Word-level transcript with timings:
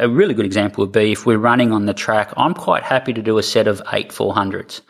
a 0.00 0.08
really 0.08 0.34
good 0.34 0.46
example 0.46 0.82
would 0.82 0.92
be 0.92 1.12
if 1.12 1.26
we're 1.26 1.38
running 1.38 1.72
on 1.72 1.86
the 1.86 1.94
track, 1.94 2.32
I'm 2.36 2.54
quite 2.54 2.82
happy 2.82 3.12
to 3.12 3.22
do 3.22 3.38
a 3.38 3.42
set 3.42 3.68
of 3.68 3.82
eight 3.92 4.08
400s. 4.10 4.80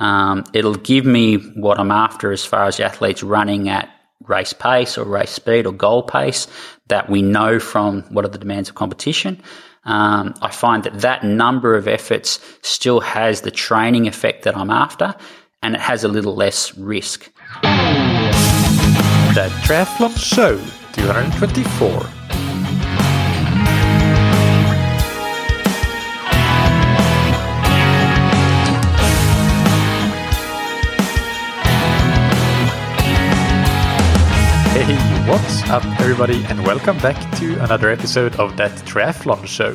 Um, 0.00 0.44
it'll 0.52 0.74
give 0.74 1.04
me 1.04 1.36
what 1.36 1.78
I'm 1.78 1.90
after 1.90 2.32
as 2.32 2.44
far 2.44 2.64
as 2.64 2.80
athletes 2.80 3.22
running 3.22 3.68
at 3.68 3.88
race 4.22 4.52
pace 4.52 4.96
or 4.98 5.04
race 5.04 5.30
speed 5.30 5.66
or 5.66 5.72
goal 5.72 6.02
pace 6.02 6.46
that 6.88 7.10
we 7.10 7.22
know 7.22 7.60
from 7.60 8.02
what 8.04 8.24
are 8.24 8.28
the 8.28 8.38
demands 8.38 8.68
of 8.68 8.74
competition. 8.74 9.40
Um, 9.84 10.34
I 10.40 10.50
find 10.50 10.82
that 10.84 11.00
that 11.02 11.22
number 11.24 11.76
of 11.76 11.86
efforts 11.86 12.40
still 12.62 13.00
has 13.00 13.42
the 13.42 13.50
training 13.50 14.08
effect 14.08 14.44
that 14.44 14.56
I'm 14.56 14.70
after 14.70 15.14
and 15.62 15.74
it 15.74 15.80
has 15.80 16.04
a 16.04 16.08
little 16.08 16.34
less 16.34 16.76
risk. 16.76 17.30
The 19.34 19.50
Triathlon 19.64 20.16
Show 20.16 20.56
224. 20.92 22.23
What's 35.26 35.62
up, 35.70 35.86
everybody, 36.00 36.44
and 36.50 36.66
welcome 36.66 36.98
back 36.98 37.16
to 37.38 37.54
another 37.64 37.88
episode 37.88 38.36
of 38.36 38.58
That 38.58 38.72
Triathlon 38.86 39.46
Show, 39.46 39.74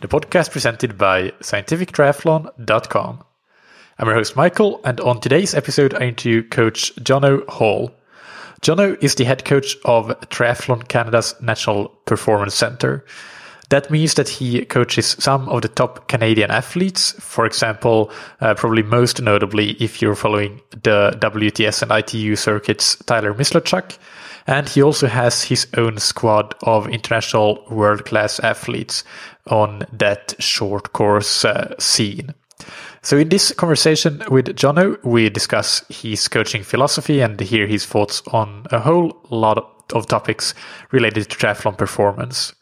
the 0.00 0.06
podcast 0.06 0.52
presented 0.52 0.96
by 0.96 1.30
scientifictriathlon.com. 1.40 3.24
I'm 3.98 4.06
your 4.06 4.14
host, 4.14 4.36
Michael, 4.36 4.80
and 4.84 5.00
on 5.00 5.20
today's 5.20 5.56
episode, 5.56 5.92
I 5.94 6.02
interview 6.06 6.48
Coach 6.48 6.94
Jono 7.00 7.44
Hall. 7.48 7.90
Jono 8.62 8.96
is 9.02 9.16
the 9.16 9.24
head 9.24 9.44
coach 9.44 9.76
of 9.84 10.06
Triathlon 10.28 10.86
Canada's 10.86 11.34
National 11.42 11.88
Performance 12.04 12.54
Center. 12.54 13.04
That 13.70 13.90
means 13.90 14.14
that 14.14 14.28
he 14.28 14.64
coaches 14.66 15.16
some 15.18 15.48
of 15.48 15.62
the 15.62 15.68
top 15.68 16.06
Canadian 16.06 16.52
athletes. 16.52 17.10
For 17.18 17.44
example, 17.44 18.12
uh, 18.40 18.54
probably 18.54 18.84
most 18.84 19.20
notably, 19.20 19.70
if 19.82 20.00
you're 20.00 20.14
following 20.14 20.60
the 20.70 21.18
WTS 21.18 21.82
and 21.82 21.90
ITU 21.90 22.36
circuits, 22.36 22.94
Tyler 23.06 23.34
Mislawchuk, 23.34 23.98
and 24.46 24.68
he 24.68 24.82
also 24.82 25.06
has 25.06 25.44
his 25.44 25.66
own 25.76 25.98
squad 25.98 26.54
of 26.62 26.88
international 26.88 27.64
world 27.70 28.04
class 28.04 28.38
athletes 28.40 29.04
on 29.48 29.86
that 29.92 30.34
short 30.38 30.92
course 30.92 31.44
uh, 31.44 31.74
scene. 31.78 32.34
So 33.02 33.16
in 33.16 33.28
this 33.28 33.52
conversation 33.52 34.22
with 34.30 34.56
Jono, 34.56 35.02
we 35.04 35.30
discuss 35.30 35.84
his 35.88 36.26
coaching 36.26 36.64
philosophy 36.64 37.20
and 37.20 37.38
hear 37.38 37.66
his 37.66 37.86
thoughts 37.86 38.22
on 38.32 38.66
a 38.72 38.80
whole 38.80 39.16
lot 39.30 39.58
of 39.92 40.06
topics 40.06 40.54
related 40.90 41.30
to 41.30 41.36
triathlon 41.36 41.78
performance. 41.78 42.52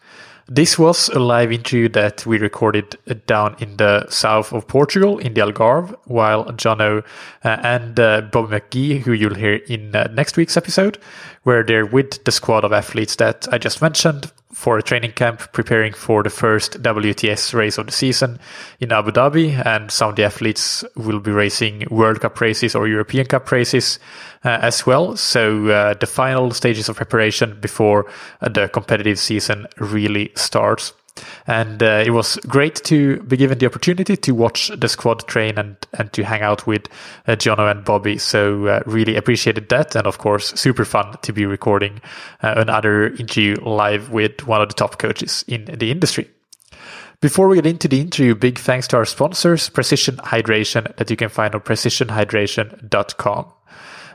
This 0.47 0.79
was 0.79 1.09
a 1.09 1.19
live 1.19 1.51
interview 1.53 1.89
that 1.91 2.27
we 2.27 2.37
recorded 2.37 2.99
down 3.25 3.57
in 3.61 3.79
the 3.79 4.07
south 4.11 4.53
of 4.53 4.69
Portugal 4.69 5.17
in 5.19 5.33
the 5.33 5.41
Algarve, 5.41 5.97
while 6.05 6.45
Jono 6.53 7.03
uh, 7.45 7.49
and 7.63 7.99
uh, 7.99 8.21
Bobby 8.21 8.59
McGee, 8.59 9.01
who 9.01 9.13
you'll 9.13 9.37
hear 9.37 9.55
in 9.55 9.97
uh, 9.97 10.09
next 10.13 10.37
week's 10.37 10.59
episode, 10.59 10.99
were 11.45 11.63
there 11.63 11.87
with 11.87 12.25
the 12.25 12.33
squad 12.33 12.65
of 12.65 12.73
athletes 12.73 13.17
that 13.17 13.47
I 13.53 13.59
just 13.59 13.83
mentioned 13.83 14.31
for 14.53 14.79
a 14.79 14.83
training 14.83 15.13
camp 15.13 15.53
preparing 15.53 15.93
for 15.93 16.23
the 16.23 16.31
first 16.31 16.81
WTS 16.81 17.55
race 17.55 17.77
of 17.77 17.87
the 17.87 17.93
season 17.93 18.39
in 18.81 18.93
Abu 18.93 19.11
Dhabi. 19.11 19.65
And 19.67 19.91
some 19.91 20.11
of 20.11 20.17
the 20.17 20.25
athletes 20.25 20.85
will 20.97 21.21
be 21.21 21.33
racing 21.33 21.87
World 21.91 22.21
Cup 22.21 22.41
races 22.41 22.75
or 22.75 22.87
European 22.87 23.27
Cup 23.27 23.51
races 23.51 23.99
uh, 24.45 24.59
as 24.63 24.87
well. 24.87 25.17
So 25.17 25.69
uh, 25.69 25.95
the 25.95 26.07
final 26.07 26.53
stages 26.53 26.89
of 26.89 26.97
preparation 26.97 27.59
before 27.61 28.07
the 28.41 28.69
competitive 28.69 29.19
season 29.19 29.67
really 29.79 30.33
starts. 30.37 30.93
And 31.47 31.83
uh, 31.83 32.03
it 32.05 32.11
was 32.11 32.37
great 32.49 32.77
to 32.85 33.19
be 33.23 33.37
given 33.37 33.59
the 33.59 33.67
opportunity 33.67 34.17
to 34.17 34.33
watch 34.33 34.69
the 34.77 34.89
squad 34.89 35.27
train 35.29 35.59
and, 35.59 35.77
and 35.93 36.13
to 36.13 36.25
hang 36.25 36.43
out 36.43 36.67
with 36.67 36.89
uh, 37.27 37.33
Jono 37.33 37.71
and 37.71 37.85
Bobby. 37.85 38.19
So 38.19 38.67
uh, 38.67 38.83
really 38.87 39.17
appreciated 39.17 39.69
that. 39.69 39.95
And 39.95 40.07
of 40.07 40.19
course, 40.19 40.53
super 40.55 40.85
fun 40.85 41.17
to 41.23 41.33
be 41.33 41.47
recording 41.47 42.01
uh, 42.43 42.55
another 42.57 43.09
interview 43.09 43.57
live 43.63 44.11
with 44.11 44.47
one 44.47 44.61
of 44.61 44.69
the 44.69 44.75
top 44.75 44.99
coaches 44.99 45.45
in 45.47 45.67
the 45.67 45.91
industry. 45.91 46.29
Before 47.21 47.49
we 47.49 47.57
get 47.57 47.67
into 47.67 47.89
the 47.89 48.01
interview, 48.01 48.35
big 48.35 48.59
thanks 48.59 48.87
to 48.89 48.97
our 48.97 49.07
sponsors, 49.07 49.71
Precision 49.71 50.17
Hydration, 50.17 50.95
that 50.97 51.11
you 51.11 51.17
can 51.17 51.31
find 51.31 51.55
on 51.55 51.63
precisionhydration.com. 51.63 53.54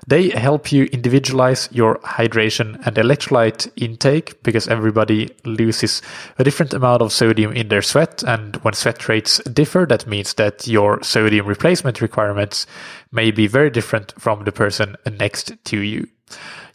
They 0.09 0.29
help 0.29 0.71
you 0.71 0.85
individualize 0.85 1.69
your 1.71 1.99
hydration 1.99 2.83
and 2.83 2.95
electrolyte 2.95 3.71
intake 3.75 4.41
because 4.41 4.67
everybody 4.67 5.29
loses 5.45 6.01
a 6.39 6.43
different 6.43 6.73
amount 6.73 7.03
of 7.03 7.13
sodium 7.13 7.53
in 7.53 7.67
their 7.67 7.83
sweat. 7.83 8.23
And 8.23 8.55
when 8.63 8.73
sweat 8.73 9.07
rates 9.07 9.37
differ, 9.43 9.85
that 9.85 10.07
means 10.07 10.33
that 10.33 10.65
your 10.65 11.03
sodium 11.03 11.45
replacement 11.45 12.01
requirements 12.01 12.65
may 13.11 13.29
be 13.29 13.45
very 13.45 13.69
different 13.69 14.13
from 14.17 14.45
the 14.45 14.51
person 14.51 14.95
next 15.19 15.53
to 15.65 15.77
you. 15.77 16.07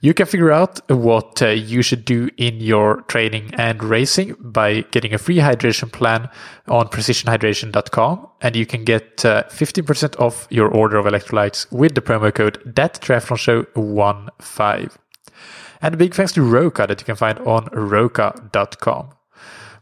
You 0.04 0.12
can 0.12 0.26
figure 0.26 0.52
out 0.52 0.80
what 0.90 1.40
uh, 1.40 1.48
you 1.48 1.80
should 1.80 2.04
do 2.04 2.28
in 2.36 2.60
your 2.60 3.00
training 3.08 3.54
and 3.54 3.82
racing 3.82 4.36
by 4.38 4.82
getting 4.90 5.14
a 5.14 5.18
free 5.18 5.38
hydration 5.38 5.90
plan 5.90 6.28
on 6.68 6.88
precisionhydration.com. 6.88 8.28
And 8.42 8.54
you 8.54 8.66
can 8.66 8.84
get 8.84 9.24
uh, 9.24 9.44
15% 9.44 10.20
off 10.20 10.46
your 10.50 10.68
order 10.68 10.98
of 10.98 11.06
electrolytes 11.06 11.72
with 11.72 11.94
the 11.94 12.02
promo 12.02 12.34
code 12.34 12.60
that 12.66 13.00
triathlon 13.00 13.38
show 13.38 13.62
15. 14.42 14.90
And 15.80 15.94
a 15.94 15.96
big 15.96 16.12
thanks 16.12 16.32
to 16.32 16.42
Roka 16.42 16.86
that 16.86 17.00
you 17.00 17.06
can 17.06 17.16
find 17.16 17.38
on 17.38 17.70
roka.com. 17.72 19.08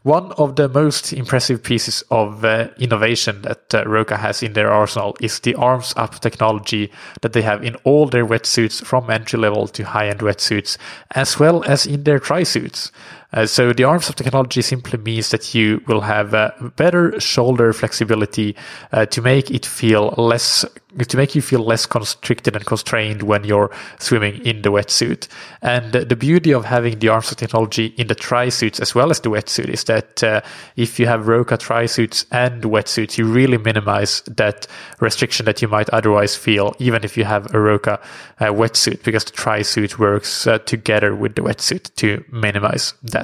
One 0.03 0.33
of 0.33 0.57
the 0.57 0.67
most 0.67 1.13
impressive 1.13 1.63
pieces 1.63 2.03
of 2.11 2.43
uh, 2.43 2.67
innovation 2.77 3.41
that 3.43 3.73
uh, 3.73 3.85
Roka 3.85 4.17
has 4.17 4.43
in 4.43 4.51
their 4.51 4.69
arsenal 4.69 5.15
is 5.21 5.39
the 5.39 5.55
arms 5.55 5.93
up 5.95 6.19
technology 6.19 6.91
that 7.21 7.31
they 7.31 7.41
have 7.41 7.63
in 7.63 7.75
all 7.85 8.07
their 8.07 8.25
wetsuits 8.25 8.83
from 8.83 9.09
entry 9.09 9.39
level 9.39 9.65
to 9.69 9.83
high 9.83 10.09
end 10.09 10.19
wetsuits, 10.19 10.77
as 11.11 11.39
well 11.39 11.63
as 11.63 11.85
in 11.85 12.03
their 12.03 12.19
tri 12.19 12.43
suits. 12.43 12.91
Uh, 13.33 13.45
so 13.45 13.73
the 13.73 13.83
arms 13.83 14.09
up 14.09 14.15
technology 14.15 14.61
simply 14.61 14.99
means 14.99 15.29
that 15.29 15.55
you 15.55 15.81
will 15.87 16.01
have 16.01 16.33
uh, 16.33 16.51
better 16.75 17.19
shoulder 17.19 17.73
flexibility 17.73 18.55
uh, 18.91 19.05
to 19.07 19.21
make 19.21 19.49
it 19.49 19.65
feel 19.65 20.13
less 20.17 20.65
to 21.07 21.17
make 21.17 21.33
you 21.33 21.41
feel 21.41 21.61
less 21.61 21.85
constricted 21.85 22.55
and 22.55 22.65
constrained 22.65 23.23
when 23.23 23.43
you're 23.43 23.71
swimming 23.99 24.35
in 24.45 24.61
the 24.61 24.69
wetsuit. 24.69 25.27
And 25.61 25.91
the 25.91 26.15
beauty 26.15 26.53
of 26.53 26.65
having 26.65 26.99
the 26.99 27.09
arms 27.09 27.31
up 27.31 27.37
technology 27.37 27.87
in 27.97 28.07
the 28.07 28.15
tri 28.15 28.49
suits 28.49 28.79
as 28.79 28.93
well 28.93 29.09
as 29.09 29.19
the 29.21 29.29
wetsuit 29.29 29.69
is 29.69 29.83
that 29.85 30.23
uh, 30.23 30.41
if 30.75 30.99
you 30.99 31.07
have 31.07 31.27
Roka 31.27 31.57
tri 31.57 31.85
suits 31.87 32.25
and 32.31 32.63
wetsuits, 32.63 33.17
you 33.17 33.25
really 33.25 33.57
minimize 33.57 34.21
that 34.27 34.67
restriction 34.99 35.45
that 35.45 35.61
you 35.61 35.67
might 35.67 35.89
otherwise 35.89 36.35
feel, 36.35 36.75
even 36.79 37.03
if 37.03 37.17
you 37.17 37.23
have 37.25 37.53
a 37.53 37.59
Roka 37.59 37.99
uh, 38.39 38.45
wetsuit, 38.45 39.03
because 39.03 39.25
the 39.25 39.31
tri 39.31 39.61
suit 39.61 39.97
works 39.97 40.45
uh, 40.45 40.59
together 40.59 41.15
with 41.15 41.35
the 41.35 41.41
wetsuit 41.41 41.93
to 41.95 42.23
minimize 42.31 42.93
that. 43.03 43.22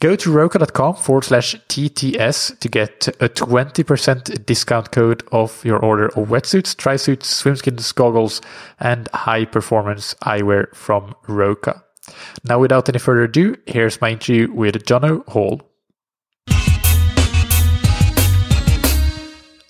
Go 0.00 0.14
to 0.14 0.30
roka.com 0.30 0.96
forward 0.96 1.24
slash 1.24 1.54
TTS 1.68 2.58
to 2.58 2.68
get 2.68 3.08
a 3.18 3.30
20% 3.30 4.44
discount 4.44 4.92
code 4.92 5.22
off 5.32 5.64
your 5.64 5.78
order 5.78 6.08
of 6.08 6.28
wetsuits, 6.28 6.76
tri-suits, 6.76 7.42
swimskins, 7.42 7.94
goggles, 7.94 8.42
and 8.78 9.08
high 9.14 9.46
performance 9.46 10.14
eyewear 10.22 10.74
from 10.74 11.14
Roka. 11.28 11.82
Now, 12.44 12.58
without 12.58 12.90
any 12.90 12.98
further 12.98 13.22
ado, 13.22 13.56
here's 13.66 14.00
my 14.02 14.10
interview 14.10 14.52
with 14.52 14.84
Jono 14.84 15.26
Hall. 15.28 15.62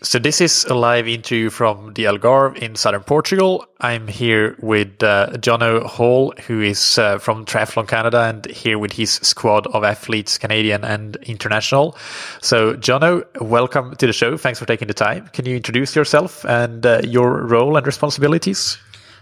So 0.06 0.20
this 0.20 0.40
is 0.40 0.64
a 0.66 0.74
live 0.74 1.08
interview 1.08 1.50
from 1.50 1.94
the 1.94 2.04
Algarve 2.04 2.56
in 2.58 2.76
southern 2.76 3.02
Portugal. 3.02 3.66
I'm 3.80 4.06
here 4.06 4.54
with 4.60 5.02
uh, 5.02 5.30
Jono 5.32 5.82
Hall, 5.82 6.32
who 6.46 6.60
is 6.60 6.96
uh, 6.96 7.18
from 7.18 7.44
Triathlon 7.44 7.88
Canada, 7.88 8.22
and 8.22 8.46
here 8.46 8.78
with 8.78 8.92
his 8.92 9.14
squad 9.14 9.66
of 9.66 9.82
athletes, 9.82 10.38
Canadian 10.38 10.84
and 10.84 11.16
international. 11.22 11.96
So, 12.40 12.74
Jono, 12.74 13.24
welcome 13.40 13.96
to 13.96 14.06
the 14.06 14.12
show. 14.12 14.36
Thanks 14.36 14.60
for 14.60 14.64
taking 14.64 14.86
the 14.86 14.94
time. 14.94 15.26
Can 15.32 15.44
you 15.44 15.56
introduce 15.56 15.96
yourself 15.96 16.44
and 16.44 16.86
uh, 16.86 17.00
your 17.02 17.44
role 17.44 17.76
and 17.76 17.84
responsibilities? 17.84 18.78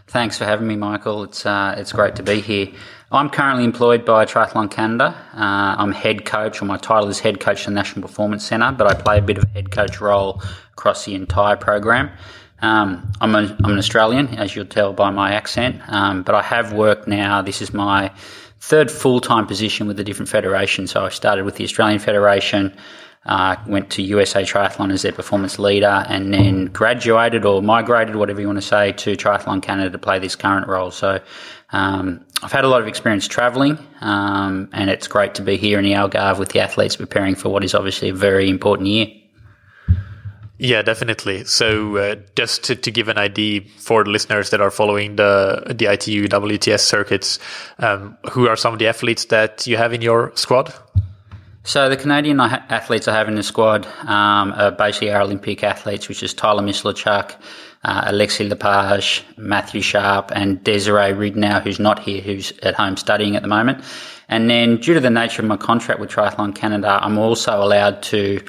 Thanks 0.08 0.36
for 0.36 0.44
having 0.44 0.66
me, 0.66 0.76
Michael. 0.76 1.24
It's 1.24 1.46
uh, 1.46 1.76
it's 1.78 1.92
great 1.92 2.14
to 2.16 2.22
be 2.22 2.42
here. 2.42 2.68
I'm 3.14 3.30
currently 3.30 3.62
employed 3.62 4.04
by 4.04 4.24
Triathlon 4.24 4.70
Canada. 4.70 5.14
Uh, 5.34 5.76
I'm 5.78 5.92
head 5.92 6.24
coach, 6.24 6.60
or 6.60 6.64
my 6.64 6.76
title 6.76 7.08
is 7.08 7.20
head 7.20 7.38
coach 7.38 7.60
of 7.60 7.66
the 7.66 7.70
National 7.70 8.02
Performance 8.06 8.44
Centre, 8.44 8.72
but 8.72 8.88
I 8.88 9.00
play 9.00 9.18
a 9.18 9.22
bit 9.22 9.38
of 9.38 9.44
a 9.44 9.48
head 9.48 9.70
coach 9.70 10.00
role 10.00 10.42
across 10.72 11.04
the 11.04 11.14
entire 11.14 11.56
program. 11.56 12.10
Um, 12.60 13.12
I'm, 13.20 13.34
a, 13.36 13.56
I'm, 13.62 13.72
an 13.72 13.78
Australian, 13.78 14.36
as 14.38 14.56
you'll 14.56 14.64
tell 14.64 14.92
by 14.92 15.10
my 15.10 15.32
accent, 15.32 15.80
um, 15.86 16.24
but 16.24 16.34
I 16.34 16.42
have 16.42 16.72
worked 16.72 17.06
now. 17.06 17.40
This 17.40 17.62
is 17.62 17.72
my 17.72 18.10
third 18.58 18.90
full 18.90 19.20
time 19.20 19.46
position 19.46 19.86
with 19.86 20.00
a 20.00 20.04
different 20.04 20.28
federation. 20.28 20.86
So 20.88 21.04
I 21.04 21.10
started 21.10 21.44
with 21.44 21.54
the 21.54 21.64
Australian 21.64 22.00
Federation. 22.00 22.76
Uh, 23.26 23.56
went 23.66 23.90
to 23.90 24.02
USA 24.02 24.42
Triathlon 24.42 24.92
as 24.92 25.02
their 25.02 25.12
performance 25.12 25.58
leader, 25.58 26.04
and 26.08 26.32
then 26.32 26.66
graduated 26.66 27.44
or 27.44 27.62
migrated, 27.62 28.16
whatever 28.16 28.40
you 28.40 28.46
want 28.46 28.58
to 28.58 28.62
say, 28.62 28.92
to 28.92 29.16
Triathlon 29.16 29.62
Canada 29.62 29.90
to 29.90 29.98
play 29.98 30.18
this 30.18 30.36
current 30.36 30.68
role. 30.68 30.90
So 30.90 31.20
um, 31.72 32.24
I've 32.42 32.52
had 32.52 32.64
a 32.64 32.68
lot 32.68 32.82
of 32.82 32.88
experience 32.88 33.26
travelling, 33.26 33.78
um, 34.00 34.68
and 34.72 34.90
it's 34.90 35.08
great 35.08 35.34
to 35.36 35.42
be 35.42 35.56
here 35.56 35.78
in 35.78 35.84
the 35.84 35.92
Algarve 35.92 36.38
with 36.38 36.50
the 36.50 36.60
athletes 36.60 36.96
preparing 36.96 37.34
for 37.34 37.48
what 37.48 37.64
is 37.64 37.74
obviously 37.74 38.10
a 38.10 38.14
very 38.14 38.50
important 38.50 38.88
year. 38.88 39.06
Yeah, 40.56 40.82
definitely. 40.82 41.44
So, 41.44 41.96
uh, 41.96 42.16
just 42.36 42.62
to, 42.64 42.76
to, 42.76 42.90
give 42.92 43.08
an 43.08 43.18
idea 43.18 43.62
for 43.78 44.04
the 44.04 44.10
listeners 44.10 44.50
that 44.50 44.60
are 44.60 44.70
following 44.70 45.16
the 45.16 45.74
the 45.74 45.86
ITU 45.86 46.28
WTS 46.28 46.80
circuits, 46.80 47.40
um, 47.80 48.16
who 48.30 48.46
are 48.48 48.54
some 48.54 48.72
of 48.72 48.78
the 48.78 48.86
athletes 48.86 49.24
that 49.26 49.66
you 49.66 49.76
have 49.76 49.92
in 49.92 50.00
your 50.00 50.30
squad? 50.36 50.72
So 51.66 51.88
the 51.88 51.96
Canadian 51.96 52.40
athletes 52.40 53.08
I 53.08 53.14
have 53.14 53.26
in 53.26 53.36
the 53.36 53.42
squad 53.42 53.86
um, 54.02 54.52
are 54.52 54.70
basically 54.70 55.10
our 55.10 55.22
Olympic 55.22 55.64
athletes, 55.64 56.10
which 56.10 56.22
is 56.22 56.34
Tyler 56.34 56.62
Mislawchuk, 56.62 57.36
uh, 57.84 58.02
Alexis 58.06 58.50
Lepage, 58.50 59.24
Matthew 59.38 59.80
Sharpe, 59.80 60.30
and 60.34 60.62
Desirae 60.62 61.14
Ridenour, 61.16 61.62
who's 61.62 61.80
not 61.80 61.98
here, 62.00 62.20
who's 62.20 62.52
at 62.62 62.74
home 62.74 62.98
studying 62.98 63.34
at 63.34 63.40
the 63.40 63.48
moment. 63.48 63.82
And 64.28 64.50
then, 64.50 64.76
due 64.76 64.92
to 64.92 65.00
the 65.00 65.08
nature 65.08 65.40
of 65.40 65.48
my 65.48 65.56
contract 65.56 66.00
with 66.00 66.10
Triathlon 66.10 66.54
Canada, 66.54 66.98
I'm 67.00 67.16
also 67.16 67.62
allowed 67.62 68.02
to 68.04 68.42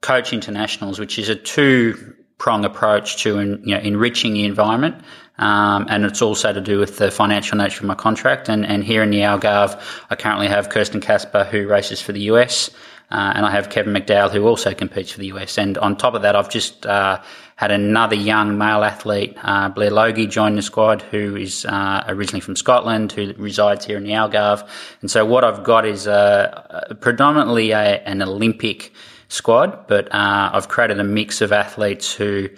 coach 0.00 0.32
internationals, 0.32 0.98
which 0.98 1.18
is 1.18 1.28
a 1.28 1.36
two 1.36 2.14
prong 2.38 2.64
approach 2.64 3.22
to 3.24 3.40
you 3.40 3.74
know, 3.74 3.78
enriching 3.78 4.32
the 4.32 4.44
environment 4.44 5.02
um, 5.38 5.86
and 5.88 6.04
it's 6.04 6.22
also 6.22 6.52
to 6.52 6.60
do 6.60 6.78
with 6.78 6.98
the 6.98 7.10
financial 7.10 7.58
nature 7.58 7.80
of 7.80 7.86
my 7.86 7.94
contract. 7.94 8.48
And, 8.48 8.64
and 8.64 8.84
here 8.84 9.02
in 9.02 9.10
the 9.10 9.20
Algarve, 9.20 9.80
I 10.10 10.16
currently 10.16 10.48
have 10.48 10.68
Kirsten 10.68 11.00
Kasper, 11.00 11.44
who 11.44 11.66
races 11.66 12.00
for 12.00 12.12
the 12.12 12.20
US, 12.22 12.70
uh, 13.10 13.32
and 13.34 13.44
I 13.44 13.50
have 13.50 13.70
Kevin 13.70 13.92
McDowell, 13.92 14.30
who 14.30 14.46
also 14.46 14.72
competes 14.74 15.12
for 15.12 15.18
the 15.18 15.26
US. 15.26 15.58
And 15.58 15.76
on 15.78 15.96
top 15.96 16.14
of 16.14 16.22
that, 16.22 16.36
I've 16.36 16.50
just 16.50 16.86
uh, 16.86 17.20
had 17.56 17.70
another 17.70 18.16
young 18.16 18.58
male 18.58 18.84
athlete, 18.84 19.36
uh, 19.42 19.68
Blair 19.68 19.90
Logie, 19.90 20.26
join 20.26 20.56
the 20.56 20.62
squad, 20.62 21.02
who 21.02 21.36
is 21.36 21.64
uh, 21.66 22.04
originally 22.08 22.40
from 22.40 22.56
Scotland, 22.56 23.12
who 23.12 23.32
resides 23.36 23.84
here 23.84 23.96
in 23.96 24.04
the 24.04 24.12
Algarve. 24.12 24.66
And 25.00 25.10
so 25.10 25.24
what 25.24 25.44
I've 25.44 25.64
got 25.64 25.84
is 25.84 26.06
uh, 26.06 26.94
predominantly 27.00 27.72
a, 27.72 28.02
an 28.04 28.22
Olympic 28.22 28.92
squad, 29.28 29.86
but 29.88 30.12
uh, 30.14 30.50
I've 30.52 30.68
created 30.68 30.98
a 31.00 31.04
mix 31.04 31.40
of 31.40 31.52
athletes 31.52 32.12
who 32.12 32.48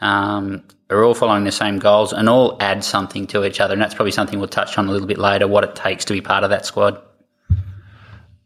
um, 0.00 0.62
are 0.90 1.02
all 1.02 1.14
following 1.14 1.44
the 1.44 1.52
same 1.52 1.78
goals 1.78 2.12
and 2.12 2.28
all 2.28 2.56
add 2.60 2.84
something 2.84 3.26
to 3.28 3.44
each 3.44 3.60
other. 3.60 3.72
And 3.72 3.82
that's 3.82 3.94
probably 3.94 4.12
something 4.12 4.38
we'll 4.38 4.48
touch 4.48 4.76
on 4.78 4.88
a 4.88 4.92
little 4.92 5.08
bit 5.08 5.18
later 5.18 5.48
what 5.48 5.64
it 5.64 5.74
takes 5.74 6.04
to 6.06 6.12
be 6.12 6.20
part 6.20 6.44
of 6.44 6.50
that 6.50 6.66
squad. 6.66 7.00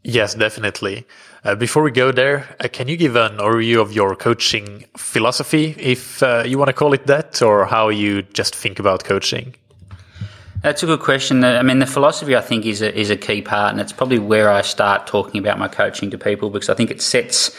Yes, 0.05 0.35
definitely. 0.35 1.07
Uh, 1.45 1.55
before 1.55 1.83
we 1.83 1.91
go 1.91 2.13
there, 2.13 2.57
uh, 2.61 2.69
can 2.69 2.89
you 2.89 2.97
give 2.97 3.17
an 3.17 3.39
overview 3.39 3.81
of 3.81 3.93
your 3.93 4.17
coaching 4.17 4.85
philosophy, 4.97 5.75
if 5.79 6.23
uh, 6.23 6.45
you 6.47 6.59
want 6.59 6.69
to 6.69 6.73
call 6.73 6.93
it 6.93 7.07
that, 7.07 7.43
or 7.43 7.67
how 7.67 7.89
you 7.89 8.23
just 8.23 8.55
think 8.55 8.79
about 8.79 9.05
coaching? 9.05 9.55
That's 10.63 10.83
a 10.83 10.87
good 10.87 11.01
question. 11.01 11.45
I 11.45 11.63
mean, 11.63 11.79
the 11.79 11.87
philosophy 11.87 12.35
I 12.35 12.41
think 12.41 12.67
is 12.67 12.83
a, 12.83 12.97
is 12.99 13.11
a 13.11 13.17
key 13.17 13.43
part, 13.43 13.73
and 13.73 13.81
it's 13.81 13.93
probably 13.93 14.19
where 14.19 14.51
I 14.51 14.63
start 14.63 15.07
talking 15.07 15.39
about 15.39 15.59
my 15.59 15.69
coaching 15.69 16.11
to 16.11 16.19
people 16.19 16.51
because 16.51 16.69
I 16.69 16.75
think 16.75 16.91
it 16.91 17.01
sets 17.01 17.57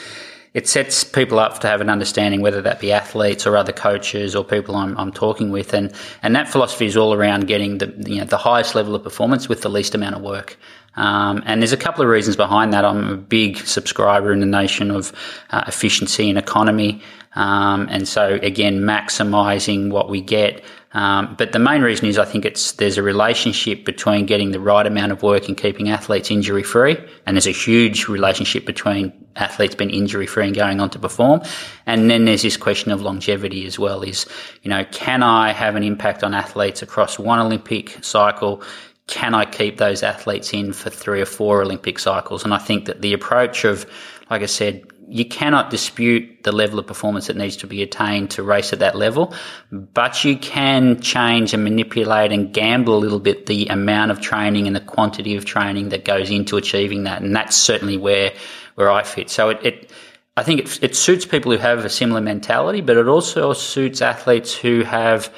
it 0.54 0.68
sets 0.68 1.04
people 1.04 1.40
up 1.40 1.60
to 1.60 1.68
have 1.68 1.82
an 1.82 1.90
understanding, 1.90 2.42
whether 2.42 2.62
that 2.62 2.80
be 2.80 2.92
athletes 2.92 3.46
or 3.46 3.56
other 3.56 3.72
coaches 3.72 4.36
or 4.36 4.44
people 4.44 4.76
I'm, 4.76 4.98
I'm 4.98 5.12
talking 5.12 5.52
with, 5.52 5.74
and 5.74 5.94
and 6.24 6.36
that 6.36 6.50
philosophy 6.50 6.86
is 6.86 6.98
all 6.98 7.14
around 7.14 7.48
getting 7.48 7.78
the 7.78 7.94
you 8.06 8.18
know 8.18 8.26
the 8.26 8.38
highest 8.38 8.76
level 8.76 8.96
of 8.96 9.04
performance 9.04 9.48
with 9.48 9.62
the 9.62 9.70
least 9.70 9.94
amount 9.94 10.16
of 10.16 10.22
work. 10.22 10.58
Um, 10.96 11.44
and 11.46 11.62
there's 11.62 11.72
a 11.72 11.78
couple 11.78 12.04
of 12.04 12.10
reasons 12.10 12.36
behind 12.36 12.74
that. 12.74 12.84
I'm 12.84 13.10
a 13.10 13.16
big 13.16 13.58
subscriber 13.58 14.34
in 14.34 14.40
the 14.40 14.46
nation 14.46 14.92
of 14.92 15.14
uh, 15.52 15.64
efficiency 15.68 16.30
and 16.30 16.38
economy. 16.38 17.02
Um, 17.36 17.88
and 17.90 18.08
so 18.08 18.40
again, 18.42 18.82
maximizing 18.82 19.92
what 19.92 20.10
we 20.10 20.20
get. 20.20 20.64
Um, 20.92 21.36
but 21.38 21.52
the 21.52 21.60
main 21.60 21.84
reason 21.84 22.08
is 22.08 22.18
I 22.18 22.26
think 22.26 22.46
it's 22.46 22.72
there's 22.74 22.98
a 22.98 23.04
relationship 23.04 23.86
between 23.86 24.26
getting 24.26 24.52
the 24.52 24.60
right 24.60 24.88
amount 24.88 25.12
of 25.12 25.22
work 25.22 25.48
and 25.48 25.56
keeping 25.56 25.90
athletes 25.90 26.32
injury 26.32 26.64
free, 26.64 26.98
and 27.26 27.36
there's 27.36 27.46
a 27.48 27.52
huge 27.52 28.08
relationship 28.08 28.66
between 28.66 29.14
athletes 29.36 29.76
being 29.76 29.92
injury 29.92 30.26
free 30.26 30.48
and 30.48 30.56
going 30.56 30.80
on 30.80 30.90
to 30.90 31.00
perform. 31.00 31.42
And 31.86 32.10
then 32.10 32.26
there's 32.26 32.42
this 32.42 32.58
question 32.58 32.92
of 32.92 33.02
longevity 33.02 33.68
as 33.68 33.78
well. 33.78 34.02
Is 34.02 34.26
you 34.64 34.70
know 34.70 34.84
can 34.86 35.22
I 35.22 35.52
have 35.52 35.76
an 35.76 35.84
impact 35.84 36.24
on 36.24 36.34
athletes 36.34 36.82
across 36.82 37.20
one 37.20 37.40
Olympic 37.40 38.04
cycle? 38.04 38.64
Can 39.06 39.36
I 39.36 39.46
keep 39.46 39.78
those 39.78 40.02
athletes 40.02 40.54
in 40.54 40.74
for 40.74 40.90
three 40.90 41.22
or 41.22 41.26
four 41.26 41.62
Olympic 41.62 42.00
cycles? 42.00 42.44
And 42.44 42.54
I 42.54 42.60
think 42.60 42.86
that 42.86 43.02
the 43.02 43.14
approach 43.14 43.66
of, 43.66 43.86
like 44.30 44.44
I 44.44 44.48
said, 44.48 44.86
you 45.10 45.26
cannot 45.26 45.70
dispute 45.70 46.44
the 46.44 46.52
level 46.52 46.80
of 46.80 46.86
performance 46.86 47.28
that 47.28 47.36
needs 47.36 47.58
to 47.58 47.68
be 47.68 47.82
attained 47.82 48.32
to 48.32 48.44
race 48.44 48.72
at 48.72 48.80
that 48.80 48.96
level, 48.96 49.34
but 49.72 50.24
you 50.24 50.38
can 50.38 51.02
change 51.02 51.54
and 51.54 51.64
manipulate 51.64 52.32
and 52.32 52.54
gamble 52.54 52.96
a 52.96 53.00
little 53.00 53.20
bit 53.20 53.48
the 53.48 53.66
amount 53.68 54.12
of 54.12 54.22
training 54.22 54.68
and 54.68 54.76
the 54.76 54.82
quantity 54.82 55.36
of 55.36 55.46
training 55.46 55.90
that 55.90 56.06
goes 56.06 56.30
into 56.30 56.58
achieving 56.58 57.04
that. 57.04 57.22
And 57.22 57.36
that's 57.36 57.58
certainly 57.58 57.98
where, 57.98 58.32
where 58.76 58.92
I 58.92 59.04
fit. 59.04 59.30
So 59.30 59.50
it, 59.50 59.66
it 59.66 59.92
I 60.38 60.44
think 60.44 60.62
it, 60.62 60.84
it 60.84 60.96
suits 60.96 61.26
people 61.26 61.52
who 61.52 61.58
have 61.58 61.84
a 61.84 61.90
similar 61.90 62.22
mentality, 62.22 62.82
but 62.82 62.96
it 62.96 63.08
also 63.08 63.52
suits 63.54 64.02
athletes 64.02 64.54
who 64.54 64.84
have 64.84 65.34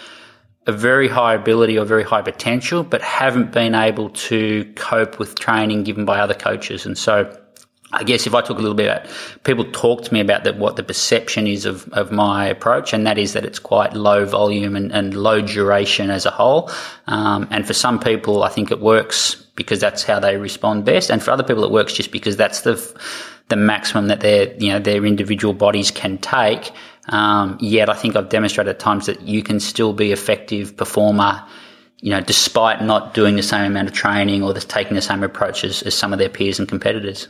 a 0.68 0.72
very 0.72 1.08
high 1.08 1.34
ability 1.34 1.78
or 1.78 1.86
very 1.86 2.04
high 2.04 2.22
potential, 2.22 2.84
but 2.84 3.02
haven't 3.02 3.52
been 3.52 3.74
able 3.74 4.10
to 4.12 4.72
cope 4.76 5.18
with 5.18 5.40
training 5.40 5.84
given 5.84 6.06
by 6.06 6.20
other 6.20 6.36
coaches. 6.36 6.86
And 6.86 6.98
so, 6.98 7.36
I 7.94 8.04
guess 8.04 8.26
if 8.26 8.34
I 8.34 8.42
talk 8.42 8.58
a 8.58 8.62
little 8.62 8.76
bit 8.76 8.88
about, 8.88 9.08
people 9.44 9.66
talk 9.72 10.04
to 10.04 10.14
me 10.14 10.22
about 10.22 10.56
what 10.58 10.78
the 10.78 10.84
perception 10.84 11.46
is 11.46 11.66
of, 11.66 11.88
of 11.94 12.12
my 12.12 12.46
approach, 12.46 12.94
and 12.94 13.06
that 13.06 13.18
is 13.18 13.34
that 13.34 13.44
it's 13.44 13.60
quite 13.60 13.94
low 13.94 14.26
volume 14.26 14.76
and, 14.76 14.92
and 14.92 15.14
low 15.14 15.42
duration 15.42 16.10
as 16.10 16.26
a 16.26 16.32
whole. 16.32 16.72
Um, 17.08 17.48
and 17.52 17.68
for 17.68 17.74
some 17.74 18.00
people, 18.00 18.44
I 18.44 18.50
think 18.50 18.72
it 18.72 18.80
works 18.80 19.36
because 19.56 19.80
that's 19.80 20.04
how 20.04 20.20
they 20.20 20.38
respond 20.38 20.86
best, 20.86 21.10
and 21.10 21.22
for 21.22 21.32
other 21.32 21.44
people, 21.44 21.64
it 21.64 21.72
works 21.72 21.94
just 21.94 22.12
because 22.12 22.38
that's 22.38 22.62
the 22.62 23.02
the 23.50 23.58
maximum 23.58 24.08
that 24.08 24.22
their 24.22 24.54
you 24.56 24.70
know 24.70 24.80
their 24.80 25.06
individual 25.06 25.54
bodies 25.54 25.92
can 25.92 26.18
take. 26.18 26.72
Um, 27.10 27.58
yet, 27.60 27.90
I 27.90 27.94
think 27.94 28.16
I've 28.16 28.30
demonstrated 28.30 28.70
at 28.70 28.80
times 28.80 29.08
that 29.08 29.22
you 29.22 29.44
can 29.44 29.60
still 29.60 29.92
be 29.92 30.12
effective 30.12 30.78
performer 30.78 31.44
you 32.02 32.10
know, 32.10 32.20
despite 32.20 32.82
not 32.82 33.14
doing 33.14 33.36
the 33.36 33.44
same 33.44 33.64
amount 33.64 33.88
of 33.88 33.94
training 33.94 34.42
or 34.44 34.54
taking 34.56 34.96
the 34.96 35.02
same 35.02 35.24
approaches 35.24 35.84
as 35.84 35.94
some 35.94 36.12
of 36.12 36.18
their 36.20 36.30
peers 36.30 36.58
and 36.58 36.68
competitors. 36.68 37.28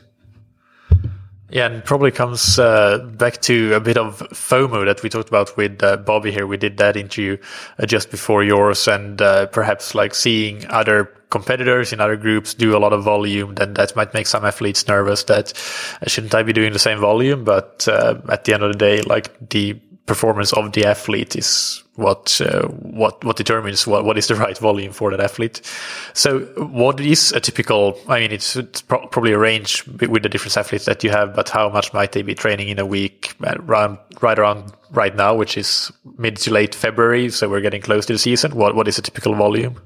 Yeah, 1.52 1.66
and 1.66 1.84
probably 1.84 2.12
comes 2.12 2.58
uh, 2.58 3.00
back 3.00 3.42
to 3.42 3.74
a 3.74 3.82
bit 3.82 3.98
of 3.98 4.20
FOMO 4.30 4.86
that 4.86 5.04
we 5.04 5.10
talked 5.10 5.28
about 5.28 5.58
with 5.58 5.84
uh, 5.84 5.98
Bobby 5.98 6.32
here. 6.32 6.48
We 6.48 6.56
did 6.56 6.78
that 6.78 6.96
interview 6.96 7.38
uh, 7.78 7.86
just 7.86 8.10
before 8.10 8.42
yours, 8.42 8.88
and 8.88 9.22
uh, 9.22 9.48
perhaps 9.48 9.94
like 9.94 10.16
seeing 10.16 10.66
other 10.68 11.12
competitors 11.30 11.92
in 11.92 12.00
other 12.00 12.16
groups 12.16 12.54
do 12.54 12.76
a 12.76 12.80
lot 12.80 12.94
of 12.94 13.04
volume, 13.04 13.56
then 13.56 13.74
that 13.74 13.98
might 13.98 14.14
make 14.14 14.28
some 14.28 14.46
athletes 14.46 14.88
nervous 14.88 15.24
that 15.26 15.52
uh, 16.02 16.08
shouldn't 16.08 16.34
I 16.34 16.44
be 16.44 16.54
doing 16.54 16.72
the 16.72 16.80
same 16.80 17.00
volume? 17.00 17.44
But 17.44 17.86
uh, 17.86 18.22
at 18.30 18.46
the 18.46 18.54
end 18.54 18.64
of 18.64 18.72
the 18.72 18.78
day, 18.78 19.02
like 19.02 19.50
the 19.50 19.78
performance 20.06 20.52
of 20.54 20.72
the 20.74 20.86
athlete 20.86 21.36
is 21.36 21.84
what 21.96 22.42
uh, 22.42 22.68
what 22.68 23.24
what 23.24 23.38
determines 23.38 23.86
what, 23.86 24.04
what 24.04 24.18
is 24.18 24.28
the 24.28 24.36
right 24.36 24.58
volume 24.58 24.92
for 24.92 25.12
that 25.12 25.20
athlete. 25.20 25.62
So, 26.14 26.40
what 26.58 27.00
is 27.00 27.32
a 27.32 27.40
typical? 27.40 28.00
I 28.08 28.22
mean, 28.22 28.32
it's, 28.32 28.56
it's 28.56 28.82
pro- 28.82 29.06
probably 29.08 29.34
a 29.34 29.38
range 29.38 29.86
with 29.88 30.24
the 30.24 30.30
different 30.30 30.58
athletes 30.58 30.86
that 30.86 31.04
you 31.04 31.12
have, 31.12 31.36
but 31.36 31.50
how 31.50 31.70
much 31.70 31.94
might 31.94 32.14
they 32.14 32.22
be 32.22 32.36
training 32.36 32.70
in 32.70 32.80
a 32.80 32.86
week? 32.86 33.36
Around, 33.44 34.00
right 34.22 34.38
around 34.38 34.74
right 34.92 35.16
now, 35.16 35.36
which 35.36 35.58
is 35.58 35.92
mid 36.18 36.38
to 36.38 36.52
late 36.52 36.76
February, 36.76 37.30
so 37.30 37.50
we're 37.50 37.62
getting 37.62 37.82
close 37.82 38.06
to 38.08 38.14
the 38.14 38.20
season. 38.20 38.56
What 38.56 38.76
what 38.76 38.88
is 38.88 38.98
a 38.98 39.02
typical 39.02 39.36
volume? 39.36 39.80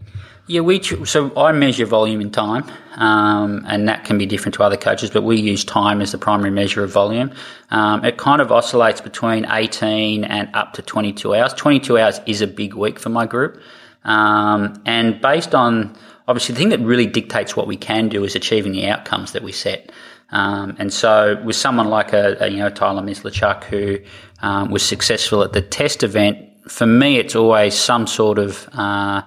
Yeah, 0.47 0.61
we 0.61 0.79
so 0.83 1.35
I 1.35 1.53
measure 1.53 1.87
volume 1.87 2.21
in 2.21 2.29
time, 2.29 2.65
um, 2.97 3.65
and 3.67 3.87
that 3.87 4.03
can 4.05 4.19
be 4.19 4.27
different 4.27 4.53
to 4.55 4.63
other 4.63 4.77
coaches, 4.77 5.09
but 5.09 5.23
we 5.23 5.39
use 5.39 5.65
time 5.65 6.01
as 6.01 6.11
the 6.11 6.19
primary 6.19 6.51
measure 6.51 6.83
of 6.83 6.91
volume. 6.91 7.31
Um, 7.71 8.05
it 8.05 8.17
kind 8.17 8.39
of 8.39 8.51
oscillates 8.51 9.01
between 9.01 9.47
18 9.49 10.23
and 10.23 10.47
up 10.53 10.73
to 10.73 10.83
22 10.83 11.33
hours. 11.33 11.51
22 11.55 11.97
hours 11.97 12.19
is 12.27 12.41
a 12.41 12.47
big 12.47 12.75
week 12.75 12.99
for 12.99 13.09
my 13.09 13.25
group, 13.25 13.59
um, 14.03 14.79
and 14.85 15.19
based 15.19 15.55
on 15.55 15.95
obviously 16.27 16.53
the 16.53 16.59
thing 16.59 16.69
that 16.69 16.79
really 16.81 17.07
dictates 17.07 17.55
what 17.55 17.65
we 17.65 17.75
can 17.75 18.07
do 18.07 18.23
is 18.23 18.35
achieving 18.35 18.73
the 18.73 18.85
outcomes 18.85 19.31
that 19.31 19.41
we 19.41 19.51
set. 19.51 19.91
Um, 20.29 20.75
and 20.77 20.93
so, 20.93 21.41
with 21.43 21.55
someone 21.55 21.87
like 21.87 22.13
a, 22.13 22.37
a 22.39 22.49
you 22.49 22.57
know 22.57 22.69
Tyler 22.69 23.01
Mislawchuk 23.01 23.63
who 23.63 23.97
um, 24.43 24.69
was 24.69 24.83
successful 24.83 25.41
at 25.41 25.53
the 25.53 25.61
test 25.63 26.03
event, 26.03 26.37
for 26.69 26.85
me 26.85 27.17
it's 27.17 27.35
always 27.35 27.73
some 27.73 28.05
sort 28.05 28.37
of 28.37 28.69
uh, 28.73 29.23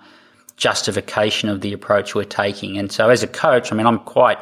justification 0.59 1.49
of 1.49 1.63
the 1.63 1.73
approach 1.73 2.15
we're 2.15 2.25
taking. 2.25 2.77
And 2.77 2.93
so 2.93 3.09
as 3.09 3.23
a 3.23 3.29
coach, 3.29 3.73
I 3.73 3.77
mean, 3.77 3.87
I'm 3.87 4.01
quite 4.01 4.39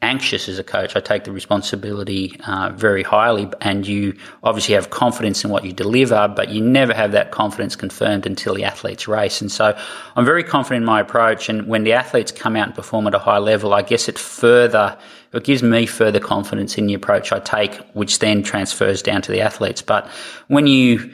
anxious 0.00 0.48
as 0.48 0.58
a 0.58 0.64
coach. 0.64 0.94
I 0.94 1.00
take 1.00 1.24
the 1.24 1.32
responsibility 1.32 2.38
uh, 2.46 2.70
very 2.74 3.02
highly, 3.02 3.50
and 3.60 3.86
you 3.86 4.16
obviously 4.42 4.74
have 4.74 4.90
confidence 4.90 5.42
in 5.44 5.50
what 5.50 5.64
you 5.64 5.72
deliver, 5.72 6.28
but 6.28 6.50
you 6.50 6.60
never 6.60 6.94
have 6.94 7.12
that 7.12 7.32
confidence 7.32 7.74
confirmed 7.74 8.26
until 8.26 8.54
the 8.54 8.64
athletes 8.64 9.08
race. 9.08 9.40
And 9.40 9.50
so 9.50 9.76
I'm 10.14 10.24
very 10.24 10.44
confident 10.44 10.82
in 10.82 10.86
my 10.86 11.00
approach. 11.00 11.48
And 11.48 11.66
when 11.66 11.84
the 11.84 11.94
athletes 11.94 12.30
come 12.30 12.54
out 12.54 12.66
and 12.66 12.74
perform 12.74 13.06
at 13.06 13.14
a 13.14 13.18
high 13.18 13.38
level, 13.38 13.74
I 13.74 13.82
guess 13.82 14.08
it 14.08 14.18
further, 14.18 14.96
it 15.32 15.42
gives 15.42 15.62
me 15.62 15.86
further 15.86 16.20
confidence 16.20 16.78
in 16.78 16.86
the 16.86 16.94
approach 16.94 17.32
I 17.32 17.40
take, 17.40 17.74
which 17.94 18.20
then 18.20 18.42
transfers 18.42 19.02
down 19.02 19.22
to 19.22 19.32
the 19.32 19.40
athletes. 19.40 19.82
But 19.82 20.06
when 20.48 20.66
you, 20.66 21.12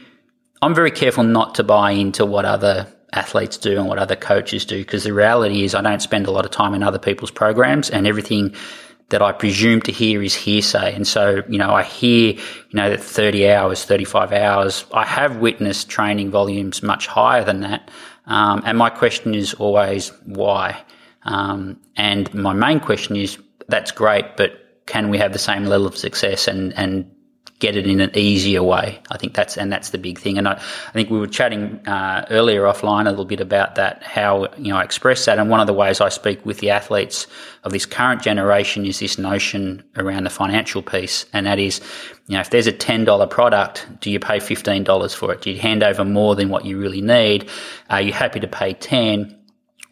I'm 0.60 0.74
very 0.74 0.90
careful 0.90 1.24
not 1.24 1.54
to 1.54 1.64
buy 1.64 1.92
into 1.92 2.26
what 2.26 2.44
other 2.44 2.86
athletes 3.12 3.56
do 3.56 3.78
and 3.78 3.88
what 3.88 3.98
other 3.98 4.16
coaches 4.16 4.64
do 4.64 4.78
because 4.78 5.04
the 5.04 5.12
reality 5.12 5.64
is 5.64 5.74
I 5.74 5.82
don't 5.82 6.02
spend 6.02 6.26
a 6.26 6.30
lot 6.30 6.44
of 6.44 6.50
time 6.50 6.74
in 6.74 6.82
other 6.82 6.98
people's 6.98 7.30
programs 7.30 7.90
and 7.90 8.06
everything 8.06 8.54
that 9.10 9.22
I 9.22 9.32
presume 9.32 9.82
to 9.82 9.92
hear 9.92 10.22
is 10.22 10.34
hearsay. 10.34 10.94
And 10.94 11.06
so, 11.06 11.42
you 11.48 11.58
know, 11.58 11.70
I 11.74 11.82
hear, 11.82 12.34
you 12.34 12.74
know, 12.74 12.90
that 12.90 13.00
30 13.02 13.50
hours, 13.50 13.84
35 13.84 14.32
hours. 14.32 14.84
I 14.94 15.04
have 15.04 15.38
witnessed 15.38 15.88
training 15.88 16.30
volumes 16.30 16.82
much 16.82 17.08
higher 17.08 17.44
than 17.44 17.60
that. 17.60 17.90
Um, 18.26 18.62
and 18.64 18.78
my 18.78 18.88
question 18.88 19.34
is 19.34 19.52
always 19.54 20.10
why? 20.24 20.80
Um, 21.24 21.80
and 21.96 22.32
my 22.32 22.52
main 22.52 22.78
question 22.78 23.16
is 23.16 23.36
that's 23.68 23.90
great, 23.90 24.36
but 24.36 24.52
can 24.86 25.10
we 25.10 25.18
have 25.18 25.32
the 25.32 25.38
same 25.38 25.64
level 25.64 25.86
of 25.86 25.96
success 25.96 26.46
and, 26.46 26.72
and 26.74 27.10
get 27.60 27.76
it 27.76 27.86
in 27.86 28.00
an 28.00 28.10
easier 28.14 28.62
way. 28.62 29.00
I 29.10 29.18
think 29.18 29.34
that's 29.34 29.56
and 29.56 29.72
that's 29.72 29.90
the 29.90 29.98
big 29.98 30.18
thing. 30.18 30.38
And 30.38 30.48
I, 30.48 30.54
I 30.54 30.92
think 30.92 31.10
we 31.10 31.18
were 31.18 31.28
chatting 31.28 31.86
uh, 31.86 32.26
earlier 32.30 32.62
offline 32.62 33.06
a 33.06 33.10
little 33.10 33.24
bit 33.24 33.40
about 33.40 33.76
that, 33.76 34.02
how 34.02 34.48
you 34.56 34.72
know 34.72 34.78
I 34.78 34.82
express 34.82 35.24
that. 35.26 35.38
And 35.38 35.50
one 35.50 35.60
of 35.60 35.66
the 35.66 35.74
ways 35.74 36.00
I 36.00 36.08
speak 36.08 36.44
with 36.44 36.58
the 36.58 36.70
athletes 36.70 37.26
of 37.62 37.72
this 37.72 37.86
current 37.86 38.22
generation 38.22 38.84
is 38.86 38.98
this 38.98 39.18
notion 39.18 39.84
around 39.96 40.24
the 40.24 40.30
financial 40.30 40.82
piece, 40.82 41.26
and 41.32 41.46
that 41.46 41.58
is, 41.58 41.80
you 42.26 42.34
know, 42.34 42.40
if 42.40 42.50
there's 42.50 42.66
a 42.66 42.72
ten 42.72 43.04
dollar 43.04 43.26
product, 43.26 43.86
do 44.00 44.10
you 44.10 44.18
pay 44.18 44.40
fifteen 44.40 44.82
dollars 44.82 45.14
for 45.14 45.32
it? 45.32 45.42
Do 45.42 45.50
you 45.50 45.60
hand 45.60 45.82
over 45.82 46.04
more 46.04 46.34
than 46.34 46.48
what 46.48 46.64
you 46.64 46.78
really 46.78 47.02
need? 47.02 47.48
Are 47.90 48.00
you 48.00 48.12
happy 48.12 48.40
to 48.40 48.48
pay 48.48 48.72
ten? 48.72 49.39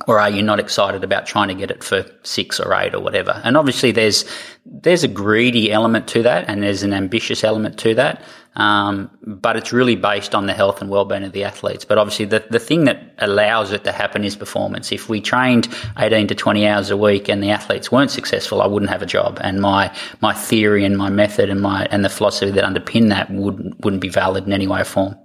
Or 0.06 0.20
are 0.20 0.30
you 0.30 0.42
not 0.42 0.60
excited 0.60 1.02
about 1.02 1.26
trying 1.26 1.48
to 1.48 1.54
get 1.54 1.70
it 1.70 1.82
for 1.82 2.06
six 2.22 2.60
or 2.60 2.72
eight 2.74 2.94
or 2.94 3.00
whatever? 3.00 3.40
And 3.42 3.56
obviously, 3.56 3.90
there's 3.90 4.24
there's 4.64 5.02
a 5.02 5.08
greedy 5.08 5.72
element 5.72 6.06
to 6.08 6.22
that, 6.22 6.48
and 6.48 6.62
there's 6.62 6.82
an 6.82 6.92
ambitious 6.92 7.42
element 7.42 7.78
to 7.80 7.94
that. 7.94 8.22
Um, 8.54 9.10
but 9.22 9.56
it's 9.56 9.72
really 9.72 9.96
based 9.96 10.34
on 10.34 10.46
the 10.46 10.52
health 10.52 10.80
and 10.80 10.90
well-being 10.90 11.22
of 11.24 11.32
the 11.32 11.44
athletes. 11.44 11.84
But 11.84 11.98
obviously, 11.98 12.26
the 12.26 12.44
the 12.48 12.60
thing 12.60 12.84
that 12.84 13.12
allows 13.18 13.72
it 13.72 13.82
to 13.84 13.92
happen 13.92 14.22
is 14.22 14.36
performance. 14.36 14.92
If 14.92 15.08
we 15.08 15.20
trained 15.20 15.68
18 15.98 16.28
to 16.28 16.34
20 16.34 16.66
hours 16.66 16.90
a 16.90 16.96
week 16.96 17.28
and 17.28 17.42
the 17.42 17.50
athletes 17.50 17.90
weren't 17.90 18.12
successful, 18.12 18.62
I 18.62 18.68
wouldn't 18.68 18.90
have 18.90 19.02
a 19.02 19.06
job, 19.06 19.38
and 19.40 19.60
my 19.60 19.92
my 20.20 20.32
theory 20.32 20.84
and 20.84 20.96
my 20.96 21.10
method 21.10 21.50
and 21.50 21.60
my 21.60 21.86
and 21.90 22.04
the 22.04 22.08
philosophy 22.08 22.52
that 22.52 22.62
underpin 22.62 23.08
that 23.08 23.30
wouldn't 23.32 23.84
wouldn't 23.84 24.02
be 24.02 24.08
valid 24.08 24.46
in 24.46 24.52
any 24.52 24.68
way 24.68 24.80
or 24.80 24.84
form. 24.84 25.16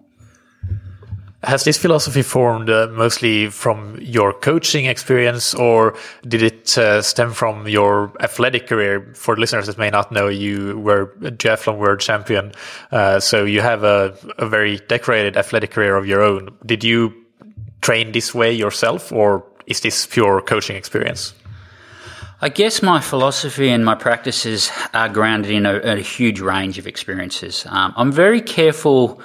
Has 1.44 1.66
this 1.66 1.78
philosophy 1.78 2.22
formed 2.22 2.70
uh, 2.70 2.88
mostly 2.92 3.50
from 3.50 3.98
your 4.00 4.32
coaching 4.32 4.86
experience, 4.86 5.54
or 5.54 5.96
did 6.26 6.42
it 6.42 6.78
uh, 6.78 7.02
stem 7.02 7.34
from 7.34 7.68
your 7.68 8.14
athletic 8.22 8.68
career? 8.68 9.12
For 9.14 9.36
listeners 9.36 9.68
that 9.68 9.78
may 9.78 9.90
not 9.90 10.12
know, 10.12 10.30
you 10.30 10.80
were 10.80 11.14
a 11.22 11.32
duathlon 11.32 11.78
world 11.78 12.00
champion, 12.00 12.54
uh, 12.92 13.20
so 13.20 13.44
you 13.44 13.60
have 13.60 13.84
a, 13.84 14.16
a, 14.38 14.48
very 14.48 14.78
decorated 14.88 15.36
athletic 15.36 15.72
career 15.72 15.98
of 15.98 16.06
your 16.06 16.22
own. 16.22 16.56
Did 16.66 16.84
you 16.84 17.14
train 17.82 18.14
this 18.14 18.34
way 18.34 18.54
yourself, 18.54 19.12
or 19.12 19.46
is 19.68 19.82
this 19.82 20.06
pure 20.06 20.40
coaching 20.40 20.78
experience? 20.78 21.34
I 22.40 22.50
guess 22.50 22.82
my 22.82 23.02
philosophy 23.02 23.70
and 23.70 23.84
my 23.84 23.96
practices 23.96 24.72
are 24.94 25.10
grounded 25.10 25.52
in 25.52 25.66
a, 25.66 25.76
a 25.80 25.96
huge 25.98 26.40
range 26.40 26.78
of 26.78 26.88
experiences. 26.88 27.66
Um, 27.70 27.94
I'm 27.98 28.12
very 28.14 28.42
careful 28.42 29.22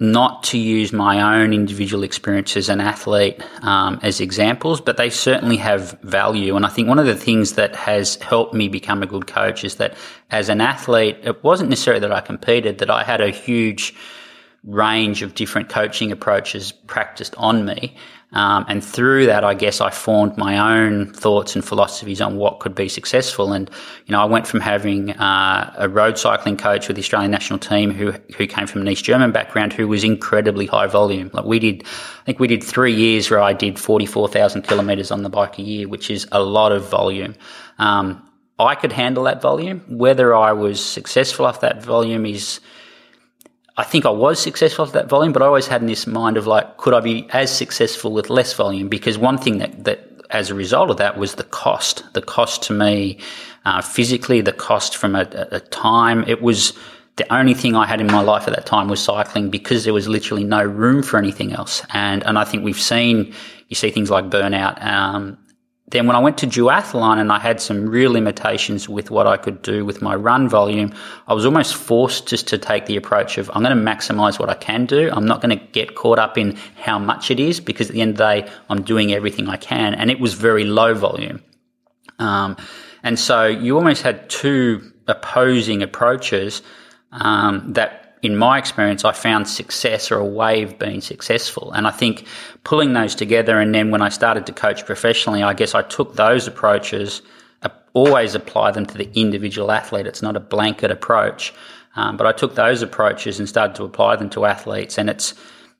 not 0.00 0.44
to 0.44 0.58
use 0.58 0.92
my 0.92 1.40
own 1.40 1.52
individual 1.52 2.04
experience 2.04 2.56
as 2.56 2.68
an 2.68 2.80
athlete 2.80 3.42
um, 3.62 3.98
as 4.02 4.20
examples, 4.20 4.80
but 4.80 4.96
they 4.96 5.10
certainly 5.10 5.56
have 5.56 5.98
value. 6.02 6.54
And 6.54 6.64
I 6.64 6.68
think 6.68 6.86
one 6.86 7.00
of 7.00 7.06
the 7.06 7.16
things 7.16 7.54
that 7.54 7.74
has 7.74 8.14
helped 8.16 8.54
me 8.54 8.68
become 8.68 9.02
a 9.02 9.06
good 9.06 9.26
coach 9.26 9.64
is 9.64 9.76
that 9.76 9.96
as 10.30 10.48
an 10.48 10.60
athlete, 10.60 11.18
it 11.22 11.42
wasn't 11.42 11.70
necessarily 11.70 12.00
that 12.00 12.12
I 12.12 12.20
competed, 12.20 12.78
that 12.78 12.90
I 12.90 13.02
had 13.02 13.20
a 13.20 13.30
huge 13.30 13.94
range 14.62 15.22
of 15.22 15.34
different 15.34 15.68
coaching 15.68 16.12
approaches 16.12 16.70
practiced 16.70 17.34
on 17.36 17.64
me. 17.64 17.96
Um, 18.32 18.66
and 18.68 18.84
through 18.84 19.26
that, 19.26 19.42
I 19.42 19.54
guess 19.54 19.80
I 19.80 19.90
formed 19.90 20.36
my 20.36 20.58
own 20.58 21.12
thoughts 21.14 21.54
and 21.54 21.64
philosophies 21.64 22.20
on 22.20 22.36
what 22.36 22.60
could 22.60 22.74
be 22.74 22.88
successful. 22.88 23.54
And, 23.54 23.70
you 24.06 24.12
know, 24.12 24.20
I 24.20 24.26
went 24.26 24.46
from 24.46 24.60
having 24.60 25.12
uh, 25.12 25.72
a 25.78 25.88
road 25.88 26.18
cycling 26.18 26.58
coach 26.58 26.88
with 26.88 26.96
the 26.96 27.02
Australian 27.02 27.30
national 27.30 27.58
team 27.58 27.90
who, 27.90 28.12
who 28.36 28.46
came 28.46 28.66
from 28.66 28.82
an 28.82 28.88
East 28.88 29.04
German 29.04 29.32
background 29.32 29.72
who 29.72 29.88
was 29.88 30.04
incredibly 30.04 30.66
high 30.66 30.86
volume. 30.86 31.30
Like 31.32 31.46
we 31.46 31.58
did, 31.58 31.84
I 31.84 32.24
think 32.26 32.38
we 32.38 32.48
did 32.48 32.62
three 32.62 32.94
years 32.94 33.30
where 33.30 33.40
I 33.40 33.54
did 33.54 33.78
44,000 33.78 34.62
kilometres 34.62 35.10
on 35.10 35.22
the 35.22 35.30
bike 35.30 35.58
a 35.58 35.62
year, 35.62 35.88
which 35.88 36.10
is 36.10 36.28
a 36.30 36.42
lot 36.42 36.72
of 36.72 36.86
volume. 36.88 37.34
Um, 37.78 38.22
I 38.58 38.74
could 38.74 38.92
handle 38.92 39.24
that 39.24 39.40
volume. 39.40 39.84
Whether 39.88 40.34
I 40.34 40.52
was 40.52 40.84
successful 40.84 41.46
off 41.46 41.60
that 41.60 41.82
volume 41.82 42.26
is, 42.26 42.60
I 43.78 43.84
think 43.84 44.04
I 44.04 44.10
was 44.10 44.40
successful 44.40 44.84
at 44.84 44.92
that 44.94 45.08
volume, 45.08 45.32
but 45.32 45.40
I 45.40 45.46
always 45.46 45.68
had 45.68 45.82
in 45.82 45.86
this 45.86 46.04
mind 46.04 46.36
of 46.36 46.48
like, 46.48 46.78
could 46.78 46.94
I 46.94 47.00
be 47.00 47.28
as 47.30 47.56
successful 47.56 48.12
with 48.12 48.28
less 48.28 48.52
volume? 48.52 48.88
Because 48.88 49.16
one 49.16 49.38
thing 49.38 49.58
that, 49.58 49.84
that 49.84 50.00
as 50.30 50.50
a 50.50 50.54
result 50.54 50.90
of 50.90 50.96
that 50.96 51.16
was 51.16 51.36
the 51.36 51.44
cost, 51.44 52.02
the 52.12 52.20
cost 52.20 52.64
to 52.64 52.72
me, 52.72 53.18
uh, 53.64 53.80
physically, 53.80 54.40
the 54.40 54.52
cost 54.52 54.96
from 54.96 55.14
a, 55.14 55.28
a, 55.52 55.60
time. 55.60 56.24
It 56.26 56.42
was 56.42 56.76
the 57.16 57.32
only 57.32 57.54
thing 57.54 57.76
I 57.76 57.86
had 57.86 58.00
in 58.00 58.08
my 58.08 58.20
life 58.20 58.48
at 58.48 58.54
that 58.56 58.66
time 58.66 58.88
was 58.88 59.00
cycling 59.00 59.48
because 59.48 59.84
there 59.84 59.94
was 59.94 60.08
literally 60.08 60.42
no 60.42 60.64
room 60.64 61.04
for 61.04 61.16
anything 61.16 61.52
else. 61.52 61.82
And, 61.94 62.26
and 62.26 62.36
I 62.36 62.42
think 62.42 62.64
we've 62.64 62.80
seen, 62.80 63.32
you 63.68 63.76
see 63.76 63.90
things 63.92 64.10
like 64.10 64.24
burnout, 64.28 64.84
um, 64.84 65.38
then 65.90 66.06
when 66.06 66.16
I 66.16 66.18
went 66.18 66.36
to 66.38 66.46
duathlon 66.46 67.18
and 67.18 67.32
I 67.32 67.38
had 67.38 67.60
some 67.60 67.88
real 67.88 68.12
limitations 68.12 68.88
with 68.88 69.10
what 69.10 69.26
I 69.26 69.38
could 69.38 69.62
do 69.62 69.86
with 69.86 70.02
my 70.02 70.14
run 70.14 70.48
volume, 70.48 70.92
I 71.26 71.32
was 71.32 71.46
almost 71.46 71.74
forced 71.74 72.26
just 72.26 72.46
to 72.48 72.58
take 72.58 72.86
the 72.86 72.96
approach 72.96 73.38
of 73.38 73.50
I'm 73.54 73.62
going 73.62 73.76
to 73.76 73.82
maximize 73.82 74.38
what 74.38 74.50
I 74.50 74.54
can 74.54 74.84
do. 74.84 75.08
I'm 75.10 75.24
not 75.24 75.40
going 75.40 75.58
to 75.58 75.64
get 75.72 75.94
caught 75.94 76.18
up 76.18 76.36
in 76.36 76.56
how 76.76 76.98
much 76.98 77.30
it 77.30 77.40
is 77.40 77.58
because 77.60 77.88
at 77.88 77.94
the 77.94 78.02
end 78.02 78.12
of 78.12 78.16
the 78.18 78.24
day, 78.24 78.50
I'm 78.68 78.82
doing 78.82 79.14
everything 79.14 79.48
I 79.48 79.56
can. 79.56 79.94
And 79.94 80.10
it 80.10 80.20
was 80.20 80.34
very 80.34 80.64
low 80.64 80.92
volume. 80.92 81.42
Um, 82.18 82.56
and 83.02 83.18
so 83.18 83.46
you 83.46 83.76
almost 83.76 84.02
had 84.02 84.28
two 84.28 84.92
opposing 85.06 85.82
approaches 85.82 86.60
um, 87.12 87.72
that 87.72 88.07
in 88.22 88.36
my 88.36 88.58
experience, 88.58 89.04
I 89.04 89.12
found 89.12 89.48
success 89.48 90.10
or 90.10 90.18
a 90.18 90.24
way 90.24 90.62
of 90.62 90.78
being 90.78 91.00
successful. 91.00 91.72
And 91.72 91.86
I 91.86 91.90
think 91.90 92.26
pulling 92.64 92.92
those 92.92 93.14
together, 93.14 93.58
and 93.60 93.74
then 93.74 93.90
when 93.90 94.02
I 94.02 94.08
started 94.08 94.46
to 94.46 94.52
coach 94.52 94.84
professionally, 94.84 95.42
I 95.42 95.54
guess 95.54 95.74
I 95.74 95.82
took 95.82 96.16
those 96.16 96.46
approaches, 96.46 97.22
uh, 97.62 97.68
always 97.92 98.34
apply 98.34 98.72
them 98.72 98.86
to 98.86 98.98
the 98.98 99.10
individual 99.14 99.70
athlete. 99.70 100.06
It's 100.06 100.22
not 100.22 100.36
a 100.36 100.40
blanket 100.40 100.90
approach. 100.90 101.54
Um, 101.96 102.16
but 102.16 102.26
I 102.26 102.32
took 102.32 102.54
those 102.54 102.82
approaches 102.82 103.38
and 103.38 103.48
started 103.48 103.74
to 103.76 103.84
apply 103.84 104.16
them 104.16 104.30
to 104.30 104.44
athletes. 104.44 104.98
And 104.98 105.08
it's, 105.08 105.34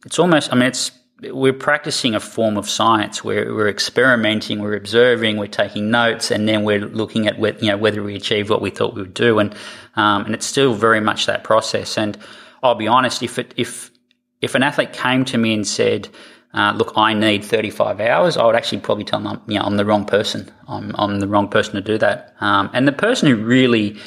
it's 0.04 0.18
almost, 0.18 0.52
I 0.52 0.57
mean, 0.57 0.68
it's, 0.68 0.90
we're 1.20 1.52
practicing 1.52 2.14
a 2.14 2.20
form 2.20 2.56
of 2.56 2.68
science 2.68 3.25
where 3.25 3.52
we're 3.52 3.68
experimenting, 3.68 4.60
we're 4.60 4.76
observing, 4.76 5.37
we're 5.37 5.46
taking 5.46 5.90
notes, 5.90 6.30
and 6.30 6.48
then 6.48 6.62
we're 6.62 6.80
looking 6.80 7.26
at 7.26 7.38
whether, 7.38 7.58
you 7.58 7.70
know, 7.70 7.76
whether 7.76 8.02
we 8.02 8.14
achieve 8.14 8.50
what 8.50 8.62
we 8.62 8.70
thought 8.70 8.94
we 8.94 9.02
would 9.02 9.14
do. 9.14 9.40
And, 9.40 9.54
um, 9.96 10.26
and 10.26 10.34
it's 10.34 10.46
still 10.46 10.75
very 10.75 11.00
much 11.00 11.26
that 11.26 11.42
process. 11.42 11.98
And 11.98 12.16
I'll 12.62 12.76
be 12.76 12.87
honest, 12.87 13.22
if 13.22 13.38
it, 13.38 13.52
if, 13.56 13.90
if 14.40 14.54
an 14.54 14.62
athlete 14.62 14.92
came 14.92 15.25
to 15.26 15.38
me 15.38 15.54
and 15.54 15.66
said, 15.66 16.08
uh, 16.54 16.72
look, 16.76 16.92
I 16.96 17.14
need 17.14 17.44
35 17.44 18.00
hours, 18.00 18.37
I 18.37 18.46
would 18.46 18.54
actually 18.54 18.80
probably 18.80 19.04
tell 19.04 19.20
them, 19.20 19.42
you 19.48 19.58
know, 19.58 19.64
I'm 19.64 19.76
the 19.76 19.84
wrong 19.84 20.04
person. 20.04 20.50
I'm, 20.68 20.94
I'm 20.96 21.18
the 21.18 21.28
wrong 21.28 21.48
person 21.48 21.75
to 21.75 21.80
do 21.80 21.98
that. 21.98 22.37
Um, 22.40 22.70
and 22.72 22.87
the 22.87 22.92
person 22.92 23.28
who 23.28 23.37
really, 23.37 23.98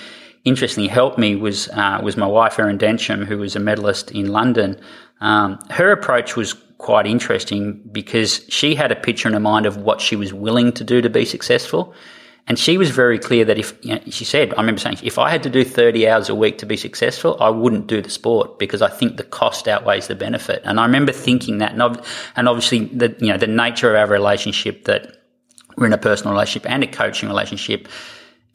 interestingly 0.43 0.87
helped 0.87 1.19
me 1.19 1.35
was 1.35 1.69
uh, 1.69 1.99
was 2.01 2.17
my 2.17 2.25
wife 2.25 2.57
Erin 2.57 2.79
Densham, 2.79 3.25
who 3.25 3.37
was 3.37 3.55
a 3.55 3.59
medalist 3.59 4.09
in 4.09 4.29
London. 4.29 4.79
Um, 5.19 5.59
her 5.69 5.91
approach 5.91 6.35
was 6.35 6.55
quite 6.81 7.05
interesting 7.05 7.79
because 7.91 8.43
she 8.49 8.73
had 8.73 8.91
a 8.91 8.95
picture 8.95 9.29
in 9.29 9.33
her 9.33 9.39
mind 9.39 9.67
of 9.67 9.77
what 9.77 10.01
she 10.01 10.15
was 10.15 10.33
willing 10.33 10.73
to 10.73 10.83
do 10.83 10.99
to 10.99 11.09
be 11.09 11.25
successful. 11.25 11.93
And 12.47 12.57
she 12.57 12.75
was 12.79 12.89
very 12.89 13.19
clear 13.19 13.45
that 13.45 13.59
if, 13.59 13.73
you 13.85 13.93
know, 13.93 14.01
she 14.09 14.25
said, 14.25 14.51
I 14.55 14.57
remember 14.57 14.81
saying, 14.81 14.97
if 15.03 15.19
I 15.19 15.29
had 15.29 15.43
to 15.43 15.49
do 15.49 15.63
30 15.63 16.09
hours 16.09 16.27
a 16.27 16.33
week 16.33 16.57
to 16.57 16.65
be 16.65 16.75
successful, 16.75 17.37
I 17.39 17.49
wouldn't 17.49 17.85
do 17.85 18.01
the 18.01 18.09
sport 18.09 18.57
because 18.57 18.81
I 18.81 18.89
think 18.89 19.17
the 19.17 19.23
cost 19.23 19.67
outweighs 19.67 20.07
the 20.07 20.15
benefit. 20.15 20.63
And 20.65 20.79
I 20.79 20.85
remember 20.85 21.11
thinking 21.11 21.59
that, 21.59 21.73
and, 21.73 22.01
and 22.35 22.49
obviously 22.49 22.85
the, 22.85 23.15
you 23.19 23.27
know, 23.27 23.37
the 23.37 23.45
nature 23.45 23.91
of 23.91 23.95
our 23.95 24.07
relationship 24.07 24.85
that 24.85 25.17
we're 25.77 25.85
in 25.85 25.93
a 25.93 25.99
personal 25.99 26.33
relationship 26.33 26.69
and 26.69 26.83
a 26.83 26.87
coaching 26.87 27.29
relationship, 27.29 27.87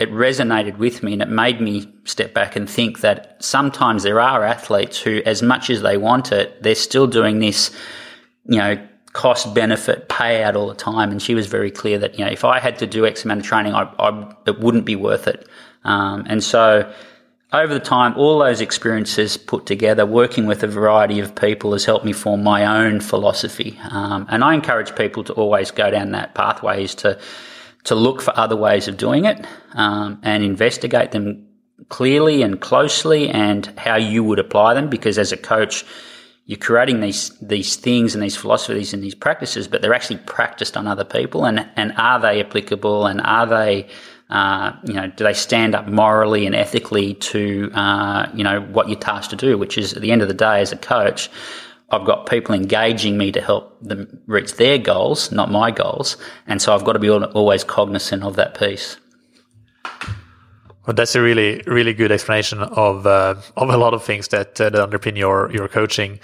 it 0.00 0.10
resonated 0.10 0.78
with 0.78 1.04
me 1.04 1.12
and 1.12 1.22
it 1.22 1.28
made 1.28 1.60
me 1.60 1.90
step 2.04 2.34
back 2.34 2.56
and 2.56 2.68
think 2.68 3.00
that 3.00 3.36
sometimes 3.38 4.02
there 4.02 4.20
are 4.20 4.42
athletes 4.42 5.00
who, 5.00 5.22
as 5.24 5.42
much 5.42 5.70
as 5.70 5.80
they 5.80 5.96
want 5.96 6.32
it, 6.32 6.60
they're 6.62 6.74
still 6.74 7.06
doing 7.06 7.38
this, 7.38 7.70
you 8.48 8.58
know, 8.58 8.88
cost 9.12 9.54
benefit 9.54 10.08
payout 10.08 10.54
all 10.54 10.68
the 10.68 10.74
time. 10.74 11.10
And 11.10 11.22
she 11.22 11.34
was 11.34 11.46
very 11.46 11.70
clear 11.70 11.98
that, 11.98 12.18
you 12.18 12.24
know, 12.24 12.30
if 12.30 12.44
I 12.44 12.60
had 12.60 12.78
to 12.80 12.86
do 12.86 13.06
X 13.06 13.24
amount 13.24 13.40
of 13.40 13.46
training, 13.46 13.74
I, 13.74 13.90
I 13.98 14.34
it 14.46 14.60
wouldn't 14.60 14.84
be 14.84 14.96
worth 14.96 15.26
it. 15.26 15.48
Um, 15.84 16.26
and 16.28 16.42
so 16.44 16.92
over 17.52 17.72
the 17.72 17.80
time, 17.80 18.14
all 18.16 18.40
those 18.40 18.60
experiences 18.60 19.36
put 19.36 19.66
together, 19.66 20.04
working 20.04 20.46
with 20.46 20.62
a 20.62 20.66
variety 20.66 21.20
of 21.20 21.34
people 21.34 21.72
has 21.72 21.84
helped 21.84 22.04
me 22.04 22.12
form 22.12 22.42
my 22.42 22.84
own 22.84 23.00
philosophy. 23.00 23.78
Um, 23.90 24.26
and 24.28 24.44
I 24.44 24.52
encourage 24.52 24.94
people 24.94 25.24
to 25.24 25.32
always 25.32 25.70
go 25.70 25.90
down 25.90 26.10
that 26.10 26.34
pathway 26.34 26.84
is 26.84 26.94
to, 26.96 27.18
to 27.84 27.94
look 27.94 28.20
for 28.20 28.36
other 28.36 28.56
ways 28.56 28.88
of 28.88 28.96
doing 28.96 29.24
it, 29.24 29.46
um, 29.72 30.18
and 30.22 30.42
investigate 30.44 31.12
them 31.12 31.46
clearly 31.88 32.42
and 32.42 32.60
closely 32.60 33.28
and 33.28 33.66
how 33.78 33.96
you 33.96 34.24
would 34.24 34.40
apply 34.40 34.74
them 34.74 34.90
because 34.90 35.18
as 35.18 35.32
a 35.32 35.36
coach, 35.36 35.84
you're 36.46 36.58
creating 36.58 37.00
these 37.00 37.30
these 37.40 37.74
things 37.74 38.14
and 38.14 38.22
these 38.22 38.36
philosophies 38.36 38.94
and 38.94 39.02
these 39.02 39.16
practices, 39.16 39.66
but 39.66 39.82
they're 39.82 39.94
actually 39.94 40.18
practiced 40.18 40.76
on 40.76 40.86
other 40.86 41.04
people. 41.04 41.44
And 41.44 41.68
and 41.76 41.92
are 41.96 42.20
they 42.20 42.40
applicable? 42.40 43.06
And 43.06 43.20
are 43.20 43.46
they 43.46 43.88
uh, 44.30 44.72
you 44.84 44.94
know 44.94 45.08
do 45.08 45.24
they 45.24 45.34
stand 45.34 45.74
up 45.74 45.88
morally 45.88 46.46
and 46.46 46.54
ethically 46.54 47.14
to 47.14 47.70
uh, 47.74 48.30
you 48.32 48.44
know 48.44 48.60
what 48.60 48.88
you're 48.88 48.98
tasked 48.98 49.30
to 49.30 49.36
do? 49.36 49.58
Which 49.58 49.76
is 49.76 49.92
at 49.92 50.02
the 50.02 50.12
end 50.12 50.22
of 50.22 50.28
the 50.28 50.34
day, 50.34 50.60
as 50.60 50.70
a 50.70 50.76
coach, 50.76 51.28
I've 51.90 52.06
got 52.06 52.30
people 52.30 52.54
engaging 52.54 53.18
me 53.18 53.32
to 53.32 53.40
help 53.40 53.80
them 53.82 54.20
reach 54.26 54.54
their 54.54 54.78
goals, 54.78 55.32
not 55.32 55.50
my 55.50 55.72
goals, 55.72 56.16
and 56.46 56.62
so 56.62 56.72
I've 56.72 56.84
got 56.84 56.92
to 56.92 57.00
be 57.00 57.10
always 57.10 57.64
cognizant 57.64 58.22
of 58.22 58.36
that 58.36 58.56
piece. 58.56 58.98
Well, 60.86 60.94
that's 60.94 61.16
a 61.16 61.20
really, 61.20 61.62
really 61.66 61.92
good 61.92 62.12
explanation 62.12 62.60
of 62.60 63.08
uh, 63.08 63.34
of 63.56 63.70
a 63.70 63.76
lot 63.76 63.92
of 63.92 64.04
things 64.04 64.28
that, 64.28 64.60
uh, 64.60 64.70
that 64.70 64.88
underpin 64.90 65.16
your 65.16 65.50
your 65.52 65.66
coaching. 65.66 66.20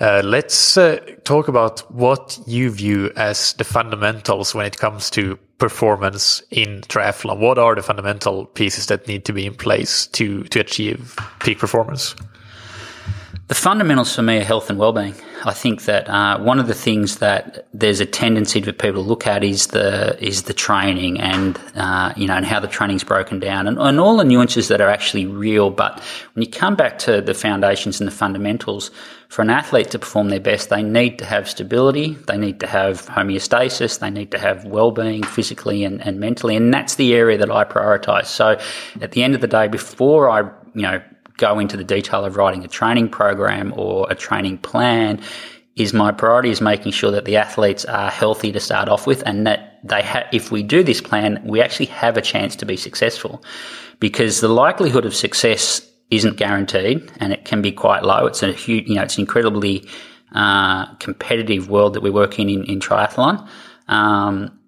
Uh, 0.00 0.22
let's 0.24 0.76
uh, 0.76 1.00
talk 1.24 1.48
about 1.48 1.80
what 1.90 2.38
you 2.46 2.70
view 2.70 3.10
as 3.16 3.54
the 3.54 3.64
fundamentals 3.64 4.54
when 4.54 4.66
it 4.66 4.78
comes 4.78 5.10
to 5.10 5.36
performance 5.58 6.42
in 6.52 6.82
triathlon. 6.82 7.38
What 7.38 7.58
are 7.58 7.74
the 7.74 7.82
fundamental 7.82 8.46
pieces 8.46 8.86
that 8.86 9.08
need 9.08 9.24
to 9.24 9.32
be 9.32 9.46
in 9.46 9.54
place 9.54 10.06
to 10.08 10.44
to 10.44 10.60
achieve 10.60 11.16
peak 11.40 11.58
performance? 11.58 12.14
The 13.46 13.54
fundamentals 13.54 14.14
for 14.14 14.22
me 14.22 14.38
are 14.38 14.44
health 14.44 14.70
and 14.70 14.78
well-being. 14.78 15.14
I 15.44 15.52
think 15.52 15.84
that 15.84 16.08
uh, 16.08 16.38
one 16.38 16.58
of 16.58 16.66
the 16.66 16.74
things 16.74 17.18
that 17.18 17.66
there's 17.74 18.00
a 18.00 18.06
tendency 18.06 18.62
for 18.62 18.72
people 18.72 19.02
to 19.02 19.08
look 19.08 19.26
at 19.26 19.44
is 19.44 19.66
the 19.66 20.16
is 20.24 20.44
the 20.44 20.54
training 20.54 21.20
and 21.20 21.60
uh, 21.74 22.14
you 22.16 22.26
know 22.26 22.36
and 22.36 22.46
how 22.46 22.58
the 22.58 22.68
training's 22.68 23.04
broken 23.04 23.40
down 23.40 23.66
and, 23.66 23.78
and 23.78 24.00
all 24.00 24.16
the 24.16 24.24
nuances 24.24 24.68
that 24.68 24.80
are 24.80 24.88
actually 24.88 25.26
real. 25.26 25.68
But 25.68 26.02
when 26.32 26.42
you 26.42 26.50
come 26.50 26.74
back 26.74 26.98
to 27.00 27.20
the 27.20 27.34
foundations 27.34 28.00
and 28.00 28.06
the 28.06 28.12
fundamentals, 28.12 28.90
for 29.28 29.42
an 29.42 29.50
athlete 29.50 29.90
to 29.90 29.98
perform 29.98 30.30
their 30.30 30.40
best, 30.40 30.70
they 30.70 30.82
need 30.82 31.18
to 31.18 31.26
have 31.26 31.46
stability, 31.46 32.14
they 32.26 32.38
need 32.38 32.60
to 32.60 32.66
have 32.66 33.02
homeostasis, 33.06 33.98
they 33.98 34.10
need 34.10 34.30
to 34.30 34.38
have 34.38 34.64
well-being 34.64 35.22
physically 35.22 35.84
and, 35.84 36.00
and 36.06 36.18
mentally, 36.18 36.56
and 36.56 36.72
that's 36.72 36.94
the 36.94 37.12
area 37.12 37.36
that 37.36 37.50
I 37.50 37.64
prioritise. 37.64 38.26
So, 38.26 38.58
at 39.02 39.12
the 39.12 39.22
end 39.22 39.34
of 39.34 39.42
the 39.42 39.48
day, 39.48 39.68
before 39.68 40.30
I 40.30 40.50
you 40.74 40.82
know 40.82 41.02
go 41.36 41.58
into 41.58 41.76
the 41.76 41.84
detail 41.84 42.24
of 42.24 42.36
writing 42.36 42.64
a 42.64 42.68
training 42.68 43.08
program 43.08 43.72
or 43.76 44.06
a 44.10 44.14
training 44.14 44.58
plan 44.58 45.20
is 45.76 45.92
my 45.92 46.12
priority 46.12 46.50
is 46.50 46.60
making 46.60 46.92
sure 46.92 47.10
that 47.10 47.24
the 47.24 47.36
athletes 47.36 47.84
are 47.86 48.10
healthy 48.10 48.52
to 48.52 48.60
start 48.60 48.88
off 48.88 49.06
with 49.06 49.22
and 49.26 49.46
that 49.46 49.80
they 49.82 50.02
have 50.02 50.24
if 50.32 50.52
we 50.52 50.62
do 50.62 50.82
this 50.84 51.00
plan 51.00 51.42
we 51.44 51.60
actually 51.60 51.86
have 51.86 52.16
a 52.16 52.22
chance 52.22 52.54
to 52.56 52.64
be 52.64 52.76
successful. 52.76 53.42
Because 53.98 54.40
the 54.40 54.48
likelihood 54.48 55.04
of 55.04 55.14
success 55.14 55.88
isn't 56.10 56.36
guaranteed 56.36 57.10
and 57.18 57.32
it 57.32 57.44
can 57.44 57.62
be 57.62 57.72
quite 57.72 58.04
low. 58.04 58.26
It's 58.26 58.42
a 58.42 58.52
huge 58.52 58.88
you 58.88 58.94
know 58.94 59.02
it's 59.02 59.16
an 59.16 59.22
incredibly 59.22 59.88
uh, 60.32 60.94
competitive 60.96 61.68
world 61.68 61.94
that 61.94 62.02
we 62.02 62.10
work 62.10 62.38
in 62.38 62.48
in, 62.48 62.64
in 62.64 62.78
triathlon. 62.78 63.48
Um, 63.88 64.58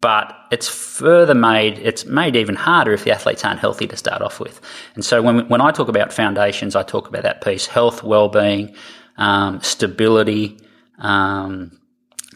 but 0.00 0.34
it's 0.50 0.68
further 0.68 1.34
made, 1.34 1.78
it's 1.78 2.04
made 2.04 2.36
even 2.36 2.54
harder 2.54 2.92
if 2.92 3.04
the 3.04 3.10
athletes 3.10 3.44
aren't 3.44 3.58
healthy 3.58 3.86
to 3.88 3.96
start 3.96 4.22
off 4.22 4.38
with. 4.38 4.60
And 4.94 5.04
so 5.04 5.20
when, 5.22 5.48
when 5.48 5.60
I 5.60 5.72
talk 5.72 5.88
about 5.88 6.12
foundations, 6.12 6.76
I 6.76 6.84
talk 6.84 7.08
about 7.08 7.24
that 7.24 7.42
piece, 7.42 7.66
health, 7.66 8.02
well-being, 8.02 8.74
um, 9.16 9.60
stability, 9.60 10.58
um, 10.98 11.78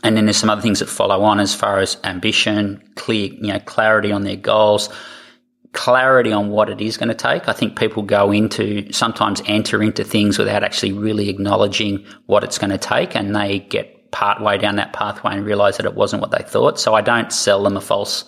and 0.02 0.16
then 0.16 0.26
there's 0.26 0.36
some 0.36 0.50
other 0.50 0.62
things 0.62 0.80
that 0.80 0.88
follow 0.88 1.22
on 1.22 1.38
as 1.38 1.54
far 1.54 1.78
as 1.78 1.96
ambition, 2.02 2.82
clear, 2.96 3.32
you 3.32 3.52
know, 3.52 3.60
clarity 3.60 4.10
on 4.10 4.22
their 4.22 4.36
goals, 4.36 4.88
clarity 5.72 6.32
on 6.32 6.50
what 6.50 6.68
it 6.68 6.80
is 6.80 6.96
going 6.96 7.08
to 7.08 7.14
take. 7.14 7.48
I 7.48 7.52
think 7.52 7.78
people 7.78 8.02
go 8.02 8.32
into, 8.32 8.92
sometimes 8.92 9.42
enter 9.46 9.82
into 9.82 10.02
things 10.02 10.38
without 10.38 10.64
actually 10.64 10.92
really 10.92 11.28
acknowledging 11.28 12.04
what 12.26 12.42
it's 12.42 12.58
going 12.58 12.70
to 12.70 12.78
take 12.78 13.14
and 13.14 13.34
they 13.34 13.60
get 13.60 14.01
part 14.12 14.40
way 14.40 14.58
down 14.58 14.76
that 14.76 14.92
pathway 14.92 15.32
and 15.32 15.44
realize 15.44 15.78
that 15.78 15.86
it 15.86 15.94
wasn't 15.94 16.22
what 16.22 16.30
they 16.30 16.44
thought. 16.44 16.78
So 16.78 16.94
I 16.94 17.00
don't 17.00 17.32
sell 17.32 17.62
them 17.64 17.76
a 17.76 17.80
false, 17.80 18.24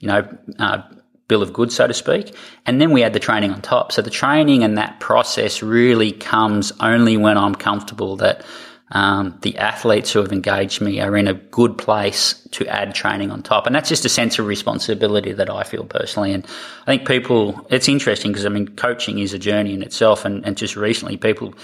you 0.00 0.08
know, 0.08 0.26
uh, 0.58 0.82
bill 1.28 1.42
of 1.42 1.52
goods, 1.52 1.74
so 1.74 1.86
to 1.86 1.94
speak. 1.94 2.34
And 2.64 2.80
then 2.80 2.92
we 2.92 3.02
add 3.02 3.12
the 3.12 3.20
training 3.20 3.50
on 3.50 3.60
top. 3.60 3.92
So 3.92 4.00
the 4.02 4.10
training 4.10 4.62
and 4.62 4.78
that 4.78 5.00
process 5.00 5.62
really 5.62 6.12
comes 6.12 6.72
only 6.80 7.16
when 7.16 7.36
I'm 7.36 7.54
comfortable 7.54 8.16
that 8.16 8.44
um, 8.90 9.36
the 9.42 9.56
athletes 9.56 10.12
who 10.12 10.20
have 10.20 10.32
engaged 10.32 10.80
me 10.80 11.00
are 11.00 11.16
in 11.16 11.26
a 11.26 11.34
good 11.34 11.78
place 11.78 12.34
to 12.52 12.66
add 12.68 12.94
training 12.94 13.30
on 13.30 13.42
top. 13.42 13.66
And 13.66 13.74
that's 13.74 13.88
just 13.88 14.04
a 14.04 14.08
sense 14.08 14.38
of 14.38 14.46
responsibility 14.46 15.32
that 15.32 15.50
I 15.50 15.64
feel 15.64 15.84
personally. 15.84 16.32
And 16.32 16.46
I 16.82 16.84
think 16.96 17.08
people, 17.08 17.66
it's 17.70 17.88
interesting 17.88 18.30
because 18.30 18.46
I 18.46 18.50
mean, 18.50 18.68
coaching 18.68 19.18
is 19.18 19.32
a 19.32 19.38
journey 19.38 19.74
in 19.74 19.82
itself. 19.82 20.24
And, 20.24 20.44
and 20.46 20.56
just 20.56 20.76
recently, 20.76 21.16
people 21.16 21.54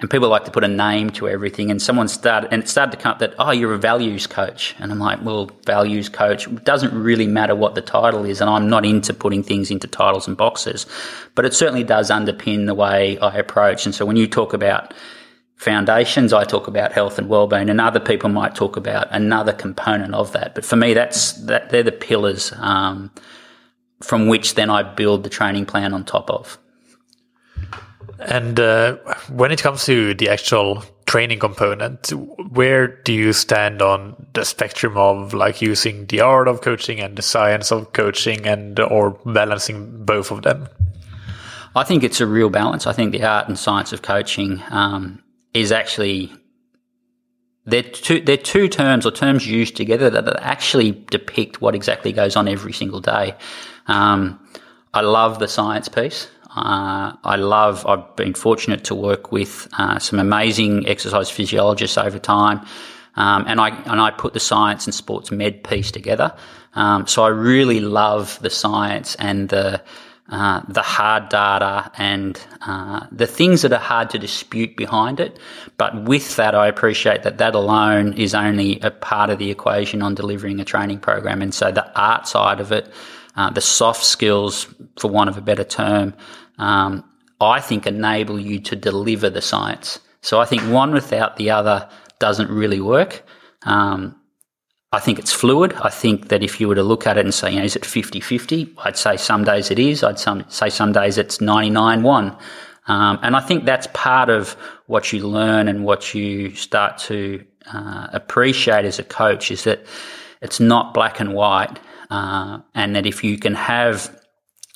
and 0.00 0.10
people 0.10 0.28
like 0.28 0.44
to 0.44 0.50
put 0.50 0.64
a 0.64 0.68
name 0.68 1.10
to 1.10 1.28
everything. 1.28 1.70
And 1.70 1.80
someone 1.80 2.08
started, 2.08 2.52
and 2.52 2.62
it 2.62 2.68
started 2.68 2.90
to 2.92 2.98
come 2.98 3.12
up 3.12 3.18
that, 3.20 3.34
oh, 3.38 3.52
you're 3.52 3.74
a 3.74 3.78
values 3.78 4.26
coach. 4.26 4.74
And 4.78 4.90
I'm 4.90 4.98
like, 4.98 5.22
well, 5.22 5.50
values 5.64 6.08
coach 6.08 6.48
it 6.48 6.64
doesn't 6.64 6.92
really 6.92 7.26
matter 7.26 7.54
what 7.54 7.74
the 7.74 7.80
title 7.80 8.24
is. 8.24 8.40
And 8.40 8.50
I'm 8.50 8.68
not 8.68 8.84
into 8.84 9.14
putting 9.14 9.42
things 9.42 9.70
into 9.70 9.86
titles 9.86 10.26
and 10.26 10.36
boxes, 10.36 10.86
but 11.34 11.44
it 11.44 11.54
certainly 11.54 11.84
does 11.84 12.10
underpin 12.10 12.66
the 12.66 12.74
way 12.74 13.18
I 13.18 13.36
approach. 13.36 13.86
And 13.86 13.94
so 13.94 14.04
when 14.04 14.16
you 14.16 14.26
talk 14.26 14.52
about 14.52 14.92
foundations, 15.56 16.32
I 16.32 16.44
talk 16.44 16.66
about 16.66 16.92
health 16.92 17.16
and 17.16 17.28
well-being, 17.28 17.70
and 17.70 17.80
other 17.80 18.00
people 18.00 18.28
might 18.28 18.56
talk 18.56 18.76
about 18.76 19.06
another 19.12 19.52
component 19.52 20.12
of 20.12 20.32
that. 20.32 20.56
But 20.56 20.64
for 20.64 20.76
me, 20.76 20.92
that's 20.92 21.32
that 21.46 21.70
they're 21.70 21.84
the 21.84 21.92
pillars 21.92 22.52
um, 22.56 23.12
from 24.02 24.26
which 24.26 24.56
then 24.56 24.70
I 24.70 24.82
build 24.82 25.22
the 25.22 25.30
training 25.30 25.66
plan 25.66 25.94
on 25.94 26.04
top 26.04 26.28
of. 26.28 26.58
And 28.20 28.60
uh, 28.60 28.96
when 29.28 29.50
it 29.50 29.62
comes 29.62 29.84
to 29.86 30.14
the 30.14 30.28
actual 30.28 30.84
training 31.06 31.38
component, 31.38 32.10
where 32.50 32.86
do 32.88 33.12
you 33.12 33.32
stand 33.32 33.82
on 33.82 34.26
the 34.32 34.44
spectrum 34.44 34.96
of 34.96 35.34
like 35.34 35.60
using 35.60 36.06
the 36.06 36.20
art 36.20 36.48
of 36.48 36.60
coaching 36.60 37.00
and 37.00 37.16
the 37.16 37.22
science 37.22 37.70
of 37.70 37.92
coaching 37.92 38.46
and 38.46 38.78
or 38.80 39.10
balancing 39.26 40.04
both 40.04 40.30
of 40.30 40.42
them? 40.42 40.68
I 41.76 41.84
think 41.84 42.04
it's 42.04 42.20
a 42.20 42.26
real 42.26 42.50
balance. 42.50 42.86
I 42.86 42.92
think 42.92 43.12
the 43.12 43.24
art 43.24 43.48
and 43.48 43.58
science 43.58 43.92
of 43.92 44.02
coaching 44.02 44.62
um, 44.70 45.22
is 45.52 45.72
actually 45.72 46.32
they're 47.66 47.82
two 47.82 48.20
they're 48.20 48.36
two 48.36 48.68
terms 48.68 49.06
or 49.06 49.10
terms 49.10 49.46
used 49.46 49.76
together 49.76 50.10
that 50.10 50.40
actually 50.40 50.92
depict 51.10 51.60
what 51.60 51.74
exactly 51.74 52.12
goes 52.12 52.36
on 52.36 52.46
every 52.46 52.72
single 52.72 53.00
day. 53.00 53.34
Um, 53.86 54.38
I 54.92 55.00
love 55.00 55.38
the 55.38 55.48
science 55.48 55.88
piece. 55.88 56.28
Uh, 56.54 57.12
I 57.24 57.36
love, 57.36 57.86
I've 57.86 58.14
been 58.16 58.34
fortunate 58.34 58.84
to 58.84 58.94
work 58.94 59.32
with 59.32 59.68
uh, 59.78 59.98
some 59.98 60.18
amazing 60.18 60.86
exercise 60.88 61.30
physiologists 61.30 61.98
over 61.98 62.18
time. 62.18 62.64
Um, 63.16 63.44
and 63.46 63.60
I 63.60 63.68
and 63.68 64.00
I 64.00 64.10
put 64.10 64.32
the 64.32 64.40
science 64.40 64.86
and 64.86 64.94
sports 64.94 65.30
med 65.30 65.62
piece 65.62 65.90
together. 65.92 66.34
Um, 66.74 67.06
so 67.06 67.22
I 67.22 67.28
really 67.28 67.80
love 67.80 68.38
the 68.40 68.50
science 68.50 69.14
and 69.16 69.48
the 69.48 69.80
uh, 70.30 70.62
the 70.68 70.82
hard 70.82 71.28
data 71.28 71.90
and 71.98 72.40
uh, 72.62 73.06
the 73.12 73.26
things 73.26 73.60
that 73.62 73.72
are 73.72 73.78
hard 73.78 74.08
to 74.10 74.18
dispute 74.18 74.74
behind 74.74 75.20
it. 75.20 75.38
But 75.76 76.04
with 76.04 76.36
that, 76.36 76.54
I 76.54 76.66
appreciate 76.66 77.24
that 77.24 77.38
that 77.38 77.54
alone 77.54 78.14
is 78.14 78.34
only 78.34 78.80
a 78.80 78.90
part 78.90 79.28
of 79.28 79.38
the 79.38 79.50
equation 79.50 80.00
on 80.02 80.14
delivering 80.14 80.60
a 80.60 80.64
training 80.64 81.00
program. 81.00 81.42
And 81.42 81.52
so 81.52 81.70
the 81.70 81.86
art 81.94 82.26
side 82.26 82.58
of 82.58 82.72
it, 82.72 82.90
uh, 83.36 83.50
the 83.50 83.60
soft 83.60 84.02
skills, 84.02 84.66
for 84.98 85.10
want 85.10 85.28
of 85.28 85.36
a 85.36 85.42
better 85.42 85.64
term, 85.64 86.14
um, 86.58 87.04
I 87.40 87.60
think 87.60 87.86
enable 87.86 88.38
you 88.38 88.60
to 88.60 88.76
deliver 88.76 89.30
the 89.30 89.42
science. 89.42 90.00
So 90.20 90.40
I 90.40 90.44
think 90.44 90.62
one 90.62 90.92
without 90.92 91.36
the 91.36 91.50
other 91.50 91.88
doesn't 92.18 92.50
really 92.50 92.80
work. 92.80 93.22
Um, 93.62 94.16
I 94.92 95.00
think 95.00 95.18
it's 95.18 95.32
fluid. 95.32 95.72
I 95.74 95.90
think 95.90 96.28
that 96.28 96.42
if 96.42 96.60
you 96.60 96.68
were 96.68 96.76
to 96.76 96.82
look 96.82 97.06
at 97.06 97.18
it 97.18 97.24
and 97.24 97.34
say, 97.34 97.50
you 97.50 97.58
know, 97.58 97.64
is 97.64 97.74
it 97.74 97.84
50 97.84 98.20
50? 98.20 98.74
I'd 98.78 98.96
say 98.96 99.16
some 99.16 99.42
days 99.44 99.70
it 99.70 99.78
is. 99.78 100.04
I'd 100.04 100.18
some, 100.18 100.44
say 100.48 100.70
some 100.70 100.92
days 100.92 101.18
it's 101.18 101.40
99 101.40 102.02
1. 102.02 102.36
Um, 102.86 103.18
and 103.22 103.34
I 103.34 103.40
think 103.40 103.64
that's 103.64 103.88
part 103.92 104.30
of 104.30 104.52
what 104.86 105.12
you 105.12 105.26
learn 105.26 105.68
and 105.68 105.84
what 105.84 106.14
you 106.14 106.54
start 106.54 106.98
to 106.98 107.44
uh, 107.72 108.08
appreciate 108.12 108.84
as 108.84 108.98
a 108.98 109.04
coach 109.04 109.50
is 109.50 109.64
that 109.64 109.84
it's 110.42 110.60
not 110.60 110.94
black 110.94 111.18
and 111.18 111.34
white. 111.34 111.80
Uh, 112.10 112.60
and 112.74 112.94
that 112.94 113.06
if 113.06 113.24
you 113.24 113.38
can 113.38 113.54
have 113.54 114.16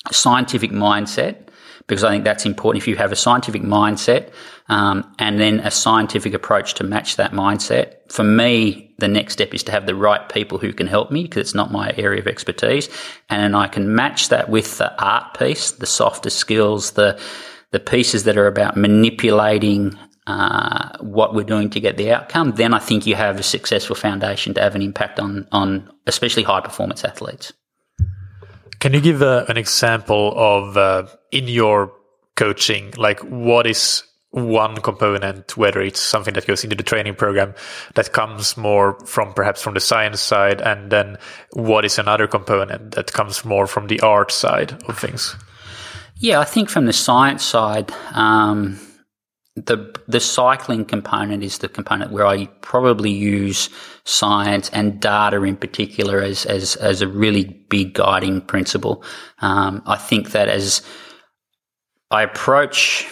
a 0.09 0.13
scientific 0.13 0.71
mindset 0.71 1.48
because 1.89 2.03
I 2.03 2.11
think 2.11 2.23
that's 2.23 2.45
important. 2.45 2.81
If 2.81 2.87
you 2.87 2.95
have 2.95 3.11
a 3.11 3.17
scientific 3.17 3.63
mindset 3.63 4.31
um, 4.69 5.11
and 5.19 5.39
then 5.39 5.59
a 5.59 5.71
scientific 5.71 6.33
approach 6.33 6.75
to 6.75 6.83
match 6.83 7.17
that 7.17 7.31
mindset, 7.31 7.95
for 8.09 8.23
me, 8.23 8.93
the 8.99 9.07
next 9.07 9.33
step 9.33 9.53
is 9.53 9.63
to 9.63 9.71
have 9.71 9.85
the 9.85 9.95
right 9.95 10.29
people 10.29 10.57
who 10.57 10.71
can 10.71 10.87
help 10.87 11.11
me 11.11 11.23
because 11.23 11.41
it's 11.41 11.55
not 11.55 11.71
my 11.71 11.93
area 11.97 12.21
of 12.21 12.27
expertise, 12.27 12.87
and 13.29 13.55
I 13.55 13.67
can 13.67 13.93
match 13.93 14.29
that 14.29 14.49
with 14.49 14.77
the 14.77 15.03
art 15.03 15.37
piece, 15.37 15.71
the 15.71 15.85
softer 15.85 16.29
skills, 16.29 16.91
the 16.91 17.19
the 17.71 17.79
pieces 17.79 18.23
that 18.23 18.37
are 18.37 18.47
about 18.47 18.75
manipulating 18.77 19.95
uh, 20.25 20.97
what 20.99 21.33
we're 21.33 21.43
doing 21.43 21.69
to 21.71 21.79
get 21.79 21.97
the 21.97 22.11
outcome, 22.11 22.51
then 22.51 22.73
I 22.73 22.79
think 22.79 23.05
you 23.05 23.15
have 23.15 23.39
a 23.39 23.43
successful 23.43 23.95
foundation 23.95 24.53
to 24.53 24.61
have 24.61 24.75
an 24.75 24.81
impact 24.81 25.19
on 25.19 25.47
on 25.51 25.89
especially 26.05 26.43
high 26.43 26.61
performance 26.61 27.03
athletes. 27.03 27.51
Can 28.79 28.93
you 28.93 29.01
give 29.01 29.21
uh, 29.21 29.45
an 29.49 29.57
example 29.57 30.33
of 30.35 30.77
uh, 30.77 31.07
in 31.31 31.47
your 31.47 31.91
coaching, 32.35 32.93
like 32.97 33.19
what 33.19 33.67
is 33.67 34.03
one 34.31 34.75
component, 34.77 35.57
whether 35.57 35.81
it's 35.81 35.99
something 35.99 36.33
that 36.35 36.45
goes 36.47 36.63
into 36.63 36.75
the 36.75 36.83
training 36.83 37.15
program 37.15 37.53
that 37.95 38.13
comes 38.13 38.55
more 38.55 38.97
from 39.05 39.33
perhaps 39.33 39.61
from 39.61 39.73
the 39.73 39.79
science 39.79 40.21
side, 40.21 40.61
and 40.61 40.91
then 40.91 41.17
what 41.53 41.83
is 41.83 41.97
another 41.97 42.27
component 42.27 42.95
that 42.95 43.11
comes 43.11 43.43
more 43.43 43.67
from 43.67 43.87
the 43.87 43.99
art 44.01 44.31
side 44.31 44.81
of 44.87 44.97
things? 44.97 45.35
Yeah, 46.17 46.39
I 46.39 46.45
think 46.45 46.69
from 46.69 46.85
the 46.85 46.93
science 46.93 47.43
side, 47.43 47.91
um, 48.13 48.79
the 49.65 49.99
the 50.07 50.19
cycling 50.19 50.85
component 50.85 51.43
is 51.43 51.59
the 51.59 51.69
component 51.69 52.11
where 52.11 52.25
I 52.25 52.45
probably 52.61 53.11
use 53.11 53.69
science 54.05 54.69
and 54.69 54.99
data 54.99 55.41
in 55.43 55.55
particular 55.55 56.21
as 56.21 56.45
as 56.45 56.75
as 56.77 57.01
a 57.01 57.07
really 57.07 57.45
big 57.69 57.93
guiding 57.93 58.41
principle. 58.41 59.03
Um, 59.39 59.81
I 59.85 59.97
think 59.97 60.31
that 60.31 60.47
as 60.47 60.81
I 62.11 62.23
approach, 62.23 63.07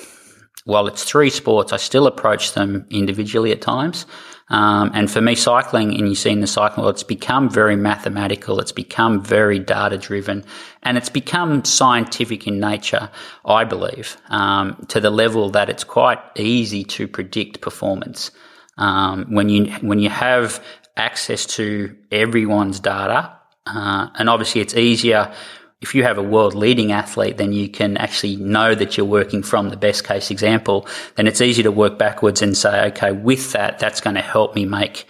while 0.65 0.87
it's 0.87 1.03
three 1.03 1.29
sports, 1.29 1.71
I 1.71 1.77
still 1.77 2.07
approach 2.07 2.53
them 2.53 2.85
individually 2.89 3.51
at 3.51 3.61
times. 3.61 4.05
Um, 4.49 4.91
and 4.93 5.11
for 5.11 5.19
me, 5.19 5.35
cycling, 5.35 5.93
and 5.93 6.07
you 6.07 6.15
see 6.15 6.29
in 6.29 6.39
the 6.39 6.47
cycling 6.47 6.83
world, 6.83 6.95
it's 6.95 7.03
become 7.03 7.49
very 7.49 7.75
mathematical. 7.75 8.59
It's 8.59 8.71
become 8.71 9.21
very 9.21 9.59
data 9.59 9.97
driven, 9.97 10.45
and 10.83 10.97
it's 10.97 11.09
become 11.09 11.65
scientific 11.65 12.47
in 12.47 12.59
nature. 12.59 13.09
I 13.43 13.65
believe 13.65 14.15
um, 14.29 14.85
to 14.87 15.01
the 15.01 15.09
level 15.09 15.49
that 15.49 15.69
it's 15.69 15.83
quite 15.83 16.19
easy 16.37 16.85
to 16.85 17.07
predict 17.07 17.59
performance 17.59 18.31
um, 18.77 19.25
when 19.29 19.49
you 19.49 19.65
when 19.81 19.99
you 19.99 20.09
have 20.09 20.63
access 20.95 21.45
to 21.45 21.95
everyone's 22.11 22.79
data. 22.79 23.33
Uh, 23.65 24.07
and 24.15 24.29
obviously, 24.29 24.61
it's 24.61 24.75
easier 24.75 25.33
if 25.81 25.93
you 25.93 26.03
have 26.03 26.17
a 26.17 26.23
world 26.23 26.55
leading 26.55 26.91
athlete, 26.91 27.37
then 27.37 27.53
you 27.53 27.69
can 27.69 27.97
actually 27.97 28.35
know 28.35 28.73
that 28.73 28.97
you're 28.97 29.05
working 29.05 29.43
from 29.43 29.69
the 29.69 29.77
best 29.77 30.03
case 30.03 30.31
example. 30.31 30.87
Then 31.15 31.27
it's 31.27 31.41
easy 31.41 31.63
to 31.63 31.71
work 31.71 31.99
backwards 31.99 32.41
and 32.41 32.57
say, 32.57 32.87
okay, 32.87 33.11
with 33.11 33.51
that, 33.51 33.77
that's 33.77 34.01
going 34.01 34.15
to 34.15 34.21
help 34.21 34.55
me 34.55 34.65
make 34.65 35.05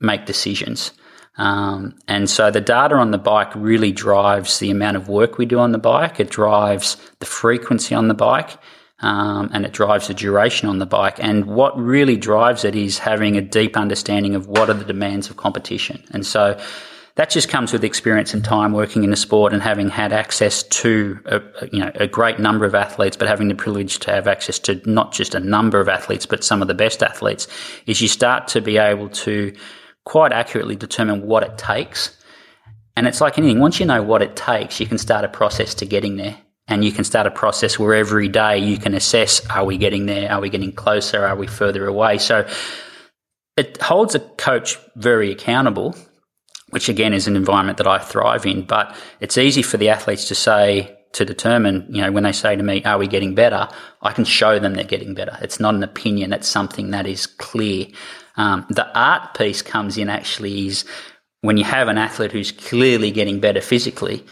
make 0.00 0.26
decisions. 0.26 0.92
Um, 1.36 1.94
and 2.08 2.28
so 2.28 2.50
the 2.50 2.60
data 2.60 2.96
on 2.96 3.12
the 3.12 3.18
bike 3.18 3.54
really 3.54 3.92
drives 3.92 4.58
the 4.58 4.70
amount 4.70 4.96
of 4.96 5.08
work 5.08 5.38
we 5.38 5.46
do 5.46 5.58
on 5.58 5.72
the 5.72 5.78
bike. 5.78 6.20
It 6.20 6.28
drives 6.30 6.96
the 7.18 7.26
frequency 7.26 7.94
on 7.94 8.08
the 8.08 8.14
bike. 8.14 8.58
Um, 9.02 9.48
and 9.54 9.64
it 9.64 9.72
drives 9.72 10.08
the 10.08 10.14
duration 10.14 10.68
on 10.68 10.78
the 10.78 10.84
bike. 10.84 11.16
And 11.18 11.46
what 11.46 11.78
really 11.78 12.18
drives 12.18 12.66
it 12.66 12.76
is 12.76 12.98
having 12.98 13.38
a 13.38 13.40
deep 13.40 13.74
understanding 13.74 14.34
of 14.34 14.46
what 14.46 14.68
are 14.68 14.74
the 14.74 14.84
demands 14.84 15.30
of 15.30 15.38
competition. 15.38 16.04
And 16.10 16.26
so 16.26 16.60
that 17.20 17.28
just 17.28 17.50
comes 17.50 17.70
with 17.70 17.84
experience 17.84 18.32
and 18.32 18.42
time 18.42 18.72
working 18.72 19.04
in 19.04 19.12
a 19.12 19.16
sport 19.16 19.52
and 19.52 19.60
having 19.60 19.90
had 19.90 20.10
access 20.10 20.62
to 20.62 21.20
a, 21.26 21.42
you 21.70 21.78
know 21.78 21.92
a 21.96 22.06
great 22.06 22.38
number 22.38 22.64
of 22.64 22.74
athletes, 22.74 23.14
but 23.14 23.28
having 23.28 23.48
the 23.48 23.54
privilege 23.54 23.98
to 23.98 24.10
have 24.10 24.26
access 24.26 24.58
to 24.58 24.80
not 24.90 25.12
just 25.12 25.34
a 25.34 25.40
number 25.40 25.82
of 25.82 25.86
athletes, 25.86 26.24
but 26.24 26.42
some 26.42 26.62
of 26.62 26.68
the 26.68 26.72
best 26.72 27.02
athletes, 27.02 27.46
is 27.84 28.00
you 28.00 28.08
start 28.08 28.48
to 28.48 28.62
be 28.62 28.78
able 28.78 29.10
to 29.10 29.54
quite 30.06 30.32
accurately 30.32 30.74
determine 30.74 31.26
what 31.26 31.42
it 31.42 31.58
takes. 31.58 32.16
And 32.96 33.06
it's 33.06 33.20
like 33.20 33.36
anything. 33.36 33.60
Once 33.60 33.78
you 33.80 33.84
know 33.84 34.02
what 34.02 34.22
it 34.22 34.34
takes, 34.34 34.80
you 34.80 34.86
can 34.86 34.96
start 34.96 35.22
a 35.22 35.28
process 35.28 35.74
to 35.74 35.84
getting 35.84 36.16
there. 36.16 36.38
And 36.68 36.82
you 36.82 36.90
can 36.90 37.04
start 37.04 37.26
a 37.26 37.30
process 37.30 37.78
where 37.78 37.92
every 37.92 38.28
day 38.28 38.56
you 38.56 38.78
can 38.78 38.94
assess: 38.94 39.46
Are 39.50 39.66
we 39.66 39.76
getting 39.76 40.06
there? 40.06 40.32
Are 40.32 40.40
we 40.40 40.48
getting 40.48 40.72
closer? 40.72 41.26
Are 41.26 41.36
we 41.36 41.48
further 41.48 41.86
away? 41.86 42.16
So 42.16 42.48
it 43.58 43.82
holds 43.82 44.14
a 44.14 44.20
coach 44.20 44.78
very 44.96 45.30
accountable 45.30 45.94
which 46.70 46.88
again 46.88 47.12
is 47.12 47.26
an 47.26 47.36
environment 47.36 47.78
that 47.78 47.86
I 47.86 47.98
thrive 47.98 48.46
in. 48.46 48.62
But 48.62 48.96
it's 49.20 49.38
easy 49.38 49.62
for 49.62 49.76
the 49.76 49.88
athletes 49.88 50.26
to 50.28 50.34
say, 50.34 50.96
to 51.12 51.24
determine, 51.24 51.86
you 51.90 52.00
know, 52.00 52.12
when 52.12 52.22
they 52.22 52.32
say 52.32 52.54
to 52.54 52.62
me, 52.62 52.84
are 52.84 52.98
we 52.98 53.08
getting 53.08 53.34
better? 53.34 53.68
I 54.02 54.12
can 54.12 54.24
show 54.24 54.58
them 54.58 54.74
they're 54.74 54.84
getting 54.84 55.14
better. 55.14 55.36
It's 55.42 55.58
not 55.58 55.74
an 55.74 55.82
opinion. 55.82 56.32
It's 56.32 56.48
something 56.48 56.90
that 56.92 57.06
is 57.06 57.26
clear. 57.26 57.86
Um, 58.36 58.64
the 58.70 58.86
art 58.98 59.34
piece 59.34 59.60
comes 59.60 59.98
in 59.98 60.08
actually 60.08 60.68
is 60.68 60.84
when 61.40 61.56
you 61.56 61.64
have 61.64 61.88
an 61.88 61.98
athlete 61.98 62.32
who's 62.32 62.52
clearly 62.52 63.10
getting 63.10 63.40
better 63.40 63.60
physically, 63.60 64.24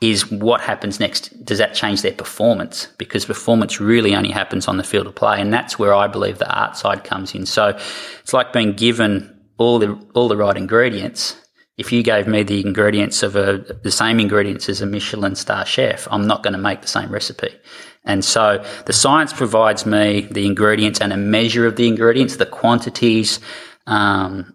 is 0.00 0.28
what 0.32 0.60
happens 0.60 0.98
next? 0.98 1.44
Does 1.44 1.58
that 1.58 1.74
change 1.74 2.02
their 2.02 2.12
performance? 2.12 2.88
Because 2.98 3.24
performance 3.24 3.80
really 3.80 4.16
only 4.16 4.32
happens 4.32 4.66
on 4.66 4.76
the 4.76 4.82
field 4.82 5.06
of 5.06 5.14
play. 5.14 5.40
And 5.40 5.54
that's 5.54 5.78
where 5.78 5.94
I 5.94 6.08
believe 6.08 6.38
the 6.38 6.52
art 6.52 6.76
side 6.76 7.04
comes 7.04 7.32
in. 7.36 7.46
So 7.46 7.68
it's 7.68 8.32
like 8.32 8.52
being 8.52 8.72
given 8.72 9.40
all 9.58 9.78
the, 9.78 9.96
all 10.14 10.26
the 10.26 10.36
right 10.36 10.56
ingredients 10.56 11.36
if 11.78 11.90
you 11.90 12.02
gave 12.02 12.26
me 12.26 12.42
the 12.42 12.60
ingredients 12.60 13.22
of 13.22 13.34
a 13.36 13.58
the 13.82 13.90
same 13.90 14.20
ingredients 14.20 14.68
as 14.68 14.80
a 14.80 14.86
Michelin 14.86 15.34
star 15.34 15.64
chef, 15.64 16.06
I'm 16.10 16.26
not 16.26 16.42
going 16.42 16.52
to 16.52 16.58
make 16.58 16.82
the 16.82 16.88
same 16.88 17.10
recipe. 17.10 17.54
And 18.04 18.24
so 18.24 18.64
the 18.86 18.92
science 18.92 19.32
provides 19.32 19.86
me 19.86 20.22
the 20.30 20.46
ingredients 20.46 21.00
and 21.00 21.12
a 21.12 21.16
measure 21.16 21.66
of 21.66 21.76
the 21.76 21.86
ingredients, 21.86 22.36
the 22.36 22.46
quantities, 22.46 23.38
um, 23.86 24.54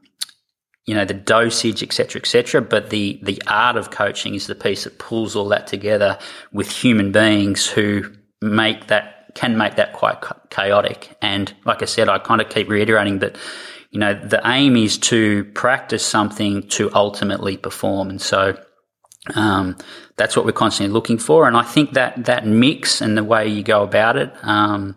you 0.85 0.93
know, 0.93 1.05
the 1.05 1.13
dosage, 1.13 1.81
etc., 1.81 2.21
etc. 2.21 2.61
But 2.61 2.91
the 2.91 3.19
the 3.23 3.41
art 3.47 3.77
of 3.77 3.91
coaching 3.91 4.35
is 4.35 4.47
the 4.47 4.55
piece 4.55 4.83
that 4.83 4.99
pulls 4.99 5.35
all 5.35 5.49
that 5.49 5.67
together 5.67 6.19
with 6.51 6.69
human 6.69 7.11
beings 7.11 7.67
who 7.67 8.03
make 8.41 8.87
that 8.87 9.31
can 9.33 9.57
make 9.57 9.75
that 9.75 9.93
quite 9.93 10.17
chaotic. 10.49 11.15
And 11.21 11.53
like 11.65 11.81
I 11.81 11.85
said, 11.85 12.09
I 12.09 12.19
kind 12.19 12.41
of 12.41 12.49
keep 12.49 12.69
reiterating 12.69 13.19
that 13.19 13.37
you 13.91 13.99
know, 13.99 14.13
the 14.13 14.41
aim 14.45 14.75
is 14.75 14.97
to 14.97 15.45
practice 15.53 16.05
something 16.05 16.67
to 16.69 16.93
ultimately 16.93 17.57
perform. 17.57 18.09
And 18.09 18.21
so, 18.21 18.57
um, 19.35 19.77
that's 20.15 20.35
what 20.35 20.45
we're 20.45 20.51
constantly 20.51 20.93
looking 20.93 21.17
for. 21.17 21.47
And 21.47 21.55
I 21.55 21.63
think 21.63 21.93
that 21.93 22.25
that 22.25 22.45
mix 22.45 23.01
and 23.01 23.17
the 23.17 23.23
way 23.23 23.47
you 23.47 23.63
go 23.63 23.83
about 23.83 24.17
it, 24.17 24.33
um, 24.43 24.95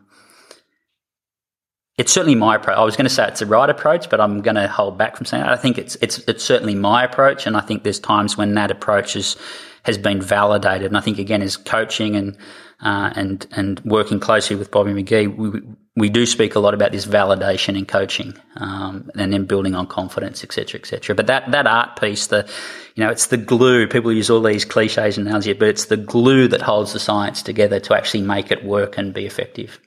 it's 1.98 2.12
certainly 2.12 2.34
my 2.34 2.56
approach. 2.56 2.78
I 2.78 2.84
was 2.84 2.96
going 2.96 3.04
to 3.04 3.10
say 3.10 3.28
it's 3.28 3.40
the 3.40 3.46
right 3.46 3.68
approach, 3.68 4.08
but 4.08 4.20
I'm 4.20 4.40
going 4.40 4.54
to 4.54 4.66
hold 4.66 4.96
back 4.96 5.16
from 5.16 5.26
saying 5.26 5.42
that. 5.42 5.52
I 5.52 5.56
think 5.56 5.76
it's 5.76 5.96
it's 5.96 6.18
it's 6.20 6.42
certainly 6.42 6.74
my 6.74 7.04
approach, 7.04 7.46
and 7.46 7.56
I 7.56 7.60
think 7.60 7.82
there's 7.82 8.00
times 8.00 8.38
when 8.38 8.54
that 8.54 8.70
approach 8.70 9.16
is, 9.16 9.36
has 9.84 9.98
been 9.98 10.20
validated. 10.20 10.86
And 10.86 10.96
I 10.96 11.00
think 11.00 11.18
again, 11.18 11.42
as 11.42 11.56
coaching 11.56 12.16
and 12.16 12.36
uh, 12.80 13.12
and 13.14 13.46
and 13.52 13.80
working 13.80 14.20
closely 14.20 14.56
with 14.56 14.70
Bobby 14.70 14.92
McGee, 14.92 15.36
we 15.36 15.60
we 15.96 16.08
do 16.08 16.24
speak 16.24 16.54
a 16.54 16.60
lot 16.60 16.72
about 16.72 16.92
this 16.92 17.04
validation 17.04 17.76
in 17.76 17.84
coaching, 17.84 18.34
um, 18.56 19.10
and 19.16 19.32
then 19.32 19.44
building 19.44 19.74
on 19.74 19.86
confidence, 19.86 20.42
etc., 20.42 20.80
etc. 20.80 21.14
But 21.14 21.26
that 21.26 21.50
that 21.50 21.66
art 21.66 22.00
piece, 22.00 22.28
the 22.28 22.48
you 22.94 23.04
know, 23.04 23.10
it's 23.10 23.26
the 23.26 23.36
glue. 23.36 23.86
People 23.86 24.12
use 24.12 24.30
all 24.30 24.40
these 24.40 24.64
cliches 24.64 25.18
and 25.18 25.26
analogies, 25.26 25.56
but 25.58 25.68
it's 25.68 25.86
the 25.86 25.96
glue 25.96 26.48
that 26.48 26.62
holds 26.62 26.92
the 26.92 27.00
science 27.00 27.42
together 27.42 27.80
to 27.80 27.94
actually 27.94 28.22
make 28.22 28.50
it 28.50 28.64
work 28.64 28.96
and 28.96 29.12
be 29.12 29.26
effective. 29.26 29.78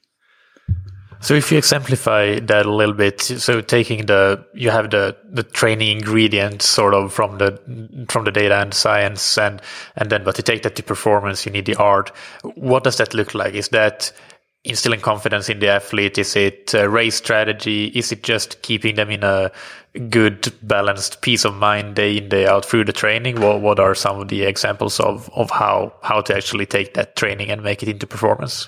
So 1.24 1.36
if 1.36 1.54
you 1.54 1.58
exemplify 1.58 2.40
that 2.42 2.66
a 2.66 2.70
little 2.74 2.94
bit, 2.94 3.22
so 3.22 3.62
taking 3.62 4.08
the 4.08 4.46
you 4.54 4.72
have 4.72 4.90
the 4.90 5.16
the 5.24 5.44
training 5.44 6.00
ingredients 6.00 6.68
sort 6.68 6.94
of 6.94 7.14
from 7.14 7.38
the 7.38 7.58
from 8.10 8.26
the 8.26 8.32
data 8.32 8.56
and 8.56 8.74
science 8.74 9.38
and 9.38 9.62
and 9.96 10.10
then 10.10 10.26
but 10.26 10.36
to 10.36 10.44
take 10.44 10.64
that 10.64 10.76
to 10.76 10.84
performance 10.84 11.46
you 11.46 11.52
need 11.54 11.66
the 11.66 11.76
art. 11.76 12.10
What 12.56 12.84
does 12.84 12.98
that 12.98 13.14
look 13.14 13.34
like? 13.34 13.54
Is 13.54 13.70
that 13.70 14.12
instilling 14.66 15.00
confidence 15.00 15.48
in 15.48 15.60
the 15.60 15.70
athlete? 15.70 16.18
Is 16.18 16.36
it 16.36 16.74
race 16.74 17.16
strategy? 17.16 17.86
Is 17.96 18.12
it 18.12 18.24
just 18.24 18.62
keeping 18.62 18.96
them 18.96 19.10
in 19.10 19.24
a 19.24 19.50
good 20.10 20.54
balanced 20.62 21.22
peace 21.22 21.46
of 21.46 21.56
mind 21.56 21.96
day 21.96 22.18
in 22.18 22.28
day 22.28 22.48
out 22.48 22.66
through 22.66 22.84
the 22.84 22.92
training? 22.92 23.40
What 23.40 23.62
what 23.62 23.80
are 23.80 23.96
some 23.96 24.20
of 24.20 24.28
the 24.28 24.44
examples 24.44 25.00
of 25.00 25.30
of 25.34 25.52
how 25.52 25.94
how 26.04 26.20
to 26.20 26.36
actually 26.36 26.66
take 26.66 26.96
that 26.96 27.16
training 27.16 27.50
and 27.50 27.64
make 27.64 27.82
it 27.82 27.88
into 27.88 28.08
performance? 28.08 28.68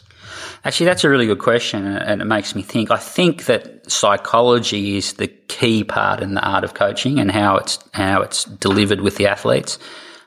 Actually, 0.64 0.88
that's 0.88 1.04
a 1.04 1.10
really 1.10 1.28
good 1.28 1.40
question, 1.40 1.86
and 1.86 2.22
it 2.22 2.26
makes 2.26 2.56
me 2.56 2.62
think. 2.62 2.92
I 2.92 2.98
think 2.98 3.46
that 3.46 3.90
psychology 3.90 4.98
is 4.98 5.14
the 5.14 5.28
key 5.28 5.84
part 5.84 6.22
in 6.22 6.34
the 6.34 6.42
art 6.42 6.64
of 6.64 6.74
coaching 6.74 7.20
and 7.20 7.32
how 7.32 7.58
it's 7.58 7.80
how 7.94 8.22
it's 8.22 8.46
delivered 8.46 9.02
with 9.02 9.18
the 9.18 9.28
athletes. 9.28 9.80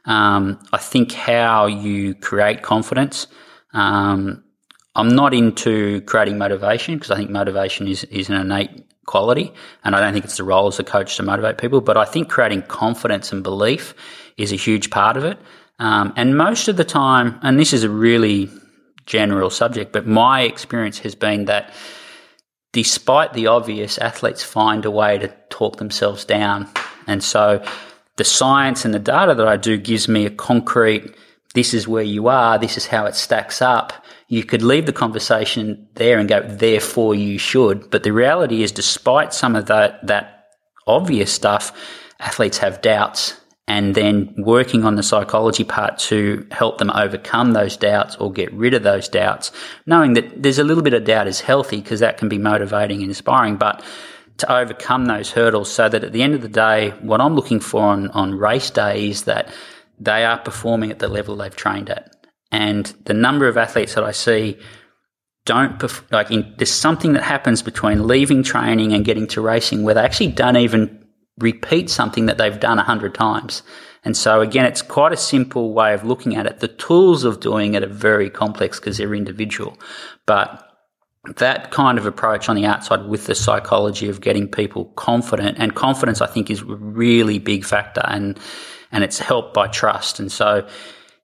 Um, 0.05 0.59
I 0.73 0.79
think 0.79 1.13
how 1.13 1.67
you 1.67 2.15
create 2.15 2.63
confidence. 2.63 3.27
Um, 3.73 4.43
I'm 4.95 5.15
not 5.15 5.35
into 5.35 6.01
creating 6.03 6.39
motivation 6.39 6.95
because 6.95 7.11
I 7.11 7.17
think 7.17 7.31
motivation 7.31 7.87
is, 7.87 8.05
is 8.05 8.29
an 8.29 8.37
innate 8.37 8.85
quality, 9.07 9.53
and 9.85 9.95
I 9.95 10.01
don't 10.01 10.13
think 10.13 10.25
it's 10.25 10.37
the 10.37 10.45
role 10.45 10.67
as 10.69 10.79
a 10.79 10.85
coach 10.85 11.17
to 11.17 11.23
motivate 11.23 11.59
people. 11.59 11.81
But 11.81 11.97
I 11.97 12.05
think 12.05 12.29
creating 12.29 12.63
confidence 12.63 13.33
and 13.33 13.43
belief 13.43 13.95
is 14.37 14.53
a 14.53 14.57
huge 14.57 14.91
part 14.91 15.17
of 15.17 15.25
it. 15.25 15.39
Um, 15.79 16.13
and 16.17 16.37
most 16.37 16.69
of 16.69 16.77
the 16.77 16.85
time, 16.85 17.39
and 17.43 17.59
this 17.59 17.73
is 17.73 17.85
a 17.85 17.91
really 17.91 18.51
general 19.09 19.49
subject, 19.51 19.91
but 19.91 20.07
my 20.07 20.43
experience 20.43 20.99
has 20.99 21.15
been 21.15 21.47
that 21.47 21.73
despite 22.73 23.33
the 23.33 23.47
obvious, 23.47 23.99
athletes 23.99 24.45
find 24.45 24.85
a 24.85 24.91
way 24.91 25.17
to 25.19 25.29
talk 25.49 25.79
themselves 25.79 26.25
down. 26.25 26.69
And 27.07 27.25
so 27.25 27.65
the 28.17 28.25
science 28.25 28.85
and 28.85 28.93
the 28.93 28.99
data 28.99 29.35
that 29.35 29.49
I 29.49 29.57
do 29.57 29.79
gives 29.79 30.09
me 30.09 30.27
a 30.27 30.31
concrete, 30.31 31.15
this 31.55 31.73
is 31.73 31.89
where 31.89 32.03
you 32.03 32.29
are, 32.29 32.59
this 32.59 32.77
is 32.77 32.87
how 32.87 33.07
it 33.07 33.15
stacks 33.15 33.63
up. 33.63 34.05
You 34.29 34.45
could 34.45 34.63
leave 34.63 34.85
the 34.85 34.93
conversation 34.93 35.89
there 35.95 36.19
and 36.19 36.29
go, 36.29 36.43
therefore 36.47 37.15
you 37.15 37.39
should. 37.39 37.91
But 37.91 38.03
the 38.03 38.13
reality 38.13 38.63
is, 38.63 38.73
despite 38.73 39.33
some 39.33 39.57
of 39.57 39.67
that, 39.67 40.07
that 40.07 40.51
obvious 40.87 41.33
stuff, 41.33 41.73
athletes 42.21 42.59
have 42.59 42.83
doubts 42.83 43.41
and 43.69 43.95
then 43.95 44.35
working 44.39 44.85
on 44.87 44.97
the 44.97 45.03
psychology 45.03 45.63
part 45.63 45.99
to 45.99 46.45
help 46.51 46.79
them 46.79 46.91
overcome 46.91 47.53
those 47.53 47.77
doubts 47.77 48.17
or 48.17 48.33
get 48.33 48.51
rid 48.55 48.73
of 48.73 48.83
those 48.83 49.09
doubts, 49.09 49.53
knowing 49.85 50.15
that 50.15 50.43
there's 50.43 50.59
a 50.59 50.65
little 50.65 50.83
bit 50.83 50.95
of 50.95 51.05
doubt 51.05 51.29
is 51.29 51.43
healthy 51.43 51.77
because 51.77 52.01
that 52.01 52.17
can 52.17 52.31
be 52.31 52.39
motivating 52.39 53.03
and 53.03 53.11
inspiring, 53.11 53.57
but 53.57 53.85
to 54.39 54.51
overcome 54.51 55.05
those 55.05 55.31
hurdles 55.31 55.71
so 55.71 55.87
that 55.87 56.03
at 56.03 56.13
the 56.13 56.23
end 56.23 56.35
of 56.35 56.41
the 56.41 56.49
day, 56.49 56.91
what 57.03 57.21
I'm 57.21 57.35
looking 57.35 57.61
for 57.61 57.83
on, 57.83 58.09
on 58.13 58.35
race 58.39 58.71
day 58.71 59.11
is 59.11 59.25
that 59.25 59.53
they 60.01 60.25
are 60.25 60.39
performing 60.39 60.91
at 60.91 60.99
the 60.99 61.09
level 61.09 61.37
they've 61.37 61.55
trained 61.55 61.91
at. 61.91 62.15
And 62.51 62.87
the 63.05 63.15
number 63.15 63.49
of 63.49 63.59
athletes 63.59 63.95
that 63.95 64.05
I 64.05 64.13
see 64.13 64.57
don't 65.45 65.79
perf- 65.79 66.11
like 66.11 66.31
in, 66.31 66.55
there's 66.57 66.71
something 66.71 67.13
that 67.13 67.23
happens 67.23 67.63
between 67.63 68.07
leaving 68.07 68.43
training 68.43 68.95
and 68.95 69.05
getting 69.05 69.27
to 69.29 69.43
racing 69.43 69.83
where 69.83 69.95
they 69.95 70.01
actually 70.01 70.29
don't 70.29 70.57
even 70.57 70.98
repeat 71.39 71.91
something 71.91 72.27
that 72.27 72.39
they've 72.39 72.61
done 72.61 72.79
a 72.79 72.85
hundred 72.85 73.15
times. 73.15 73.63
And 74.05 74.17
so 74.17 74.41
again, 74.41 74.65
it's 74.65 74.83
quite 74.83 75.13
a 75.13 75.17
simple 75.17 75.73
way 75.73 75.93
of 75.93 76.05
looking 76.05 76.37
at 76.37 76.47
it. 76.47 76.61
The 76.61 76.69
tools 76.69 77.25
of 77.25 77.41
doing 77.41 77.75
it 77.75 77.83
are 77.83 77.89
very 77.89 78.31
complex 78.31 78.79
because 78.79 78.99
they're 78.99 79.15
individual, 79.15 79.79
but 80.27 80.65
that 81.37 81.71
kind 81.71 81.99
of 81.99 82.07
approach 82.07 82.49
on 82.49 82.57
the 82.57 82.65
outside 82.65 83.07
with 83.07 83.27
the 83.27 83.35
psychology 83.35 84.09
of 84.09 84.21
getting 84.21 84.49
people 84.49 84.87
confident 84.97 85.59
and 85.59 85.75
confidence, 85.75 86.21
I 86.21 86.27
think 86.27 86.51
is 86.51 86.63
a 86.63 86.65
really 86.65 87.39
big 87.39 87.65
factor 87.65 88.03
and, 88.05 88.39
and 88.93 89.05
it's 89.05 89.19
helped 89.19 89.53
by 89.53 89.67
trust. 89.67 90.21
And 90.21 90.33
so 90.33 90.67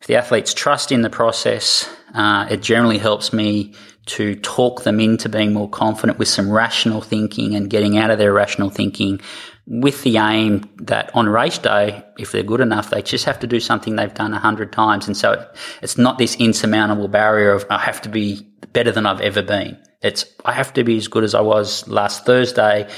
if 0.01 0.07
the 0.07 0.17
athletes 0.17 0.53
trust 0.53 0.93
in 0.93 1.03
the 1.03 1.11
process, 1.11 1.89
uh, 2.15 2.47
it 2.51 2.61
generally 2.61 2.99
helps 2.99 3.33
me 3.33 3.73
to 4.07 4.35
talk 4.37 4.83
them 4.83 5.01
into 5.01 5.31
being 5.31 5.55
more 5.55 5.71
confident 5.71 6.19
with 6.19 6.29
some 6.29 6.51
rational 6.51 7.01
thinking 7.01 7.55
and 7.55 7.71
getting 7.71 7.97
out 7.97 8.11
of 8.11 8.19
their 8.19 8.33
rational 8.33 8.69
thinking 8.69 9.21
with 9.67 10.03
the 10.03 10.19
aim 10.19 10.69
that 10.77 11.11
on 11.15 11.29
race 11.29 11.59
day, 11.59 12.05
if 12.19 12.33
they're 12.33 12.43
good 12.43 12.61
enough, 12.61 12.91
they 12.91 13.01
just 13.01 13.25
have 13.25 13.39
to 13.41 13.47
do 13.47 13.61
something 13.61 13.97
they've 13.97 14.13
done 14.13 14.35
a 14.35 14.39
hundred 14.39 14.73
times. 14.73 15.07
And 15.07 15.17
so 15.17 15.49
it's 15.81 15.97
not 15.97 16.19
this 16.19 16.37
insurmountable 16.37 17.09
barrier 17.09 17.53
of 17.53 17.65
I 17.71 17.79
have 17.79 18.03
to 18.03 18.09
be 18.09 18.47
better 18.73 18.93
than 18.93 19.07
I've 19.07 19.23
ever 19.23 19.43
been. 19.43 19.79
It's 20.03 20.27
I 20.45 20.53
have 20.53 20.73
to 20.75 20.85
be 20.85 20.99
as 20.99 21.09
good 21.09 21.25
as 21.25 21.35
I 21.35 21.41
was 21.41 21.89
last 21.89 22.27
Thursday 22.27 22.89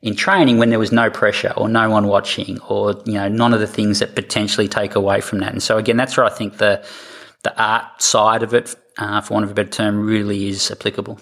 in 0.00 0.16
training 0.16 0.58
when 0.58 0.70
there 0.70 0.78
was 0.78 0.92
no 0.92 1.10
pressure 1.10 1.52
or 1.56 1.68
no 1.68 1.90
one 1.90 2.06
watching 2.06 2.58
or 2.62 2.94
you 3.04 3.14
know 3.14 3.28
none 3.28 3.52
of 3.52 3.60
the 3.60 3.66
things 3.66 3.98
that 3.98 4.14
potentially 4.14 4.68
take 4.68 4.94
away 4.94 5.20
from 5.20 5.40
that. 5.40 5.52
And 5.52 5.62
so 5.62 5.76
again, 5.76 5.98
that's 5.98 6.16
where 6.16 6.24
I 6.24 6.30
think 6.30 6.56
the 6.56 6.86
the 7.42 7.62
art 7.62 8.00
side 8.00 8.42
of 8.42 8.54
it, 8.54 8.74
uh, 8.96 9.20
for 9.20 9.34
want 9.34 9.44
of 9.44 9.50
a 9.50 9.54
better 9.54 9.68
term, 9.68 10.06
really 10.06 10.48
is 10.48 10.70
applicable. 10.70 11.20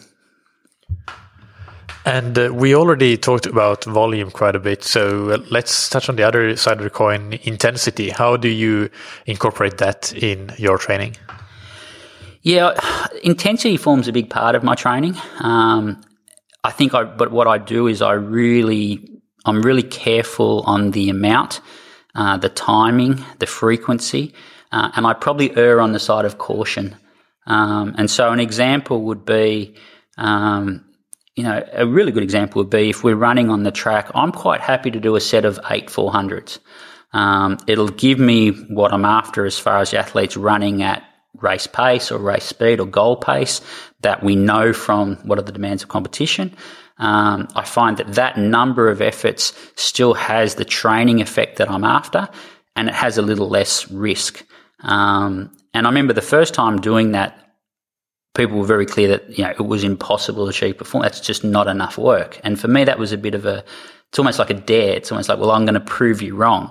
And 2.04 2.36
uh, 2.36 2.50
we 2.52 2.74
already 2.74 3.16
talked 3.16 3.46
about 3.46 3.84
volume 3.84 4.30
quite 4.30 4.56
a 4.56 4.58
bit. 4.58 4.82
So 4.82 5.30
uh, 5.30 5.38
let's 5.50 5.88
touch 5.88 6.08
on 6.08 6.16
the 6.16 6.24
other 6.24 6.56
side 6.56 6.78
of 6.78 6.84
the 6.84 6.90
coin, 6.90 7.38
intensity. 7.44 8.10
How 8.10 8.36
do 8.36 8.48
you 8.48 8.90
incorporate 9.26 9.78
that 9.78 10.12
in 10.12 10.52
your 10.58 10.78
training? 10.78 11.16
Yeah, 12.42 12.74
intensity 13.22 13.76
forms 13.76 14.08
a 14.08 14.12
big 14.12 14.30
part 14.30 14.56
of 14.56 14.64
my 14.64 14.74
training. 14.74 15.16
Um, 15.40 16.00
I 16.64 16.72
think 16.72 16.92
I, 16.92 17.04
but 17.04 17.30
what 17.30 17.46
I 17.46 17.58
do 17.58 17.86
is 17.86 18.02
I 18.02 18.14
really, 18.14 19.08
I'm 19.44 19.62
really 19.62 19.84
careful 19.84 20.62
on 20.66 20.90
the 20.90 21.08
amount, 21.08 21.60
uh, 22.16 22.36
the 22.36 22.48
timing, 22.48 23.24
the 23.38 23.46
frequency, 23.46 24.34
uh, 24.72 24.90
and 24.96 25.06
I 25.06 25.12
probably 25.12 25.56
err 25.56 25.80
on 25.80 25.92
the 25.92 26.00
side 26.00 26.24
of 26.24 26.38
caution. 26.38 26.96
Um, 27.46 27.94
and 27.96 28.10
so 28.10 28.32
an 28.32 28.40
example 28.40 29.02
would 29.02 29.24
be, 29.24 29.76
um, 30.18 30.84
you 31.34 31.42
know, 31.44 31.66
a 31.72 31.86
really 31.86 32.12
good 32.12 32.22
example 32.22 32.60
would 32.60 32.70
be 32.70 32.90
if 32.90 33.02
we're 33.02 33.16
running 33.16 33.50
on 33.50 33.62
the 33.62 33.70
track, 33.70 34.10
I'm 34.14 34.32
quite 34.32 34.60
happy 34.60 34.90
to 34.90 35.00
do 35.00 35.16
a 35.16 35.20
set 35.20 35.44
of 35.44 35.58
eight 35.70 35.86
400s. 35.86 36.58
Um, 37.12 37.58
it'll 37.66 37.88
give 37.88 38.18
me 38.18 38.50
what 38.50 38.92
I'm 38.92 39.04
after 39.04 39.44
as 39.44 39.58
far 39.58 39.78
as 39.78 39.90
the 39.90 39.98
athletes 39.98 40.36
running 40.36 40.82
at 40.82 41.02
race 41.38 41.66
pace 41.66 42.10
or 42.10 42.18
race 42.18 42.44
speed 42.44 42.80
or 42.80 42.86
goal 42.86 43.16
pace 43.16 43.60
that 44.02 44.22
we 44.22 44.36
know 44.36 44.72
from 44.72 45.16
what 45.16 45.38
are 45.38 45.42
the 45.42 45.52
demands 45.52 45.82
of 45.82 45.88
competition. 45.88 46.54
Um, 46.98 47.48
I 47.54 47.64
find 47.64 47.96
that 47.96 48.14
that 48.14 48.36
number 48.38 48.88
of 48.88 49.00
efforts 49.00 49.52
still 49.76 50.14
has 50.14 50.54
the 50.54 50.64
training 50.64 51.20
effect 51.20 51.56
that 51.56 51.70
I'm 51.70 51.84
after 51.84 52.28
and 52.76 52.88
it 52.88 52.94
has 52.94 53.18
a 53.18 53.22
little 53.22 53.48
less 53.48 53.90
risk. 53.90 54.44
Um, 54.80 55.50
and 55.74 55.86
I 55.86 55.90
remember 55.90 56.12
the 56.12 56.22
first 56.22 56.54
time 56.54 56.80
doing 56.80 57.12
that, 57.12 57.41
people 58.34 58.58
were 58.58 58.66
very 58.66 58.86
clear 58.86 59.08
that 59.08 59.38
you 59.38 59.44
know 59.44 59.50
it 59.50 59.66
was 59.66 59.84
impossible 59.84 60.44
to 60.44 60.50
achieve 60.50 60.78
performance. 60.78 61.16
That's 61.16 61.26
just 61.26 61.44
not 61.44 61.66
enough 61.66 61.98
work. 61.98 62.40
And 62.44 62.58
for 62.58 62.68
me, 62.68 62.84
that 62.84 62.98
was 62.98 63.12
a 63.12 63.18
bit 63.18 63.34
of 63.34 63.46
a. 63.46 63.64
It's 64.08 64.18
almost 64.18 64.38
like 64.38 64.50
a 64.50 64.54
dare. 64.54 64.94
It's 64.94 65.10
almost 65.10 65.28
like, 65.28 65.38
well, 65.38 65.52
I'm 65.52 65.64
going 65.64 65.74
to 65.74 65.80
prove 65.80 66.20
you 66.20 66.36
wrong. 66.36 66.70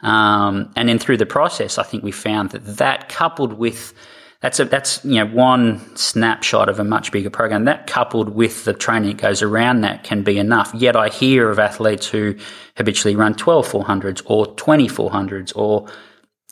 Um, 0.00 0.72
and 0.74 0.88
then 0.88 0.98
through 0.98 1.18
the 1.18 1.26
process, 1.26 1.76
I 1.76 1.82
think 1.82 2.02
we 2.02 2.12
found 2.12 2.50
that 2.50 2.64
that 2.78 3.08
coupled 3.08 3.54
with 3.54 3.92
that's 4.40 4.60
a 4.60 4.64
that's 4.64 5.04
you 5.04 5.16
know 5.16 5.26
one 5.26 5.96
snapshot 5.96 6.68
of 6.68 6.78
a 6.78 6.84
much 6.84 7.10
bigger 7.10 7.30
program. 7.30 7.64
That 7.64 7.86
coupled 7.86 8.30
with 8.30 8.64
the 8.64 8.72
training 8.72 9.10
that 9.10 9.22
goes 9.22 9.42
around 9.42 9.80
that 9.80 10.04
can 10.04 10.22
be 10.22 10.38
enough. 10.38 10.72
Yet 10.74 10.94
I 10.94 11.08
hear 11.08 11.50
of 11.50 11.58
athletes 11.58 12.06
who 12.06 12.36
habitually 12.76 13.16
run 13.16 13.34
12 13.34 13.66
400s 13.68 14.22
or 14.26 14.46
20 14.46 14.88
400s 14.88 15.52
or 15.56 15.88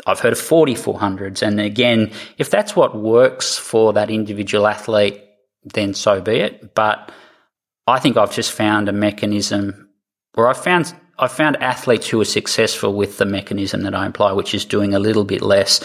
I've 0.05 0.21
heard 0.21 0.33
of 0.33 0.39
4400s. 0.39 1.43
And 1.43 1.61
again, 1.61 2.13
if 2.37 2.51
that's 2.51 2.77
what 2.77 2.97
works 2.97 3.57
for 3.57 3.93
that 3.95 4.11
individual 4.11 4.67
athlete, 4.67 5.23
then 5.65 5.95
so 5.95 6.21
be 6.21 6.37
it. 6.37 6.75
But 6.75 7.11
I 7.87 7.99
think 7.99 8.17
I've 8.17 8.33
just 8.33 8.53
found 8.53 8.89
a 8.89 8.93
mechanism 8.93 9.89
where 10.35 10.49
I 10.49 10.53
found 10.53 10.95
I 11.19 11.29
found 11.29 11.57
athletes 11.63 12.09
who 12.09 12.21
are 12.21 12.27
successful 12.27 12.93
with 12.93 13.17
the 13.17 13.25
mechanism 13.25 13.83
that 13.83 13.95
I 13.95 14.05
employ, 14.05 14.35
which 14.35 14.55
is 14.55 14.67
doing 14.67 14.95
a 14.95 14.99
little 14.99 15.25
bit 15.25 15.41
less. 15.41 15.83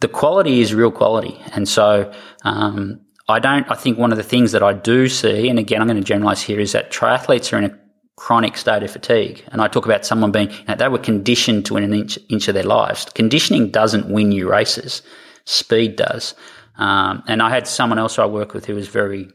The 0.00 0.08
quality 0.08 0.60
is 0.60 0.74
real 0.74 0.90
quality, 0.90 1.40
and 1.52 1.66
so 1.66 2.12
um, 2.42 3.00
I 3.26 3.38
don't. 3.38 3.70
I 3.70 3.76
think 3.76 3.96
one 3.96 4.12
of 4.12 4.18
the 4.18 4.22
things 4.22 4.52
that 4.52 4.62
I 4.62 4.74
do 4.74 5.08
see, 5.08 5.48
and 5.48 5.58
again, 5.58 5.80
I'm 5.80 5.86
going 5.86 5.96
to 5.96 6.04
generalize 6.04 6.42
here, 6.42 6.60
is 6.60 6.72
that 6.72 6.92
triathletes 6.92 7.50
are 7.52 7.58
in 7.58 7.64
a 7.64 7.78
chronic 8.16 8.56
state 8.56 8.82
of 8.82 8.90
fatigue. 8.90 9.44
And 9.48 9.60
I 9.60 9.68
talk 9.68 9.84
about 9.84 10.06
someone 10.06 10.32
being, 10.32 10.50
you 10.50 10.64
know, 10.68 10.76
they 10.76 10.88
were 10.88 10.98
conditioned 10.98 11.66
to 11.66 11.74
win 11.74 11.84
an 11.84 11.94
inch, 11.94 12.18
inch 12.28 12.48
of 12.48 12.54
their 12.54 12.62
lives. 12.62 13.06
Conditioning 13.06 13.70
doesn't 13.70 14.08
win 14.08 14.32
you 14.32 14.48
races, 14.48 15.02
speed 15.44 15.96
does. 15.96 16.34
Um, 16.76 17.22
and 17.26 17.42
I 17.42 17.50
had 17.50 17.66
someone 17.66 17.98
else 17.98 18.18
I 18.18 18.26
work 18.26 18.54
with 18.54 18.66
who 18.66 18.74
was 18.74 18.88
very, 18.88 19.30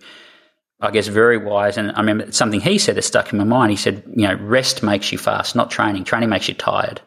I 0.81 0.91
guess, 0.91 1.07
very 1.07 1.37
wise. 1.37 1.77
And 1.77 1.91
I 1.91 1.99
remember 1.99 2.31
something 2.31 2.61
he 2.61 2.77
said 2.77 2.95
that 2.95 3.03
stuck 3.03 3.31
in 3.31 3.37
my 3.37 3.45
mind. 3.45 3.71
He 3.71 3.77
said, 3.77 4.03
you 4.15 4.27
know, 4.27 4.35
rest 4.35 4.83
makes 4.83 5.11
you 5.11 5.17
fast, 5.17 5.55
not 5.55 5.71
training. 5.71 6.03
Training 6.03 6.29
makes 6.29 6.47
you 6.47 6.53
tired. 6.53 7.01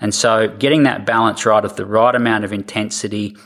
And 0.00 0.14
so 0.14 0.48
getting 0.48 0.82
that 0.82 1.06
balance 1.06 1.46
right 1.46 1.64
of 1.64 1.76
the 1.76 1.86
right 1.86 2.14
amount 2.14 2.44
of 2.44 2.52
intensity 2.52 3.36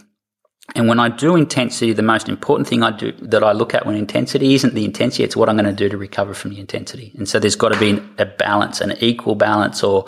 and 0.75 0.87
when 0.87 1.01
I 1.01 1.09
do 1.09 1.35
intensity, 1.35 1.93
the 1.95 2.03
most 2.03 2.29
important 2.29 2.69
thing 2.69 2.83
I 2.83 2.91
do 2.91 3.13
that 3.23 3.43
I 3.43 3.53
look 3.53 3.75
at 3.75 3.87
when 3.87 3.97
intensity 3.97 4.55
isn't 4.55 4.75
the 4.75 4.85
intensity, 4.85 5.25
it's 5.25 5.37
what 5.37 5.49
I'm 5.49 5.57
going 5.57 5.65
to 5.65 5.73
do 5.73 5.89
to 5.89 5.97
recover 5.97 6.35
from 6.35 6.51
the 6.51 6.61
intensity. 6.61 7.13
And 7.17 7.27
so 7.27 7.39
there's 7.39 7.57
got 7.57 7.73
to 7.73 7.79
be 7.79 8.03
a 8.19 8.27
balance, 8.27 8.83
an 8.83 8.93
equal 9.01 9.35
balance 9.35 9.83
or, 9.83 10.05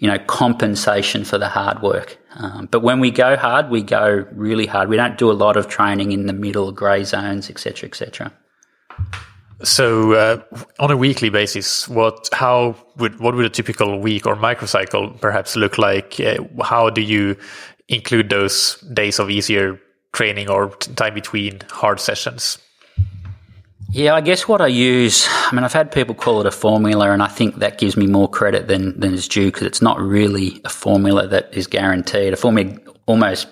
you 0.00 0.08
know, 0.08 0.18
compensation 0.18 1.24
for 1.24 1.38
the 1.38 1.48
hard 1.48 1.80
work. 1.80 2.18
Um, 2.36 2.66
but 2.72 2.80
when 2.80 2.98
we 2.98 3.12
go 3.12 3.36
hard, 3.36 3.70
we 3.70 3.82
go 3.82 4.26
really 4.32 4.66
hard. 4.66 4.88
We 4.88 4.96
don't 4.96 5.16
do 5.16 5.30
a 5.30 5.32
lot 5.32 5.56
of 5.56 5.68
training 5.68 6.10
in 6.10 6.26
the 6.26 6.32
middle, 6.32 6.72
grey 6.72 7.04
zones, 7.04 7.48
etc., 7.48 7.88
etc. 7.88 8.32
So, 9.62 10.12
uh, 10.12 10.42
on 10.80 10.90
a 10.90 10.96
weekly 10.96 11.30
basis, 11.30 11.88
what 11.88 12.28
how 12.32 12.74
would 12.96 13.20
what 13.20 13.36
would 13.36 13.46
a 13.46 13.48
typical 13.48 14.00
week 14.00 14.26
or 14.26 14.34
microcycle 14.34 15.20
perhaps 15.20 15.54
look 15.54 15.78
like? 15.78 16.18
Uh, 16.18 16.38
how 16.64 16.90
do 16.90 17.00
you 17.00 17.36
include 17.88 18.30
those 18.30 18.80
days 18.92 19.20
of 19.20 19.30
easier 19.30 19.80
training 20.14 20.48
or 20.48 20.70
time 20.96 21.12
between 21.12 21.60
hard 21.70 22.00
sessions? 22.00 22.58
Yeah, 23.90 24.14
I 24.14 24.22
guess 24.22 24.48
what 24.48 24.60
I 24.60 24.66
use, 24.66 25.28
I 25.28 25.54
mean, 25.54 25.62
I've 25.62 25.72
had 25.72 25.92
people 25.92 26.16
call 26.16 26.40
it 26.40 26.46
a 26.46 26.50
formula, 26.50 27.12
and 27.12 27.22
I 27.22 27.28
think 27.28 27.56
that 27.56 27.78
gives 27.78 27.96
me 27.96 28.08
more 28.08 28.28
credit 28.28 28.66
than, 28.66 28.98
than 28.98 29.14
is 29.14 29.28
due 29.28 29.46
because 29.46 29.68
it's 29.68 29.82
not 29.82 30.00
really 30.00 30.60
a 30.64 30.68
formula 30.68 31.28
that 31.28 31.54
is 31.54 31.68
guaranteed. 31.68 32.32
A 32.32 32.36
formula 32.36 32.76
almost 33.06 33.46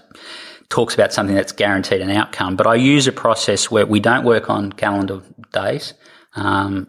talks 0.69 0.95
about 0.95 1.13
something 1.13 1.37
that's 1.37 1.53
guaranteed 1.53 2.01
an 2.01 2.11
outcome, 2.11 2.57
but 2.57 2.67
I 2.67 2.75
use 2.75 3.07
a 3.07 3.13
process 3.13 3.71
where 3.71 3.87
we 3.87 4.01
don't 4.01 4.25
work 4.25 4.51
on 4.51 4.73
calendar 4.73 5.23
days. 5.53 5.95
Um, 6.35 6.89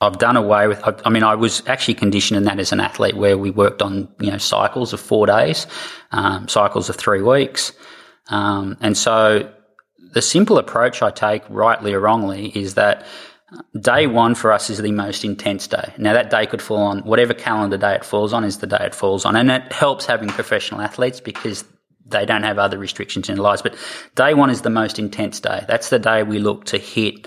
I've 0.00 0.18
done 0.18 0.36
away 0.36 0.66
with. 0.66 0.82
I 1.04 1.10
mean, 1.10 1.22
I 1.22 1.34
was 1.34 1.62
actually 1.66 1.94
conditioned 1.94 2.38
in 2.38 2.44
that 2.44 2.58
as 2.58 2.72
an 2.72 2.80
athlete, 2.80 3.16
where 3.16 3.36
we 3.36 3.50
worked 3.50 3.82
on 3.82 4.08
you 4.20 4.30
know 4.30 4.38
cycles 4.38 4.92
of 4.92 5.00
four 5.00 5.26
days, 5.26 5.66
um, 6.12 6.48
cycles 6.48 6.88
of 6.88 6.96
three 6.96 7.22
weeks. 7.22 7.72
Um, 8.28 8.76
and 8.80 8.96
so 8.96 9.52
the 10.12 10.22
simple 10.22 10.58
approach 10.58 11.02
I 11.02 11.10
take, 11.10 11.42
rightly 11.48 11.92
or 11.94 12.00
wrongly, 12.00 12.48
is 12.48 12.74
that 12.74 13.06
day 13.80 14.06
one 14.06 14.34
for 14.34 14.52
us 14.52 14.70
is 14.70 14.78
the 14.78 14.92
most 14.92 15.24
intense 15.24 15.66
day. 15.66 15.94
Now, 15.96 16.12
that 16.12 16.30
day 16.30 16.46
could 16.46 16.60
fall 16.62 16.82
on 16.82 17.00
whatever 17.00 17.34
calendar 17.34 17.78
day 17.78 17.94
it 17.94 18.04
falls 18.04 18.32
on, 18.32 18.44
is 18.44 18.58
the 18.58 18.66
day 18.66 18.80
it 18.80 18.94
falls 18.94 19.24
on. 19.24 19.36
And 19.36 19.50
it 19.50 19.72
helps 19.72 20.06
having 20.06 20.28
professional 20.28 20.80
athletes 20.80 21.20
because 21.20 21.64
they 22.06 22.24
don't 22.24 22.42
have 22.42 22.58
other 22.58 22.78
restrictions 22.78 23.28
in 23.28 23.36
their 23.36 23.42
lives. 23.42 23.62
But 23.62 23.76
day 24.14 24.34
one 24.34 24.50
is 24.50 24.62
the 24.62 24.70
most 24.70 24.98
intense 24.98 25.40
day. 25.40 25.64
That's 25.68 25.90
the 25.90 25.98
day 25.98 26.22
we 26.22 26.38
look 26.38 26.64
to 26.66 26.78
hit 26.78 27.26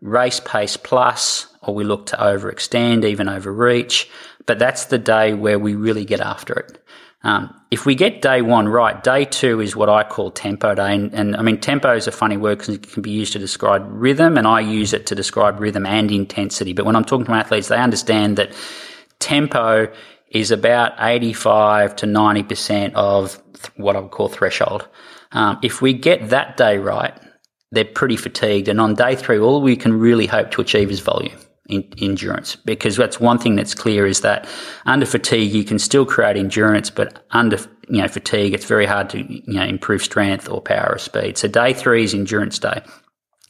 race 0.00 0.40
pace 0.40 0.76
plus, 0.76 1.46
or 1.62 1.74
we 1.74 1.84
look 1.84 2.06
to 2.06 2.16
overextend, 2.16 3.04
even 3.04 3.28
overreach. 3.28 4.08
But 4.46 4.58
that's 4.58 4.86
the 4.86 4.98
day 4.98 5.34
where 5.34 5.58
we 5.58 5.74
really 5.74 6.04
get 6.04 6.20
after 6.20 6.54
it. 6.54 6.82
Um, 7.22 7.54
if 7.70 7.84
we 7.84 7.94
get 7.94 8.22
day 8.22 8.40
one 8.40 8.68
right, 8.68 9.02
day 9.02 9.24
two 9.24 9.60
is 9.60 9.76
what 9.76 9.88
I 9.88 10.04
call 10.04 10.30
tempo 10.30 10.74
day. 10.74 10.94
And, 10.94 11.12
and 11.14 11.36
I 11.36 11.42
mean, 11.42 11.60
tempo 11.60 11.94
is 11.94 12.06
a 12.06 12.12
funny 12.12 12.36
word 12.36 12.58
because 12.58 12.74
it 12.76 12.90
can 12.90 13.02
be 13.02 13.10
used 13.10 13.32
to 13.34 13.38
describe 13.38 13.86
rhythm, 13.88 14.38
and 14.38 14.46
I 14.46 14.60
use 14.60 14.92
it 14.92 15.06
to 15.06 15.14
describe 15.14 15.60
rhythm 15.60 15.86
and 15.86 16.10
intensity. 16.10 16.72
But 16.72 16.86
when 16.86 16.96
I'm 16.96 17.04
talking 17.04 17.26
to 17.26 17.30
my 17.30 17.40
athletes, 17.40 17.68
they 17.68 17.76
understand 17.76 18.38
that 18.38 18.52
tempo 19.18 19.92
is 20.30 20.50
about 20.50 20.92
85 20.98 21.96
to 21.96 22.06
90% 22.06 22.92
of 22.94 23.42
what 23.76 23.96
I 23.96 24.00
would 24.00 24.12
call 24.12 24.28
threshold. 24.28 24.88
Um, 25.32 25.58
if 25.62 25.82
we 25.82 25.92
get 25.92 26.30
that 26.30 26.56
day 26.56 26.78
right, 26.78 27.14
they're 27.72 27.84
pretty 27.84 28.16
fatigued. 28.16 28.68
And 28.68 28.80
on 28.80 28.94
day 28.94 29.14
three, 29.14 29.38
all 29.38 29.60
we 29.60 29.76
can 29.76 29.92
really 29.92 30.26
hope 30.26 30.50
to 30.52 30.60
achieve 30.60 30.90
is 30.90 31.00
volume. 31.00 31.38
In, 31.70 31.88
endurance 31.98 32.56
because 32.56 32.96
that's 32.96 33.20
one 33.20 33.38
thing 33.38 33.54
that's 33.56 33.74
clear 33.74 34.06
is 34.06 34.20
that 34.20 34.48
under 34.86 35.06
fatigue 35.06 35.52
you 35.52 35.64
can 35.64 35.78
still 35.78 36.04
create 36.04 36.36
endurance 36.36 36.90
but 36.90 37.24
under 37.30 37.58
you 37.88 38.02
know 38.02 38.08
fatigue 38.08 38.52
it's 38.52 38.64
very 38.64 38.86
hard 38.86 39.08
to 39.10 39.18
you 39.20 39.42
know 39.54 39.64
improve 39.64 40.02
strength 40.02 40.48
or 40.48 40.60
power 40.60 40.94
or 40.94 40.98
speed 40.98 41.38
so 41.38 41.46
day 41.48 41.72
three 41.72 42.04
is 42.04 42.12
endurance 42.12 42.58
day 42.58 42.82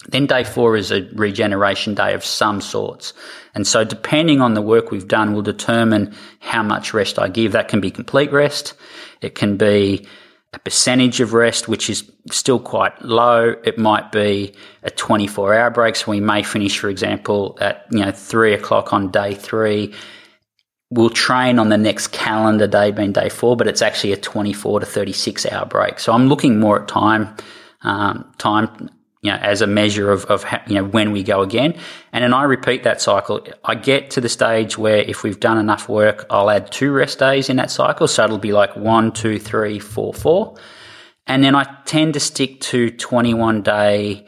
then 0.09 0.27
day 0.27 0.45
four 0.45 0.77
is 0.77 0.91
a 0.91 1.03
regeneration 1.13 1.95
day 1.95 2.15
of 2.15 2.25
some 2.25 2.61
sorts. 2.61 3.13
And 3.55 3.67
so 3.67 3.85
depending 3.85 4.41
on 4.41 4.55
the 4.55 4.63
work 4.63 4.91
we've 4.91 5.07
done 5.07 5.35
will 5.35 5.43
determine 5.43 6.15
how 6.41 6.63
much 6.63 6.95
rest 6.95 7.19
I 7.19 7.29
give. 7.29 7.53
That 7.53 7.69
can 7.69 7.81
be 7.81 7.91
complete 7.91 8.33
rest. 8.33 8.75
It 9.21 9.35
can 9.35 9.57
be 9.57 10.07
a 10.53 10.59
percentage 10.59 11.21
of 11.21 11.33
rest, 11.33 11.69
which 11.69 11.89
is 11.89 12.11
still 12.31 12.59
quite 12.59 13.01
low. 13.03 13.55
It 13.65 13.79
might 13.79 14.11
be 14.11 14.55
a 14.83 14.91
24 14.91 15.55
hour 15.55 15.71
break. 15.71 15.97
So 15.97 16.11
we 16.11 16.21
may 16.21 16.43
finish, 16.43 16.79
for 16.79 16.89
example, 16.89 17.57
at, 17.61 17.87
you 17.91 18.05
know, 18.05 18.11
three 18.11 18.53
o'clock 18.53 18.93
on 18.93 19.11
day 19.11 19.35
three. 19.35 19.95
We'll 20.91 21.11
train 21.11 21.61
on 21.61 21.69
the 21.69 21.79
next 21.79 22.09
calendar 22.09 22.67
day 22.67 22.91
being 22.91 23.13
day 23.13 23.29
four, 23.29 23.57
but 23.57 23.69
it's 23.69 23.81
actually 23.81 24.13
a 24.13 24.17
24 24.17 24.81
to 24.81 24.87
36 24.87 25.47
hour 25.47 25.67
break. 25.67 26.01
So 26.01 26.13
I'm 26.13 26.27
looking 26.27 26.59
more 26.59 26.83
at 26.83 26.89
time, 26.89 27.37
um, 27.83 28.33
time 28.39 28.91
you 29.23 29.31
know, 29.31 29.37
as 29.37 29.61
a 29.61 29.67
measure 29.67 30.11
of, 30.11 30.25
of 30.27 30.45
you 30.67 30.75
know, 30.75 30.85
when 30.85 31.13
we 31.13 31.23
go 31.23 31.43
again. 31.43 31.79
And 32.13 32.25
then 32.25 32.33
I 32.33 32.45
repeat 32.45 32.85
that 32.85 33.01
cycle. 33.01 33.47
I 33.65 33.75
get 33.75 34.11
to 34.13 34.21
the 34.21 34.29
stage 34.29 34.79
where 34.79 34.99
if 34.99 35.23
we've 35.23 35.39
done 35.39 35.59
enough 35.59 35.89
work, 35.89 36.27
I'll 36.31 36.51
add 36.51 36.73
two 36.73 36.91
rest 36.91 37.19
days 37.19 37.51
in 37.51 37.57
that 37.57 37.71
cycle. 37.71 38.09
So 38.09 38.25
it'll 38.25 38.39
be 38.39 38.53
like 38.53 38.75
one, 38.77 39.13
two, 39.13 39.39
three, 39.39 39.79
four, 39.79 40.15
four. 40.15 40.57
And 41.27 41.45
then 41.45 41.55
I 41.55 41.65
tend 41.85 42.15
to 42.15 42.21
stick 42.21 42.61
to 42.61 42.91
21 42.91 43.63
day 43.63 44.27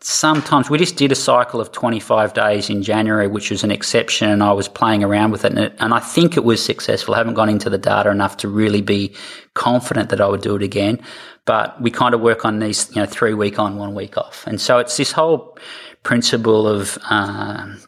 sometimes 0.00 0.70
we 0.70 0.78
just 0.78 0.96
did 0.96 1.12
a 1.12 1.16
cycle 1.16 1.60
of 1.60 1.72
25 1.72 2.32
days 2.34 2.70
in 2.70 2.82
January, 2.82 3.26
which 3.26 3.50
was 3.50 3.64
an 3.64 3.70
exception, 3.70 4.30
and 4.30 4.42
I 4.42 4.52
was 4.52 4.68
playing 4.68 5.02
around 5.02 5.32
with 5.32 5.44
it, 5.44 5.52
and, 5.52 5.58
it, 5.58 5.74
and 5.78 5.92
I 5.92 6.00
think 6.00 6.36
it 6.36 6.44
was 6.44 6.64
successful. 6.64 7.14
I 7.14 7.18
haven't 7.18 7.34
gone 7.34 7.48
into 7.48 7.70
the 7.70 7.78
data 7.78 8.10
enough 8.10 8.36
to 8.38 8.48
really 8.48 8.80
be 8.80 9.14
confident 9.54 10.10
that 10.10 10.20
I 10.20 10.28
would 10.28 10.40
do 10.40 10.54
it 10.56 10.62
again, 10.62 11.00
but 11.48 11.80
we 11.80 11.90
kind 11.90 12.14
of 12.14 12.20
work 12.20 12.44
on 12.44 12.58
these, 12.58 12.94
you 12.94 13.00
know, 13.00 13.06
three 13.06 13.32
week 13.32 13.58
on, 13.58 13.78
one 13.78 13.94
week 13.94 14.18
off, 14.18 14.46
and 14.46 14.60
so 14.60 14.78
it's 14.78 14.96
this 14.98 15.10
whole 15.10 15.58
principle 16.04 16.68
of. 16.68 16.98
Um, 17.08 17.80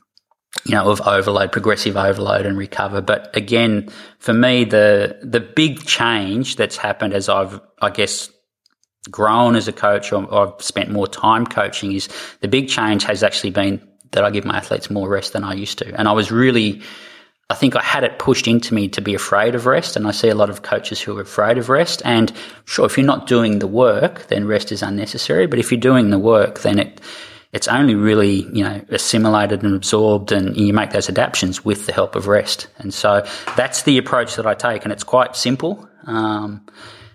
you 0.65 0.75
know, 0.75 0.91
of 0.91 1.01
overload, 1.03 1.53
progressive 1.53 1.97
overload 1.97 2.45
and 2.45 2.59
recover. 2.59 3.01
But 3.01 3.35
again, 3.37 3.89
for 4.19 4.33
me, 4.33 4.65
the, 4.65 5.17
the 5.23 5.41
big 5.41 5.87
change 5.87 6.57
that's 6.57 6.77
happened 6.77 7.15
as 7.15 7.29
I've, 7.29 7.61
I 7.81 7.89
guess, 7.91 8.29
grown 9.11 9.55
as 9.57 9.69
a 9.69 9.73
coach 9.73 10.13
or, 10.13 10.25
or 10.25 10.49
I've 10.49 10.63
spent 10.63 10.91
more 10.91 11.07
time 11.07 11.47
coaching 11.47 11.93
is 11.93 12.09
the 12.41 12.49
big 12.49 12.69
change 12.69 13.05
has 13.05 13.23
actually 13.23 13.51
been 13.51 13.81
that 14.11 14.25
I 14.25 14.31
give 14.31 14.45
my 14.45 14.57
athletes 14.57 14.91
more 14.91 15.09
rest 15.09 15.33
than 15.33 15.45
I 15.45 15.55
used 15.55 15.79
to. 15.79 15.95
And 15.95 16.09
I 16.09 16.13
was 16.13 16.33
really, 16.33 16.83
I 17.51 17.55
think 17.55 17.75
I 17.75 17.83
had 17.83 18.05
it 18.05 18.21
pushed 18.21 18.47
into 18.47 18.75
me 18.75 18.89
to 18.91 19.01
be 19.01 19.15
afraid 19.15 19.57
of 19.57 19.67
rest. 19.67 19.97
And 19.97 20.07
I 20.07 20.13
see 20.13 20.29
a 20.29 20.37
lot 20.37 20.51
of 20.51 20.63
coaches 20.63 21.01
who 21.01 21.19
are 21.19 21.23
afraid 21.23 21.59
of 21.59 21.69
rest. 21.69 22.01
And 22.05 22.33
sure, 22.65 22.87
if 22.87 22.97
you're 22.97 23.05
not 23.05 23.27
doing 23.27 23.59
the 23.59 23.67
work, 23.67 24.29
then 24.29 24.47
rest 24.47 24.71
is 24.71 24.83
unnecessary. 24.83 25.49
But 25.49 25.59
if 25.59 25.73
you're 25.73 25.81
doing 25.81 26.11
the 26.11 26.19
work, 26.19 26.61
then 26.61 26.79
it, 26.79 27.01
it's 27.53 27.67
only 27.67 27.97
really, 27.97 28.49
you 28.53 28.63
know, 28.63 28.81
assimilated 28.91 29.65
and 29.65 29.75
absorbed 29.75 30.31
and 30.31 30.57
you 30.57 30.73
make 30.73 30.91
those 30.91 31.09
adaptations 31.09 31.65
with 31.65 31.87
the 31.87 31.93
help 31.93 32.15
of 32.15 32.29
rest. 32.29 32.69
And 32.79 32.95
so 32.95 33.27
that's 33.57 33.83
the 33.83 33.99
approach 33.99 34.37
that 34.37 34.47
I 34.47 34.55
take. 34.55 34.85
And 34.85 34.93
it's 34.93 35.05
quite 35.05 35.35
simple. 35.35 35.89
Um, 36.07 36.65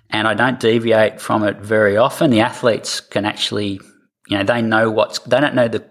and 0.09 0.27
I 0.27 0.33
don't 0.33 0.59
deviate 0.59 1.21
from 1.21 1.45
it 1.45 1.61
very 1.61 1.95
often. 1.95 2.29
The 2.29 2.41
athletes 2.41 2.99
can 2.99 3.23
actually, 3.23 3.79
you 4.27 4.37
know, 4.37 4.43
they 4.43 4.61
know 4.61 4.91
what's, 4.91 5.19
they 5.19 5.39
don't 5.39 5.55
know 5.55 5.69
the, 5.69 5.85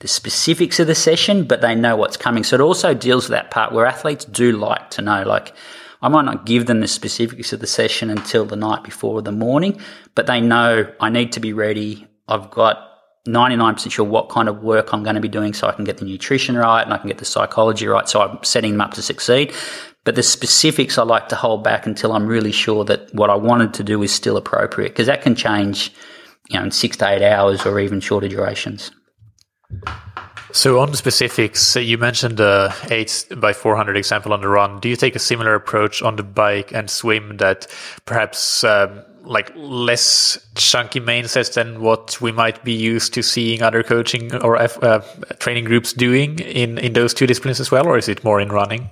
the 0.00 0.08
specifics 0.08 0.78
of 0.80 0.86
the 0.86 0.94
session, 0.94 1.44
but 1.44 1.60
they 1.60 1.74
know 1.74 1.96
what's 1.96 2.16
coming. 2.16 2.44
So 2.44 2.56
it 2.56 2.60
also 2.60 2.94
deals 2.94 3.24
with 3.24 3.32
that 3.32 3.50
part 3.50 3.72
where 3.72 3.86
athletes 3.86 4.24
do 4.24 4.52
like 4.52 4.90
to 4.90 5.02
know, 5.02 5.22
like, 5.22 5.54
I 6.02 6.08
might 6.08 6.26
not 6.26 6.44
give 6.44 6.66
them 6.66 6.80
the 6.80 6.88
specifics 6.88 7.52
of 7.54 7.60
the 7.60 7.66
session 7.66 8.10
until 8.10 8.44
the 8.44 8.56
night 8.56 8.84
before 8.84 9.22
the 9.22 9.32
morning, 9.32 9.80
but 10.14 10.26
they 10.26 10.40
know 10.40 10.92
I 11.00 11.08
need 11.08 11.32
to 11.32 11.40
be 11.40 11.54
ready. 11.54 12.06
I've 12.28 12.50
got 12.50 12.90
99% 13.26 13.90
sure 13.90 14.04
what 14.04 14.28
kind 14.28 14.48
of 14.48 14.62
work 14.62 14.92
I'm 14.92 15.02
going 15.02 15.14
to 15.14 15.20
be 15.20 15.28
doing 15.28 15.54
so 15.54 15.66
I 15.66 15.72
can 15.72 15.84
get 15.84 15.96
the 15.96 16.04
nutrition 16.04 16.56
right 16.56 16.82
and 16.82 16.92
I 16.92 16.98
can 16.98 17.08
get 17.08 17.18
the 17.18 17.24
psychology 17.24 17.86
right. 17.86 18.06
So 18.06 18.20
I'm 18.20 18.42
setting 18.44 18.72
them 18.72 18.82
up 18.82 18.92
to 18.94 19.02
succeed. 19.02 19.54
But 20.04 20.14
the 20.14 20.22
specifics 20.22 20.98
I 20.98 21.04
like 21.04 21.28
to 21.30 21.36
hold 21.36 21.64
back 21.64 21.86
until 21.86 22.12
I'm 22.12 22.26
really 22.26 22.52
sure 22.52 22.84
that 22.84 23.12
what 23.14 23.30
I 23.30 23.34
wanted 23.34 23.72
to 23.74 23.82
do 23.82 24.02
is 24.02 24.12
still 24.12 24.36
appropriate 24.36 24.90
because 24.90 25.06
that 25.06 25.22
can 25.22 25.34
change, 25.34 25.90
you 26.50 26.58
know, 26.58 26.64
in 26.66 26.70
six 26.70 26.98
to 26.98 27.08
eight 27.08 27.22
hours 27.22 27.64
or 27.64 27.80
even 27.80 28.00
shorter 28.00 28.28
durations. 28.28 28.90
So 30.52 30.78
on 30.78 30.92
the 30.92 30.96
specifics, 30.96 31.74
you 31.74 31.98
mentioned 31.98 32.36
the 32.36 32.72
eight 32.90 33.26
by 33.38 33.52
400 33.52 33.96
example 33.96 34.32
on 34.32 34.40
the 34.40 34.48
run. 34.48 34.78
Do 34.78 34.88
you 34.88 34.94
take 34.94 35.16
a 35.16 35.18
similar 35.18 35.54
approach 35.54 36.00
on 36.00 36.14
the 36.14 36.22
bike 36.22 36.72
and 36.72 36.88
swim 36.88 37.38
that 37.38 37.66
perhaps 38.06 38.62
um, 38.62 39.02
like 39.24 39.50
less 39.56 40.38
chunky 40.54 41.00
main 41.00 41.26
sets 41.26 41.56
than 41.56 41.80
what 41.80 42.20
we 42.20 42.30
might 42.30 42.62
be 42.62 42.72
used 42.72 43.14
to 43.14 43.22
seeing 43.22 43.62
other 43.62 43.82
coaching 43.82 44.32
or 44.44 44.56
uh, 44.56 45.04
training 45.40 45.64
groups 45.64 45.92
doing 45.92 46.38
in, 46.38 46.78
in 46.78 46.92
those 46.92 47.14
two 47.14 47.26
disciplines 47.26 47.58
as 47.58 47.72
well? 47.72 47.88
Or 47.88 47.98
is 47.98 48.08
it 48.08 48.22
more 48.22 48.40
in 48.40 48.50
running? 48.50 48.88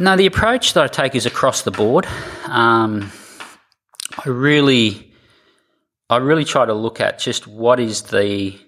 No, 0.00 0.16
the 0.16 0.26
approach 0.26 0.74
that 0.74 0.82
I 0.82 0.88
take 0.88 1.14
is 1.14 1.26
across 1.26 1.62
the 1.62 1.70
board. 1.70 2.06
Um, 2.46 3.12
I 4.24 4.28
really, 4.28 5.12
I 6.10 6.16
really 6.16 6.44
try 6.44 6.66
to 6.66 6.74
look 6.74 7.00
at 7.00 7.20
just 7.20 7.46
what 7.46 7.78
is 7.78 8.02
the 8.02 8.58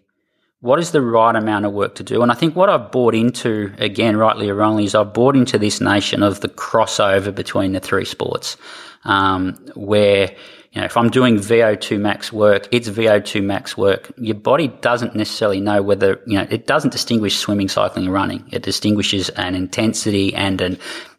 what 0.61 0.79
is 0.79 0.91
the 0.91 1.01
right 1.01 1.35
amount 1.35 1.65
of 1.65 1.73
work 1.73 1.95
to 1.97 2.03
do. 2.03 2.23
And 2.23 2.31
I 2.31 2.35
think 2.35 2.55
what 2.55 2.69
I've 2.69 2.91
bought 2.93 3.15
into, 3.15 3.73
again, 3.79 4.17
rightly 4.17 4.51
or 4.51 4.55
wrongly, 4.55 4.85
is 4.85 4.95
I've 4.95 5.15
bought 5.15 5.35
into 5.35 5.59
this 5.59 5.81
nation 5.81 6.23
of 6.23 6.41
the 6.41 6.49
crossover 6.49 7.35
between 7.35 7.73
the 7.73 7.81
three 7.81 8.05
sports, 8.05 8.57
um, 9.05 9.55
where 9.75 10.35
you 10.73 10.81
know, 10.81 10.85
if 10.85 10.97
I'm 10.97 11.11
doing 11.11 11.37
VO2 11.37 11.99
max 11.99 12.33
work, 12.33 12.69
it's 12.71 12.89
VO2 12.89 13.43
max 13.43 13.77
work. 13.77 14.13
Your 14.19 14.37
body 14.37 14.69
doesn't 14.69 15.17
necessarily 15.17 15.61
know 15.61 15.83
whether, 15.83 16.21
you 16.27 16.39
know, 16.39 16.47
it 16.49 16.67
doesn't 16.67 16.91
distinguish 16.91 17.37
swimming, 17.37 17.69
cycling, 17.69 18.05
and 18.05 18.15
running. 18.15 18.49
It 18.53 18.63
distinguishes 18.63 19.31
an 19.31 19.55
intensity 19.55 20.33
and 20.35 20.61
an 20.61 20.79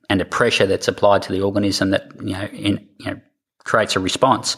and 0.09 0.19
a 0.19 0.25
pressure 0.25 0.65
that's 0.67 0.89
applied 0.89 1.21
to 1.21 1.31
the 1.31 1.41
organism 1.41 1.91
that 1.91 2.11
you 2.21 2.33
know, 2.33 2.43
in, 2.47 2.85
you 2.97 3.11
know 3.11 3.21
creates 3.63 3.95
a 3.95 3.99
response. 3.99 4.57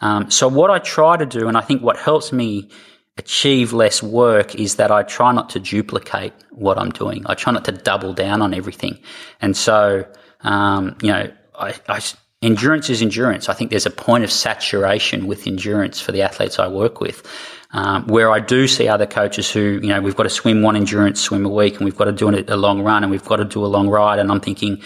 Um, 0.00 0.30
so 0.30 0.48
what 0.48 0.70
I 0.70 0.78
try 0.78 1.16
to 1.16 1.26
do, 1.26 1.48
and 1.48 1.56
I 1.56 1.60
think 1.60 1.82
what 1.82 1.96
helps 1.96 2.32
me 2.32 2.70
achieve 3.18 3.72
less 3.72 4.02
work 4.02 4.54
is 4.54 4.76
that 4.76 4.90
I 4.90 5.02
try 5.02 5.32
not 5.32 5.50
to 5.50 5.60
duplicate 5.60 6.32
what 6.50 6.78
I'm 6.78 6.90
doing. 6.90 7.22
I 7.26 7.34
try 7.34 7.52
not 7.52 7.64
to 7.66 7.72
double 7.72 8.14
down 8.14 8.40
on 8.40 8.54
everything. 8.54 8.98
And 9.40 9.56
so, 9.56 10.06
um, 10.40 10.96
you 11.02 11.08
know, 11.12 11.30
I, 11.54 11.74
I, 11.88 12.00
endurance 12.40 12.88
is 12.88 13.02
endurance. 13.02 13.48
I 13.48 13.54
think 13.54 13.70
there's 13.70 13.86
a 13.86 13.90
point 13.90 14.24
of 14.24 14.32
saturation 14.32 15.26
with 15.26 15.46
endurance 15.46 16.00
for 16.00 16.12
the 16.12 16.22
athletes 16.22 16.58
I 16.58 16.68
work 16.68 17.00
with. 17.00 17.26
Um, 17.74 18.06
where 18.06 18.30
I 18.30 18.38
do 18.38 18.68
see 18.68 18.86
other 18.86 19.06
coaches 19.06 19.50
who, 19.50 19.80
you 19.82 19.88
know, 19.88 20.00
we've 20.02 20.16
got 20.16 20.24
to 20.24 20.30
swim 20.30 20.60
one 20.60 20.76
endurance 20.76 21.22
swim 21.22 21.46
a 21.46 21.48
week 21.48 21.76
and 21.76 21.86
we've 21.86 21.96
got 21.96 22.04
to 22.04 22.12
do 22.12 22.28
a 22.28 22.56
long 22.56 22.82
run 22.82 23.02
and 23.02 23.10
we've 23.10 23.24
got 23.24 23.36
to 23.36 23.46
do 23.46 23.64
a 23.64 23.66
long 23.66 23.88
ride. 23.88 24.18
And 24.18 24.30
I'm 24.30 24.40
thinking, 24.40 24.82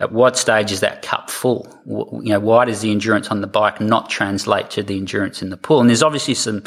at 0.00 0.12
what 0.12 0.38
stage 0.38 0.72
is 0.72 0.80
that 0.80 1.02
cup 1.02 1.28
full? 1.28 1.68
You 1.86 2.30
know, 2.30 2.40
why 2.40 2.64
does 2.64 2.80
the 2.80 2.90
endurance 2.90 3.28
on 3.28 3.42
the 3.42 3.46
bike 3.46 3.78
not 3.78 4.08
translate 4.08 4.70
to 4.70 4.82
the 4.82 4.96
endurance 4.96 5.42
in 5.42 5.50
the 5.50 5.58
pool? 5.58 5.80
And 5.80 5.90
there's 5.90 6.02
obviously 6.02 6.32
some 6.32 6.64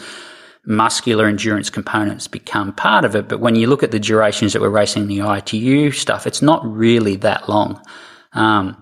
muscular 0.66 1.28
endurance 1.28 1.70
components 1.70 2.28
become 2.28 2.74
part 2.74 3.06
of 3.06 3.16
it. 3.16 3.28
But 3.28 3.40
when 3.40 3.56
you 3.56 3.68
look 3.68 3.84
at 3.84 3.92
the 3.92 4.00
durations 4.00 4.54
that 4.54 4.62
we're 4.62 4.70
racing 4.70 5.08
the 5.08 5.20
ITU 5.20 5.92
stuff, 5.92 6.26
it's 6.26 6.42
not 6.42 6.66
really 6.66 7.18
that 7.18 7.50
long. 7.50 7.82
Um, 8.34 8.78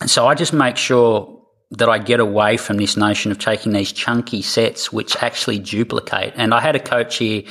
and 0.00 0.10
so 0.10 0.26
I 0.26 0.34
just 0.34 0.52
make 0.52 0.76
sure 0.76 1.32
that 1.72 1.88
I 1.88 1.98
get 1.98 2.20
away 2.20 2.56
from 2.56 2.76
this 2.76 2.96
notion 2.96 3.32
of 3.32 3.38
taking 3.38 3.72
these 3.72 3.92
chunky 3.92 4.40
sets 4.40 4.92
which 4.92 5.16
actually 5.16 5.58
duplicate. 5.58 6.32
And 6.36 6.54
I 6.54 6.60
had 6.60 6.76
a 6.76 6.80
coach 6.80 7.16
here 7.16 7.42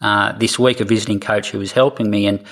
uh, 0.00 0.32
this 0.32 0.58
week, 0.58 0.80
a 0.80 0.84
visiting 0.84 1.18
coach 1.18 1.50
who 1.50 1.58
was 1.58 1.72
helping 1.72 2.10
me, 2.10 2.26
and 2.26 2.44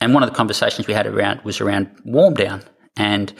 and 0.00 0.14
one 0.14 0.22
of 0.22 0.30
the 0.30 0.34
conversations 0.34 0.86
we 0.86 0.94
had 0.94 1.06
around 1.06 1.42
was 1.42 1.60
around 1.60 1.88
warm 2.04 2.34
down. 2.34 2.62
And 2.96 3.32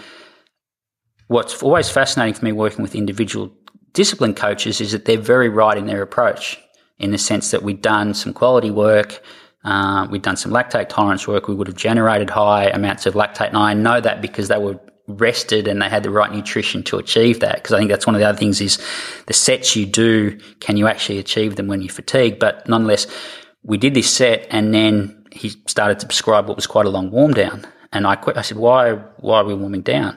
what's 1.26 1.62
always 1.62 1.88
fascinating 1.88 2.34
for 2.34 2.44
me 2.44 2.52
working 2.52 2.82
with 2.82 2.94
individual 2.94 3.48
discipline 3.92 4.34
coaches 4.34 4.80
is 4.80 4.92
that 4.92 5.04
they're 5.04 5.18
very 5.18 5.48
right 5.48 5.76
in 5.76 5.86
their 5.86 6.02
approach, 6.02 6.58
in 6.98 7.10
the 7.10 7.18
sense 7.18 7.50
that 7.50 7.62
we've 7.62 7.80
done 7.80 8.14
some 8.14 8.32
quality 8.32 8.70
work. 8.70 9.22
Uh, 9.64 10.06
we've 10.10 10.22
done 10.22 10.36
some 10.36 10.52
lactate 10.52 10.88
tolerance 10.88 11.28
work. 11.28 11.48
We 11.48 11.54
would 11.54 11.66
have 11.66 11.76
generated 11.76 12.30
high 12.30 12.64
amounts 12.64 13.06
of 13.06 13.14
lactate. 13.14 13.48
And 13.48 13.58
I 13.58 13.74
know 13.74 14.00
that 14.00 14.22
because 14.22 14.48
they 14.48 14.58
were 14.58 14.78
rested 15.06 15.66
and 15.68 15.82
they 15.82 15.88
had 15.88 16.02
the 16.02 16.10
right 16.10 16.32
nutrition 16.32 16.82
to 16.84 16.98
achieve 16.98 17.40
that. 17.40 17.56
Because 17.56 17.72
I 17.72 17.78
think 17.78 17.90
that's 17.90 18.06
one 18.06 18.14
of 18.14 18.20
the 18.20 18.28
other 18.28 18.38
things 18.38 18.60
is 18.60 18.78
the 19.26 19.34
sets 19.34 19.76
you 19.76 19.86
do, 19.86 20.38
can 20.60 20.76
you 20.76 20.86
actually 20.86 21.18
achieve 21.18 21.56
them 21.56 21.66
when 21.66 21.82
you're 21.82 21.92
fatigued? 21.92 22.38
But 22.38 22.68
nonetheless, 22.68 23.06
we 23.62 23.76
did 23.76 23.94
this 23.94 24.10
set 24.10 24.46
and 24.50 24.72
then 24.72 25.24
he 25.32 25.50
started 25.66 25.98
to 26.00 26.06
prescribe 26.06 26.48
what 26.48 26.56
was 26.56 26.66
quite 26.66 26.86
a 26.86 26.90
long 26.90 27.10
warm 27.10 27.34
down. 27.34 27.66
And 27.92 28.06
I, 28.06 28.16
quit, 28.16 28.36
I 28.36 28.42
said, 28.42 28.56
why, 28.56 28.92
why 29.18 29.38
are 29.38 29.44
we 29.44 29.54
warming 29.54 29.82
down? 29.82 30.16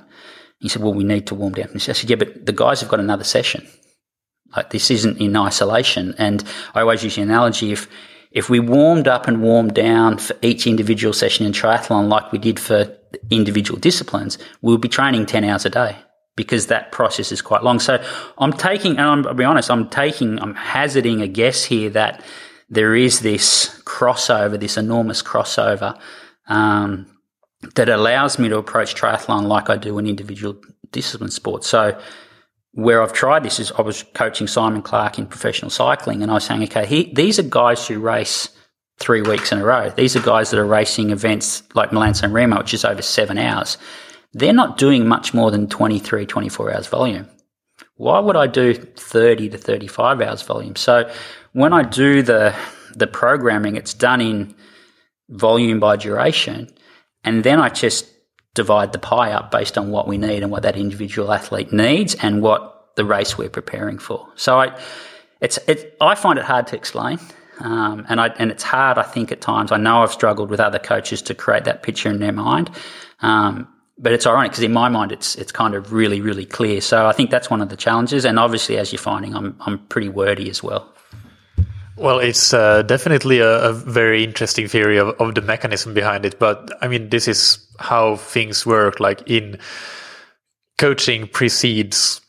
He 0.63 0.69
said, 0.69 0.81
well, 0.81 0.93
we 0.93 1.03
need 1.03 1.27
to 1.27 1.35
warm 1.35 1.51
down. 1.51 1.67
I 1.75 1.77
said, 1.77 2.09
yeah, 2.09 2.15
but 2.15 2.45
the 2.45 2.53
guys 2.53 2.79
have 2.79 2.87
got 2.87 3.01
another 3.01 3.25
session. 3.25 3.67
Like 4.55 4.69
this 4.69 4.89
isn't 4.89 5.19
in 5.19 5.35
isolation. 5.35 6.15
And 6.17 6.41
I 6.73 6.79
always 6.79 7.03
use 7.03 7.17
the 7.17 7.21
analogy 7.21 7.73
if, 7.73 7.89
if 8.31 8.49
we 8.49 8.61
warmed 8.61 9.09
up 9.09 9.27
and 9.27 9.41
warmed 9.41 9.73
down 9.73 10.19
for 10.19 10.37
each 10.41 10.65
individual 10.65 11.11
session 11.11 11.45
in 11.45 11.51
triathlon 11.51 12.07
like 12.07 12.31
we 12.31 12.39
did 12.39 12.61
for 12.61 12.97
individual 13.29 13.77
disciplines, 13.77 14.37
we'll 14.61 14.77
be 14.77 14.87
training 14.87 15.25
10 15.25 15.43
hours 15.43 15.65
a 15.65 15.69
day 15.69 15.97
because 16.37 16.67
that 16.67 16.93
process 16.93 17.33
is 17.33 17.41
quite 17.41 17.61
long. 17.61 17.77
So 17.77 18.01
I'm 18.37 18.53
taking, 18.53 18.93
and 18.93 19.01
I'm, 19.01 19.27
I'll 19.27 19.33
be 19.33 19.43
honest, 19.43 19.69
I'm 19.69 19.89
taking, 19.89 20.39
I'm 20.39 20.55
hazarding 20.55 21.21
a 21.21 21.27
guess 21.27 21.65
here 21.65 21.89
that 21.89 22.23
there 22.69 22.95
is 22.95 23.19
this 23.19 23.81
crossover, 23.81 24.57
this 24.57 24.77
enormous 24.77 25.21
crossover, 25.21 25.99
um, 26.47 27.12
that 27.75 27.89
allows 27.89 28.39
me 28.39 28.49
to 28.49 28.57
approach 28.57 28.95
triathlon 28.95 29.47
like 29.47 29.69
I 29.69 29.77
do 29.77 29.97
an 29.97 30.07
individual 30.07 30.59
discipline 30.91 31.31
sport. 31.31 31.63
So 31.63 31.99
where 32.73 33.01
I've 33.01 33.13
tried 33.13 33.43
this 33.43 33.59
is 33.59 33.71
I 33.77 33.81
was 33.81 34.03
coaching 34.13 34.47
Simon 34.47 34.81
Clarke 34.81 35.19
in 35.19 35.27
professional 35.27 35.69
cycling 35.69 36.21
and 36.21 36.31
I 36.31 36.35
was 36.35 36.43
saying, 36.43 36.63
okay, 36.63 36.85
he, 36.85 37.13
these 37.13 37.39
are 37.39 37.43
guys 37.43 37.87
who 37.87 37.99
race 37.99 38.49
three 38.99 39.21
weeks 39.21 39.51
in 39.51 39.59
a 39.59 39.65
row. 39.65 39.89
These 39.89 40.15
are 40.15 40.21
guys 40.21 40.51
that 40.51 40.59
are 40.59 40.65
racing 40.65 41.11
events 41.11 41.63
like 41.73 41.91
Milan 41.91 42.13
San 42.13 42.31
Remo, 42.31 42.59
which 42.59 42.73
is 42.73 42.85
over 42.85 43.01
seven 43.01 43.37
hours. 43.37 43.77
They're 44.33 44.53
not 44.53 44.77
doing 44.77 45.07
much 45.07 45.33
more 45.33 45.51
than 45.51 45.67
23, 45.67 46.25
24 46.25 46.73
hours 46.73 46.87
volume. 46.87 47.27
Why 47.95 48.19
would 48.19 48.35
I 48.35 48.47
do 48.47 48.73
30 48.73 49.49
to 49.49 49.57
35 49.57 50.21
hours 50.21 50.41
volume? 50.41 50.75
So 50.75 51.11
when 51.53 51.73
I 51.73 51.83
do 51.83 52.21
the, 52.21 52.55
the 52.95 53.07
programming, 53.07 53.75
it's 53.75 53.93
done 53.93 54.21
in 54.21 54.55
volume 55.29 55.79
by 55.79 55.95
duration. 55.95 56.69
And 57.23 57.43
then 57.43 57.59
I 57.59 57.69
just 57.69 58.07
divide 58.53 58.91
the 58.91 58.99
pie 58.99 59.31
up 59.31 59.51
based 59.51 59.77
on 59.77 59.89
what 59.89 60.07
we 60.07 60.17
need 60.17 60.43
and 60.43 60.51
what 60.51 60.63
that 60.63 60.77
individual 60.77 61.31
athlete 61.31 61.73
needs 61.73 62.15
and 62.15 62.41
what 62.41 62.95
the 62.95 63.05
race 63.05 63.37
we're 63.37 63.49
preparing 63.49 63.97
for. 63.97 64.27
So 64.35 64.59
I, 64.59 64.79
it's, 65.41 65.57
it, 65.67 65.95
I 65.99 66.15
find 66.15 66.37
it 66.37 66.45
hard 66.45 66.67
to 66.67 66.75
explain. 66.75 67.19
Um, 67.59 68.05
and 68.09 68.19
I, 68.19 68.27
and 68.39 68.51
it's 68.51 68.63
hard, 68.63 68.97
I 68.97 69.03
think, 69.03 69.31
at 69.31 69.41
times. 69.41 69.71
I 69.71 69.77
know 69.77 70.03
I've 70.03 70.11
struggled 70.11 70.49
with 70.49 70.59
other 70.59 70.79
coaches 70.79 71.21
to 71.23 71.35
create 71.35 71.65
that 71.65 71.83
picture 71.83 72.09
in 72.09 72.19
their 72.19 72.31
mind. 72.31 72.69
Um, 73.21 73.67
but 73.97 74.11
it's 74.11 74.25
ironic 74.25 74.51
because 74.51 74.63
in 74.63 74.73
my 74.73 74.89
mind, 74.89 75.11
it's, 75.11 75.35
it's 75.35 75.51
kind 75.51 75.75
of 75.75 75.93
really, 75.93 76.19
really 76.19 76.45
clear. 76.45 76.81
So 76.81 77.05
I 77.05 77.13
think 77.13 77.29
that's 77.29 77.49
one 77.49 77.61
of 77.61 77.69
the 77.69 77.77
challenges. 77.77 78.25
And 78.25 78.39
obviously, 78.39 78.77
as 78.77 78.91
you're 78.91 78.99
finding, 78.99 79.35
I'm, 79.35 79.55
I'm 79.61 79.79
pretty 79.87 80.09
wordy 80.09 80.49
as 80.49 80.63
well. 80.63 80.93
Well, 81.95 82.19
it's 82.19 82.53
uh, 82.53 82.81
definitely 82.81 83.39
a, 83.39 83.69
a, 83.69 83.73
very 83.73 84.23
interesting 84.23 84.67
theory 84.67 84.97
of, 84.97 85.09
of 85.19 85.35
the 85.35 85.41
mechanism 85.41 85.93
behind 85.93 86.25
it. 86.25 86.39
But 86.39 86.71
I 86.81 86.87
mean, 86.87 87.09
this 87.09 87.27
is 87.27 87.65
how 87.77 88.15
things 88.15 88.65
work. 88.65 88.99
Like 88.99 89.21
in 89.27 89.59
coaching 90.79 91.27
precedes 91.27 92.19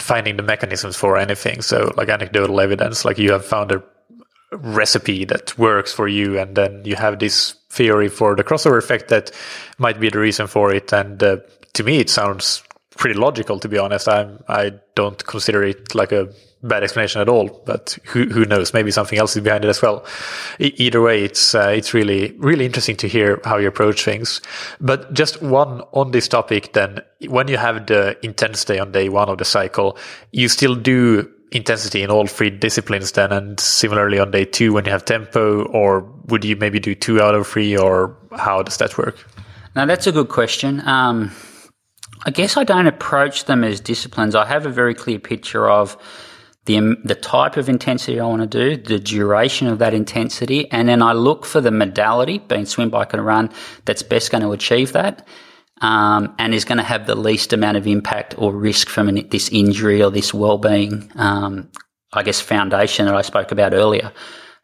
finding 0.00 0.36
the 0.36 0.42
mechanisms 0.42 0.96
for 0.96 1.16
anything. 1.16 1.62
So, 1.62 1.92
like 1.96 2.08
anecdotal 2.08 2.60
evidence, 2.60 3.04
like 3.04 3.18
you 3.18 3.32
have 3.32 3.44
found 3.44 3.72
a 3.72 3.82
recipe 4.52 5.24
that 5.24 5.58
works 5.58 5.92
for 5.92 6.06
you, 6.06 6.38
and 6.38 6.54
then 6.54 6.82
you 6.84 6.94
have 6.96 7.18
this 7.18 7.54
theory 7.70 8.08
for 8.08 8.36
the 8.36 8.44
crossover 8.44 8.78
effect 8.78 9.08
that 9.08 9.32
might 9.78 9.98
be 9.98 10.10
the 10.10 10.18
reason 10.18 10.46
for 10.46 10.72
it. 10.72 10.92
And 10.92 11.22
uh, 11.22 11.38
to 11.72 11.82
me, 11.82 11.98
it 11.98 12.10
sounds 12.10 12.62
pretty 12.96 13.18
logical. 13.18 13.58
To 13.58 13.68
be 13.68 13.78
honest, 13.78 14.08
I'm 14.08 14.42
I 14.48 14.74
don't 14.94 15.24
consider 15.26 15.64
it 15.64 15.94
like 15.94 16.12
a 16.12 16.32
bad 16.62 16.82
explanation 16.82 17.20
at 17.20 17.28
all, 17.28 17.62
but 17.66 17.98
who, 18.04 18.24
who 18.24 18.44
knows? 18.44 18.72
Maybe 18.72 18.90
something 18.90 19.18
else 19.18 19.36
is 19.36 19.42
behind 19.42 19.64
it 19.64 19.68
as 19.68 19.82
well. 19.82 20.04
E- 20.60 20.72
either 20.76 21.00
way, 21.00 21.24
it's, 21.24 21.54
uh, 21.54 21.72
it's 21.74 21.92
really, 21.92 22.32
really 22.38 22.64
interesting 22.64 22.96
to 22.96 23.08
hear 23.08 23.40
how 23.44 23.58
you 23.58 23.68
approach 23.68 24.04
things. 24.04 24.40
But 24.80 25.12
just 25.12 25.42
one 25.42 25.82
on 25.92 26.12
this 26.12 26.28
topic, 26.28 26.72
then 26.72 27.00
when 27.28 27.48
you 27.48 27.56
have 27.56 27.86
the 27.86 28.16
intensity 28.24 28.78
on 28.78 28.92
day 28.92 29.08
one 29.08 29.28
of 29.28 29.38
the 29.38 29.44
cycle, 29.44 29.98
you 30.30 30.48
still 30.48 30.74
do 30.74 31.28
intensity 31.52 32.02
in 32.02 32.10
all 32.10 32.26
three 32.26 32.50
disciplines 32.50 33.12
then 33.12 33.30
and 33.30 33.60
similarly 33.60 34.18
on 34.18 34.30
day 34.30 34.44
two 34.44 34.72
when 34.72 34.86
you 34.86 34.90
have 34.90 35.04
tempo 35.04 35.64
or 35.66 36.00
would 36.28 36.44
you 36.44 36.56
maybe 36.56 36.80
do 36.80 36.94
two 36.94 37.20
out 37.20 37.34
of 37.34 37.46
three 37.46 37.76
or 37.76 38.16
how 38.38 38.62
does 38.62 38.78
that 38.78 38.96
work 38.96 39.28
now 39.76 39.84
that's 39.84 40.06
a 40.06 40.12
good 40.12 40.28
question 40.28 40.80
um, 40.88 41.30
i 42.24 42.30
guess 42.30 42.56
i 42.56 42.64
don't 42.64 42.86
approach 42.86 43.44
them 43.44 43.62
as 43.64 43.80
disciplines 43.80 44.34
i 44.34 44.46
have 44.46 44.64
a 44.64 44.70
very 44.70 44.94
clear 44.94 45.18
picture 45.18 45.68
of 45.68 45.94
the, 46.64 46.96
the 47.04 47.14
type 47.14 47.56
of 47.56 47.68
intensity 47.68 48.20
I 48.20 48.26
want 48.26 48.42
to 48.42 48.46
do, 48.46 48.76
the 48.76 48.98
duration 48.98 49.66
of 49.66 49.78
that 49.80 49.94
intensity, 49.94 50.70
and 50.70 50.88
then 50.88 51.02
I 51.02 51.12
look 51.12 51.44
for 51.44 51.60
the 51.60 51.72
modality, 51.72 52.38
being 52.38 52.66
swim, 52.66 52.90
bike, 52.90 53.12
and 53.12 53.24
run, 53.24 53.50
that's 53.84 54.02
best 54.02 54.30
going 54.30 54.42
to 54.42 54.52
achieve 54.52 54.92
that. 54.92 55.26
Um, 55.80 56.32
and 56.38 56.54
is 56.54 56.64
going 56.64 56.78
to 56.78 56.84
have 56.84 57.06
the 57.06 57.16
least 57.16 57.52
amount 57.52 57.76
of 57.76 57.88
impact 57.88 58.36
or 58.38 58.52
risk 58.52 58.88
from 58.88 59.08
an, 59.08 59.28
this 59.30 59.48
injury 59.48 60.00
or 60.00 60.12
this 60.12 60.32
well-being, 60.32 61.10
um, 61.16 61.68
I 62.12 62.22
guess, 62.22 62.40
foundation 62.40 63.06
that 63.06 63.16
I 63.16 63.22
spoke 63.22 63.50
about 63.50 63.74
earlier. 63.74 64.12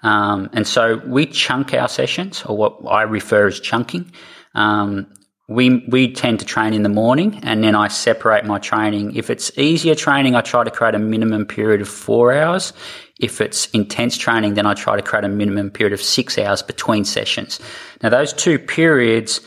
Um, 0.04 0.48
and 0.52 0.64
so 0.64 1.02
we 1.04 1.26
chunk 1.26 1.74
our 1.74 1.88
sessions, 1.88 2.44
or 2.44 2.56
what 2.56 2.78
I 2.88 3.02
refer 3.02 3.48
as 3.48 3.58
chunking. 3.58 4.12
Um, 4.54 5.12
we 5.48 5.78
we 5.88 6.12
tend 6.12 6.38
to 6.40 6.44
train 6.44 6.74
in 6.74 6.82
the 6.82 6.90
morning 6.90 7.40
and 7.42 7.64
then 7.64 7.74
I 7.74 7.88
separate 7.88 8.44
my 8.44 8.58
training. 8.58 9.16
If 9.16 9.30
it's 9.30 9.50
easier 9.56 9.94
training, 9.94 10.34
I 10.34 10.42
try 10.42 10.62
to 10.62 10.70
create 10.70 10.94
a 10.94 10.98
minimum 10.98 11.46
period 11.46 11.80
of 11.80 11.88
four 11.88 12.34
hours. 12.34 12.74
If 13.18 13.40
it's 13.40 13.66
intense 13.70 14.18
training, 14.18 14.54
then 14.54 14.66
I 14.66 14.74
try 14.74 14.96
to 14.96 15.02
create 15.02 15.24
a 15.24 15.28
minimum 15.28 15.70
period 15.70 15.94
of 15.94 16.02
six 16.02 16.36
hours 16.38 16.62
between 16.62 17.06
sessions. 17.06 17.60
Now 18.02 18.10
those 18.10 18.34
two 18.34 18.58
periods, 18.58 19.40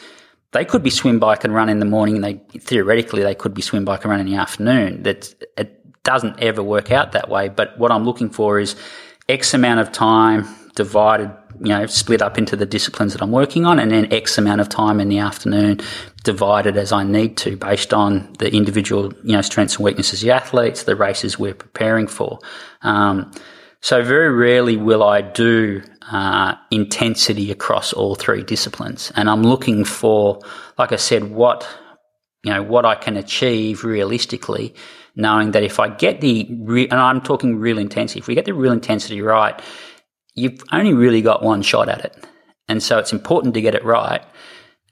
they 0.54 0.66
could 0.66 0.82
be 0.82 0.90
swim, 0.90 1.20
bike 1.20 1.44
and 1.44 1.54
run 1.54 1.70
in 1.70 1.80
the 1.80 1.86
morning 1.86 2.16
and 2.16 2.24
they 2.24 2.60
theoretically 2.60 3.22
they 3.22 3.36
could 3.36 3.54
be 3.54 3.62
swim, 3.62 3.86
bike 3.86 4.04
and 4.04 4.10
run 4.10 4.20
in 4.20 4.26
the 4.26 4.36
afternoon. 4.36 5.04
That 5.04 5.32
it 5.56 6.04
doesn't 6.04 6.40
ever 6.40 6.64
work 6.64 6.92
out 6.92 7.12
that 7.12 7.30
way. 7.30 7.48
But 7.48 7.78
what 7.78 7.92
I'm 7.92 8.06
looking 8.06 8.32
for 8.32 8.60
is 8.60 8.76
X 9.30 9.54
amount 9.54 9.80
of 9.80 9.92
time 9.92 10.48
divided 10.74 11.32
you 11.60 11.70
know, 11.70 11.86
split 11.86 12.22
up 12.22 12.38
into 12.38 12.56
the 12.56 12.66
disciplines 12.66 13.14
that 13.14 13.22
I'm 13.22 13.32
working 13.32 13.66
on 13.66 13.80
and 13.80 13.92
then 13.92 14.12
X 14.12 14.38
amount 14.38 14.62
of 14.62 14.70
time 14.70 15.00
in 15.00 15.10
the 15.10 15.20
afternoon 15.20 15.80
divided 16.24 16.78
as 16.78 16.92
I 16.92 17.04
need 17.04 17.38
to 17.38 17.58
based 17.58 17.94
on 17.94 18.34
the 18.40 18.54
individual, 18.54 19.12
you 19.24 19.34
know, 19.34 19.42
strengths 19.42 19.76
and 19.76 19.86
weaknesses 19.86 20.22
of 20.22 20.28
the 20.28 20.32
athletes, 20.32 20.84
the 20.84 20.96
races 20.96 21.38
we're 21.40 21.54
preparing 21.54 22.08
for. 22.08 22.40
Um, 22.82 23.32
so 23.82 24.04
very 24.04 24.30
rarely 24.32 24.78
will 24.78 25.04
I 25.04 25.22
do 25.22 25.82
uh, 26.12 26.56
intensity 26.70 27.50
across 27.50 27.94
all 27.94 28.14
three 28.14 28.44
disciplines, 28.44 29.12
and 29.16 29.28
I'm 29.28 29.42
looking 29.42 29.86
for, 29.86 30.40
like 30.78 30.92
I 30.92 30.98
said, 30.98 31.32
what 31.32 31.68
you 32.44 32.54
know 32.54 32.62
what 32.62 32.86
I 32.86 32.94
can 32.94 33.18
achieve 33.18 33.84
realistically, 33.84 34.76
knowing 35.16 35.52
that 35.52 35.64
if 35.64 35.80
I 35.80 35.90
get 35.90 36.22
the 36.22 36.48
re- 36.60 36.88
and 36.90 37.00
I'm 37.00 37.22
talking 37.22 37.58
real 37.58 37.80
intensity, 37.80 38.20
if 38.20 38.28
we 38.28 38.36
get 38.36 38.46
the 38.46 38.54
real 38.54 38.72
intensity 38.72 39.20
right, 39.22 39.60
you've 40.34 40.62
only 40.72 40.94
really 40.94 41.22
got 41.22 41.44
one 41.44 41.62
shot 41.62 41.90
at 41.90 42.06
it. 42.06 42.28
And 42.68 42.82
so 42.82 42.98
it's 43.00 43.14
important 43.14 43.54
to 43.56 43.62
get 43.62 43.76
it 43.76 43.84
right. 43.84 44.24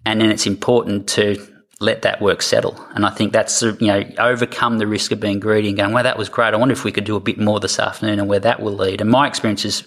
And 0.05 0.19
then 0.21 0.31
it's 0.31 0.47
important 0.47 1.07
to 1.09 1.45
let 1.79 2.01
that 2.01 2.21
work 2.21 2.41
settle. 2.41 2.77
And 2.93 3.05
I 3.05 3.09
think 3.09 3.31
that's, 3.31 3.61
you 3.61 3.77
know, 3.79 4.03
overcome 4.17 4.79
the 4.79 4.87
risk 4.87 5.11
of 5.11 5.19
being 5.19 5.39
greedy 5.39 5.69
and 5.69 5.77
going, 5.77 5.93
well, 5.93 6.03
that 6.03 6.17
was 6.17 6.27
great. 6.27 6.53
I 6.53 6.57
wonder 6.57 6.73
if 6.73 6.83
we 6.83 6.91
could 6.91 7.05
do 7.05 7.15
a 7.15 7.21
bit 7.21 7.39
more 7.39 7.59
this 7.59 7.79
afternoon 7.79 8.19
and 8.19 8.27
where 8.27 8.39
that 8.39 8.61
will 8.61 8.73
lead. 8.73 9.01
And 9.01 9.09
my 9.09 9.27
experience 9.27 9.63
is 9.63 9.83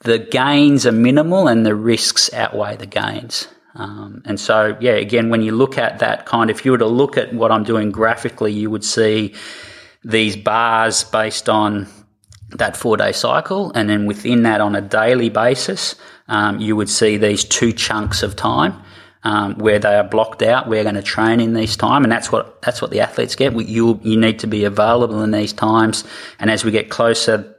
the 0.00 0.18
gains 0.18 0.86
are 0.86 0.92
minimal 0.92 1.48
and 1.48 1.64
the 1.64 1.74
risks 1.74 2.32
outweigh 2.34 2.76
the 2.76 2.86
gains. 2.86 3.48
Um, 3.74 4.22
and 4.26 4.38
so, 4.38 4.76
yeah, 4.80 4.92
again, 4.92 5.30
when 5.30 5.40
you 5.42 5.52
look 5.52 5.78
at 5.78 6.00
that 6.00 6.26
kind, 6.26 6.50
if 6.50 6.64
you 6.64 6.72
were 6.72 6.78
to 6.78 6.86
look 6.86 7.16
at 7.16 7.32
what 7.32 7.50
I'm 7.50 7.64
doing 7.64 7.90
graphically, 7.90 8.52
you 8.52 8.68
would 8.68 8.84
see 8.84 9.34
these 10.04 10.36
bars 10.36 11.04
based 11.04 11.48
on 11.48 11.86
that 12.56 12.76
four 12.76 12.96
day 12.96 13.12
cycle. 13.12 13.72
And 13.74 13.88
then 13.88 14.06
within 14.06 14.42
that, 14.42 14.60
on 14.60 14.74
a 14.74 14.80
daily 14.80 15.30
basis, 15.30 15.94
um, 16.28 16.60
you 16.60 16.76
would 16.76 16.88
see 16.88 17.16
these 17.16 17.44
two 17.44 17.72
chunks 17.72 18.22
of 18.22 18.36
time. 18.36 18.82
um, 19.24 19.54
where 19.56 19.78
they 19.78 19.94
are 19.94 20.04
blocked 20.04 20.42
out. 20.42 20.68
We're 20.68 20.82
going 20.82 20.96
to 20.96 21.02
train 21.02 21.40
in 21.40 21.54
these 21.54 21.76
time, 21.76 22.04
and 22.04 22.10
that's 22.12 22.32
what 22.32 22.60
that's 22.62 22.82
what 22.82 22.90
the 22.90 23.00
athletes 23.00 23.36
get. 23.36 23.54
You 23.54 24.00
you 24.02 24.18
need 24.18 24.38
to 24.40 24.46
be 24.46 24.64
available 24.64 25.22
in 25.22 25.30
these 25.30 25.52
times, 25.52 26.04
and 26.38 26.50
as 26.50 26.64
we 26.64 26.70
get 26.70 26.90
closer, 26.90 27.54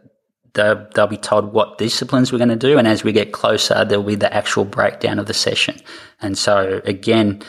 they'll, 0.53 0.87
they'll 0.93 1.07
be 1.07 1.17
told 1.17 1.53
what 1.53 1.77
disciplines 1.77 2.31
we're 2.31 2.37
going 2.37 2.49
to 2.49 2.55
do, 2.55 2.77
and 2.77 2.87
as 2.87 3.03
we 3.03 3.11
get 3.11 3.31
closer, 3.31 3.85
there'll 3.85 4.03
be 4.03 4.15
the 4.15 4.33
actual 4.33 4.65
breakdown 4.65 5.19
of 5.19 5.25
the 5.25 5.33
session. 5.33 5.79
And 6.21 6.37
so 6.37 6.81
again, 6.85 7.41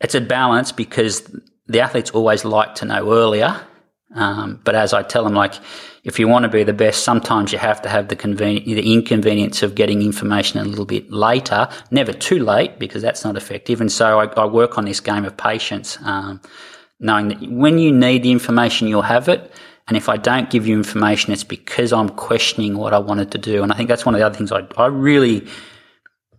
it's 0.00 0.14
a 0.14 0.20
balance 0.20 0.72
because 0.72 1.30
the 1.66 1.80
athletes 1.80 2.10
always 2.10 2.44
like 2.44 2.74
to 2.76 2.84
know 2.84 3.12
earlier. 3.12 3.60
Um, 4.14 4.60
but 4.64 4.74
as 4.74 4.92
I 4.92 5.02
tell 5.02 5.24
them, 5.24 5.32
like, 5.32 5.54
if 6.04 6.18
you 6.18 6.26
want 6.26 6.42
to 6.42 6.48
be 6.48 6.64
the 6.64 6.72
best, 6.72 7.04
sometimes 7.04 7.52
you 7.52 7.58
have 7.58 7.80
to 7.82 7.88
have 7.88 8.08
the 8.08 8.16
the 8.16 8.92
inconvenience 8.92 9.62
of 9.62 9.74
getting 9.74 10.02
information 10.02 10.58
a 10.58 10.64
little 10.64 10.84
bit 10.84 11.10
later, 11.12 11.68
never 11.90 12.12
too 12.12 12.40
late 12.40 12.78
because 12.78 13.02
that's 13.02 13.24
not 13.24 13.36
effective. 13.36 13.80
And 13.80 13.90
so 13.90 14.18
I, 14.18 14.26
I 14.26 14.46
work 14.46 14.78
on 14.78 14.84
this 14.84 15.00
game 15.00 15.24
of 15.24 15.36
patience, 15.36 15.98
um, 16.02 16.40
knowing 16.98 17.28
that 17.28 17.42
when 17.48 17.78
you 17.78 17.92
need 17.92 18.24
the 18.24 18.32
information, 18.32 18.88
you'll 18.88 19.02
have 19.02 19.28
it. 19.28 19.52
And 19.86 19.96
if 19.96 20.08
I 20.08 20.16
don't 20.16 20.50
give 20.50 20.66
you 20.66 20.76
information, 20.76 21.32
it's 21.32 21.44
because 21.44 21.92
I'm 21.92 22.08
questioning 22.08 22.76
what 22.76 22.94
I 22.94 22.98
wanted 22.98 23.30
to 23.32 23.38
do. 23.38 23.62
And 23.62 23.72
I 23.72 23.76
think 23.76 23.88
that's 23.88 24.04
one 24.04 24.14
of 24.14 24.18
the 24.18 24.26
other 24.26 24.36
things 24.36 24.50
I, 24.50 24.66
I 24.76 24.86
really, 24.86 25.46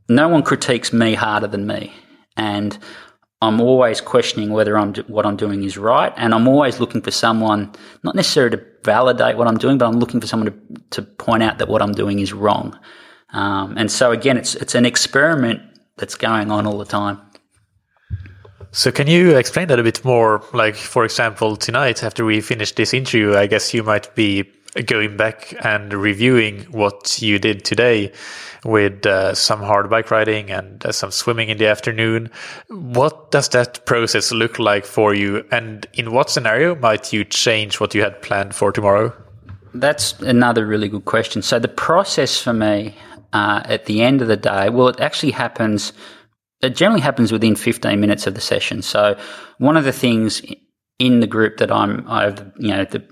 no 0.09 0.27
one 0.27 0.43
critiques 0.43 0.91
me 0.91 1.13
harder 1.13 1.47
than 1.47 1.67
me. 1.67 1.93
And 2.35 2.77
I'm 3.41 3.59
always 3.59 4.01
questioning 4.01 4.51
whether 4.51 4.77
I'm 4.77 4.93
what 5.07 5.25
I'm 5.25 5.35
doing 5.35 5.63
is 5.63 5.77
right, 5.77 6.13
and 6.15 6.33
I'm 6.33 6.47
always 6.47 6.79
looking 6.79 7.01
for 7.01 7.11
someone, 7.11 7.73
not 8.01 8.15
necessarily 8.15 8.57
to 8.57 8.63
validate 8.83 9.37
what 9.37 9.47
I'm 9.47 9.57
doing, 9.57 9.77
but 9.77 9.87
I'm 9.87 9.99
looking 9.99 10.21
for 10.21 10.27
someone 10.27 10.51
to, 10.51 10.83
to 10.91 11.01
point 11.01 11.43
out 11.43 11.57
that 11.57 11.67
what 11.67 11.81
I'm 11.81 11.93
doing 11.93 12.19
is 12.19 12.33
wrong. 12.33 12.77
Um, 13.29 13.77
and 13.77 13.91
so 13.91 14.11
again, 14.11 14.37
it's 14.37 14.55
it's 14.55 14.75
an 14.75 14.85
experiment 14.85 15.61
that's 15.97 16.15
going 16.15 16.51
on 16.51 16.67
all 16.67 16.77
the 16.77 16.85
time. 16.85 17.19
So 18.71 18.91
can 18.91 19.07
you 19.07 19.37
explain 19.37 19.67
that 19.67 19.79
a 19.79 19.83
bit 19.83 20.03
more? 20.03 20.43
Like, 20.51 20.75
for 20.75 21.05
example, 21.05 21.55
tonight 21.55 22.03
after 22.03 22.25
we 22.25 22.41
finish 22.41 22.71
this 22.71 22.93
interview, 22.93 23.35
I 23.35 23.45
guess 23.45 23.73
you 23.73 23.83
might 23.83 24.13
be 24.15 24.51
going 24.81 25.17
back 25.17 25.53
and 25.63 25.93
reviewing 25.93 26.61
what 26.71 27.21
you 27.21 27.39
did 27.39 27.63
today 27.63 28.11
with 28.65 29.05
uh, 29.05 29.35
some 29.35 29.61
hard 29.61 29.89
bike 29.89 30.09
riding 30.09 30.49
and 30.49 30.85
uh, 30.85 30.91
some 30.91 31.11
swimming 31.11 31.49
in 31.49 31.57
the 31.57 31.67
afternoon. 31.67 32.29
What 32.69 33.31
does 33.31 33.49
that 33.49 33.85
process 33.85 34.31
look 34.31 34.59
like 34.59 34.85
for 34.85 35.13
you? 35.13 35.45
And 35.51 35.85
in 35.93 36.11
what 36.11 36.29
scenario 36.29 36.75
might 36.75 37.13
you 37.13 37.23
change 37.23 37.79
what 37.79 37.93
you 37.93 38.01
had 38.01 38.21
planned 38.21 38.55
for 38.55 38.71
tomorrow? 38.71 39.13
That's 39.73 40.13
another 40.21 40.65
really 40.65 40.87
good 40.87 41.05
question. 41.05 41.41
So, 41.41 41.59
the 41.59 41.67
process 41.67 42.39
for 42.39 42.53
me 42.53 42.95
uh, 43.33 43.61
at 43.65 43.85
the 43.85 44.01
end 44.01 44.21
of 44.21 44.27
the 44.27 44.37
day, 44.37 44.69
well, 44.69 44.87
it 44.87 44.99
actually 44.99 45.31
happens, 45.31 45.93
it 46.61 46.75
generally 46.75 47.01
happens 47.01 47.31
within 47.31 47.55
15 47.55 47.99
minutes 47.99 48.27
of 48.27 48.35
the 48.35 48.41
session. 48.41 48.81
So, 48.83 49.17
one 49.57 49.75
of 49.75 49.83
the 49.83 49.91
things 49.91 50.43
in 50.99 51.21
the 51.21 51.27
group 51.27 51.57
that 51.57 51.71
I'm, 51.71 52.07
I 52.07 52.25
have, 52.25 52.51
you 52.59 52.69
know, 52.69 52.85
the, 52.85 53.03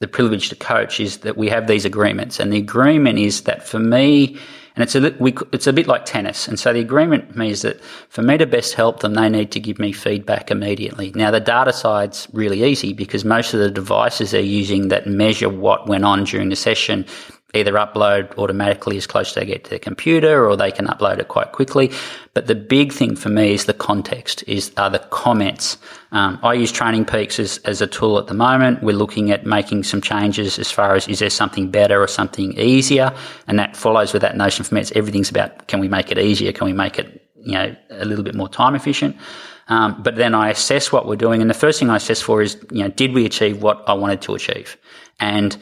the 0.00 0.08
privilege 0.08 0.48
to 0.48 0.56
coach 0.56 1.00
is 1.00 1.18
that 1.18 1.36
we 1.36 1.48
have 1.48 1.66
these 1.66 1.84
agreements. 1.84 2.38
And 2.38 2.52
the 2.52 2.58
agreement 2.58 3.18
is 3.18 3.42
that 3.42 3.66
for 3.66 3.80
me, 3.80 4.38
and 4.76 4.84
it's 4.84 4.94
a, 4.94 5.12
we, 5.18 5.34
it's 5.52 5.66
a 5.66 5.72
bit 5.72 5.88
like 5.88 6.04
tennis. 6.04 6.46
And 6.46 6.56
so 6.56 6.72
the 6.72 6.78
agreement 6.78 7.36
means 7.36 7.62
that 7.62 7.80
for 8.08 8.22
me 8.22 8.38
to 8.38 8.46
best 8.46 8.74
help 8.74 9.00
them, 9.00 9.14
they 9.14 9.28
need 9.28 9.50
to 9.50 9.60
give 9.60 9.80
me 9.80 9.90
feedback 9.90 10.52
immediately. 10.52 11.10
Now, 11.16 11.32
the 11.32 11.40
data 11.40 11.72
side's 11.72 12.28
really 12.32 12.62
easy 12.62 12.92
because 12.92 13.24
most 13.24 13.54
of 13.54 13.60
the 13.60 13.72
devices 13.72 14.30
they're 14.30 14.40
using 14.40 14.86
that 14.88 15.08
measure 15.08 15.48
what 15.48 15.88
went 15.88 16.04
on 16.04 16.22
during 16.22 16.50
the 16.50 16.56
session 16.56 17.04
either 17.54 17.72
upload 17.72 18.36
automatically 18.36 18.98
as 18.98 19.06
close 19.06 19.28
as 19.28 19.34
they 19.34 19.46
get 19.46 19.64
to 19.64 19.70
their 19.70 19.78
computer 19.78 20.46
or 20.46 20.54
they 20.54 20.70
can 20.70 20.86
upload 20.86 21.18
it 21.18 21.28
quite 21.28 21.52
quickly. 21.52 21.90
But 22.34 22.46
the 22.46 22.54
big 22.54 22.92
thing 22.92 23.16
for 23.16 23.30
me 23.30 23.54
is 23.54 23.64
the 23.64 23.72
context, 23.72 24.44
is 24.46 24.70
are 24.76 24.90
the 24.90 24.98
comments. 24.98 25.78
Um, 26.12 26.38
I 26.42 26.52
use 26.52 26.70
Training 26.70 27.06
Peaks 27.06 27.38
as, 27.38 27.58
as 27.64 27.80
a 27.80 27.86
tool 27.86 28.18
at 28.18 28.26
the 28.26 28.34
moment. 28.34 28.82
We're 28.82 28.96
looking 28.96 29.30
at 29.30 29.46
making 29.46 29.84
some 29.84 30.02
changes 30.02 30.58
as 30.58 30.70
far 30.70 30.94
as 30.94 31.08
is 31.08 31.20
there 31.20 31.30
something 31.30 31.70
better 31.70 32.02
or 32.02 32.06
something 32.06 32.52
easier? 32.58 33.14
And 33.46 33.58
that 33.58 33.76
follows 33.76 34.12
with 34.12 34.22
that 34.22 34.36
notion 34.36 34.64
for 34.64 34.74
me. 34.74 34.82
It's 34.82 34.92
everything's 34.92 35.30
about 35.30 35.68
can 35.68 35.80
we 35.80 35.88
make 35.88 36.12
it 36.12 36.18
easier? 36.18 36.52
Can 36.52 36.66
we 36.66 36.74
make 36.74 36.98
it, 36.98 37.26
you 37.40 37.52
know, 37.52 37.74
a 37.90 38.04
little 38.04 38.24
bit 38.24 38.34
more 38.34 38.50
time 38.50 38.74
efficient? 38.74 39.16
Um, 39.68 40.02
but 40.02 40.16
then 40.16 40.34
I 40.34 40.50
assess 40.50 40.92
what 40.92 41.06
we're 41.06 41.16
doing. 41.16 41.40
And 41.40 41.48
the 41.48 41.54
first 41.54 41.78
thing 41.78 41.88
I 41.88 41.96
assess 41.96 42.20
for 42.20 42.42
is, 42.42 42.58
you 42.70 42.82
know, 42.82 42.88
did 42.88 43.12
we 43.12 43.24
achieve 43.24 43.62
what 43.62 43.84
I 43.86 43.94
wanted 43.94 44.20
to 44.22 44.34
achieve? 44.34 44.76
And 45.20 45.56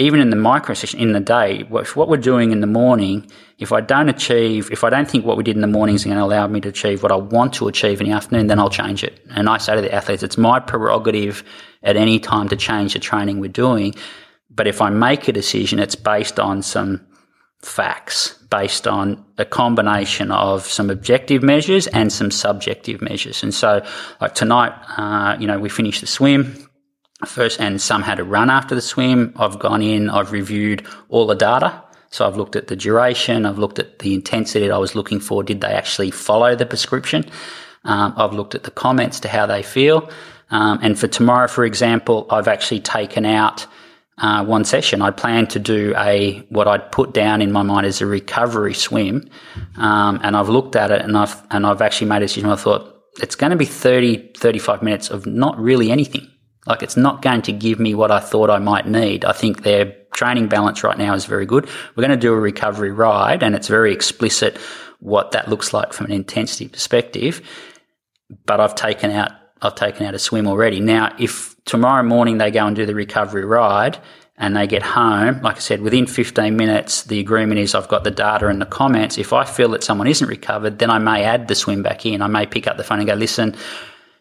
even 0.00 0.20
in 0.20 0.30
the 0.30 0.36
micro 0.36 0.74
session 0.74 1.00
in 1.00 1.12
the 1.12 1.20
day, 1.20 1.64
what, 1.64 2.08
we're 2.08 2.16
doing 2.16 2.52
in 2.52 2.60
the 2.60 2.68
morning, 2.68 3.28
if 3.58 3.72
I 3.72 3.80
don't 3.80 4.08
achieve, 4.08 4.70
if 4.70 4.84
I 4.84 4.90
don't 4.90 5.10
think 5.10 5.24
what 5.24 5.36
we 5.36 5.42
did 5.42 5.56
in 5.56 5.60
the 5.60 5.66
morning 5.66 5.96
is 5.96 6.04
going 6.04 6.16
to 6.16 6.22
allow 6.22 6.46
me 6.46 6.60
to 6.60 6.68
achieve 6.68 7.02
what 7.02 7.10
I 7.10 7.16
want 7.16 7.54
to 7.54 7.66
achieve 7.66 8.00
in 8.00 8.06
the 8.06 8.12
afternoon, 8.12 8.46
then 8.46 8.60
I'll 8.60 8.70
change 8.70 9.02
it. 9.02 9.20
And 9.30 9.48
I 9.48 9.58
say 9.58 9.74
to 9.74 9.80
the 9.80 9.92
athletes, 9.92 10.22
it's 10.22 10.38
my 10.38 10.60
prerogative 10.60 11.42
at 11.82 11.96
any 11.96 12.20
time 12.20 12.48
to 12.50 12.56
change 12.56 12.92
the 12.92 13.00
training 13.00 13.40
we're 13.40 13.48
doing. 13.48 13.96
But 14.50 14.68
if 14.68 14.80
I 14.80 14.90
make 14.90 15.26
a 15.26 15.32
decision, 15.32 15.80
it's 15.80 15.96
based 15.96 16.38
on 16.38 16.62
some 16.62 17.04
facts, 17.60 18.34
based 18.50 18.86
on 18.86 19.24
a 19.36 19.44
combination 19.44 20.30
of 20.30 20.64
some 20.64 20.90
objective 20.90 21.42
measures 21.42 21.88
and 21.88 22.12
some 22.12 22.30
subjective 22.30 23.02
measures. 23.02 23.42
And 23.42 23.52
so, 23.52 23.84
like 24.20 24.36
tonight, 24.36 24.72
uh, 24.96 25.36
you 25.40 25.48
know, 25.48 25.58
we 25.58 25.68
finished 25.68 26.02
the 26.02 26.06
swim 26.06 26.67
first, 27.26 27.60
and 27.60 27.80
some 27.80 28.02
had 28.02 28.20
a 28.20 28.24
run 28.24 28.50
after 28.50 28.74
the 28.74 28.80
swim. 28.80 29.32
I've 29.36 29.58
gone 29.58 29.82
in, 29.82 30.08
I've 30.10 30.32
reviewed 30.32 30.86
all 31.08 31.26
the 31.26 31.34
data. 31.34 31.82
So 32.10 32.26
I've 32.26 32.36
looked 32.36 32.56
at 32.56 32.68
the 32.68 32.76
duration, 32.76 33.44
I've 33.44 33.58
looked 33.58 33.78
at 33.78 33.98
the 33.98 34.14
intensity 34.14 34.66
that 34.66 34.74
I 34.74 34.78
was 34.78 34.94
looking 34.94 35.20
for. 35.20 35.42
Did 35.42 35.60
they 35.60 35.68
actually 35.68 36.10
follow 36.10 36.54
the 36.54 36.64
prescription? 36.64 37.24
Um, 37.84 38.14
I've 38.16 38.32
looked 38.32 38.54
at 38.54 38.62
the 38.62 38.70
comments 38.70 39.20
to 39.20 39.28
how 39.28 39.46
they 39.46 39.62
feel. 39.62 40.08
Um, 40.50 40.78
and 40.82 40.98
for 40.98 41.06
tomorrow, 41.06 41.48
for 41.48 41.64
example, 41.64 42.26
I've 42.30 42.48
actually 42.48 42.80
taken 42.80 43.26
out 43.26 43.66
uh, 44.16 44.44
one 44.44 44.64
session. 44.64 45.02
I 45.02 45.10
plan 45.10 45.46
to 45.48 45.58
do 45.58 45.94
a 45.96 46.38
what 46.48 46.66
I'd 46.66 46.90
put 46.90 47.12
down 47.12 47.42
in 47.42 47.52
my 47.52 47.62
mind 47.62 47.86
as 47.86 48.00
a 48.00 48.06
recovery 48.06 48.74
swim, 48.74 49.28
um, 49.76 50.20
and 50.22 50.36
I've 50.36 50.48
looked 50.48 50.74
at 50.74 50.90
it 50.90 51.02
and 51.02 51.16
I've 51.16 51.40
and 51.50 51.66
I've 51.66 51.82
actually 51.82 52.08
made 52.08 52.18
a 52.18 52.20
decision. 52.20 52.50
I 52.50 52.56
thought 52.56 52.96
it's 53.20 53.36
going 53.36 53.50
to 53.50 53.56
be 53.56 53.64
30, 53.64 54.32
35 54.36 54.82
minutes 54.82 55.10
of 55.10 55.26
not 55.26 55.58
really 55.58 55.92
anything. 55.92 56.28
Like 56.68 56.82
it's 56.82 56.96
not 56.96 57.22
going 57.22 57.42
to 57.42 57.52
give 57.52 57.80
me 57.80 57.94
what 57.94 58.10
I 58.10 58.20
thought 58.20 58.50
I 58.50 58.58
might 58.58 58.86
need. 58.86 59.24
I 59.24 59.32
think 59.32 59.62
their 59.62 59.96
training 60.12 60.48
balance 60.48 60.84
right 60.84 60.98
now 60.98 61.14
is 61.14 61.24
very 61.24 61.46
good. 61.46 61.66
We're 61.96 62.02
going 62.02 62.10
to 62.10 62.16
do 62.16 62.32
a 62.34 62.38
recovery 62.38 62.92
ride 62.92 63.42
and 63.42 63.54
it's 63.54 63.68
very 63.68 63.92
explicit 63.92 64.58
what 65.00 65.32
that 65.32 65.48
looks 65.48 65.72
like 65.72 65.92
from 65.92 66.06
an 66.06 66.12
intensity 66.12 66.68
perspective. 66.68 67.40
But 68.44 68.60
I've 68.60 68.74
taken 68.74 69.10
out, 69.10 69.32
I've 69.62 69.74
taken 69.74 70.04
out 70.06 70.14
a 70.14 70.18
swim 70.18 70.46
already. 70.46 70.80
Now, 70.80 71.14
if 71.18 71.56
tomorrow 71.64 72.02
morning 72.02 72.38
they 72.38 72.50
go 72.50 72.66
and 72.66 72.76
do 72.76 72.84
the 72.84 72.94
recovery 72.94 73.46
ride 73.46 73.98
and 74.36 74.54
they 74.54 74.66
get 74.66 74.82
home, 74.82 75.40
like 75.40 75.56
I 75.56 75.60
said, 75.60 75.80
within 75.80 76.06
15 76.06 76.54
minutes, 76.54 77.04
the 77.04 77.20
agreement 77.20 77.60
is 77.60 77.74
I've 77.74 77.88
got 77.88 78.04
the 78.04 78.10
data 78.10 78.48
and 78.48 78.60
the 78.60 78.66
comments. 78.66 79.16
If 79.16 79.32
I 79.32 79.44
feel 79.44 79.70
that 79.70 79.82
someone 79.82 80.06
isn't 80.06 80.28
recovered, 80.28 80.78
then 80.78 80.90
I 80.90 80.98
may 80.98 81.24
add 81.24 81.48
the 81.48 81.54
swim 81.54 81.82
back 81.82 82.04
in. 82.04 82.20
I 82.20 82.26
may 82.26 82.44
pick 82.44 82.66
up 82.66 82.76
the 82.76 82.84
phone 82.84 82.98
and 82.98 83.08
go, 83.08 83.14
listen, 83.14 83.56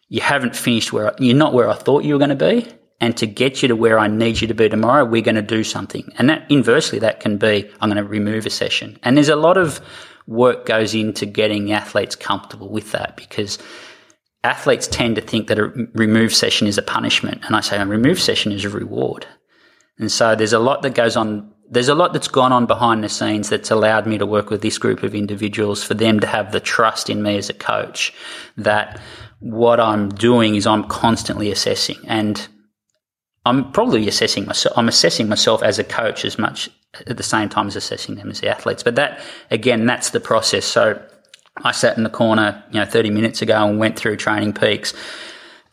you 0.10 0.22
haven't 0.22 0.56
finished 0.56 0.94
where 0.94 1.14
you're 1.20 1.36
not 1.36 1.54
where 1.54 1.70
I 1.70 1.74
thought 1.74 2.04
you 2.04 2.14
were 2.14 2.20
going 2.20 2.30
to 2.30 2.36
be. 2.36 2.68
And 3.00 3.16
to 3.18 3.28
get 3.28 3.62
you 3.62 3.68
to 3.68 3.76
where 3.76 4.00
I 4.00 4.08
need 4.08 4.42
you 4.42 4.48
to 4.48 4.56
be 4.56 4.70
tomorrow, 4.70 5.06
we're 5.06 5.22
going 5.22 5.36
to 5.36 5.42
do 5.44 5.64
something. 5.64 6.12
And 6.18 6.30
that 6.30 6.50
inversely, 6.50 6.98
that 7.00 7.20
can 7.20 7.38
be, 7.38 7.70
I'm 7.80 7.90
going 7.90 8.04
to 8.04 8.10
remove 8.10 8.48
a 8.48 8.50
session. 8.50 8.98
And 9.04 9.16
there's 9.16 9.30
a 9.30 9.36
lot 9.36 9.58
of 9.58 9.80
work 10.26 10.66
goes 10.66 10.96
into 10.96 11.26
getting 11.26 11.72
athletes 11.72 12.16
comfortable 12.16 12.70
with 12.70 12.92
that 12.94 13.16
because 13.16 13.60
athletes 14.44 14.88
tend 14.88 15.16
to 15.16 15.22
think 15.22 15.48
that 15.48 15.60
a 15.60 15.68
remove 15.94 16.34
session 16.34 16.68
is 16.68 16.78
a 16.80 16.82
punishment. 16.82 17.42
And 17.46 17.56
I 17.56 17.62
say 17.62 17.78
a 17.78 17.86
remove 17.86 18.20
session 18.20 18.52
is 18.52 18.66
a 18.66 18.70
reward. 18.70 19.28
And 20.00 20.12
so 20.12 20.36
there's 20.36 20.54
a 20.54 20.60
lot 20.60 20.82
that 20.82 20.96
goes 20.96 21.16
on. 21.16 21.54
There's 21.70 21.90
a 21.90 21.96
lot 21.96 22.14
that's 22.14 22.28
gone 22.28 22.54
on 22.54 22.66
behind 22.66 23.04
the 23.04 23.10
scenes 23.10 23.50
that's 23.50 23.72
allowed 23.72 24.08
me 24.08 24.18
to 24.18 24.26
work 24.26 24.50
with 24.50 24.62
this 24.62 24.78
group 24.78 25.04
of 25.04 25.14
individuals 25.14 25.84
for 25.84 25.94
them 25.94 26.20
to 26.22 26.28
have 26.28 26.52
the 26.52 26.60
trust 26.60 27.10
in 27.10 27.22
me 27.22 27.38
as 27.38 27.50
a 27.50 27.54
coach 27.54 28.14
that 28.56 29.00
what 29.40 29.80
I'm 29.80 30.10
doing 30.10 30.56
is 30.56 30.66
I'm 30.66 30.86
constantly 30.86 31.52
assessing 31.52 31.98
and 32.08 32.48
I'm 33.46 33.72
probably 33.72 34.08
assessing 34.08 34.46
myself. 34.46 34.78
I'm 34.78 34.88
assessing 34.88 35.30
myself 35.30 35.64
as 35.64 35.80
a 35.80 35.84
coach 35.84 36.26
as 36.26 36.38
much 36.38 36.70
at 37.06 37.18
the 37.18 37.24
same 37.24 37.50
time 37.50 37.68
as 37.68 37.76
assessing 37.76 38.16
them 38.16 38.30
as 38.30 38.42
the 38.42 38.50
athletes. 38.50 38.84
But 38.84 38.96
that, 38.96 39.22
again, 39.52 39.86
that's 39.86 40.10
the 40.10 40.20
process. 40.20 40.66
So 40.66 41.02
I 41.64 41.72
sat 41.72 41.98
in 41.98 42.04
the 42.04 42.10
corner, 42.10 42.64
you 42.72 42.80
know, 42.80 42.86
30 42.86 43.10
minutes 43.10 43.42
ago 43.42 43.68
and 43.68 43.80
went 43.80 43.98
through 43.98 44.18
training 44.18 44.54
peaks. 44.54 44.94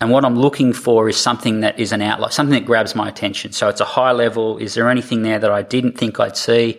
And 0.01 0.11
what 0.11 0.25
I'm 0.25 0.37
looking 0.37 0.73
for 0.73 1.09
is 1.09 1.17
something 1.17 1.61
that 1.61 1.79
is 1.79 1.93
an 1.93 2.03
outlier, 2.03 2.31
something 2.31 2.55
that 2.55 2.67
grabs 2.67 2.95
my 2.95 3.09
attention. 3.09 3.53
So 3.53 3.69
it's 3.69 3.81
a 3.81 3.85
high 3.85 4.13
level. 4.13 4.59
Is 4.59 4.75
there 4.75 4.89
anything 4.91 5.23
there 5.23 5.39
that 5.39 5.51
I 5.51 5.63
didn't 5.63 5.97
think 5.97 6.21
I'd 6.21 6.37
see? 6.37 6.79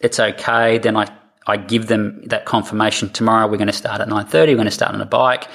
It's 0.00 0.18
okay. 0.20 0.78
Then 0.78 0.96
I, 0.96 1.06
I 1.46 1.56
give 1.56 1.86
them 1.86 2.22
that 2.26 2.44
confirmation. 2.44 3.10
Tomorrow 3.10 3.48
we're 3.48 3.56
going 3.56 3.68
to 3.68 3.72
start 3.72 4.00
at 4.00 4.08
9.30. 4.08 4.32
We're 4.32 4.54
going 4.54 4.64
to 4.66 4.70
start 4.70 4.94
on 4.94 5.00
a 5.00 5.06
bike. 5.06 5.48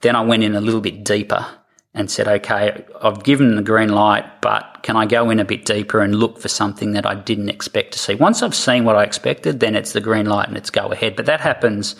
Then 0.00 0.16
I 0.16 0.22
went 0.22 0.42
in 0.42 0.54
a 0.54 0.60
little 0.60 0.80
bit 0.80 1.04
deeper 1.04 1.46
and 1.92 2.10
said, 2.10 2.28
okay, 2.28 2.84
I've 3.02 3.24
given 3.24 3.56
the 3.56 3.62
green 3.62 3.88
light, 3.88 4.40
but 4.40 4.78
can 4.82 4.96
I 4.96 5.06
go 5.06 5.28
in 5.28 5.40
a 5.40 5.44
bit 5.44 5.64
deeper 5.64 6.00
and 6.00 6.14
look 6.14 6.38
for 6.38 6.48
something 6.48 6.92
that 6.92 7.04
I 7.04 7.14
didn't 7.14 7.48
expect 7.48 7.92
to 7.92 7.98
see? 7.98 8.14
Once 8.14 8.42
I've 8.42 8.54
seen 8.54 8.84
what 8.84 8.94
I 8.94 9.02
expected, 9.02 9.60
then 9.60 9.74
it's 9.74 9.92
the 9.92 10.00
green 10.00 10.26
light 10.26 10.46
and 10.46 10.56
it's 10.56 10.70
go 10.70 10.92
ahead. 10.92 11.16
But 11.16 11.26
that 11.26 11.40
happens 11.40 11.96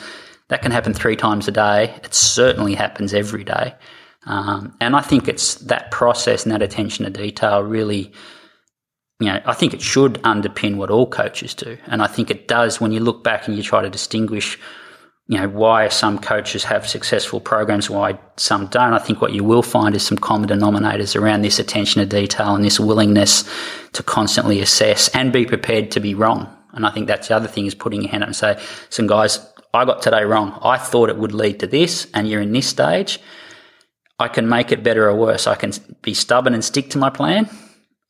That 0.50 0.62
can 0.62 0.72
happen 0.72 0.92
three 0.92 1.14
times 1.14 1.46
a 1.46 1.52
day. 1.52 1.94
It 2.02 2.12
certainly 2.12 2.74
happens 2.74 3.14
every 3.14 3.44
day. 3.44 3.74
Um, 4.26 4.76
and 4.80 4.94
I 4.94 5.00
think 5.00 5.28
it's 5.28 5.54
that 5.56 5.90
process 5.90 6.44
and 6.44 6.52
that 6.52 6.62
attention 6.62 7.04
to 7.04 7.10
detail 7.10 7.62
really, 7.62 8.12
you 9.18 9.28
know, 9.28 9.40
I 9.44 9.54
think 9.54 9.72
it 9.72 9.80
should 9.80 10.14
underpin 10.22 10.76
what 10.76 10.90
all 10.90 11.06
coaches 11.06 11.54
do. 11.54 11.78
And 11.86 12.02
I 12.02 12.06
think 12.06 12.30
it 12.30 12.46
does 12.46 12.80
when 12.80 12.92
you 12.92 13.00
look 13.00 13.24
back 13.24 13.48
and 13.48 13.56
you 13.56 13.62
try 13.62 13.82
to 13.82 13.90
distinguish, 13.90 14.58
you 15.26 15.38
know, 15.38 15.48
why 15.48 15.88
some 15.88 16.18
coaches 16.18 16.64
have 16.64 16.88
successful 16.88 17.40
programs, 17.40 17.88
why 17.88 18.18
some 18.36 18.66
don't. 18.66 18.92
I 18.92 18.98
think 18.98 19.22
what 19.22 19.32
you 19.32 19.44
will 19.44 19.62
find 19.62 19.94
is 19.94 20.02
some 20.02 20.18
common 20.18 20.48
denominators 20.48 21.18
around 21.18 21.42
this 21.42 21.58
attention 21.58 22.00
to 22.00 22.06
detail 22.06 22.54
and 22.54 22.64
this 22.64 22.80
willingness 22.80 23.48
to 23.92 24.02
constantly 24.02 24.60
assess 24.60 25.08
and 25.08 25.32
be 25.32 25.46
prepared 25.46 25.90
to 25.92 26.00
be 26.00 26.14
wrong. 26.14 26.54
And 26.72 26.86
I 26.86 26.90
think 26.90 27.06
that's 27.06 27.28
the 27.28 27.36
other 27.36 27.48
thing 27.48 27.66
is 27.66 27.74
putting 27.74 28.02
your 28.02 28.10
hand 28.10 28.22
up 28.22 28.28
and 28.28 28.36
say, 28.36 28.60
some 28.90 29.06
guys, 29.06 29.38
I 29.72 29.84
got 29.84 30.02
today 30.02 30.24
wrong. 30.24 30.58
I 30.62 30.78
thought 30.78 31.10
it 31.10 31.16
would 31.16 31.32
lead 31.32 31.60
to 31.60 31.66
this, 31.66 32.08
and 32.12 32.28
you're 32.28 32.40
in 32.40 32.52
this 32.52 32.66
stage 32.66 33.18
I 34.20 34.28
can 34.28 34.48
make 34.48 34.70
it 34.70 34.82
better 34.82 35.08
or 35.08 35.14
worse. 35.14 35.46
I 35.46 35.54
can 35.54 35.72
be 36.02 36.14
stubborn 36.14 36.54
and 36.54 36.64
stick 36.64 36.90
to 36.90 36.98
my 36.98 37.10
plan, 37.10 37.48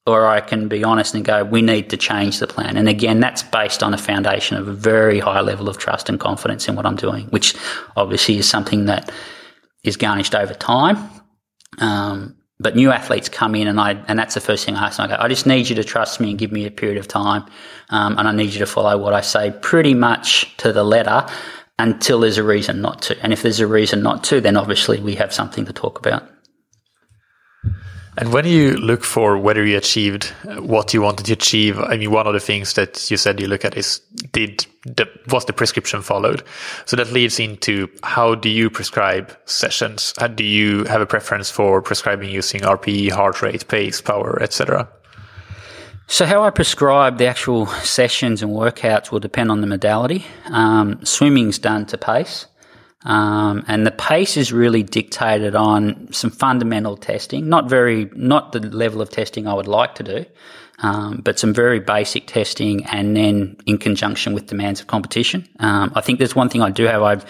or 0.06 0.26
I 0.26 0.40
can 0.40 0.68
be 0.68 0.82
honest 0.82 1.14
and 1.14 1.24
go, 1.24 1.44
we 1.44 1.62
need 1.62 1.90
to 1.90 1.96
change 1.96 2.40
the 2.40 2.46
plan. 2.46 2.76
And 2.76 2.88
again, 2.88 3.20
that's 3.20 3.42
based 3.42 3.82
on 3.82 3.94
a 3.94 3.98
foundation 3.98 4.56
of 4.56 4.66
a 4.66 4.72
very 4.72 5.20
high 5.20 5.40
level 5.40 5.68
of 5.68 5.78
trust 5.78 6.08
and 6.08 6.18
confidence 6.18 6.68
in 6.68 6.74
what 6.74 6.84
I'm 6.84 6.96
doing, 6.96 7.26
which 7.26 7.54
obviously 7.96 8.38
is 8.38 8.48
something 8.48 8.86
that 8.86 9.12
is 9.84 9.96
garnished 9.96 10.34
over 10.34 10.54
time. 10.54 11.08
Um, 11.78 12.36
but 12.58 12.76
new 12.76 12.90
athletes 12.90 13.30
come 13.30 13.54
in, 13.54 13.66
and 13.68 13.80
I 13.80 13.92
and 14.06 14.18
that's 14.18 14.34
the 14.34 14.40
first 14.40 14.66
thing 14.66 14.76
I 14.76 14.88
ask. 14.88 15.00
I 15.00 15.06
go, 15.06 15.16
I 15.18 15.28
just 15.28 15.46
need 15.46 15.70
you 15.70 15.76
to 15.76 15.84
trust 15.84 16.20
me 16.20 16.28
and 16.28 16.38
give 16.38 16.52
me 16.52 16.66
a 16.66 16.70
period 16.70 16.98
of 16.98 17.08
time, 17.08 17.46
um, 17.88 18.18
and 18.18 18.28
I 18.28 18.32
need 18.32 18.52
you 18.52 18.58
to 18.58 18.66
follow 18.66 18.98
what 18.98 19.14
I 19.14 19.22
say 19.22 19.54
pretty 19.62 19.94
much 19.94 20.54
to 20.58 20.70
the 20.70 20.84
letter 20.84 21.26
until 21.80 22.20
there's 22.20 22.38
a 22.38 22.44
reason 22.44 22.80
not 22.80 23.02
to. 23.02 23.20
And 23.22 23.32
if 23.32 23.42
there's 23.42 23.60
a 23.60 23.66
reason 23.66 24.02
not 24.02 24.22
to, 24.24 24.40
then 24.40 24.56
obviously 24.56 25.00
we 25.00 25.14
have 25.16 25.32
something 25.32 25.64
to 25.64 25.72
talk 25.72 25.98
about. 25.98 26.28
And 28.18 28.34
when 28.34 28.44
you 28.44 28.76
look 28.76 29.02
for 29.02 29.38
whether 29.38 29.64
you 29.64 29.78
achieved 29.78 30.30
uh, 30.46 30.60
what 30.60 30.92
you 30.92 31.00
wanted 31.00 31.26
to 31.26 31.32
achieve, 31.32 31.78
I 31.78 31.96
mean, 31.96 32.10
one 32.10 32.26
of 32.26 32.34
the 32.34 32.40
things 32.40 32.74
that 32.74 33.10
you 33.10 33.16
said 33.16 33.40
you 33.40 33.46
look 33.46 33.64
at 33.64 33.76
is 33.78 34.00
did 34.32 34.66
the, 34.84 35.08
was 35.28 35.46
the 35.46 35.54
prescription 35.54 36.02
followed? 36.02 36.42
So 36.84 36.96
that 36.96 37.12
leads 37.12 37.40
into 37.40 37.88
how 38.02 38.34
do 38.34 38.50
you 38.50 38.68
prescribe 38.68 39.34
sessions? 39.46 40.12
Do 40.34 40.44
you 40.44 40.84
have 40.84 41.00
a 41.00 41.06
preference 41.06 41.50
for 41.50 41.80
prescribing 41.80 42.30
using 42.30 42.60
RPE, 42.60 43.12
heart 43.12 43.40
rate, 43.40 43.66
pace, 43.68 44.02
power, 44.02 44.42
etc.? 44.42 44.88
So, 46.12 46.26
how 46.26 46.42
I 46.42 46.50
prescribe 46.50 47.18
the 47.18 47.26
actual 47.26 47.66
sessions 47.66 48.42
and 48.42 48.50
workouts 48.50 49.12
will 49.12 49.20
depend 49.20 49.48
on 49.52 49.60
the 49.60 49.68
modality. 49.68 50.26
Um, 50.46 50.98
swimming's 51.04 51.60
done 51.60 51.86
to 51.86 51.96
pace, 51.96 52.46
um, 53.04 53.64
and 53.68 53.86
the 53.86 53.92
pace 53.92 54.36
is 54.36 54.52
really 54.52 54.82
dictated 54.82 55.54
on 55.54 56.12
some 56.12 56.32
fundamental 56.32 56.96
testing. 56.96 57.48
Not 57.48 57.68
very, 57.68 58.10
not 58.16 58.50
the 58.50 58.58
level 58.58 59.00
of 59.00 59.10
testing 59.10 59.46
I 59.46 59.54
would 59.54 59.68
like 59.68 59.94
to 59.94 60.02
do, 60.02 60.26
um, 60.80 61.20
but 61.22 61.38
some 61.38 61.54
very 61.54 61.78
basic 61.78 62.26
testing, 62.26 62.84
and 62.86 63.16
then 63.16 63.56
in 63.66 63.78
conjunction 63.78 64.34
with 64.34 64.48
demands 64.48 64.80
of 64.80 64.88
competition. 64.88 65.48
Um, 65.60 65.92
I 65.94 66.00
think 66.00 66.18
there's 66.18 66.34
one 66.34 66.48
thing 66.48 66.60
I 66.60 66.70
do 66.70 66.86
have. 66.86 67.04
I've 67.04 67.24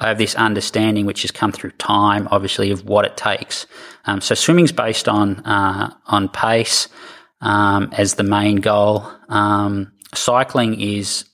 I 0.00 0.08
have 0.08 0.18
this 0.18 0.34
understanding 0.34 1.06
which 1.06 1.22
has 1.22 1.30
come 1.30 1.52
through 1.52 1.70
time, 1.78 2.26
obviously, 2.32 2.72
of 2.72 2.84
what 2.86 3.04
it 3.04 3.16
takes. 3.16 3.68
Um, 4.04 4.20
so 4.20 4.34
swimming's 4.34 4.72
based 4.72 5.08
on 5.08 5.46
uh, 5.46 5.94
on 6.08 6.28
pace 6.28 6.88
um, 7.40 7.90
as 7.92 8.14
the 8.14 8.22
main 8.22 8.56
goal. 8.56 9.06
Um, 9.28 9.92
cycling 10.14 10.80
is 10.80 11.24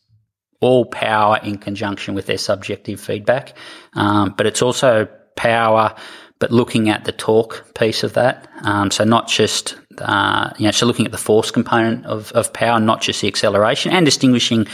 all 0.61 0.85
power 0.85 1.39
in 1.43 1.59
conjunction 1.59 2.15
with 2.15 2.27
their 2.27 2.39
subjective 2.39 3.01
feedback, 3.01 3.57
um, 3.95 4.35
but 4.37 4.47
it's 4.47 4.63
also 4.63 5.09
power, 5.37 5.95
but 6.39 6.53
looking 6.53 6.89
at 6.89 7.05
the 7.05 7.13
torque 7.13 7.75
piece 7.75 8.05
of 8.05 8.13
that. 8.15 8.49
Um, 8.63 8.91
so 8.91 9.05
not 9.05 9.29
just 9.29 9.77
uh, 9.99 10.51
you 10.59 10.65
know, 10.65 10.71
so 10.71 10.87
looking 10.87 11.07
at 11.07 11.13
the 11.13 11.19
force 11.19 11.51
component 11.51 12.07
of, 12.07 12.33
of 12.33 12.53
power, 12.53 12.81
not 12.81 13.01
just 13.01 13.21
the 13.21 13.29
acceleration, 13.29 13.93
and 13.93 14.07
distinguishing 14.07 14.67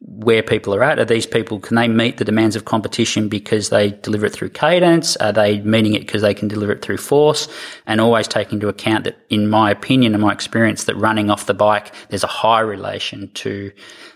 where 0.00 0.42
people 0.42 0.74
are 0.74 0.82
at. 0.82 0.98
Are 0.98 1.04
these 1.04 1.26
people, 1.26 1.60
can 1.60 1.76
they 1.76 1.86
meet 1.86 2.16
the 2.16 2.24
demands 2.24 2.56
of 2.56 2.64
competition 2.64 3.28
because 3.28 3.68
they 3.68 3.90
deliver 3.90 4.26
it 4.26 4.32
through 4.32 4.50
cadence? 4.50 5.16
Are 5.16 5.32
they 5.32 5.60
meeting 5.60 5.94
it 5.94 6.00
because 6.00 6.22
they 6.22 6.34
can 6.34 6.48
deliver 6.48 6.72
it 6.72 6.82
through 6.82 6.96
force? 6.96 7.48
And 7.86 8.00
always 8.00 8.26
take 8.26 8.52
into 8.52 8.68
account 8.68 9.04
that, 9.04 9.18
in 9.28 9.48
my 9.48 9.70
opinion 9.70 10.14
and 10.14 10.22
my 10.22 10.32
experience, 10.32 10.84
that 10.84 10.96
running 10.96 11.30
off 11.30 11.46
the 11.46 11.54
bike, 11.54 11.92
there's 12.08 12.24
a 12.24 12.28
high 12.28 12.60
relation 12.60 13.30
to 13.34 13.70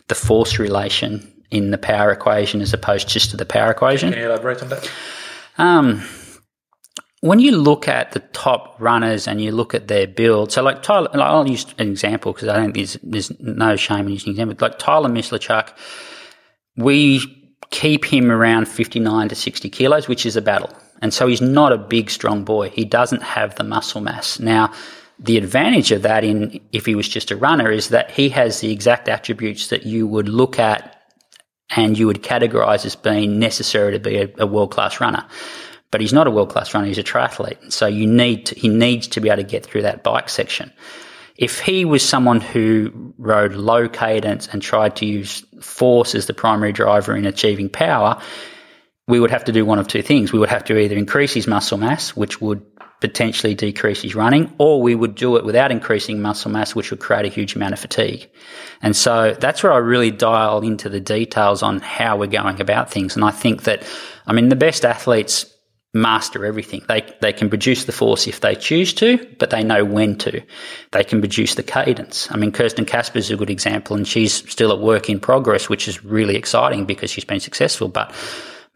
the 0.09 0.15
force 0.15 0.59
relation 0.59 1.31
in 1.51 1.71
the 1.71 1.79
power 1.79 2.11
equation 2.11 2.61
as 2.61 2.73
opposed 2.73 3.09
just 3.09 3.31
to 3.31 3.37
the 3.37 3.47
power 3.47 3.71
equation. 3.71 4.11
Can 4.11 4.21
you 4.21 4.27
elaborate 4.27 4.63
on 4.63 4.71
that? 4.71 4.91
Um, 5.59 6.03
when 7.25 7.39
you 7.39 7.57
look 7.57 7.89
at 7.89 8.13
the 8.13 8.21
top 8.21 8.77
runners 8.79 9.27
and 9.27 9.41
you 9.41 9.51
look 9.51 9.73
at 9.73 9.89
their 9.89 10.07
build, 10.07 10.53
so 10.53 10.63
like 10.63 10.83
Tyler, 10.83 11.09
I'll 11.15 11.49
use 11.49 11.65
an 11.79 11.89
example 11.89 12.35
because 12.35 12.49
I 12.49 12.61
think 12.61 12.75
there's, 12.75 12.99
there's 13.03 13.41
no 13.41 13.77
shame 13.77 14.01
in 14.01 14.11
using 14.11 14.29
an 14.29 14.33
example. 14.33 14.69
Like 14.69 14.79
Tyler 14.79 15.09
Mislawchuk, 15.09 15.71
we 16.77 17.23
keep 17.71 18.05
him 18.05 18.31
around 18.31 18.69
59 18.69 19.31
to 19.31 19.35
60 19.35 19.71
kilos, 19.71 20.07
which 20.07 20.27
is 20.27 20.37
a 20.37 20.43
battle. 20.43 20.69
And 21.01 21.15
so 21.15 21.27
he's 21.27 21.41
not 21.41 21.73
a 21.73 21.79
big, 21.79 22.11
strong 22.11 22.45
boy. 22.45 22.69
He 22.69 22.85
doesn't 22.85 23.23
have 23.23 23.55
the 23.55 23.65
muscle 23.65 24.03
mass. 24.03 24.39
Now, 24.39 24.71
the 25.19 25.39
advantage 25.39 25.93
of 25.93 26.03
that 26.03 26.25
in 26.25 26.61
if 26.73 26.85
he 26.85 26.95
was 26.95 27.09
just 27.09 27.31
a 27.31 27.39
runner 27.39 27.71
is 27.71 27.89
that 27.89 28.11
he 28.11 28.29
has 28.29 28.61
the 28.61 28.71
exact 28.71 29.09
attributes 29.09 29.69
that 29.69 29.87
you 29.87 30.07
would 30.07 30.29
look 30.29 30.59
at 30.59 31.01
and 31.71 31.97
you 31.97 32.07
would 32.07 32.23
categorize 32.23 32.85
as 32.85 32.95
being 32.95 33.39
necessary 33.39 33.93
to 33.93 33.99
be 33.99 34.19
a, 34.19 34.29
a 34.41 34.47
world 34.47 34.73
class 34.73 35.01
runner 35.01 35.27
but 35.91 36.01
he's 36.01 36.13
not 36.13 36.27
a 36.27 36.31
world 36.31 36.51
class 36.51 36.75
runner. 36.75 36.87
He's 36.87 36.99
a 36.99 37.05
triathlete. 37.05 37.73
So 37.73 37.87
you 37.87 38.07
need 38.07 38.47
to, 38.47 38.55
he 38.55 38.69
needs 38.69 39.09
to 39.09 39.21
be 39.21 39.29
able 39.29 39.43
to 39.43 39.49
get 39.49 39.65
through 39.65 39.83
that 39.83 40.03
bike 40.03 40.29
section. 40.29 40.73
If 41.37 41.61
he 41.61 41.85
was 41.85 42.07
someone 42.07 42.41
who 42.41 43.15
rode 43.19 43.55
low 43.55 43.89
cadence 43.89 44.49
and 44.49 44.63
tried 44.63 44.97
to 44.97 45.07
use 45.07 45.45
force 45.61 46.15
as 46.15 46.27
the 46.27 46.35
primary 46.35 46.73
driver 46.73 47.15
in 47.17 47.27
achieving 47.27 47.69
power, 47.69 48.21
we 49.09 49.21
would 49.21 49.31
have 49.31 49.45
to 49.45 49.53
do 49.53 49.65
one 49.67 49.79
of 49.79 49.89
two 49.89 50.03
things. 50.03 50.33
We 50.33 50.39
would 50.39 50.49
have 50.49 50.65
to 50.65 50.79
either 50.79 50.97
increase 50.97 51.35
his 51.35 51.47
muscle 51.47 51.79
mass, 51.79 52.11
which 52.11 52.41
would 52.41 52.65
potentially 53.01 53.55
decrease 53.55 54.01
his 54.01 54.15
running, 54.15 54.51
or 54.59 54.81
we 54.81 54.95
would 54.95 55.15
do 55.15 55.37
it 55.37 55.45
without 55.45 55.71
increasing 55.71 56.23
muscle 56.23 56.51
mass, 56.51 56.75
which 56.75 56.91
would 56.91 57.01
create 57.01 57.27
a 57.27 57.29
huge 57.29 57.55
amount 57.55 57.75
of 57.75 57.79
fatigue. 57.79 58.31
And 58.81 58.97
so 58.97 59.37
that's 59.39 59.63
where 59.63 59.73
I 59.73 59.79
really 59.79 60.11
dial 60.11 60.63
into 60.63 60.89
the 60.89 61.01
details 61.01 61.63
on 61.63 61.81
how 61.81 62.17
we're 62.17 62.29
going 62.29 62.61
about 62.61 62.91
things. 62.91 63.15
And 63.15 63.25
I 63.25 63.31
think 63.31 63.65
that, 63.65 63.83
I 64.27 64.33
mean, 64.33 64.49
the 64.49 64.57
best 64.57 64.85
athletes 64.85 65.54
master 65.95 66.45
everything. 66.45 66.83
They 66.89 67.03
they 67.21 67.33
can 67.33 67.49
produce 67.49 67.85
the 67.85 67.93
force 67.93 68.27
if 68.27 68.41
they 68.41 68.55
choose 68.55 68.93
to, 68.95 69.25
but 69.39 69.51
they 69.51 69.63
know 69.63 69.85
when 69.85 70.17
to. 70.19 70.43
They 70.91 71.05
can 71.05 71.21
produce 71.21 71.55
the 71.55 71.63
cadence. 71.63 72.29
I 72.31 72.37
mean, 72.37 72.53
Kirsten 72.53 72.85
Kasper 72.85 73.19
is 73.19 73.31
a 73.31 73.37
good 73.37 73.51
example, 73.51 73.97
and 73.97 74.07
she's 74.07 74.49
still 74.51 74.73
at 74.73 74.81
work 74.81 75.09
in 75.09 75.21
progress, 75.21 75.69
which 75.69 75.89
is 75.89 76.05
really 76.05 76.37
exciting 76.37 76.85
because 76.85 77.11
she's 77.11 77.25
been 77.25 77.41
successful. 77.41 77.89
But 77.89 78.13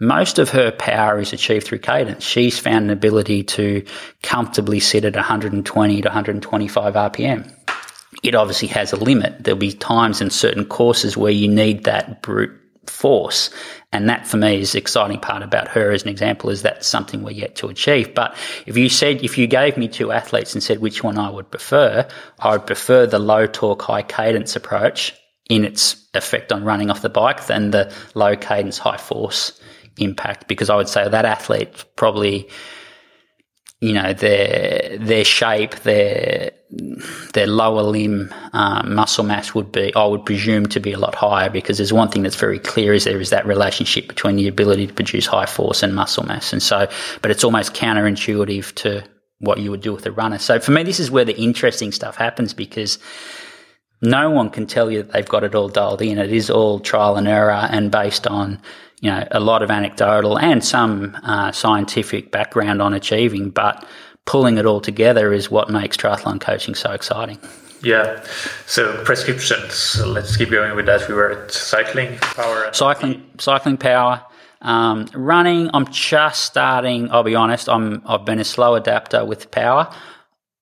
most 0.00 0.38
of 0.38 0.50
her 0.50 0.70
power 0.70 1.18
is 1.18 1.32
achieved 1.32 1.66
through 1.66 1.80
cadence. 1.80 2.24
She's 2.24 2.58
found 2.58 2.84
an 2.84 2.90
ability 2.90 3.42
to 3.44 3.84
comfortably 4.22 4.78
sit 4.78 5.04
at 5.04 5.16
120 5.16 6.00
to 6.02 6.08
125 6.08 6.94
RPM. 6.94 7.52
It 8.22 8.34
obviously 8.34 8.68
has 8.68 8.92
a 8.92 8.96
limit. 8.96 9.42
There'll 9.42 9.58
be 9.58 9.72
times 9.72 10.20
in 10.20 10.30
certain 10.30 10.64
courses 10.64 11.16
where 11.16 11.32
you 11.32 11.48
need 11.48 11.84
that 11.84 12.22
brute 12.22 12.52
force. 12.88 13.50
And 13.92 14.08
that 14.08 14.26
for 14.26 14.36
me 14.36 14.60
is 14.60 14.72
the 14.72 14.78
exciting 14.78 15.20
part 15.20 15.42
about 15.42 15.68
her 15.68 15.90
as 15.90 16.02
an 16.02 16.08
example 16.08 16.50
is 16.50 16.62
that's 16.62 16.86
something 16.86 17.22
we're 17.22 17.30
yet 17.30 17.56
to 17.56 17.68
achieve. 17.68 18.14
But 18.14 18.36
if 18.66 18.76
you 18.76 18.88
said, 18.88 19.22
if 19.24 19.38
you 19.38 19.46
gave 19.46 19.76
me 19.76 19.88
two 19.88 20.12
athletes 20.12 20.54
and 20.54 20.62
said 20.62 20.80
which 20.80 21.02
one 21.02 21.18
I 21.18 21.30
would 21.30 21.50
prefer, 21.50 22.06
I 22.40 22.52
would 22.52 22.66
prefer 22.66 23.06
the 23.06 23.18
low 23.18 23.46
torque, 23.46 23.82
high 23.82 24.02
cadence 24.02 24.56
approach 24.56 25.14
in 25.48 25.64
its 25.64 26.08
effect 26.14 26.52
on 26.52 26.64
running 26.64 26.90
off 26.90 27.02
the 27.02 27.08
bike 27.08 27.46
than 27.46 27.70
the 27.70 27.92
low 28.14 28.36
cadence, 28.36 28.78
high 28.78 28.98
force 28.98 29.58
impact 29.96 30.48
because 30.48 30.70
I 30.70 30.76
would 30.76 30.88
say 30.88 31.08
that 31.08 31.24
athlete 31.24 31.84
probably 31.96 32.48
you 33.80 33.92
know 33.92 34.12
their 34.12 34.98
their 34.98 35.24
shape, 35.24 35.74
their 35.80 36.50
their 37.32 37.46
lower 37.46 37.82
limb 37.82 38.32
um, 38.52 38.94
muscle 38.94 39.24
mass 39.24 39.54
would 39.54 39.72
be, 39.72 39.94
I 39.94 40.04
would 40.04 40.26
presume, 40.26 40.66
to 40.66 40.80
be 40.80 40.92
a 40.92 40.98
lot 40.98 41.14
higher 41.14 41.48
because 41.48 41.78
there's 41.78 41.92
one 41.92 42.10
thing 42.10 42.22
that's 42.22 42.36
very 42.36 42.58
clear 42.58 42.92
is 42.92 43.04
there 43.04 43.20
is 43.20 43.30
that 43.30 43.46
relationship 43.46 44.08
between 44.08 44.36
the 44.36 44.48
ability 44.48 44.88
to 44.88 44.92
produce 44.92 45.26
high 45.26 45.46
force 45.46 45.82
and 45.82 45.94
muscle 45.94 46.24
mass, 46.24 46.52
and 46.52 46.62
so, 46.62 46.88
but 47.22 47.30
it's 47.30 47.44
almost 47.44 47.74
counterintuitive 47.74 48.74
to 48.76 49.04
what 49.40 49.58
you 49.60 49.70
would 49.70 49.80
do 49.80 49.94
with 49.94 50.04
a 50.06 50.12
runner. 50.12 50.38
So 50.38 50.58
for 50.58 50.72
me, 50.72 50.82
this 50.82 50.98
is 50.98 51.10
where 51.10 51.24
the 51.24 51.36
interesting 51.40 51.92
stuff 51.92 52.16
happens 52.16 52.52
because 52.52 52.98
no 54.02 54.30
one 54.30 54.50
can 54.50 54.66
tell 54.66 54.90
you 54.90 55.02
that 55.02 55.12
they've 55.12 55.28
got 55.28 55.44
it 55.44 55.54
all 55.54 55.68
dialed 55.68 56.02
in. 56.02 56.18
It 56.18 56.32
is 56.32 56.50
all 56.50 56.80
trial 56.80 57.16
and 57.16 57.28
error 57.28 57.52
and 57.52 57.90
based 57.90 58.26
on 58.26 58.60
you 59.00 59.10
know, 59.10 59.26
a 59.30 59.40
lot 59.40 59.62
of 59.62 59.70
anecdotal 59.70 60.38
and 60.38 60.64
some 60.64 61.16
uh, 61.22 61.52
scientific 61.52 62.30
background 62.30 62.82
on 62.82 62.94
achieving, 62.94 63.50
but 63.50 63.86
pulling 64.26 64.58
it 64.58 64.66
all 64.66 64.80
together 64.80 65.32
is 65.32 65.50
what 65.50 65.70
makes 65.70 65.96
triathlon 65.96 66.40
coaching 66.40 66.74
so 66.74 66.92
exciting. 66.92 67.38
Yeah. 67.82 68.24
So 68.66 69.04
prescriptions. 69.04 70.00
let's 70.04 70.36
keep 70.36 70.50
going 70.50 70.74
with 70.74 70.86
that. 70.86 71.08
We 71.08 71.14
were 71.14 71.30
at 71.30 71.52
cycling 71.52 72.18
power. 72.18 72.70
Cycling, 72.72 73.24
cycling 73.38 73.76
power. 73.76 74.24
Um, 74.60 75.06
running, 75.14 75.70
I'm 75.72 75.86
just 75.86 76.44
starting. 76.44 77.10
I'll 77.12 77.22
be 77.22 77.36
honest. 77.36 77.68
I'm 77.68 78.02
I've 78.06 78.24
been 78.24 78.40
a 78.40 78.44
slow 78.44 78.74
adapter 78.74 79.24
with 79.24 79.50
power. 79.50 79.92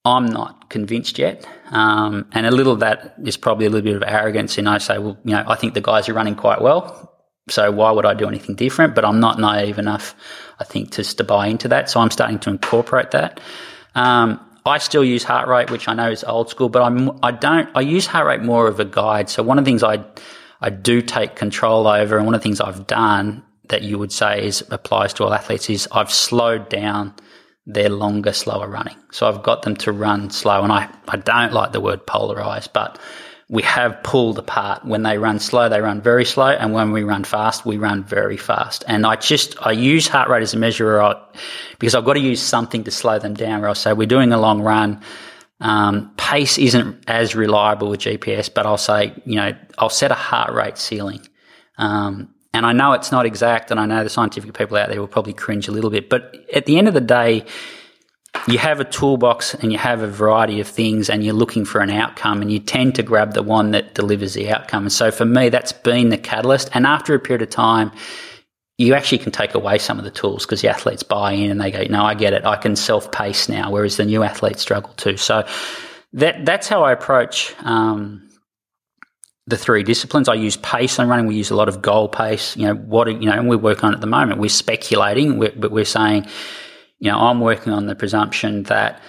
I'm 0.04 0.26
not 0.26 0.68
convinced 0.70 1.18
yet, 1.18 1.48
um, 1.70 2.26
and 2.32 2.46
a 2.46 2.50
little 2.50 2.74
of 2.74 2.80
that 2.80 3.14
is 3.24 3.36
probably 3.36 3.66
a 3.66 3.70
little 3.70 3.84
bit 3.84 3.96
of 3.96 4.04
arrogance. 4.06 4.58
And 4.58 4.68
I 4.68 4.78
say, 4.78 4.98
well, 4.98 5.18
you 5.24 5.32
know, 5.32 5.44
I 5.48 5.56
think 5.56 5.74
the 5.74 5.80
guys 5.80 6.08
are 6.08 6.14
running 6.14 6.36
quite 6.36 6.60
well, 6.60 7.05
so 7.48 7.70
why 7.70 7.90
would 7.92 8.06
I 8.06 8.14
do 8.14 8.26
anything 8.26 8.56
different? 8.56 8.94
But 8.94 9.04
I'm 9.04 9.20
not 9.20 9.38
naive 9.38 9.78
enough, 9.78 10.14
I 10.58 10.64
think, 10.64 10.90
to 10.92 11.04
to 11.04 11.24
buy 11.24 11.46
into 11.46 11.68
that. 11.68 11.88
So 11.88 12.00
I'm 12.00 12.10
starting 12.10 12.38
to 12.40 12.50
incorporate 12.50 13.12
that. 13.12 13.40
Um, 13.94 14.40
I 14.64 14.78
still 14.78 15.04
use 15.04 15.22
heart 15.22 15.48
rate, 15.48 15.70
which 15.70 15.86
I 15.86 15.94
know 15.94 16.10
is 16.10 16.24
old 16.24 16.50
school, 16.50 16.68
but 16.68 16.82
I'm 16.82 17.18
I 17.22 17.30
don't 17.30 17.68
I 17.74 17.82
use 17.82 18.06
heart 18.06 18.26
rate 18.26 18.42
more 18.42 18.66
of 18.66 18.80
a 18.80 18.84
guide. 18.84 19.30
So 19.30 19.42
one 19.42 19.58
of 19.58 19.64
the 19.64 19.70
things 19.70 19.82
I 19.82 20.04
I 20.60 20.70
do 20.70 21.00
take 21.00 21.36
control 21.36 21.86
over, 21.86 22.16
and 22.16 22.26
one 22.26 22.34
of 22.34 22.40
the 22.40 22.42
things 22.42 22.60
I've 22.60 22.86
done 22.86 23.44
that 23.68 23.82
you 23.82 23.98
would 23.98 24.12
say 24.12 24.44
is 24.44 24.64
applies 24.70 25.12
to 25.14 25.24
all 25.24 25.32
athletes 25.32 25.70
is 25.70 25.88
I've 25.92 26.10
slowed 26.10 26.68
down 26.68 27.14
their 27.66 27.88
longer, 27.88 28.32
slower 28.32 28.68
running. 28.68 28.96
So 29.10 29.26
I've 29.28 29.42
got 29.42 29.62
them 29.62 29.76
to 29.76 29.92
run 29.92 30.30
slow, 30.30 30.62
and 30.64 30.72
I 30.72 30.88
I 31.06 31.16
don't 31.16 31.52
like 31.52 31.70
the 31.70 31.80
word 31.80 32.04
polarized, 32.06 32.72
but 32.72 32.98
we 33.48 33.62
have 33.62 34.02
pulled 34.02 34.38
apart. 34.38 34.84
When 34.84 35.04
they 35.04 35.18
run 35.18 35.38
slow, 35.38 35.68
they 35.68 35.80
run 35.80 36.00
very 36.00 36.24
slow, 36.24 36.48
and 36.48 36.72
when 36.72 36.90
we 36.90 37.04
run 37.04 37.22
fast, 37.22 37.64
we 37.64 37.76
run 37.76 38.02
very 38.02 38.36
fast. 38.36 38.84
And 38.88 39.06
I 39.06 39.16
just 39.16 39.56
I 39.64 39.72
use 39.72 40.08
heart 40.08 40.28
rate 40.28 40.42
as 40.42 40.54
a 40.54 40.58
measure 40.58 41.14
because 41.78 41.94
I've 41.94 42.04
got 42.04 42.14
to 42.14 42.20
use 42.20 42.42
something 42.42 42.84
to 42.84 42.90
slow 42.90 43.18
them 43.18 43.34
down. 43.34 43.60
Where 43.60 43.68
I'll 43.68 43.74
say 43.74 43.92
we're 43.92 44.06
doing 44.06 44.32
a 44.32 44.40
long 44.40 44.62
run. 44.62 45.00
Um, 45.58 46.12
pace 46.18 46.58
isn't 46.58 47.04
as 47.08 47.34
reliable 47.34 47.88
with 47.88 48.00
GPS, 48.00 48.52
but 48.52 48.66
I'll 48.66 48.76
say 48.76 49.14
you 49.24 49.36
know 49.36 49.52
I'll 49.78 49.90
set 49.90 50.10
a 50.10 50.14
heart 50.14 50.52
rate 50.52 50.76
ceiling. 50.76 51.20
Um, 51.78 52.34
and 52.52 52.64
I 52.64 52.72
know 52.72 52.94
it's 52.94 53.12
not 53.12 53.26
exact, 53.26 53.70
and 53.70 53.78
I 53.78 53.86
know 53.86 54.02
the 54.02 54.10
scientific 54.10 54.54
people 54.54 54.76
out 54.76 54.88
there 54.88 54.98
will 54.98 55.06
probably 55.06 55.34
cringe 55.34 55.68
a 55.68 55.72
little 55.72 55.90
bit, 55.90 56.08
but 56.08 56.34
at 56.52 56.64
the 56.64 56.78
end 56.78 56.88
of 56.88 56.94
the 56.94 57.02
day, 57.02 57.44
you 58.46 58.58
have 58.58 58.80
a 58.80 58.84
toolbox 58.84 59.54
and 59.54 59.72
you 59.72 59.78
have 59.78 60.02
a 60.02 60.06
variety 60.06 60.60
of 60.60 60.68
things 60.68 61.10
and 61.10 61.24
you're 61.24 61.34
looking 61.34 61.64
for 61.64 61.80
an 61.80 61.90
outcome 61.90 62.42
and 62.42 62.50
you 62.50 62.58
tend 62.58 62.94
to 62.94 63.02
grab 63.02 63.34
the 63.34 63.42
one 63.42 63.72
that 63.72 63.94
delivers 63.94 64.34
the 64.34 64.50
outcome. 64.50 64.84
And 64.84 64.92
so 64.92 65.10
for 65.10 65.24
me, 65.24 65.48
that's 65.48 65.72
been 65.72 66.10
the 66.10 66.18
catalyst. 66.18 66.70
And 66.72 66.86
after 66.86 67.14
a 67.14 67.18
period 67.18 67.42
of 67.42 67.50
time, 67.50 67.90
you 68.78 68.94
actually 68.94 69.18
can 69.18 69.32
take 69.32 69.54
away 69.54 69.78
some 69.78 69.98
of 69.98 70.04
the 70.04 70.10
tools 70.10 70.44
because 70.44 70.60
the 70.60 70.68
athletes 70.68 71.02
buy 71.02 71.32
in 71.32 71.50
and 71.50 71.60
they 71.60 71.70
go, 71.70 71.82
no, 71.88 72.04
I 72.04 72.14
get 72.14 72.32
it. 72.32 72.44
I 72.44 72.56
can 72.56 72.76
self 72.76 73.10
pace 73.10 73.48
now, 73.48 73.70
whereas 73.70 73.96
the 73.96 74.04
new 74.04 74.22
athletes 74.22 74.62
struggle 74.62 74.92
too. 74.94 75.16
So 75.16 75.46
that, 76.12 76.44
that's 76.44 76.68
how 76.68 76.84
I 76.84 76.92
approach, 76.92 77.54
um, 77.60 78.22
the 79.46 79.56
three 79.56 79.82
disciplines. 79.82 80.28
I 80.28 80.34
use 80.34 80.56
pace 80.56 80.98
on 80.98 81.08
running. 81.08 81.26
We 81.26 81.36
use 81.36 81.50
a 81.50 81.56
lot 81.56 81.68
of 81.68 81.80
goal 81.80 82.08
pace. 82.08 82.56
You 82.56 82.66
know, 82.66 82.74
what, 82.74 83.08
you 83.08 83.30
know, 83.30 83.32
and 83.32 83.48
we're 83.48 83.56
working 83.56 83.84
on 83.84 83.94
at 83.94 84.00
the 84.00 84.06
moment. 84.06 84.40
We're 84.40 84.48
speculating, 84.48 85.38
but 85.38 85.70
we're 85.70 85.84
saying, 85.84 86.26
you 86.98 87.10
know, 87.10 87.18
I'm 87.18 87.40
working 87.40 87.72
on 87.72 87.86
the 87.86 87.94
presumption 87.94 88.64
that, 88.64 89.00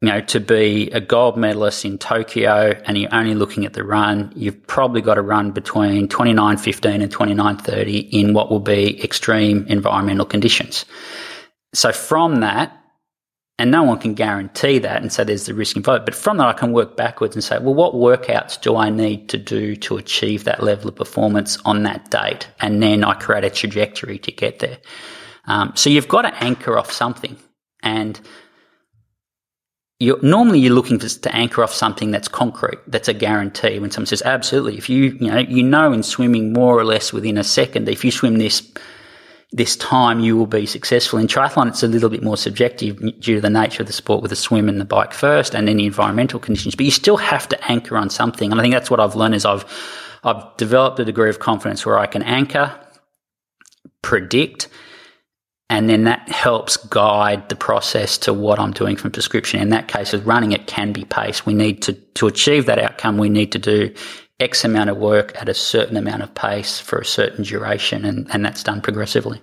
you 0.00 0.08
know, 0.08 0.20
to 0.22 0.40
be 0.40 0.90
a 0.90 1.00
gold 1.00 1.36
medalist 1.36 1.84
in 1.84 1.98
Tokyo 1.98 2.80
and 2.86 2.96
you're 2.96 3.14
only 3.14 3.34
looking 3.34 3.64
at 3.64 3.74
the 3.74 3.84
run, 3.84 4.32
you've 4.34 4.66
probably 4.66 5.00
got 5.00 5.14
to 5.14 5.22
run 5.22 5.50
between 5.50 6.08
29.15 6.08 7.02
and 7.02 7.12
29.30 7.12 8.08
in 8.10 8.34
what 8.34 8.50
will 8.50 8.60
be 8.60 9.02
extreme 9.02 9.66
environmental 9.68 10.26
conditions. 10.26 10.84
So 11.74 11.92
from 11.92 12.40
that, 12.40 12.80
and 13.58 13.70
no 13.70 13.84
one 13.84 13.98
can 13.98 14.14
guarantee 14.14 14.80
that, 14.80 15.00
and 15.00 15.12
so 15.12 15.22
there's 15.22 15.46
the 15.46 15.54
risk 15.54 15.76
involved. 15.76 16.06
But 16.06 16.14
from 16.14 16.38
that, 16.38 16.48
I 16.48 16.54
can 16.54 16.72
work 16.72 16.96
backwards 16.96 17.36
and 17.36 17.44
say, 17.44 17.58
well, 17.58 17.74
what 17.74 17.94
workouts 17.94 18.60
do 18.60 18.76
I 18.76 18.90
need 18.90 19.28
to 19.28 19.38
do 19.38 19.76
to 19.76 19.96
achieve 19.96 20.42
that 20.44 20.62
level 20.62 20.88
of 20.88 20.96
performance 20.96 21.56
on 21.64 21.84
that 21.84 22.10
date? 22.10 22.48
And 22.60 22.82
then 22.82 23.04
I 23.04 23.14
create 23.14 23.44
a 23.44 23.50
trajectory 23.50 24.18
to 24.18 24.32
get 24.32 24.58
there. 24.58 24.78
Um, 25.46 25.72
so 25.74 25.90
you've 25.90 26.08
got 26.08 26.22
to 26.22 26.34
anchor 26.42 26.78
off 26.78 26.90
something, 26.90 27.36
and 27.82 28.20
you're, 30.00 30.20
normally 30.22 30.58
you're 30.58 30.74
looking 30.74 30.98
for, 30.98 31.08
to 31.08 31.34
anchor 31.34 31.62
off 31.62 31.72
something 31.72 32.10
that's 32.10 32.28
concrete, 32.28 32.78
that's 32.86 33.08
a 33.08 33.14
guarantee. 33.14 33.78
When 33.78 33.90
someone 33.90 34.06
says, 34.06 34.22
"Absolutely," 34.22 34.76
if 34.78 34.88
you 34.88 35.16
you 35.20 35.30
know 35.30 35.38
you 35.38 35.62
know 35.62 35.92
in 35.92 36.02
swimming 36.02 36.52
more 36.52 36.78
or 36.78 36.84
less 36.84 37.12
within 37.12 37.36
a 37.38 37.44
second, 37.44 37.88
if 37.88 38.04
you 38.04 38.10
swim 38.10 38.38
this 38.38 38.72
this 39.52 39.76
time, 39.76 40.18
you 40.18 40.36
will 40.36 40.46
be 40.46 40.66
successful. 40.66 41.18
In 41.18 41.28
triathlon, 41.28 41.68
it's 41.68 41.84
a 41.84 41.88
little 41.88 42.08
bit 42.08 42.24
more 42.24 42.36
subjective 42.36 42.98
due 43.20 43.36
to 43.36 43.40
the 43.40 43.50
nature 43.50 43.82
of 43.82 43.86
the 43.86 43.92
sport 43.92 44.20
with 44.20 44.30
the 44.30 44.36
swim 44.36 44.68
and 44.68 44.80
the 44.80 44.84
bike 44.84 45.12
first, 45.12 45.54
and 45.54 45.68
the 45.68 45.86
environmental 45.86 46.40
conditions. 46.40 46.74
But 46.74 46.86
you 46.86 46.90
still 46.90 47.18
have 47.18 47.48
to 47.50 47.70
anchor 47.70 47.96
on 47.96 48.10
something, 48.10 48.50
and 48.50 48.60
I 48.60 48.64
think 48.64 48.74
that's 48.74 48.90
what 48.90 48.98
I've 48.98 49.14
learned 49.14 49.34
is 49.34 49.44
I've 49.44 49.64
I've 50.24 50.56
developed 50.56 50.98
a 50.98 51.04
degree 51.04 51.28
of 51.28 51.38
confidence 51.38 51.84
where 51.84 51.98
I 51.98 52.06
can 52.06 52.22
anchor, 52.22 52.74
predict, 54.02 54.68
and 55.74 55.90
then 55.90 56.04
that 56.04 56.28
helps 56.28 56.76
guide 56.76 57.48
the 57.48 57.56
process 57.56 58.16
to 58.18 58.32
what 58.32 58.60
I'm 58.60 58.70
doing 58.70 58.94
from 58.94 59.10
prescription. 59.10 59.60
In 59.60 59.70
that 59.70 59.88
case, 59.88 60.12
with 60.12 60.24
running, 60.24 60.52
it 60.52 60.68
can 60.68 60.92
be 60.92 61.04
pace. 61.04 61.44
We 61.44 61.52
need 61.52 61.82
to, 61.82 61.94
to 61.94 62.28
achieve 62.28 62.66
that 62.66 62.78
outcome, 62.78 63.18
we 63.18 63.28
need 63.28 63.50
to 63.50 63.58
do 63.58 63.92
X 64.38 64.64
amount 64.64 64.90
of 64.90 64.98
work 64.98 65.32
at 65.34 65.48
a 65.48 65.54
certain 65.54 65.96
amount 65.96 66.22
of 66.22 66.32
pace 66.32 66.78
for 66.78 67.00
a 67.00 67.04
certain 67.04 67.42
duration, 67.42 68.04
and, 68.04 68.28
and 68.32 68.44
that's 68.44 68.62
done 68.62 68.82
progressively. 68.82 69.42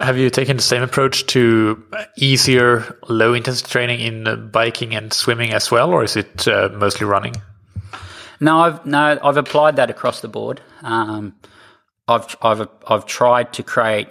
Have 0.00 0.16
you 0.16 0.30
taken 0.30 0.56
the 0.56 0.62
same 0.62 0.82
approach 0.82 1.26
to 1.26 1.84
easier 2.16 2.98
low 3.10 3.34
intensity 3.34 3.70
training 3.70 4.00
in 4.00 4.50
biking 4.50 4.94
and 4.94 5.12
swimming 5.12 5.52
as 5.52 5.70
well, 5.70 5.90
or 5.90 6.02
is 6.02 6.16
it 6.16 6.48
uh, 6.48 6.70
mostly 6.72 7.06
running? 7.06 7.34
No, 8.40 8.60
I've 8.60 8.86
no, 8.86 9.18
I've 9.22 9.36
applied 9.36 9.76
that 9.76 9.90
across 9.90 10.22
the 10.22 10.28
board. 10.28 10.62
Um, 10.80 11.34
I've 12.06 12.36
I've 12.40 12.66
I've 12.86 13.04
tried 13.04 13.52
to 13.54 13.62
create 13.62 14.08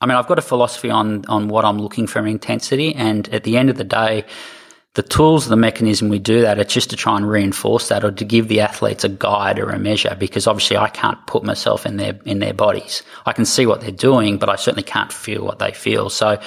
I 0.00 0.06
mean, 0.06 0.16
I've 0.16 0.26
got 0.26 0.38
a 0.38 0.42
philosophy 0.42 0.90
on 0.90 1.24
on 1.26 1.48
what 1.48 1.64
I'm 1.64 1.78
looking 1.78 2.06
for 2.06 2.18
in 2.18 2.26
intensity, 2.26 2.94
and 2.94 3.28
at 3.30 3.44
the 3.44 3.56
end 3.56 3.70
of 3.70 3.76
the 3.76 3.84
day, 3.84 4.24
the 4.94 5.02
tools, 5.02 5.46
the 5.46 5.56
mechanism 5.56 6.08
we 6.08 6.18
do 6.18 6.40
that, 6.40 6.58
it's 6.58 6.72
just 6.72 6.88
to 6.90 6.96
try 6.96 7.16
and 7.16 7.28
reinforce 7.28 7.88
that 7.88 8.02
or 8.02 8.10
to 8.10 8.24
give 8.24 8.48
the 8.48 8.60
athletes 8.60 9.04
a 9.04 9.10
guide 9.10 9.58
or 9.58 9.68
a 9.68 9.78
measure 9.78 10.16
because 10.18 10.46
obviously 10.46 10.78
I 10.78 10.88
can't 10.88 11.18
put 11.26 11.44
myself 11.44 11.84
in 11.84 11.98
their 11.98 12.18
in 12.24 12.38
their 12.38 12.54
bodies. 12.54 13.02
I 13.26 13.32
can 13.32 13.44
see 13.44 13.66
what 13.66 13.82
they're 13.82 13.90
doing, 13.90 14.38
but 14.38 14.48
I 14.48 14.56
certainly 14.56 14.82
can't 14.82 15.12
feel 15.12 15.44
what 15.44 15.58
they 15.58 15.72
feel. 15.72 16.08
So 16.08 16.40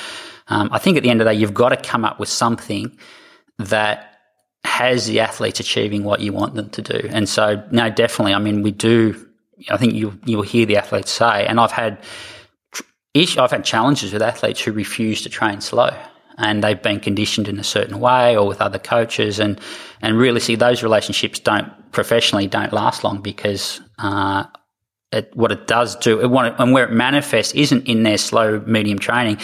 um, 0.47 0.70
I 0.72 0.80
think 0.80 0.97
at 0.97 1.04
the 1.04 1.12
end 1.12 1.22
of 1.22 1.26
the 1.26 1.34
day, 1.34 1.39
you've 1.39 1.54
got 1.54 1.70
to 1.70 1.78
come 1.78 2.04
up 2.04 2.20
with 2.20 2.30
something 2.30 2.97
that 3.60 4.18
has 4.64 5.06
the 5.06 5.20
athletes 5.20 5.60
achieving 5.60 6.04
what 6.04 6.20
you 6.20 6.34
want 6.34 6.56
them 6.56 6.70
to 6.72 6.82
do. 6.82 7.08
And 7.12 7.30
so, 7.30 7.64
no, 7.72 7.89
definitely. 7.89 8.34
I 8.34 8.39
mean, 8.39 8.64
we 8.64 8.72
do. 8.72 9.28
I 9.70 9.78
think 9.78 9.93
you 9.93 10.20
you'll 10.26 10.41
hear 10.41 10.66
the 10.66 10.78
athletes 10.78 11.12
say, 11.12 11.45
and 11.45 11.60
I've 11.60 11.72
had 11.72 12.00
I've 13.16 13.51
had 13.51 13.66
challenges 13.66 14.14
with 14.14 14.22
athletes 14.22 14.62
who 14.62 14.72
refuse 14.72 15.22
to 15.24 15.30
train 15.30 15.62
slow 15.62 15.97
and 16.38 16.64
they've 16.64 16.82
been 16.82 16.99
conditioned 16.99 17.47
in 17.47 17.60
a 17.60 17.64
certain 17.64 17.99
way 17.99 18.38
or 18.38 18.47
with 18.47 18.62
other 18.62 18.80
coaches 18.80 19.39
and, 19.39 19.60
and 20.01 20.18
really 20.18 20.39
see 20.39 20.55
those 20.55 20.84
relationships 20.84 21.39
don't 21.39 21.70
professionally 21.91 22.47
don't 22.47 22.72
last 22.72 23.03
long 23.03 23.22
because, 23.22 23.82
uh, 23.97 24.45
it, 25.12 25.36
what 25.36 25.51
it 25.51 25.66
does 25.66 25.95
do, 25.95 26.20
it, 26.20 26.55
and 26.60 26.72
where 26.72 26.86
it 26.86 26.91
manifests 26.91 27.53
isn't 27.53 27.88
in 27.88 28.03
their 28.03 28.18
slow, 28.18 28.60
medium 28.68 28.99
training. 28.99 29.39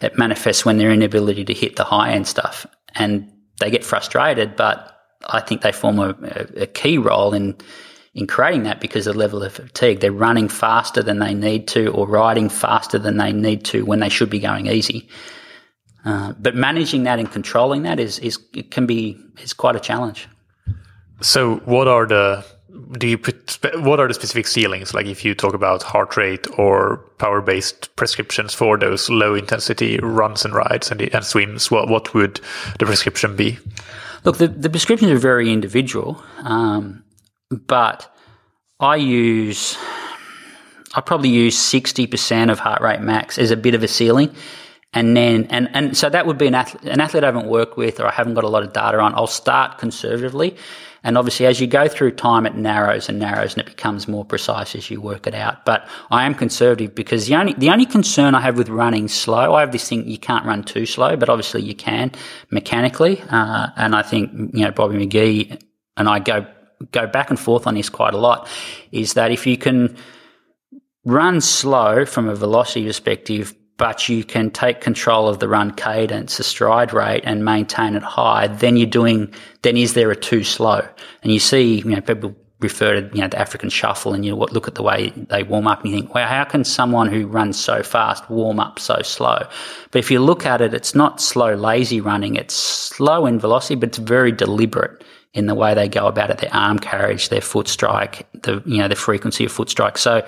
It 0.00 0.16
manifests 0.16 0.64
when 0.64 0.78
their 0.78 0.90
inability 0.90 1.44
to 1.44 1.52
hit 1.52 1.76
the 1.76 1.84
high 1.84 2.12
end 2.12 2.26
stuff, 2.26 2.66
and 2.94 3.30
they 3.58 3.70
get 3.70 3.84
frustrated. 3.84 4.56
But 4.56 4.98
I 5.26 5.40
think 5.40 5.60
they 5.60 5.72
form 5.72 5.98
a, 5.98 6.14
a 6.56 6.66
key 6.66 6.96
role 6.96 7.34
in 7.34 7.58
in 8.14 8.26
creating 8.26 8.64
that 8.64 8.80
because 8.80 9.06
of 9.06 9.14
the 9.14 9.20
level 9.20 9.42
of 9.42 9.52
fatigue. 9.52 10.00
They're 10.00 10.12
running 10.12 10.48
faster 10.48 11.02
than 11.02 11.18
they 11.18 11.34
need 11.34 11.68
to 11.68 11.88
or 11.88 12.08
riding 12.08 12.48
faster 12.48 12.98
than 12.98 13.16
they 13.16 13.32
need 13.32 13.64
to 13.66 13.84
when 13.84 14.00
they 14.00 14.08
should 14.08 14.30
be 14.30 14.40
going 14.40 14.66
easy. 14.66 15.08
Uh, 16.04 16.32
but 16.38 16.54
managing 16.54 17.04
that 17.04 17.18
and 17.18 17.30
controlling 17.30 17.82
that 17.82 18.00
is, 18.00 18.18
is 18.20 18.38
it 18.54 18.70
can 18.70 18.86
be 18.86 19.18
is 19.42 19.52
quite 19.52 19.76
a 19.76 19.80
challenge. 19.80 20.28
So, 21.20 21.56
what 21.66 21.86
are 21.86 22.06
the 22.06 22.44
do 22.92 23.06
you 23.06 23.18
put 23.18 23.58
what 23.74 24.00
are 24.00 24.08
the 24.08 24.14
specific 24.14 24.46
ceilings? 24.46 24.94
Like 24.94 25.06
if 25.06 25.24
you 25.24 25.34
talk 25.34 25.54
about 25.54 25.82
heart 25.82 26.16
rate 26.16 26.46
or 26.58 26.98
power 27.18 27.42
based 27.42 27.94
prescriptions 27.96 28.54
for 28.54 28.78
those 28.78 29.10
low 29.10 29.34
intensity 29.34 29.98
runs 29.98 30.44
and 30.44 30.54
rides 30.54 30.90
and, 30.90 31.02
and 31.02 31.24
swims, 31.24 31.70
what 31.70 31.88
what 31.88 32.14
would 32.14 32.40
the 32.78 32.86
prescription 32.86 33.36
be? 33.36 33.58
Look, 34.24 34.38
the, 34.38 34.48
the 34.48 34.70
prescriptions 34.70 35.10
are 35.10 35.18
very 35.18 35.52
individual. 35.52 36.22
Um, 36.42 37.04
but 37.50 38.14
I 38.78 38.96
use, 38.96 39.76
I 40.94 41.00
probably 41.00 41.30
use 41.30 41.56
60% 41.56 42.50
of 42.50 42.58
heart 42.58 42.80
rate 42.80 43.00
max 43.00 43.38
as 43.38 43.50
a 43.50 43.56
bit 43.56 43.74
of 43.74 43.82
a 43.82 43.88
ceiling. 43.88 44.34
And 44.92 45.16
then, 45.16 45.44
and, 45.50 45.68
and 45.72 45.96
so 45.96 46.10
that 46.10 46.26
would 46.26 46.38
be 46.38 46.48
an 46.48 46.54
athlete, 46.54 46.92
an 46.92 47.00
athlete 47.00 47.22
I 47.22 47.26
haven't 47.26 47.46
worked 47.46 47.76
with 47.76 48.00
or 48.00 48.06
I 48.06 48.12
haven't 48.12 48.34
got 48.34 48.42
a 48.42 48.48
lot 48.48 48.64
of 48.64 48.72
data 48.72 48.98
on. 48.98 49.14
I'll 49.14 49.28
start 49.28 49.78
conservatively. 49.78 50.56
And 51.02 51.16
obviously, 51.16 51.46
as 51.46 51.60
you 51.60 51.66
go 51.66 51.88
through 51.88 52.12
time, 52.12 52.44
it 52.44 52.56
narrows 52.56 53.08
and 53.08 53.18
narrows 53.18 53.54
and 53.54 53.62
it 53.62 53.66
becomes 53.66 54.08
more 54.08 54.24
precise 54.24 54.74
as 54.74 54.90
you 54.90 55.00
work 55.00 55.26
it 55.26 55.34
out. 55.34 55.64
But 55.64 55.88
I 56.10 56.26
am 56.26 56.34
conservative 56.34 56.94
because 56.94 57.26
the 57.26 57.36
only, 57.36 57.54
the 57.54 57.70
only 57.70 57.86
concern 57.86 58.34
I 58.34 58.40
have 58.40 58.58
with 58.58 58.68
running 58.68 59.08
slow, 59.08 59.54
I 59.54 59.60
have 59.60 59.72
this 59.72 59.88
thing, 59.88 60.06
you 60.08 60.18
can't 60.18 60.44
run 60.44 60.62
too 60.62 60.86
slow, 60.86 61.16
but 61.16 61.28
obviously 61.28 61.62
you 61.62 61.74
can 61.74 62.12
mechanically. 62.50 63.22
Uh, 63.30 63.68
and 63.76 63.94
I 63.94 64.02
think, 64.02 64.32
you 64.54 64.64
know, 64.64 64.72
Bobby 64.72 65.06
McGee 65.06 65.62
and 65.96 66.08
I 66.08 66.18
go 66.18 66.46
go 66.92 67.06
back 67.06 67.30
and 67.30 67.38
forth 67.38 67.66
on 67.66 67.74
this 67.74 67.88
quite 67.88 68.14
a 68.14 68.18
lot 68.18 68.48
is 68.92 69.14
that 69.14 69.30
if 69.30 69.46
you 69.46 69.56
can 69.56 69.96
run 71.04 71.40
slow 71.40 72.04
from 72.04 72.28
a 72.28 72.34
velocity 72.34 72.86
perspective, 72.86 73.54
but 73.76 74.08
you 74.08 74.22
can 74.24 74.50
take 74.50 74.82
control 74.82 75.26
of 75.28 75.38
the 75.38 75.48
run 75.48 75.70
cadence, 75.70 76.36
the 76.36 76.44
stride 76.44 76.92
rate, 76.92 77.22
and 77.24 77.44
maintain 77.44 77.96
it 77.96 78.02
high, 78.02 78.46
then 78.46 78.76
you're 78.76 78.86
doing, 78.86 79.32
then 79.62 79.76
is 79.76 79.94
there 79.94 80.10
a 80.10 80.16
too 80.16 80.44
slow? 80.44 80.86
And 81.22 81.32
you 81.32 81.38
see, 81.38 81.76
you 81.76 81.84
know, 81.84 82.00
people 82.02 82.36
refer 82.60 83.00
to, 83.00 83.16
you 83.16 83.22
know, 83.22 83.28
the 83.28 83.38
African 83.38 83.70
shuffle 83.70 84.12
and 84.12 84.22
you 84.24 84.34
look 84.34 84.68
at 84.68 84.74
the 84.74 84.82
way 84.82 85.10
they 85.16 85.42
warm 85.42 85.66
up 85.66 85.82
and 85.82 85.90
you 85.90 85.98
think, 85.98 86.14
well, 86.14 86.28
how 86.28 86.44
can 86.44 86.62
someone 86.62 87.08
who 87.08 87.26
runs 87.26 87.58
so 87.58 87.82
fast 87.82 88.28
warm 88.28 88.60
up 88.60 88.78
so 88.78 89.00
slow? 89.02 89.48
But 89.90 89.98
if 89.98 90.10
you 90.10 90.20
look 90.20 90.44
at 90.44 90.60
it, 90.60 90.74
it's 90.74 90.94
not 90.94 91.20
slow, 91.20 91.54
lazy 91.54 92.02
running. 92.02 92.36
It's 92.36 92.54
slow 92.54 93.24
in 93.24 93.40
velocity, 93.40 93.76
but 93.76 93.88
it's 93.88 93.98
very 93.98 94.30
deliberate 94.30 95.02
in 95.32 95.46
the 95.46 95.54
way 95.54 95.74
they 95.74 95.88
go 95.88 96.06
about 96.06 96.30
it, 96.30 96.38
their 96.38 96.54
arm 96.54 96.78
carriage, 96.78 97.28
their 97.28 97.40
foot 97.40 97.68
strike, 97.68 98.26
the, 98.42 98.62
you 98.66 98.78
know, 98.78 98.88
the 98.88 98.96
frequency 98.96 99.44
of 99.44 99.52
foot 99.52 99.70
strike. 99.70 99.98
So, 99.98 100.26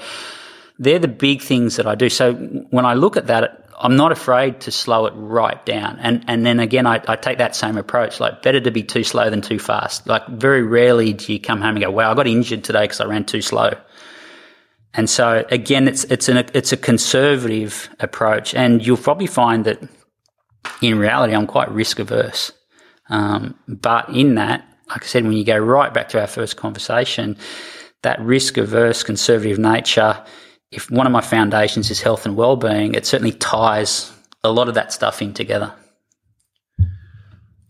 they're 0.79 0.99
the 0.99 1.09
big 1.09 1.43
things 1.43 1.77
that 1.77 1.87
I 1.87 1.95
do. 1.95 2.09
So 2.09 2.35
when 2.35 2.85
I 2.85 2.95
look 2.95 3.17
at 3.17 3.29
that, 3.29 3.69
I'm 3.79 3.97
not 3.97 4.13
afraid 4.13 4.61
to 4.63 4.71
slow 4.71 5.07
it 5.07 5.13
right 5.15 5.65
down. 5.65 5.99
And, 6.01 6.25
and 6.29 6.45
then 6.45 6.61
again, 6.61 6.87
I, 6.87 7.01
I 7.07 7.17
take 7.17 7.39
that 7.39 7.57
same 7.57 7.77
approach, 7.77 8.21
like 8.21 8.43
better 8.43 8.61
to 8.61 8.71
be 8.71 8.83
too 8.83 9.05
slow 9.05 9.31
than 9.31 9.43
too 9.43 9.59
fast. 9.59 10.07
Like 10.07 10.27
very 10.27 10.63
rarely 10.63 11.13
do 11.13 11.33
you 11.33 11.41
come 11.41 11.61
home 11.61 11.77
and 11.77 11.85
go, 11.85 11.91
wow, 11.91 12.11
I 12.11 12.15
got 12.15 12.27
injured 12.27 12.65
today 12.65 12.83
because 12.83 13.01
I 13.01 13.05
ran 13.05 13.25
too 13.25 13.43
slow. 13.43 13.73
And 14.95 15.09
so 15.09 15.45
again, 15.51 15.89
it's, 15.89 16.05
it's 16.05 16.29
an, 16.29 16.39
it's 16.53 16.73
a 16.73 16.77
conservative 16.77 17.89
approach. 17.99 18.55
And 18.55 18.85
you'll 18.85 18.97
probably 18.97 19.27
find 19.27 19.65
that 19.65 19.81
in 20.81 20.99
reality, 20.99 21.35
I'm 21.35 21.47
quite 21.47 21.71
risk 21.71 21.99
averse. 21.99 22.53
Um, 23.09 23.57
but 23.67 24.09
in 24.11 24.37
that, 24.37 24.65
like 24.93 25.05
I 25.05 25.07
said, 25.07 25.25
when 25.25 25.33
you 25.33 25.45
go 25.45 25.59
right 25.59 25.93
back 25.93 26.09
to 26.11 26.21
our 26.21 26.27
first 26.27 26.57
conversation, 26.57 27.37
that 28.03 28.21
risk 28.21 28.57
averse 28.57 29.03
conservative 29.03 29.59
nature, 29.59 30.23
if 30.71 30.91
one 30.91 31.07
of 31.07 31.13
my 31.13 31.21
foundations 31.21 31.91
is 31.91 32.01
health 32.01 32.27
and 32.27 32.37
well-being, 32.37 32.95
it 32.95 33.07
certainly 33.07 33.33
ties 33.33 34.13
a 34.45 34.51
lot 34.51 34.69
of 34.69 34.75
that 34.75 34.93
stuff 34.93 35.23
in 35.23 35.33
together. 35.33 35.73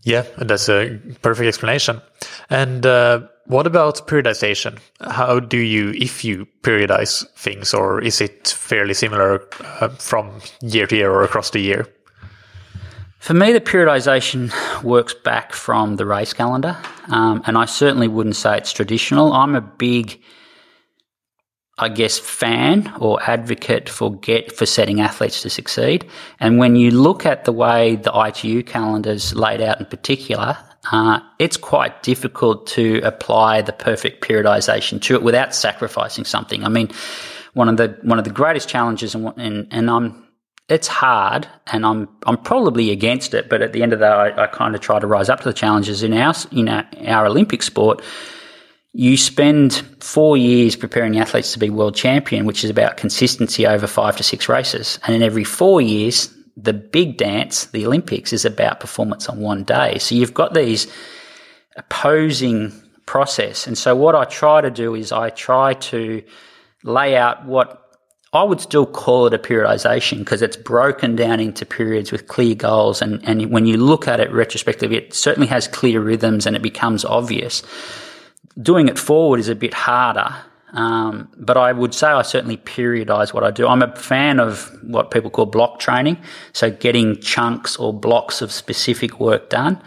Yeah, 0.03 0.25
that's 0.37 0.67
a 0.67 0.99
perfect 1.21 1.47
explanation. 1.47 2.01
And 2.49 2.85
uh, 2.85 3.21
what 3.45 3.65
about 3.65 4.05
periodization? 4.05 4.79
How 4.99 5.39
do 5.39 5.57
you, 5.57 5.91
if 5.91 6.25
you 6.25 6.45
periodize 6.61 7.25
things, 7.37 7.73
or 7.73 8.01
is 8.01 8.19
it 8.19 8.49
fairly 8.49 8.93
similar 8.93 9.47
uh, 9.79 9.89
from 9.89 10.41
year 10.61 10.87
to 10.87 10.95
year 10.95 11.11
or 11.11 11.23
across 11.23 11.51
the 11.51 11.59
year? 11.59 11.87
For 13.23 13.33
me, 13.33 13.53
the 13.53 13.61
periodization 13.61 14.51
works 14.83 15.13
back 15.13 15.53
from 15.53 15.95
the 15.95 16.05
race 16.05 16.33
calendar, 16.33 16.77
um, 17.07 17.41
and 17.45 17.57
I 17.57 17.63
certainly 17.63 18.09
wouldn't 18.09 18.35
say 18.35 18.57
it's 18.57 18.73
traditional. 18.73 19.31
I'm 19.31 19.55
a 19.55 19.61
big 19.61 20.21
I 21.77 21.87
guess, 21.87 22.19
fan 22.19 22.93
or 22.99 23.23
advocate 23.23 23.87
for 23.87 24.13
get 24.13 24.51
for 24.51 24.65
setting 24.65 24.99
athletes 24.99 25.41
to 25.43 25.49
succeed. 25.49 26.05
And 26.41 26.57
when 26.59 26.75
you 26.75 26.91
look 26.91 27.25
at 27.25 27.45
the 27.45 27.53
way 27.53 27.95
the 27.95 28.11
ITU 28.13 28.63
calendar 28.63 29.11
is 29.11 29.33
laid 29.33 29.61
out 29.61 29.79
in 29.79 29.85
particular, 29.85 30.57
uh, 30.91 31.21
it's 31.39 31.55
quite 31.55 32.03
difficult 32.03 32.67
to 32.67 32.99
apply 33.03 33.61
the 33.61 33.71
perfect 33.71 34.21
periodization 34.21 35.01
to 35.03 35.15
it 35.15 35.23
without 35.23 35.55
sacrificing 35.55 36.25
something. 36.25 36.65
I 36.65 36.69
mean, 36.69 36.91
one 37.53 37.69
of 37.69 37.77
the 37.77 37.97
one 38.01 38.19
of 38.19 38.25
the 38.25 38.31
greatest 38.31 38.67
challenges, 38.67 39.15
and 39.15 39.31
and, 39.37 39.67
and 39.71 39.89
I'm 39.89 40.22
it's 40.69 40.87
hard, 40.87 41.47
and 41.67 41.85
I'm 41.85 42.07
I'm 42.25 42.37
probably 42.37 42.91
against 42.91 43.33
it, 43.33 43.49
but 43.49 43.61
at 43.61 43.73
the 43.73 43.83
end 43.83 43.93
of 43.93 43.99
the 43.99 44.05
day, 44.05 44.11
I, 44.11 44.43
I 44.43 44.47
kind 44.47 44.75
of 44.75 44.81
try 44.81 44.99
to 44.99 45.07
rise 45.07 45.29
up 45.29 45.39
to 45.41 45.49
the 45.49 45.53
challenges 45.53 46.03
in 46.03 46.13
our 46.13 46.33
in 46.51 46.69
our, 46.69 46.85
our 47.05 47.25
Olympic 47.25 47.63
sport 47.63 48.01
you 48.93 49.17
spend 49.17 49.73
four 49.99 50.37
years 50.37 50.75
preparing 50.75 51.17
athletes 51.17 51.51
to 51.53 51.59
be 51.59 51.71
world 51.71 51.95
champion, 51.95 52.45
which 52.45 52.63
is 52.63 52.69
about 52.69 52.95
consistency 52.95 53.65
over 53.65 53.87
five 53.87 54.15
to 54.17 54.23
six 54.23 54.47
races. 54.47 54.99
And 55.05 55.15
in 55.15 55.23
every 55.23 55.43
four 55.43 55.81
years, 55.81 56.31
the 56.55 56.73
big 56.73 57.17
dance, 57.17 57.65
the 57.65 57.87
Olympics, 57.87 58.31
is 58.31 58.45
about 58.45 58.79
performance 58.79 59.27
on 59.27 59.39
one 59.39 59.63
day. 59.63 59.97
So 59.97 60.13
you've 60.13 60.35
got 60.35 60.53
these 60.53 60.85
opposing 61.75 62.71
process. 63.07 63.65
And 63.65 63.75
so 63.75 63.95
what 63.95 64.13
I 64.13 64.25
try 64.25 64.61
to 64.61 64.69
do 64.69 64.93
is 64.93 65.11
I 65.11 65.31
try 65.31 65.73
to 65.73 66.21
lay 66.83 67.17
out 67.17 67.45
what 67.45 67.82
I 68.33 68.43
would 68.43 68.59
still 68.59 68.85
call 68.85 69.27
it 69.27 69.33
a 69.33 69.39
periodization 69.39 70.19
because 70.19 70.41
it's 70.41 70.57
broken 70.57 71.15
down 71.15 71.39
into 71.39 71.65
periods 71.65 72.11
with 72.11 72.27
clear 72.27 72.55
goals. 72.55 73.01
And, 73.01 73.23
and 73.27 73.51
when 73.51 73.65
you 73.65 73.77
look 73.77 74.07
at 74.07 74.19
it 74.19 74.31
retrospectively, 74.31 74.97
it 74.97 75.13
certainly 75.13 75.47
has 75.47 75.67
clear 75.67 76.01
rhythms 76.01 76.45
and 76.45 76.55
it 76.55 76.61
becomes 76.61 77.05
obvious 77.05 77.61
doing 78.61 78.87
it 78.87 78.99
forward 78.99 79.39
is 79.39 79.49
a 79.49 79.55
bit 79.55 79.73
harder. 79.73 80.33
Um, 80.73 81.29
but 81.37 81.55
I 81.55 81.71
would 81.71 81.93
say 81.93 82.07
I 82.07 82.23
certainly 82.23 82.57
periodize 82.57 83.33
what 83.33 83.43
I 83.43 83.51
do. 83.51 83.67
I'm 83.67 83.83
a 83.83 83.95
fan 83.95 84.39
of 84.39 84.75
what 84.83 85.11
people 85.11 85.29
call 85.29 85.45
block 85.45 85.79
training. 85.79 86.17
So 86.51 86.71
getting 86.71 87.19
chunks 87.21 87.75
or 87.77 87.93
blocks 87.93 88.41
of 88.41 88.51
specific 88.51 89.19
work 89.19 89.49
done 89.49 89.81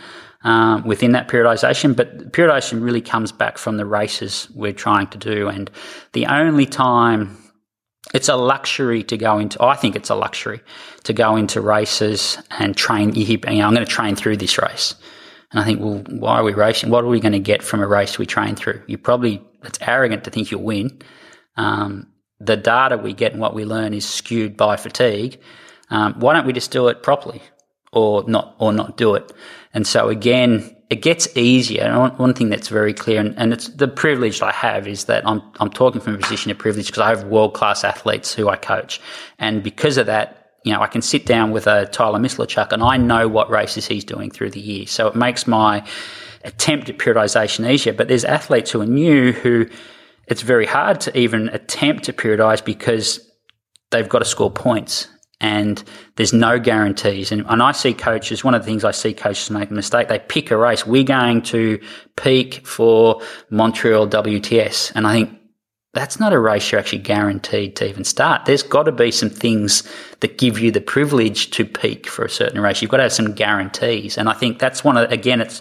um, 0.45 0.85
within 0.87 1.11
that 1.13 1.27
periodization. 1.27 1.97
But 1.97 2.31
periodization 2.31 2.85
really 2.85 3.01
comes 3.01 3.33
back 3.33 3.59
from 3.59 3.79
the 3.79 3.87
races 3.87 4.49
we're 4.55 4.73
trying 4.73 5.09
to 5.09 5.19
do. 5.19 5.49
And 5.49 5.71
the 6.13 6.27
only 6.27 6.67
time 6.67 7.37
it's 8.15 8.29
a 8.29 8.37
luxury 8.37 9.03
to 9.05 9.17
go 9.17 9.39
into, 9.39 9.63
I 9.63 9.75
think 9.75 9.97
it's 9.97 10.11
a 10.11 10.15
luxury 10.15 10.61
to 11.05 11.13
go 11.13 11.37
into 11.37 11.61
races 11.61 12.39
and 12.59 12.77
train. 12.77 13.15
You 13.15 13.39
know, 13.39 13.67
I'm 13.67 13.75
going 13.75 13.87
to 13.87 13.87
train 13.87 14.17
through 14.17 14.37
this 14.37 14.59
race. 14.59 14.95
And 15.51 15.61
I 15.61 15.65
think, 15.65 15.81
well, 15.81 16.03
why 16.09 16.39
are 16.39 16.45
we 16.45 16.55
racing? 16.55 16.91
What 16.91 17.05
are 17.05 17.09
we 17.09 17.21
going 17.21 17.33
to 17.33 17.39
get 17.39 17.63
from 17.63 17.81
a 17.81 17.87
race 17.87 18.19
we 18.19 18.27
train 18.27 18.57
through? 18.57 18.83
You 18.87 18.99
probably, 18.99 19.43
it's 19.65 19.79
arrogant 19.81 20.25
to 20.25 20.31
think 20.31 20.51
you'll 20.51 20.63
win. 20.63 21.01
Um, 21.57 22.13
the 22.41 22.57
data 22.57 22.99
we 22.99 23.13
get 23.13 23.33
and 23.33 23.41
what 23.41 23.55
we 23.55 23.65
learn 23.65 23.95
is 23.95 24.07
skewed 24.07 24.57
by 24.57 24.77
fatigue. 24.77 25.41
Um, 25.91 26.15
why 26.19 26.35
don't 26.35 26.47
we 26.47 26.53
just 26.53 26.71
do 26.71 26.89
it 26.89 27.03
properly 27.03 27.43
or 27.93 28.29
not, 28.29 28.57
or 28.59 28.73
not 28.73 28.97
do 28.97 29.15
it? 29.15 29.33
And 29.73 29.87
so 29.87 30.09
again, 30.09 30.76
it 30.89 31.03
gets 31.03 31.37
easier. 31.37 31.83
And 31.83 32.17
one 32.19 32.35
thing 32.35 32.49
that's 32.49 32.69
very 32.69 32.95
clear, 32.95 33.21
and, 33.21 33.37
and 33.37 33.53
it's 33.53 33.69
the 33.69 33.89
privilege 33.89 34.41
I 34.41 34.53
have 34.53 34.87
is 34.87 35.05
that 35.05 35.27
I'm, 35.27 35.43
I'm 35.59 35.71
talking 35.71 36.01
from 36.01 36.15
a 36.15 36.19
position 36.19 36.51
of 36.51 36.59
privilege 36.59 36.87
because 36.87 37.01
I 37.01 37.09
have 37.09 37.25
world 37.25 37.55
class 37.55 37.83
athletes 37.83 38.33
who 38.33 38.49
I 38.49 38.57
coach. 38.57 39.01
And 39.39 39.63
because 39.63 39.97
of 39.97 40.07
that, 40.07 40.53
you 40.65 40.73
know, 40.73 40.81
I 40.81 40.87
can 40.87 41.03
sit 41.03 41.27
down 41.27 41.51
with 41.51 41.67
a 41.67 41.87
Tyler 41.87 42.19
Mislawchuk 42.19 42.73
and 42.73 42.83
I 42.83 42.97
know 42.97 43.29
what 43.29 43.51
races 43.51 43.87
he's 43.87 44.05
doing 44.05 44.31
through 44.31 44.51
the 44.51 44.61
year. 44.61 44.87
So 44.87 45.09
it 45.09 45.17
makes 45.17 45.47
my 45.47 45.87
attempt 46.45 46.89
at 46.89 46.99
periodization 46.99 47.69
easier. 47.69 47.93
But 47.93 48.09
there's 48.09 48.25
athletes 48.25 48.71
who 48.71 48.81
are 48.81 48.87
new 48.87 49.33
who 49.33 49.67
it's 50.29 50.43
very 50.43 50.67
hard 50.67 51.01
to 51.03 51.17
even 51.17 51.49
attempt 51.51 52.05
to 52.05 52.13
periodize 52.13 52.65
because 52.65 53.21
they've 53.91 54.09
got 54.09 54.21
to 54.21 54.25
score 54.25 54.51
points 54.51 55.07
and 55.41 55.83
there's 56.17 56.33
no 56.33 56.59
guarantees. 56.59 57.31
And, 57.31 57.45
and 57.49 57.63
I 57.63 57.73
see 57.73 57.93
coaches, 57.93 58.43
one 58.43 58.55
of 58.55 58.63
the 58.63 58.67
things 58.67 58.85
I 58.85 58.91
see 58.91 59.13
coaches 59.13 59.51
make 59.51 59.71
a 59.71 59.75
mistake, 59.75 60.09
they 60.09 60.19
pick 60.19 60.51
a 60.51 60.57
race. 60.57 60.87
We're 60.87 61.05
going 61.05 61.43
to 61.43 61.81
peak 62.17 62.67
for 62.67 63.21
Montreal 63.51 64.09
WTS. 64.09 64.93
And 64.95 65.07
I 65.07 65.13
think 65.13 65.39
that's 65.93 66.19
not 66.19 66.33
a 66.33 66.39
race 66.39 66.73
you're 66.73 66.79
actually 66.79 67.01
guaranteed 67.01 67.77
to 67.77 67.89
even 67.89 68.05
start. 68.05 68.47
There's 68.47 68.63
got 68.63 68.85
to 68.85 68.93
be 68.93 69.11
some 69.11 69.31
things 69.31 69.83
that 70.21 70.39
give 70.39 70.59
you 70.59 70.71
the 70.71 70.81
privilege 70.81 71.51
to 71.53 71.65
peak 71.65 72.07
for 72.07 72.25
a 72.25 72.31
certain 72.31 72.61
race. 72.61 72.81
You've 72.81 72.91
got 72.91 72.99
to 72.99 73.05
have 73.05 73.13
some 73.13 73.33
guarantees. 73.33 74.17
And 74.17 74.29
I 74.29 74.35
think 74.35 74.59
that's 74.59 74.85
one 74.85 74.97
of, 74.97 75.11
again, 75.11 75.41
it's, 75.41 75.61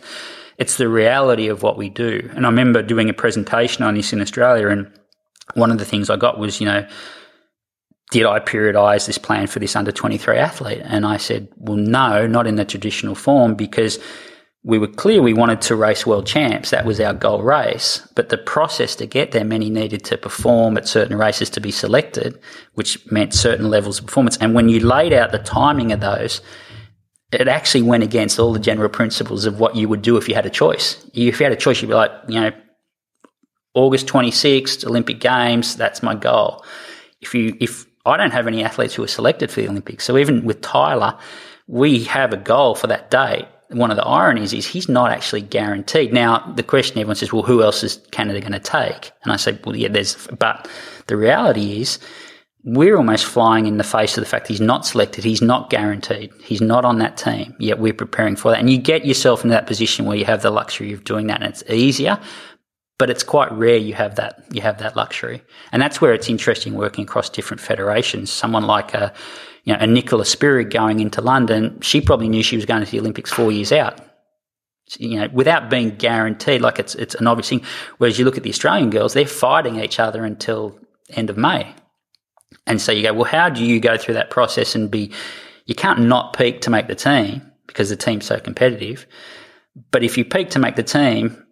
it's 0.58 0.78
the 0.78 0.88
reality 0.88 1.48
of 1.48 1.64
what 1.64 1.78
we 1.78 1.90
do. 1.90 2.30
And 2.34 2.46
I 2.46 2.50
remember 2.50 2.82
doing 2.82 3.10
a 3.10 3.14
presentation 3.14 3.84
on 3.84 3.96
this 3.96 4.14
in 4.14 4.22
Australia 4.22 4.70
and 4.70 4.90
one 5.54 5.72
of 5.72 5.78
the 5.78 5.86
things 5.86 6.10
I 6.10 6.16
got 6.16 6.40
was, 6.40 6.60
you 6.60 6.66
know, 6.66 6.88
did 8.12 8.26
I 8.26 8.40
periodize 8.40 9.08
this 9.08 9.18
plan 9.18 9.48
for 9.48 9.60
this 9.60 9.76
under 9.76 9.92
23 9.92 10.38
athlete? 10.38 10.82
And 10.84 11.06
I 11.06 11.18
said, 11.18 11.48
well, 11.58 11.78
no, 11.78 12.28
not 12.28 12.48
in 12.48 12.56
the 12.56 12.66
traditional 12.66 13.16
form 13.16 13.56
because 13.56 14.00
we 14.64 14.80
were 14.80 14.88
clear 14.88 15.22
we 15.22 15.34
wanted 15.34 15.62
to 15.62 15.76
race 15.76 16.08
world 16.08 16.26
champs. 16.26 16.72
That 16.72 16.86
was 16.86 17.00
our 17.00 17.14
goal 17.14 17.44
race. 17.44 18.08
But 18.16 18.30
the 18.30 18.38
process 18.38 18.96
to 18.96 19.06
get 19.06 19.32
there 19.32 19.44
he 19.44 19.70
needed 19.70 20.04
to 20.06 20.18
perform 20.18 20.76
at 20.78 20.88
certain 20.88 21.18
races 21.18 21.52
to 21.52 21.60
be 21.60 21.72
selected, 21.72 22.40
which 22.74 23.10
meant 23.12 23.34
certain 23.34 23.70
levels 23.70 24.00
of 24.00 24.08
performance. 24.08 24.38
And 24.38 24.56
when 24.56 24.70
you 24.70 24.80
laid 24.80 25.14
out 25.14 25.32
the 25.32 25.40
timing 25.40 25.92
of 25.92 26.00
those, 26.00 26.42
it 27.32 27.48
actually 27.48 27.84
went 27.84 28.04
against 28.04 28.40
all 28.40 28.54
the 28.54 28.60
general 28.60 28.90
principles 28.90 29.46
of 29.46 29.60
what 29.60 29.76
you 29.76 29.88
would 29.88 30.02
do 30.02 30.18
if 30.18 30.28
you 30.28 30.34
had 30.34 30.46
a 30.48 30.50
choice. 30.50 31.04
If 31.14 31.40
you 31.40 31.44
had 31.44 31.52
a 31.52 31.56
choice, 31.56 31.82
you'd 31.82 31.90
be 31.90 31.94
like, 31.94 32.12
you 32.28 32.40
know, 32.40 32.52
August 33.76 34.08
26th, 34.08 34.86
Olympic 34.86 35.20
Games, 35.20 35.76
that's 35.76 36.02
my 36.02 36.16
goal. 36.16 36.64
If 37.22 37.36
you, 37.36 37.56
if 37.60 37.86
I 38.06 38.18
don't 38.18 38.32
have 38.32 38.48
any 38.48 38.64
athletes 38.64 38.94
who 38.94 39.04
are 39.04 39.08
selected 39.08 39.52
for 39.52 39.62
the 39.62 39.70
Olympics, 39.70 40.04
so 40.04 40.18
even 40.18 40.46
with 40.46 40.62
Tyler, 40.62 41.18
we 41.68 42.04
have 42.06 42.34
a 42.34 42.38
goal 42.38 42.76
for 42.76 42.88
that 42.88 43.10
date 43.10 43.48
one 43.70 43.92
of 43.92 43.98
the 43.98 44.06
ironies 44.06 44.54
is 44.54 44.68
he's 44.68 44.88
not 44.88 45.12
actually 45.12 45.42
guaranteed. 45.42 46.14
Now, 46.14 46.40
the 46.56 46.64
question 46.64 47.00
everyone 47.00 47.16
says, 47.16 47.34
well, 47.34 47.44
who 47.44 47.64
else 47.64 47.84
is 47.84 47.98
Canada 48.12 48.40
going 48.40 48.54
to 48.54 48.60
take? 48.60 49.12
And 49.24 49.34
I 49.34 49.38
say, 49.38 49.58
well, 49.64 49.76
yeah, 49.76 49.90
there's, 49.90 50.28
but 50.40 50.70
the 51.08 51.18
reality 51.18 51.82
is 51.82 52.00
we're 52.64 52.98
almost 52.98 53.26
flying 53.26 53.66
in 53.66 53.78
the 53.78 53.84
face 53.84 54.18
of 54.18 54.24
the 54.24 54.30
fact 54.30 54.48
he's 54.48 54.62
not 54.62 54.86
selected. 54.86 55.24
He's 55.24 55.42
not 55.42 55.70
guaranteed. 55.70 56.32
He's 56.42 56.62
not 56.62 56.86
on 56.86 57.00
that 57.00 57.18
team. 57.18 57.56
Yet 57.60 57.80
we're 57.80 57.94
preparing 57.94 58.36
for 58.36 58.52
that. 58.52 58.60
And 58.60 58.70
you 58.70 58.78
get 58.78 59.06
yourself 59.06 59.44
into 59.44 59.54
that 59.54 59.68
position 59.68 60.06
where 60.06 60.18
you 60.18 60.26
have 60.26 60.42
the 60.42 60.52
luxury 60.52 60.94
of 60.94 61.04
doing 61.04 61.28
that 61.28 61.42
and 61.42 61.50
it's 61.50 61.64
easier. 61.70 62.20
But 62.98 63.10
it's 63.10 63.24
quite 63.24 63.52
rare 63.52 63.78
you 63.78 63.94
have 63.94 64.16
that 64.16 64.44
you 64.52 64.62
have 64.62 64.78
that 64.80 64.96
luxury, 64.96 65.42
and 65.72 65.82
that's 65.82 66.00
where 66.00 66.14
it's 66.14 66.30
interesting 66.30 66.76
working 66.76 67.04
across 67.04 67.30
different 67.30 67.62
federations. 67.62 68.32
Someone 68.32 68.66
like 68.66 68.94
a 68.94 69.14
you 69.64 69.74
know 69.74 69.80
a 69.80 69.88
Nicola 69.88 70.24
Spirig 70.24 70.72
going 70.72 71.00
into 71.00 71.22
London, 71.22 71.80
she 71.82 72.02
probably 72.02 72.30
knew 72.30 72.44
she 72.44 72.56
was 72.56 72.66
going 72.66 72.84
to 72.84 72.90
the 72.90 73.00
Olympics 73.00 73.32
four 73.32 73.52
years 73.52 73.72
out. 73.72 74.00
You 74.98 75.20
know, 75.20 75.30
without 75.34 75.70
being 75.70 75.96
guaranteed, 75.96 76.62
like 76.62 76.80
it's 76.80 76.96
it's 76.96 77.16
an 77.16 77.28
obvious 77.28 77.50
thing. 77.50 77.64
Whereas 77.98 78.18
you 78.18 78.26
look 78.26 78.38
at 78.38 78.44
the 78.44 78.50
Australian 78.50 78.92
girls, 78.92 79.14
they're 79.14 79.26
fighting 79.26 79.78
each 79.78 80.00
other 80.00 80.24
until 80.24 80.80
end 81.10 81.30
of 81.30 81.38
May, 81.38 81.74
and 82.68 82.82
so 82.82 82.92
you 82.92 83.04
go, 83.04 83.14
well, 83.14 83.24
how 83.26 83.50
do 83.50 83.64
you 83.66 83.80
go 83.80 83.98
through 83.98 84.14
that 84.14 84.30
process 84.30 84.76
and 84.76 84.90
be? 84.90 85.12
You 85.66 85.76
can't 85.76 86.02
not 86.02 86.38
peak 86.38 86.62
to 86.62 86.70
make 86.70 86.88
the 86.88 86.96
team 86.96 87.42
because 87.66 87.90
the 87.90 87.96
team's 87.96 88.26
so 88.26 88.40
competitive. 88.40 89.08
But 89.92 90.04
if 90.04 90.18
you 90.18 90.24
peak 90.24 90.52
to 90.52 90.60
make 90.60 90.76
the 90.76 90.84
team, 90.84 91.45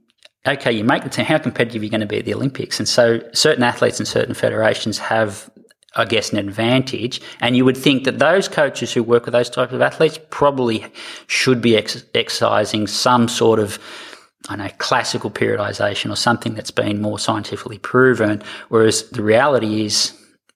okay, 0.48 0.72
you 0.72 0.84
make 0.84 1.04
the 1.04 1.10
team, 1.10 1.26
how 1.26 1.38
competitive 1.38 1.82
are 1.82 1.86
you 1.86 1.92
going 1.92 2.02
to 2.02 2.08
be 2.08 2.20
at 2.20 2.26
the 2.26 2.34
Olympics? 2.34 2.80
And 2.80 2.88
so 2.88 3.22
certain 3.34 3.64
athletes 3.64 4.00
and 4.00 4.08
certain 4.08 4.34
federations 4.34 4.98
have, 5.00 5.50
I 5.96 6.06
guess, 6.06 6.32
an 6.34 6.38
advantage. 6.38 7.22
And 7.40 7.56
you 7.56 7.64
would 7.66 7.78
think 7.78 8.04
that 8.04 8.20
those 8.20 8.48
coaches 8.48 8.94
who 8.94 9.04
work 9.04 9.26
with 9.26 9.34
those 9.34 9.50
types 9.50 9.74
of 9.74 9.82
athletes 9.82 10.20
probably 10.30 10.86
should 11.28 11.62
be 11.62 11.78
ex- 11.78 12.04
exercising 12.14 12.88
some 12.88 13.30
sort 13.30 13.60
of, 13.60 13.80
I 14.50 14.58
know, 14.58 14.70
classical 14.80 15.32
periodization 15.32 16.12
or 16.12 16.18
something 16.18 16.56
that's 16.56 16.72
been 16.72 17.02
more 17.02 17.20
scientifically 17.20 17.78
proven. 17.78 18.44
Whereas 18.68 19.10
the 19.12 19.24
reality 19.24 19.86
is 19.86 20.14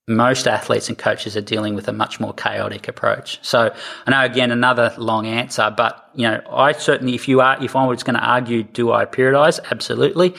most 0.07 0.47
athletes 0.47 0.87
and 0.87 0.97
coaches 0.97 1.35
are 1.35 1.41
dealing 1.41 1.75
with 1.75 1.87
a 1.87 1.93
much 1.93 2.19
more 2.19 2.33
chaotic 2.33 2.87
approach. 2.87 3.39
So 3.41 3.73
I 4.05 4.11
know 4.11 4.23
again 4.23 4.51
another 4.51 4.93
long 4.97 5.27
answer, 5.27 5.73
but 5.75 6.09
you 6.15 6.23
know, 6.23 6.41
I 6.49 6.71
certainly 6.71 7.13
if 7.13 7.27
you 7.27 7.41
are 7.41 7.61
if 7.63 7.75
I 7.75 7.85
was 7.85 8.03
going 8.03 8.15
to 8.15 8.23
argue 8.23 8.63
do 8.63 8.93
I 8.93 9.05
periodize? 9.05 9.59
Absolutely. 9.69 10.33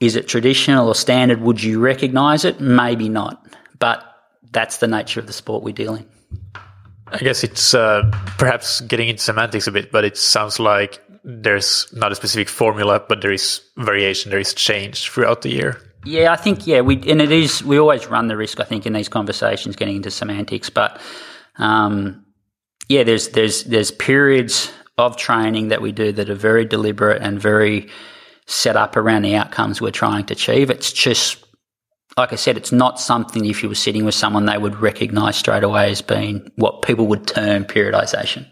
Is 0.00 0.16
it 0.16 0.26
traditional 0.26 0.88
or 0.88 0.94
standard? 0.94 1.40
Would 1.40 1.62
you 1.62 1.78
recognize 1.78 2.44
it? 2.44 2.60
Maybe 2.60 3.08
not. 3.08 3.46
But 3.78 4.02
that's 4.50 4.78
the 4.78 4.88
nature 4.88 5.20
of 5.20 5.26
the 5.26 5.32
sport 5.32 5.62
we 5.62 5.72
deal 5.72 5.94
in. 5.94 6.06
I 7.08 7.18
guess 7.18 7.44
it's 7.44 7.74
uh, 7.74 8.10
perhaps 8.38 8.80
getting 8.80 9.08
into 9.08 9.22
semantics 9.22 9.66
a 9.66 9.72
bit, 9.72 9.92
but 9.92 10.04
it 10.04 10.16
sounds 10.16 10.58
like 10.58 11.00
there's 11.22 11.86
not 11.92 12.12
a 12.12 12.14
specific 12.14 12.48
formula, 12.48 13.02
but 13.08 13.20
there 13.20 13.32
is 13.32 13.62
variation, 13.76 14.30
there 14.30 14.40
is 14.40 14.52
change 14.54 15.10
throughout 15.10 15.42
the 15.42 15.50
year. 15.50 15.80
Yeah, 16.04 16.32
I 16.32 16.36
think 16.36 16.66
yeah, 16.66 16.80
we 16.80 16.96
and 17.10 17.20
it 17.22 17.32
is 17.32 17.64
we 17.64 17.78
always 17.78 18.06
run 18.06 18.28
the 18.28 18.36
risk 18.36 18.60
I 18.60 18.64
think 18.64 18.86
in 18.86 18.92
these 18.92 19.08
conversations 19.08 19.76
getting 19.76 19.96
into 19.96 20.10
semantics, 20.10 20.70
but 20.70 21.00
um, 21.56 22.24
yeah, 22.88 23.04
there's 23.04 23.28
there's 23.28 23.64
there's 23.64 23.90
periods 23.90 24.72
of 24.98 25.16
training 25.16 25.68
that 25.68 25.82
we 25.82 25.92
do 25.92 26.12
that 26.12 26.30
are 26.30 26.34
very 26.34 26.64
deliberate 26.64 27.22
and 27.22 27.40
very 27.40 27.88
set 28.46 28.76
up 28.76 28.96
around 28.96 29.22
the 29.22 29.34
outcomes 29.34 29.80
we're 29.80 29.90
trying 29.90 30.26
to 30.26 30.34
achieve. 30.34 30.70
It's 30.70 30.92
just 30.92 31.44
like 32.16 32.32
I 32.32 32.36
said, 32.36 32.56
it's 32.56 32.70
not 32.72 33.00
something 33.00 33.44
if 33.44 33.62
you 33.62 33.68
were 33.68 33.74
sitting 33.74 34.04
with 34.04 34.14
someone 34.14 34.46
they 34.46 34.58
would 34.58 34.76
recognize 34.76 35.36
straight 35.36 35.64
away 35.64 35.90
as 35.90 36.00
being 36.00 36.50
what 36.56 36.82
people 36.82 37.06
would 37.08 37.26
term 37.26 37.64
periodization. 37.64 38.46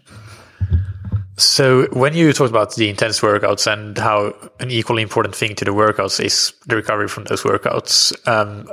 So 1.37 1.87
when 1.93 2.13
you 2.13 2.31
talked 2.31 2.51
about 2.51 2.75
the 2.75 2.89
intense 2.89 3.21
workouts 3.21 3.71
and 3.71 3.97
how 3.97 4.35
an 4.59 4.69
equally 4.69 5.01
important 5.01 5.35
thing 5.35 5.55
to 5.55 5.65
the 5.65 5.71
workouts 5.71 6.23
is 6.23 6.53
the 6.67 6.75
recovery 6.75 7.07
from 7.07 7.23
those 7.23 7.41
workouts, 7.41 8.15
um, 8.27 8.69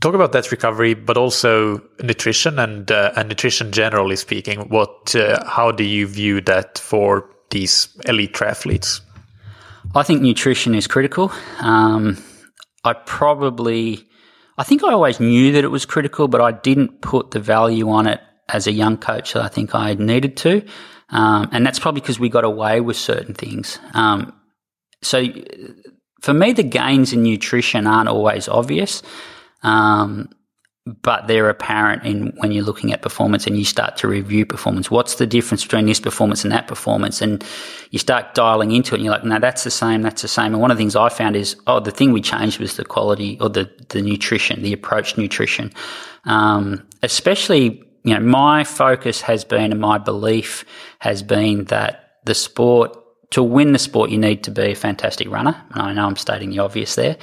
talk 0.00 0.14
about 0.14 0.30
that 0.32 0.52
recovery, 0.52 0.94
but 0.94 1.16
also 1.16 1.82
nutrition 2.00 2.60
and 2.60 2.92
uh, 2.92 3.12
and 3.16 3.28
nutrition 3.28 3.72
generally 3.72 4.14
speaking. 4.14 4.68
What 4.68 5.16
uh, 5.16 5.44
how 5.44 5.72
do 5.72 5.82
you 5.82 6.06
view 6.06 6.40
that 6.42 6.78
for 6.78 7.28
these 7.50 7.88
elite 8.06 8.34
triathletes? 8.34 9.00
I 9.94 10.04
think 10.04 10.22
nutrition 10.22 10.76
is 10.76 10.86
critical. 10.86 11.32
Um, 11.58 12.22
I 12.84 12.92
probably, 12.92 14.06
I 14.56 14.62
think 14.62 14.84
I 14.84 14.92
always 14.92 15.18
knew 15.18 15.52
that 15.52 15.64
it 15.64 15.68
was 15.68 15.84
critical, 15.84 16.28
but 16.28 16.40
I 16.40 16.52
didn't 16.52 17.02
put 17.02 17.32
the 17.32 17.40
value 17.40 17.90
on 17.90 18.06
it 18.06 18.20
as 18.48 18.68
a 18.68 18.72
young 18.72 18.96
coach 18.96 19.32
that 19.32 19.42
I 19.42 19.48
think 19.48 19.74
I 19.74 19.94
needed 19.94 20.36
to. 20.38 20.62
Um, 21.12 21.48
and 21.52 21.66
that's 21.66 21.78
probably 21.78 22.00
because 22.00 22.20
we 22.20 22.28
got 22.28 22.44
away 22.44 22.80
with 22.80 22.96
certain 22.96 23.34
things. 23.34 23.78
Um, 23.94 24.32
so 25.02 25.24
for 26.20 26.34
me, 26.34 26.52
the 26.52 26.62
gains 26.62 27.12
in 27.12 27.22
nutrition 27.22 27.86
aren't 27.86 28.08
always 28.08 28.48
obvious, 28.48 29.02
um, 29.62 30.28
but 31.02 31.26
they're 31.26 31.48
apparent 31.48 32.04
in 32.04 32.32
when 32.38 32.52
you're 32.52 32.64
looking 32.64 32.92
at 32.92 33.02
performance 33.02 33.46
and 33.46 33.56
you 33.56 33.64
start 33.64 33.96
to 33.98 34.08
review 34.08 34.46
performance. 34.46 34.90
What's 34.90 35.16
the 35.16 35.26
difference 35.26 35.62
between 35.62 35.86
this 35.86 36.00
performance 36.00 36.42
and 36.42 36.52
that 36.52 36.66
performance? 36.66 37.20
And 37.20 37.44
you 37.90 37.98
start 37.98 38.34
dialing 38.34 38.72
into 38.72 38.94
it, 38.94 38.98
and 38.98 39.04
you're 39.04 39.12
like, 39.12 39.24
no, 39.24 39.38
that's 39.38 39.64
the 39.64 39.70
same, 39.70 40.02
that's 40.02 40.22
the 40.22 40.28
same. 40.28 40.52
And 40.52 40.60
one 40.60 40.70
of 40.70 40.76
the 40.76 40.80
things 40.80 40.96
I 40.96 41.08
found 41.08 41.36
is, 41.36 41.56
oh, 41.66 41.80
the 41.80 41.90
thing 41.90 42.12
we 42.12 42.20
changed 42.20 42.60
was 42.60 42.76
the 42.76 42.84
quality 42.84 43.38
or 43.40 43.48
the 43.48 43.70
the 43.90 44.02
nutrition, 44.02 44.62
the 44.62 44.72
approach 44.72 45.16
nutrition, 45.16 45.72
um, 46.24 46.86
especially 47.02 47.84
you 48.02 48.14
know, 48.14 48.20
my 48.20 48.64
focus 48.64 49.20
has 49.22 49.44
been 49.44 49.72
and 49.72 49.80
my 49.80 49.98
belief 49.98 50.64
has 51.00 51.22
been 51.22 51.64
that 51.64 52.18
the 52.24 52.34
sport, 52.34 52.96
to 53.30 53.42
win 53.42 53.72
the 53.72 53.78
sport, 53.78 54.10
you 54.10 54.18
need 54.18 54.42
to 54.44 54.50
be 54.50 54.72
a 54.72 54.74
fantastic 54.74 55.30
runner. 55.30 55.62
And 55.70 55.82
I 55.82 55.92
know 55.92 56.06
I'm 56.06 56.16
stating 56.16 56.50
the 56.50 56.58
obvious 56.58 56.94
there. 56.94 57.16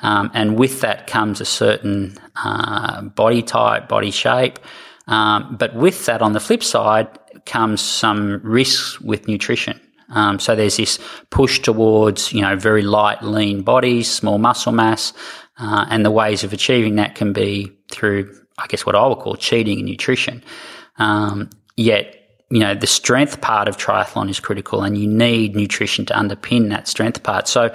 Um, 0.00 0.30
and 0.34 0.58
with 0.58 0.80
that 0.80 1.06
comes 1.06 1.40
a 1.40 1.44
certain 1.44 2.18
uh, 2.36 3.02
body 3.02 3.42
type, 3.42 3.88
body 3.88 4.10
shape. 4.10 4.58
Um, 5.06 5.56
but 5.58 5.74
with 5.74 6.06
that, 6.06 6.22
on 6.22 6.32
the 6.32 6.40
flip 6.40 6.62
side, 6.62 7.08
comes 7.46 7.80
some 7.80 8.40
risks 8.42 9.00
with 9.00 9.28
nutrition. 9.28 9.80
Um, 10.10 10.38
so 10.38 10.54
there's 10.54 10.76
this 10.76 10.98
push 11.30 11.60
towards, 11.60 12.32
you 12.32 12.42
know, 12.42 12.56
very 12.56 12.82
light, 12.82 13.22
lean 13.22 13.62
bodies, 13.62 14.10
small 14.10 14.38
muscle 14.38 14.72
mass, 14.72 15.12
uh, 15.58 15.86
and 15.88 16.04
the 16.04 16.10
ways 16.10 16.44
of 16.44 16.52
achieving 16.52 16.96
that 16.96 17.14
can 17.14 17.32
be 17.32 17.72
through 17.90 18.41
I 18.58 18.66
guess 18.66 18.84
what 18.86 18.94
I 18.94 19.06
would 19.06 19.18
call 19.18 19.36
cheating 19.36 19.80
in 19.80 19.86
nutrition. 19.86 20.42
Um, 20.98 21.50
yet, 21.76 22.18
you 22.50 22.60
know, 22.60 22.74
the 22.74 22.86
strength 22.86 23.40
part 23.40 23.66
of 23.66 23.78
triathlon 23.78 24.28
is 24.28 24.38
critical 24.38 24.82
and 24.82 24.98
you 24.98 25.08
need 25.08 25.56
nutrition 25.56 26.04
to 26.06 26.14
underpin 26.14 26.68
that 26.68 26.86
strength 26.86 27.22
part. 27.22 27.48
So, 27.48 27.74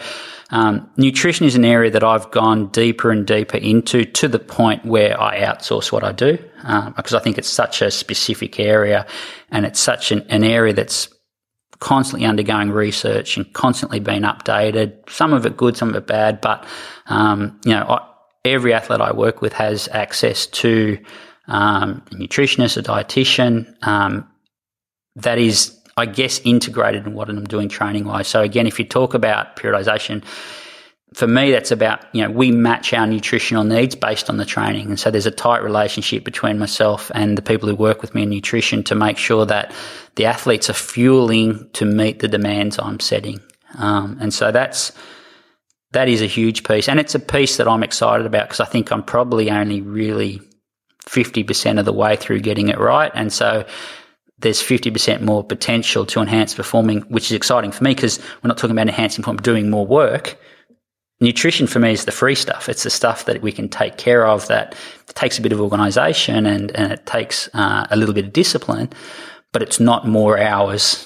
um, 0.51 0.87
nutrition 0.97 1.47
is 1.47 1.55
an 1.55 1.65
area 1.65 1.89
that 1.91 2.03
I've 2.03 2.29
gone 2.29 2.67
deeper 2.67 3.11
and 3.11 3.25
deeper 3.25 3.57
into 3.57 4.05
to 4.05 4.27
the 4.27 4.39
point 4.39 4.85
where 4.85 5.19
I 5.19 5.41
outsource 5.41 5.91
what 5.91 6.03
I 6.03 6.11
do 6.11 6.37
um, 6.63 6.93
because 6.95 7.15
I 7.15 7.19
think 7.19 7.39
it's 7.39 7.49
such 7.49 7.81
a 7.81 7.89
specific 7.89 8.59
area 8.59 9.07
and 9.49 9.65
it's 9.65 9.79
such 9.79 10.11
an, 10.11 10.21
an 10.29 10.43
area 10.43 10.73
that's 10.73 11.09
constantly 11.79 12.25
undergoing 12.25 12.69
research 12.69 13.35
and 13.35 13.51
constantly 13.53 13.99
being 13.99 14.21
updated. 14.21 15.09
Some 15.09 15.33
of 15.33 15.45
it 15.45 15.57
good, 15.57 15.75
some 15.75 15.89
of 15.89 15.95
it 15.95 16.07
bad, 16.07 16.39
but 16.39 16.65
um, 17.07 17.59
you 17.65 17.71
know, 17.71 17.83
I, 17.83 18.06
every 18.53 18.73
athlete 18.73 19.01
I 19.01 19.11
work 19.13 19.41
with 19.41 19.53
has 19.53 19.87
access 19.91 20.47
to 20.47 20.97
um, 21.47 22.03
a 22.11 22.15
nutritionist, 22.15 22.77
a 22.77 22.83
dietitian. 22.83 23.75
Um, 23.85 24.27
that 25.15 25.37
is, 25.37 25.75
I 25.95 26.05
guess, 26.05 26.39
integrated 26.43 27.07
in 27.07 27.13
what 27.13 27.29
I'm 27.29 27.43
doing 27.45 27.69
training 27.69 28.05
wise. 28.05 28.27
So 28.27 28.41
again, 28.41 28.67
if 28.67 28.79
you 28.79 28.85
talk 28.85 29.13
about 29.13 29.55
periodization, 29.55 30.23
for 31.13 31.25
me, 31.25 31.51
that's 31.51 31.71
about, 31.71 32.03
you 32.13 32.21
know, 32.21 32.29
we 32.29 32.51
match 32.51 32.93
our 32.93 33.07
nutritional 33.07 33.63
needs 33.63 33.95
based 33.95 34.29
on 34.29 34.37
the 34.37 34.45
training. 34.45 34.89
And 34.89 34.99
so 34.99 35.09
there's 35.09 35.25
a 35.25 35.31
tight 35.31 35.63
relationship 35.63 36.23
between 36.23 36.59
myself 36.59 37.09
and 37.15 37.37
the 37.37 37.41
people 37.41 37.69
who 37.69 37.75
work 37.75 38.01
with 38.01 38.13
me 38.13 38.23
in 38.23 38.29
nutrition 38.29 38.83
to 38.83 38.95
make 38.95 39.17
sure 39.17 39.45
that 39.45 39.73
the 40.15 40.25
athletes 40.25 40.69
are 40.69 40.73
fueling 40.73 41.69
to 41.73 41.85
meet 41.85 42.19
the 42.19 42.27
demands 42.27 42.77
I'm 42.77 42.99
setting. 42.99 43.39
Um, 43.77 44.17
and 44.19 44.33
so 44.33 44.51
that's, 44.51 44.91
that 45.91 46.09
is 46.09 46.21
a 46.21 46.27
huge 46.27 46.63
piece. 46.63 46.89
And 46.89 46.99
it's 46.99 47.15
a 47.15 47.19
piece 47.19 47.57
that 47.57 47.67
I'm 47.67 47.83
excited 47.83 48.25
about 48.25 48.47
because 48.47 48.59
I 48.59 48.65
think 48.65 48.91
I'm 48.91 49.03
probably 49.03 49.49
only 49.49 49.81
really 49.81 50.41
50% 51.05 51.79
of 51.79 51.85
the 51.85 51.93
way 51.93 52.15
through 52.15 52.41
getting 52.41 52.69
it 52.69 52.77
right. 52.77 53.11
And 53.13 53.31
so 53.31 53.65
there's 54.39 54.61
50% 54.61 55.21
more 55.21 55.43
potential 55.43 56.05
to 56.07 56.19
enhance 56.19 56.53
performing, 56.53 57.01
which 57.03 57.25
is 57.25 57.31
exciting 57.31 57.71
for 57.71 57.83
me 57.83 57.95
because 57.95 58.19
we're 58.19 58.49
not 58.49 58.57
talking 58.57 58.75
about 58.75 58.87
enhancing 58.87 59.23
performance, 59.23 59.43
doing 59.43 59.69
more 59.69 59.87
work. 59.87 60.37
Nutrition 61.19 61.65
for 61.65 61.79
me 61.79 61.93
is 61.93 62.05
the 62.05 62.11
free 62.11 62.35
stuff. 62.35 62.69
It's 62.69 62.83
the 62.83 62.91
stuff 62.91 63.25
that 63.25 63.41
we 63.41 63.51
can 63.51 63.69
take 63.69 63.97
care 63.97 64.27
of 64.27 64.47
that 64.49 64.75
takes 65.15 65.39
a 65.39 65.41
bit 65.41 65.51
of 65.51 65.59
organization 65.59 66.45
and, 66.45 66.69
and 66.75 66.91
it 66.91 67.05
takes 67.07 67.49
uh, 67.55 67.87
a 67.89 67.95
little 67.95 68.13
bit 68.13 68.25
of 68.25 68.33
discipline, 68.33 68.89
but 69.51 69.63
it's 69.63 69.79
not 69.79 70.07
more 70.07 70.37
hours 70.37 71.05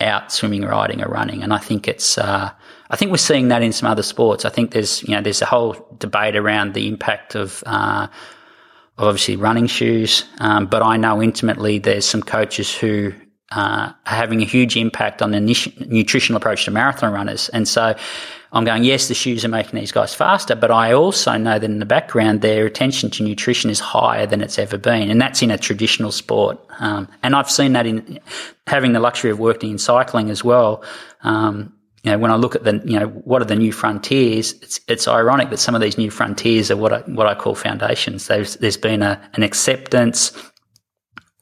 out 0.00 0.30
swimming, 0.30 0.62
riding, 0.62 1.02
or 1.02 1.08
running. 1.08 1.42
And 1.42 1.54
I 1.54 1.58
think 1.58 1.88
it's, 1.88 2.18
uh, 2.18 2.50
I 2.90 2.96
think 2.96 3.10
we're 3.10 3.16
seeing 3.18 3.48
that 3.48 3.62
in 3.62 3.72
some 3.72 3.90
other 3.90 4.02
sports. 4.02 4.44
I 4.44 4.50
think 4.50 4.70
there's, 4.70 5.02
you 5.02 5.14
know, 5.14 5.20
there's 5.20 5.42
a 5.42 5.46
whole 5.46 5.76
debate 5.98 6.36
around 6.36 6.74
the 6.74 6.88
impact 6.88 7.34
of, 7.34 7.62
uh, 7.66 8.06
of 8.98 9.04
obviously 9.04 9.36
running 9.36 9.66
shoes. 9.66 10.24
Um, 10.38 10.66
but 10.66 10.82
I 10.82 10.96
know 10.96 11.22
intimately 11.22 11.78
there's 11.78 12.04
some 12.04 12.22
coaches 12.22 12.74
who 12.74 13.12
uh, 13.52 13.92
are 13.92 14.14
having 14.14 14.42
a 14.42 14.44
huge 14.44 14.76
impact 14.76 15.22
on 15.22 15.30
the 15.30 15.40
nutritional 15.40 16.36
approach 16.36 16.64
to 16.64 16.70
marathon 16.70 17.12
runners. 17.12 17.48
And 17.50 17.68
so 17.68 17.94
I'm 18.52 18.64
going, 18.64 18.84
yes, 18.84 19.08
the 19.08 19.14
shoes 19.14 19.44
are 19.44 19.48
making 19.48 19.78
these 19.78 19.92
guys 19.92 20.14
faster, 20.14 20.56
but 20.56 20.70
I 20.70 20.92
also 20.92 21.36
know 21.36 21.58
that 21.58 21.64
in 21.64 21.78
the 21.78 21.86
background, 21.86 22.40
their 22.40 22.66
attention 22.66 23.10
to 23.10 23.22
nutrition 23.22 23.70
is 23.70 23.78
higher 23.78 24.26
than 24.26 24.40
it's 24.40 24.58
ever 24.58 24.78
been. 24.78 25.10
And 25.10 25.20
that's 25.20 25.42
in 25.42 25.50
a 25.50 25.58
traditional 25.58 26.10
sport. 26.10 26.58
Um, 26.80 27.08
and 27.22 27.36
I've 27.36 27.50
seen 27.50 27.74
that 27.74 27.86
in 27.86 28.18
having 28.66 28.92
the 28.92 29.00
luxury 29.00 29.30
of 29.30 29.38
working 29.38 29.70
in 29.72 29.78
cycling 29.78 30.30
as 30.30 30.42
well. 30.42 30.82
Um, 31.22 31.72
you 32.06 32.12
know, 32.12 32.18
when 32.18 32.30
I 32.30 32.36
look 32.36 32.54
at 32.54 32.62
the, 32.62 32.80
you 32.84 33.00
know, 33.00 33.08
what 33.08 33.42
are 33.42 33.46
the 33.46 33.56
new 33.56 33.72
frontiers? 33.72 34.52
It's, 34.62 34.78
it's 34.86 35.08
ironic 35.08 35.50
that 35.50 35.56
some 35.56 35.74
of 35.74 35.80
these 35.80 35.98
new 35.98 36.08
frontiers 36.08 36.70
are 36.70 36.76
what 36.76 36.92
I, 36.92 37.00
what 37.00 37.26
I 37.26 37.34
call 37.34 37.56
foundations. 37.56 38.28
There's, 38.28 38.54
there's 38.58 38.76
been 38.76 39.02
a, 39.02 39.20
an 39.32 39.42
acceptance 39.42 40.30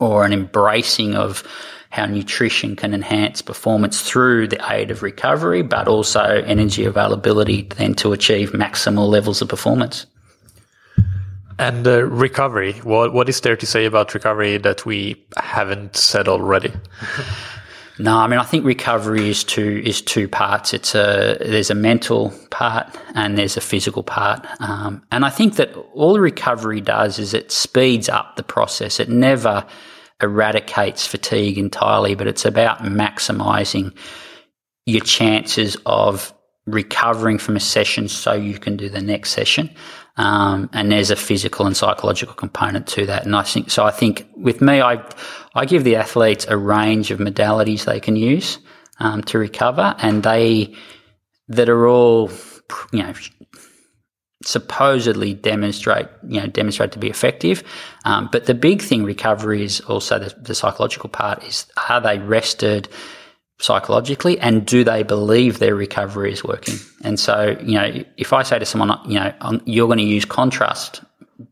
or 0.00 0.24
an 0.24 0.32
embracing 0.32 1.16
of 1.16 1.42
how 1.90 2.06
nutrition 2.06 2.76
can 2.76 2.94
enhance 2.94 3.42
performance 3.42 4.00
through 4.00 4.48
the 4.48 4.72
aid 4.72 4.90
of 4.90 5.02
recovery, 5.02 5.60
but 5.60 5.86
also 5.86 6.22
energy 6.46 6.86
availability 6.86 7.68
then 7.76 7.92
to 7.96 8.14
achieve 8.14 8.52
maximal 8.52 9.06
levels 9.06 9.42
of 9.42 9.50
performance. 9.50 10.06
And 11.58 11.86
uh, 11.86 12.04
recovery, 12.04 12.72
what, 12.84 13.12
what 13.12 13.28
is 13.28 13.42
there 13.42 13.54
to 13.54 13.66
say 13.66 13.84
about 13.84 14.14
recovery 14.14 14.56
that 14.56 14.86
we 14.86 15.26
haven't 15.36 15.94
said 15.94 16.26
already? 16.26 16.72
No, 17.98 18.16
I 18.16 18.26
mean 18.26 18.40
I 18.40 18.44
think 18.44 18.64
recovery 18.64 19.28
is 19.28 19.44
two 19.44 19.80
is 19.84 20.02
two 20.02 20.26
parts. 20.26 20.74
It's 20.74 20.94
a 20.94 21.36
there's 21.40 21.70
a 21.70 21.76
mental 21.76 22.32
part 22.50 22.88
and 23.14 23.38
there's 23.38 23.56
a 23.56 23.60
physical 23.60 24.02
part, 24.02 24.44
um, 24.60 25.02
and 25.12 25.24
I 25.24 25.30
think 25.30 25.56
that 25.56 25.76
all 25.94 26.18
recovery 26.18 26.80
does 26.80 27.20
is 27.20 27.34
it 27.34 27.52
speeds 27.52 28.08
up 28.08 28.34
the 28.34 28.42
process. 28.42 28.98
It 28.98 29.08
never 29.08 29.64
eradicates 30.20 31.06
fatigue 31.06 31.56
entirely, 31.56 32.16
but 32.16 32.26
it's 32.26 32.44
about 32.44 32.78
maximising 32.80 33.96
your 34.86 35.04
chances 35.04 35.76
of 35.86 36.34
recovering 36.66 37.38
from 37.38 37.56
a 37.56 37.60
session 37.60 38.08
so 38.08 38.32
you 38.32 38.58
can 38.58 38.76
do 38.76 38.88
the 38.88 39.02
next 39.02 39.30
session. 39.30 39.70
Um, 40.16 40.70
and 40.72 40.92
there's 40.92 41.10
a 41.10 41.16
physical 41.16 41.66
and 41.66 41.76
psychological 41.76 42.34
component 42.34 42.86
to 42.88 43.06
that. 43.06 43.24
And 43.24 43.34
I 43.34 43.42
think 43.42 43.70
so. 43.70 43.84
I 43.84 43.90
think 43.90 44.28
with 44.36 44.60
me, 44.60 44.80
I 44.80 45.04
I 45.54 45.64
give 45.64 45.84
the 45.84 45.96
athletes 45.96 46.46
a 46.48 46.56
range 46.56 47.10
of 47.10 47.18
modalities 47.18 47.84
they 47.84 48.00
can 48.00 48.16
use 48.16 48.58
um, 49.00 49.22
to 49.24 49.38
recover, 49.38 49.94
and 49.98 50.22
they 50.22 50.74
that 51.48 51.68
are 51.68 51.86
all 51.86 52.30
you 52.92 53.02
know 53.02 53.12
supposedly 54.44 55.32
demonstrate 55.32 56.06
you 56.28 56.40
know 56.40 56.46
demonstrate 56.46 56.92
to 56.92 56.98
be 56.98 57.08
effective. 57.08 57.64
Um, 58.04 58.28
but 58.30 58.46
the 58.46 58.54
big 58.54 58.82
thing 58.82 59.02
recovery 59.02 59.64
is 59.64 59.80
also 59.80 60.18
the, 60.18 60.34
the 60.40 60.54
psychological 60.54 61.08
part 61.08 61.42
is 61.44 61.66
are 61.88 62.00
they 62.00 62.18
rested 62.18 62.88
psychologically 63.58 64.38
and 64.40 64.66
do 64.66 64.84
they 64.84 65.02
believe 65.02 65.58
their 65.58 65.74
recovery 65.74 66.32
is 66.32 66.44
working? 66.44 66.76
And 67.02 67.18
so, 67.18 67.56
you 67.62 67.74
know, 67.74 68.04
if 68.16 68.32
I 68.32 68.42
say 68.42 68.58
to 68.58 68.66
someone, 68.66 68.98
you 69.06 69.18
know, 69.18 69.60
you're 69.64 69.86
going 69.86 69.98
to 69.98 70.04
use 70.04 70.24
contrast 70.24 71.02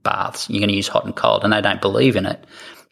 baths, 0.03 0.49
you're 0.49 0.61
going 0.61 0.71
to 0.71 0.77
use 0.77 0.89
hot 0.89 1.05
and 1.05 1.15
cold, 1.15 1.45
and 1.45 1.53
they 1.53 1.61
don't 1.61 1.81
believe 1.81 2.17
in 2.17 2.27
it, 2.27 2.45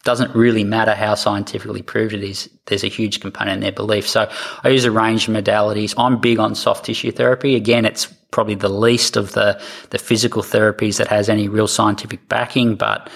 doesn't 0.02 0.34
really 0.34 0.64
matter 0.64 0.94
how 0.94 1.14
scientifically 1.14 1.82
proved 1.82 2.14
it 2.14 2.24
is. 2.24 2.48
There's 2.66 2.84
a 2.84 2.88
huge 2.88 3.20
component 3.20 3.56
in 3.56 3.60
their 3.60 3.72
belief. 3.72 4.08
So 4.08 4.30
I 4.64 4.70
use 4.70 4.84
a 4.84 4.90
range 4.90 5.28
of 5.28 5.34
modalities. 5.34 5.94
I'm 5.98 6.18
big 6.18 6.38
on 6.38 6.54
soft 6.54 6.86
tissue 6.86 7.12
therapy. 7.12 7.54
Again, 7.54 7.84
it's 7.84 8.06
probably 8.30 8.54
the 8.54 8.70
least 8.70 9.16
of 9.16 9.32
the, 9.32 9.60
the 9.90 9.98
physical 9.98 10.42
therapies 10.42 10.96
that 10.98 11.08
has 11.08 11.28
any 11.28 11.48
real 11.48 11.68
scientific 11.68 12.28
backing, 12.28 12.76
but 12.76 13.10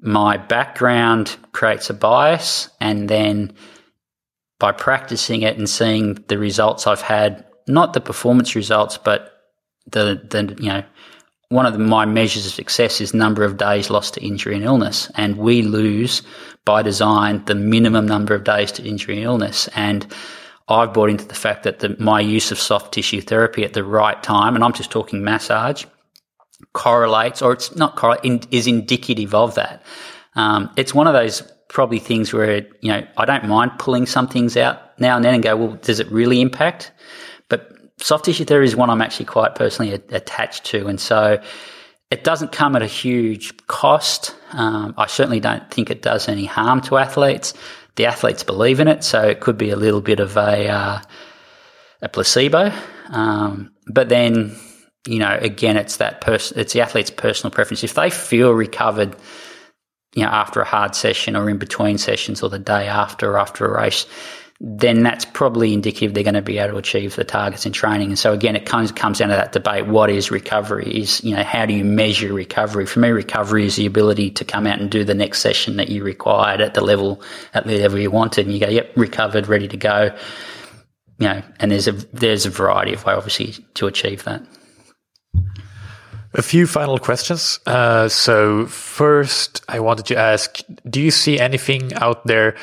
my 0.00 0.36
background 0.36 1.36
creates 1.52 1.90
a 1.90 1.94
bias 1.94 2.70
and 2.80 3.08
then 3.08 3.52
by 4.62 4.70
practicing 4.70 5.42
it 5.42 5.58
and 5.58 5.68
seeing 5.68 6.14
the 6.28 6.38
results 6.38 6.86
I've 6.86 7.00
had, 7.00 7.44
not 7.66 7.94
the 7.94 8.00
performance 8.00 8.54
results, 8.54 8.96
but 8.96 9.42
the, 9.90 10.22
the 10.30 10.56
you 10.62 10.68
know, 10.68 10.84
one 11.48 11.66
of 11.66 11.72
the, 11.72 11.80
my 11.80 12.04
measures 12.04 12.46
of 12.46 12.52
success 12.52 13.00
is 13.00 13.12
number 13.12 13.42
of 13.42 13.56
days 13.56 13.90
lost 13.90 14.14
to 14.14 14.24
injury 14.24 14.54
and 14.54 14.62
illness. 14.64 15.10
And 15.16 15.36
we 15.36 15.62
lose 15.62 16.22
by 16.64 16.82
design 16.82 17.44
the 17.46 17.56
minimum 17.56 18.06
number 18.06 18.36
of 18.36 18.44
days 18.44 18.70
to 18.72 18.84
injury 18.84 19.16
and 19.16 19.24
illness. 19.24 19.68
And 19.74 20.06
I've 20.68 20.94
bought 20.94 21.10
into 21.10 21.24
the 21.24 21.34
fact 21.34 21.64
that 21.64 21.80
the, 21.80 21.96
my 21.98 22.20
use 22.20 22.52
of 22.52 22.58
soft 22.60 22.94
tissue 22.94 23.20
therapy 23.20 23.64
at 23.64 23.72
the 23.72 23.82
right 23.82 24.22
time, 24.22 24.54
and 24.54 24.62
I'm 24.62 24.74
just 24.74 24.92
talking 24.92 25.24
massage, 25.24 25.86
correlates, 26.72 27.42
or 27.42 27.52
it's 27.52 27.74
not 27.74 27.96
correlate, 27.96 28.24
in, 28.24 28.40
is 28.52 28.68
indicative 28.68 29.34
of 29.34 29.56
that. 29.56 29.82
Um, 30.36 30.70
it's 30.76 30.94
one 30.94 31.08
of 31.08 31.14
those 31.14 31.42
probably 31.72 31.98
things 31.98 32.34
where, 32.34 32.66
you 32.80 32.92
know, 32.92 33.06
I 33.16 33.24
don't 33.24 33.48
mind 33.48 33.72
pulling 33.78 34.04
some 34.04 34.28
things 34.28 34.58
out 34.58 34.98
now 35.00 35.16
and 35.16 35.24
then 35.24 35.34
and 35.34 35.42
go, 35.42 35.56
well, 35.56 35.78
does 35.80 36.00
it 36.00 36.10
really 36.12 36.42
impact? 36.42 36.92
But 37.48 37.72
soft 37.96 38.26
tissue 38.26 38.44
therapy 38.44 38.66
is 38.66 38.76
one 38.76 38.90
I'm 38.90 39.00
actually 39.00 39.24
quite 39.24 39.54
personally 39.54 39.94
a- 39.94 40.16
attached 40.16 40.64
to. 40.66 40.86
And 40.86 41.00
so 41.00 41.42
it 42.10 42.24
doesn't 42.24 42.52
come 42.52 42.76
at 42.76 42.82
a 42.82 42.86
huge 42.86 43.56
cost. 43.68 44.36
Um, 44.52 44.94
I 44.98 45.06
certainly 45.06 45.40
don't 45.40 45.68
think 45.70 45.90
it 45.90 46.02
does 46.02 46.28
any 46.28 46.44
harm 46.44 46.82
to 46.82 46.98
athletes. 46.98 47.54
The 47.96 48.04
athletes 48.04 48.44
believe 48.44 48.78
in 48.78 48.86
it, 48.86 49.02
so 49.02 49.22
it 49.22 49.40
could 49.40 49.56
be 49.56 49.70
a 49.70 49.76
little 49.76 50.02
bit 50.02 50.20
of 50.20 50.36
a, 50.36 50.68
uh, 50.68 51.00
a 52.02 52.08
placebo. 52.10 52.70
Um, 53.08 53.72
but 53.86 54.10
then, 54.10 54.54
you 55.06 55.20
know, 55.20 55.38
again, 55.40 55.78
it's 55.78 55.96
that 55.96 56.20
person, 56.20 56.58
it's 56.58 56.74
the 56.74 56.82
athlete's 56.82 57.10
personal 57.10 57.50
preference. 57.50 57.82
If 57.82 57.94
they 57.94 58.10
feel 58.10 58.52
recovered, 58.52 59.16
you 60.14 60.22
know, 60.22 60.30
after 60.30 60.60
a 60.60 60.64
hard 60.64 60.94
session 60.94 61.36
or 61.36 61.48
in 61.48 61.58
between 61.58 61.98
sessions 61.98 62.42
or 62.42 62.50
the 62.50 62.58
day 62.58 62.86
after 62.86 63.32
or 63.32 63.38
after 63.38 63.66
a 63.66 63.82
race, 63.82 64.06
then 64.64 65.02
that's 65.02 65.24
probably 65.24 65.74
indicative 65.74 66.14
they're 66.14 66.22
going 66.22 66.34
to 66.34 66.42
be 66.42 66.58
able 66.58 66.74
to 66.74 66.78
achieve 66.78 67.16
the 67.16 67.24
targets 67.24 67.66
in 67.66 67.72
training. 67.72 68.10
And 68.10 68.18
so 68.18 68.32
again, 68.32 68.54
it 68.54 68.64
comes 68.64 68.92
comes 68.92 69.18
down 69.18 69.30
to 69.30 69.34
that 69.34 69.50
debate: 69.50 69.86
what 69.86 70.08
is 70.08 70.30
recovery? 70.30 71.00
Is 71.00 71.22
you 71.24 71.34
know 71.34 71.42
how 71.42 71.66
do 71.66 71.74
you 71.74 71.84
measure 71.84 72.32
recovery? 72.32 72.86
For 72.86 73.00
me, 73.00 73.08
recovery 73.08 73.66
is 73.66 73.74
the 73.74 73.86
ability 73.86 74.30
to 74.30 74.44
come 74.44 74.68
out 74.68 74.78
and 74.78 74.88
do 74.88 75.02
the 75.02 75.14
next 75.14 75.40
session 75.40 75.76
that 75.78 75.88
you 75.88 76.04
required 76.04 76.60
at 76.60 76.74
the 76.74 76.80
level 76.80 77.22
at 77.54 77.66
the 77.66 77.78
level 77.78 77.98
you 77.98 78.12
wanted, 78.12 78.46
and 78.46 78.54
you 78.54 78.60
go, 78.60 78.68
yep, 78.68 78.92
recovered, 78.96 79.48
ready 79.48 79.66
to 79.66 79.76
go. 79.76 80.16
You 81.18 81.28
know, 81.28 81.42
and 81.58 81.72
there's 81.72 81.88
a 81.88 81.92
there's 81.92 82.46
a 82.46 82.50
variety 82.50 82.92
of 82.92 83.04
way, 83.04 83.14
obviously, 83.14 83.64
to 83.74 83.88
achieve 83.88 84.22
that. 84.24 84.42
A 86.34 86.42
few 86.42 86.66
final 86.66 86.98
questions. 86.98 87.60
Uh, 87.66 88.08
so 88.08 88.66
first, 88.66 89.62
I 89.68 89.80
wanted 89.80 90.06
to 90.06 90.16
ask: 90.16 90.60
Do 90.88 91.00
you 91.00 91.10
see 91.10 91.38
anything 91.38 91.92
out 91.94 92.26
there 92.26 92.56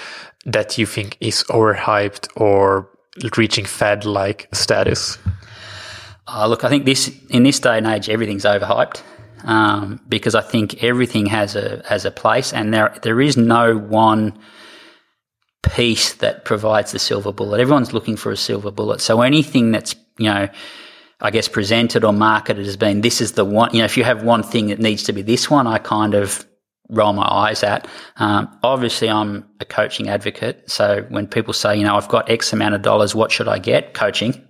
that 0.46 0.78
you 0.78 0.86
think 0.86 1.18
is 1.20 1.44
overhyped 1.50 2.30
or 2.36 2.90
reaching 3.38 3.66
fad-like 3.66 4.50
status? 4.54 5.20
Uh, 6.28 6.48
look, 6.48 6.64
I 6.64 6.70
think 6.70 6.86
this 6.86 7.12
in 7.30 7.44
this 7.44 7.60
day 7.60 7.78
and 7.78 7.88
age, 7.88 8.10
everything's 8.10 8.46
overhyped 8.46 9.02
um, 9.44 10.00
because 10.08 10.36
I 10.36 10.42
think 10.42 10.84
everything 10.84 11.28
has 11.28 11.56
a 11.56 11.84
has 11.88 12.06
a 12.06 12.12
place, 12.12 12.54
and 12.54 12.74
there 12.74 12.98
there 13.04 13.22
is 13.22 13.38
no 13.38 13.78
one 13.78 14.38
piece 15.62 16.14
that 16.16 16.46
provides 16.46 16.92
the 16.92 17.00
silver 17.00 17.32
bullet. 17.32 17.60
Everyone's 17.60 17.94
looking 17.94 18.16
for 18.16 18.32
a 18.32 18.38
silver 18.38 18.72
bullet. 18.72 19.02
So 19.02 19.22
anything 19.22 19.72
that's 19.72 19.96
you 20.18 20.32
know 20.32 20.50
I 21.22 21.32
guess, 21.32 21.48
presented 21.48 22.04
or 22.04 22.14
marketed 22.14 22.66
as 22.66 22.78
being 22.78 23.02
this 23.02 23.20
is 23.20 23.34
the 23.34 23.44
one, 23.44 23.72
you 23.74 23.80
know, 23.80 23.86
if 23.86 23.98
you 23.98 24.04
have 24.06 24.24
one 24.24 24.44
thing 24.44 24.68
that 24.68 24.80
needs 24.80 25.04
to 25.04 25.14
be 25.14 25.22
this 25.22 25.50
one, 25.50 25.68
I 25.68 25.78
kind 25.78 26.14
of 26.14 26.46
roll 26.90 27.14
my 27.14 27.28
eyes 27.28 27.64
at. 27.64 27.88
Um, 28.18 28.50
obviously, 28.64 29.10
I'm 29.10 29.48
a 29.60 29.66
coaching 29.66 30.10
advocate. 30.10 30.70
So 30.70 31.06
when 31.10 31.28
people 31.28 31.54
say, 31.54 31.78
you 31.78 31.84
know, 31.84 31.96
I've 31.96 32.10
got 32.10 32.30
X 32.30 32.52
amount 32.52 32.76
of 32.76 32.82
dollars, 32.82 33.16
what 33.16 33.32
should 33.32 33.48
I 33.48 33.60
get? 33.60 33.94
Coaching. 33.94 34.46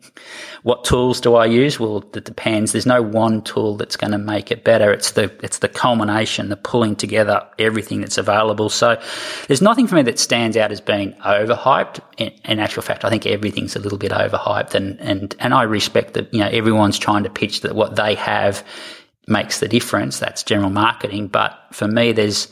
What 0.63 0.83
tools 0.83 1.21
do 1.21 1.35
I 1.35 1.45
use? 1.45 1.79
Well, 1.79 2.03
it 2.13 2.25
depends. 2.25 2.73
There's 2.73 2.85
no 2.85 3.01
one 3.01 3.41
tool 3.41 3.77
that's 3.77 3.95
going 3.95 4.11
to 4.11 4.17
make 4.17 4.51
it 4.51 4.65
better. 4.65 4.91
It's 4.91 5.11
the 5.11 5.31
it's 5.41 5.59
the 5.59 5.69
culmination, 5.69 6.49
the 6.49 6.57
pulling 6.57 6.97
together 6.97 7.47
everything 7.57 8.01
that's 8.01 8.17
available. 8.17 8.69
So 8.69 9.01
there's 9.47 9.61
nothing 9.61 9.87
for 9.87 9.95
me 9.95 10.01
that 10.03 10.19
stands 10.19 10.57
out 10.57 10.71
as 10.71 10.81
being 10.81 11.13
overhyped. 11.25 12.01
In, 12.17 12.33
in 12.43 12.59
actual 12.59 12.81
fact, 12.81 13.05
I 13.05 13.09
think 13.09 13.25
everything's 13.25 13.77
a 13.77 13.79
little 13.79 13.97
bit 13.97 14.11
overhyped, 14.11 14.75
and 14.75 14.99
and 14.99 15.33
and 15.39 15.53
I 15.53 15.63
respect 15.63 16.13
that. 16.15 16.33
You 16.33 16.41
know, 16.41 16.49
everyone's 16.49 16.99
trying 16.99 17.23
to 17.23 17.29
pitch 17.29 17.61
that 17.61 17.73
what 17.73 17.95
they 17.95 18.15
have 18.15 18.65
makes 19.29 19.59
the 19.59 19.67
difference. 19.67 20.19
That's 20.19 20.43
general 20.43 20.69
marketing. 20.69 21.27
But 21.27 21.57
for 21.71 21.87
me, 21.87 22.11
there's 22.11 22.47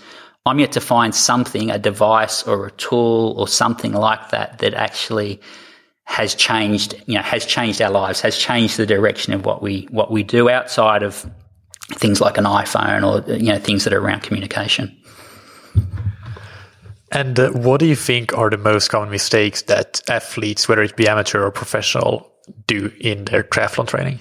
I'm 0.46 0.60
yet 0.60 0.72
to 0.74 0.82
find 0.82 1.14
something, 1.14 1.70
a 1.70 1.78
device 1.78 2.44
or 2.44 2.68
a 2.68 2.72
tool 2.72 3.36
or 3.38 3.48
something 3.48 3.92
like 3.92 4.30
that 4.30 4.60
that 4.60 4.74
actually 4.74 5.42
has 6.06 6.34
changed, 6.36 6.96
you 7.06 7.16
know, 7.16 7.22
has 7.22 7.46
changed 7.46 7.82
our 7.82 7.92
lives, 7.92 8.22
has 8.22 8.38
changed 8.38 8.78
the 8.78 8.86
direction 8.86 9.34
of 9.34 9.46
what 9.46 9.62
we 9.62 9.88
what 9.92 10.10
we 10.10 10.24
do 10.24 10.50
outside 10.50 11.04
of 11.04 11.30
things 11.92 12.22
like 12.22 12.38
an 12.38 12.46
iPhone 12.46 13.04
or 13.04 13.34
you 13.34 13.52
know 13.52 13.60
things 13.60 13.84
that 13.84 13.94
are 13.94 14.00
around 14.00 14.24
communication. 14.24 14.96
And 17.12 17.40
uh, 17.40 17.52
what 17.52 17.80
do 17.80 17.86
you 17.86 17.96
think 17.96 18.38
are 18.38 18.50
the 18.50 18.58
most 18.58 18.90
common 18.90 19.10
mistakes 19.10 19.62
that 19.64 20.02
athletes, 20.10 20.68
whether 20.68 20.82
it 20.82 20.96
be 20.96 21.08
amateur 21.08 21.44
or 21.44 21.52
professional, 21.52 22.32
do 22.68 22.92
in 23.00 23.26
their 23.26 23.44
triathlon 23.44 23.88
training? 23.88 24.20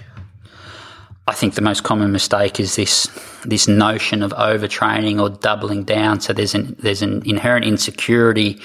I 1.28 1.35
think 1.35 1.55
the 1.55 1.61
most 1.61 1.82
common 1.82 2.12
mistake 2.12 2.61
is 2.61 2.77
this 2.77 3.09
this 3.44 3.66
notion 3.66 4.23
of 4.23 4.32
overtraining 4.32 5.20
or 5.20 5.31
doubling 5.31 5.82
down. 5.82 6.20
So 6.20 6.32
there's 6.32 6.55
an 6.55 6.77
there's 6.78 7.03
an 7.03 7.23
inherent 7.27 7.65
insecurity, 7.65 8.61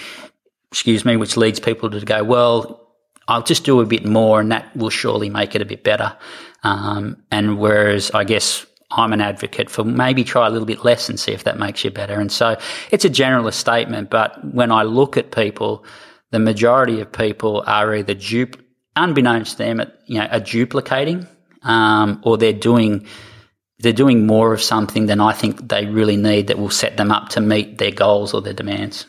excuse 0.71 1.03
me, 1.03 1.17
which 1.17 1.37
leads 1.37 1.59
people 1.59 1.89
to 1.89 1.99
go, 2.05 2.23
well, 2.23 2.87
I'll 3.27 3.41
just 3.41 3.63
do 3.63 3.79
a 3.81 3.85
bit 3.85 4.05
more 4.05 4.39
and 4.39 4.51
that 4.51 4.75
will 4.75 4.91
surely 4.91 5.29
make 5.29 5.55
it 5.55 5.61
a 5.61 5.65
bit 5.65 5.83
better. 5.83 6.15
Um, 6.63 7.23
and 7.31 7.57
whereas 7.57 8.11
I 8.11 8.25
guess 8.25 8.65
I'm 8.91 9.13
an 9.13 9.21
advocate 9.21 9.69
for 9.69 9.83
maybe 9.83 10.23
try 10.23 10.45
a 10.45 10.49
little 10.51 10.67
bit 10.67 10.83
less 10.83 11.09
and 11.09 11.19
see 11.19 11.31
if 11.31 11.45
that 11.45 11.57
makes 11.57 11.83
you 11.83 11.89
better. 11.89 12.19
And 12.19 12.31
so 12.31 12.57
it's 12.91 13.05
a 13.05 13.09
generalist 13.09 13.53
statement, 13.53 14.11
but 14.11 14.53
when 14.53 14.71
I 14.71 14.83
look 14.83 15.17
at 15.17 15.31
people, 15.31 15.83
the 16.29 16.39
majority 16.39 16.99
of 17.01 17.11
people 17.11 17.63
are 17.65 17.95
either 17.95 18.13
dupe 18.13 18.61
unbeknownst 18.95 19.53
to 19.53 19.57
them, 19.63 19.81
you 20.05 20.19
know, 20.19 20.25
are 20.25 20.39
duplicating 20.39 21.25
um, 21.63 22.21
or 22.23 22.37
they're 22.37 22.53
doing 22.53 23.05
they're 23.79 23.93
doing 23.93 24.27
more 24.27 24.53
of 24.53 24.61
something 24.61 25.07
than 25.07 25.19
I 25.19 25.33
think 25.33 25.69
they 25.69 25.85
really 25.87 26.17
need 26.17 26.47
that 26.47 26.59
will 26.59 26.69
set 26.69 26.97
them 26.97 27.11
up 27.11 27.29
to 27.29 27.41
meet 27.41 27.79
their 27.79 27.91
goals 27.91 28.33
or 28.33 28.41
their 28.41 28.53
demands. 28.53 29.07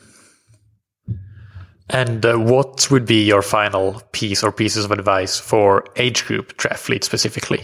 And 1.91 2.24
uh, 2.24 2.39
what 2.39 2.91
would 2.91 3.05
be 3.05 3.23
your 3.23 3.43
final 3.43 4.03
piece 4.12 4.43
or 4.43 4.51
pieces 4.51 4.87
of 4.87 4.93
advice 4.93 5.39
for 5.39 5.85
age 5.97 6.24
group 6.24 6.57
triathletes 6.57 7.05
specifically? 7.05 7.61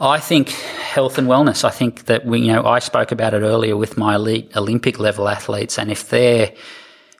I 0.00 0.18
think 0.18 0.48
health 0.48 1.16
and 1.16 1.28
wellness. 1.28 1.64
I 1.64 1.70
think 1.70 2.06
that 2.06 2.26
we, 2.26 2.40
you 2.40 2.52
know, 2.52 2.64
I 2.64 2.80
spoke 2.80 3.12
about 3.12 3.34
it 3.34 3.42
earlier 3.42 3.76
with 3.76 3.96
my 3.96 4.16
elite 4.16 4.50
Olympic 4.56 4.98
level 4.98 5.28
athletes, 5.28 5.78
and 5.78 5.92
if 5.92 6.08
they're, 6.08 6.52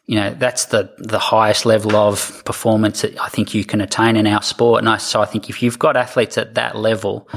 you 0.07 0.17
know, 0.17 0.35
that's 0.35 0.67
the 0.67 0.93
the 0.99 1.19
highest 1.19 1.65
level 1.65 1.97
of 1.97 2.43
performance 2.45 3.03
that 3.03 3.19
I 3.21 3.29
think 3.29 3.55
you 3.55 3.65
can 3.65 3.81
attain 3.81 4.17
in 4.17 4.27
our 4.27 4.43
sport. 4.43 4.81
And 4.81 4.89
I, 4.89 4.97
so 4.97 5.21
I 5.21 5.27
think 5.27 5.49
if 5.49 5.63
you've 5.63 5.79
got 5.79 5.97
athletes 5.97 6.37
at 6.39 6.55
that 6.55 6.77
level 6.77 7.29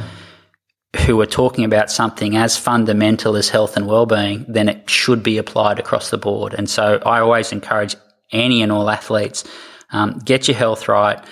who 1.05 1.19
are 1.21 1.27
talking 1.27 1.65
about 1.65 1.91
something 1.91 2.35
as 2.37 2.57
fundamental 2.57 3.35
as 3.35 3.49
health 3.49 3.75
and 3.75 3.85
well-being, 3.85 4.45
then 4.47 4.69
it 4.69 4.89
should 4.89 5.21
be 5.21 5.37
applied 5.37 5.77
across 5.77 6.09
the 6.09 6.17
board. 6.17 6.53
And 6.53 6.69
so 6.69 7.01
I 7.05 7.19
always 7.19 7.51
encourage 7.51 7.95
any 8.31 8.61
and 8.61 8.71
all 8.71 8.89
athletes 8.89 9.43
um, 9.91 10.19
get 10.19 10.47
your 10.47 10.57
health 10.57 10.87
right 10.87 11.23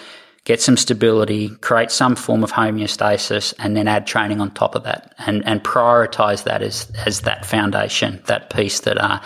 get 0.45 0.61
some 0.61 0.77
stability, 0.77 1.49
create 1.61 1.91
some 1.91 2.15
form 2.15 2.43
of 2.43 2.51
homeostasis, 2.51 3.53
and 3.59 3.77
then 3.77 3.87
add 3.87 4.05
training 4.05 4.41
on 4.41 4.51
top 4.51 4.75
of 4.75 4.83
that, 4.83 5.13
and 5.19 5.45
and 5.45 5.63
prioritize 5.63 6.43
that 6.43 6.61
as 6.61 6.91
as 7.05 7.21
that 7.21 7.45
foundation, 7.45 8.21
that 8.25 8.49
piece 8.49 8.81
that 8.81 8.97
uh, 8.97 9.19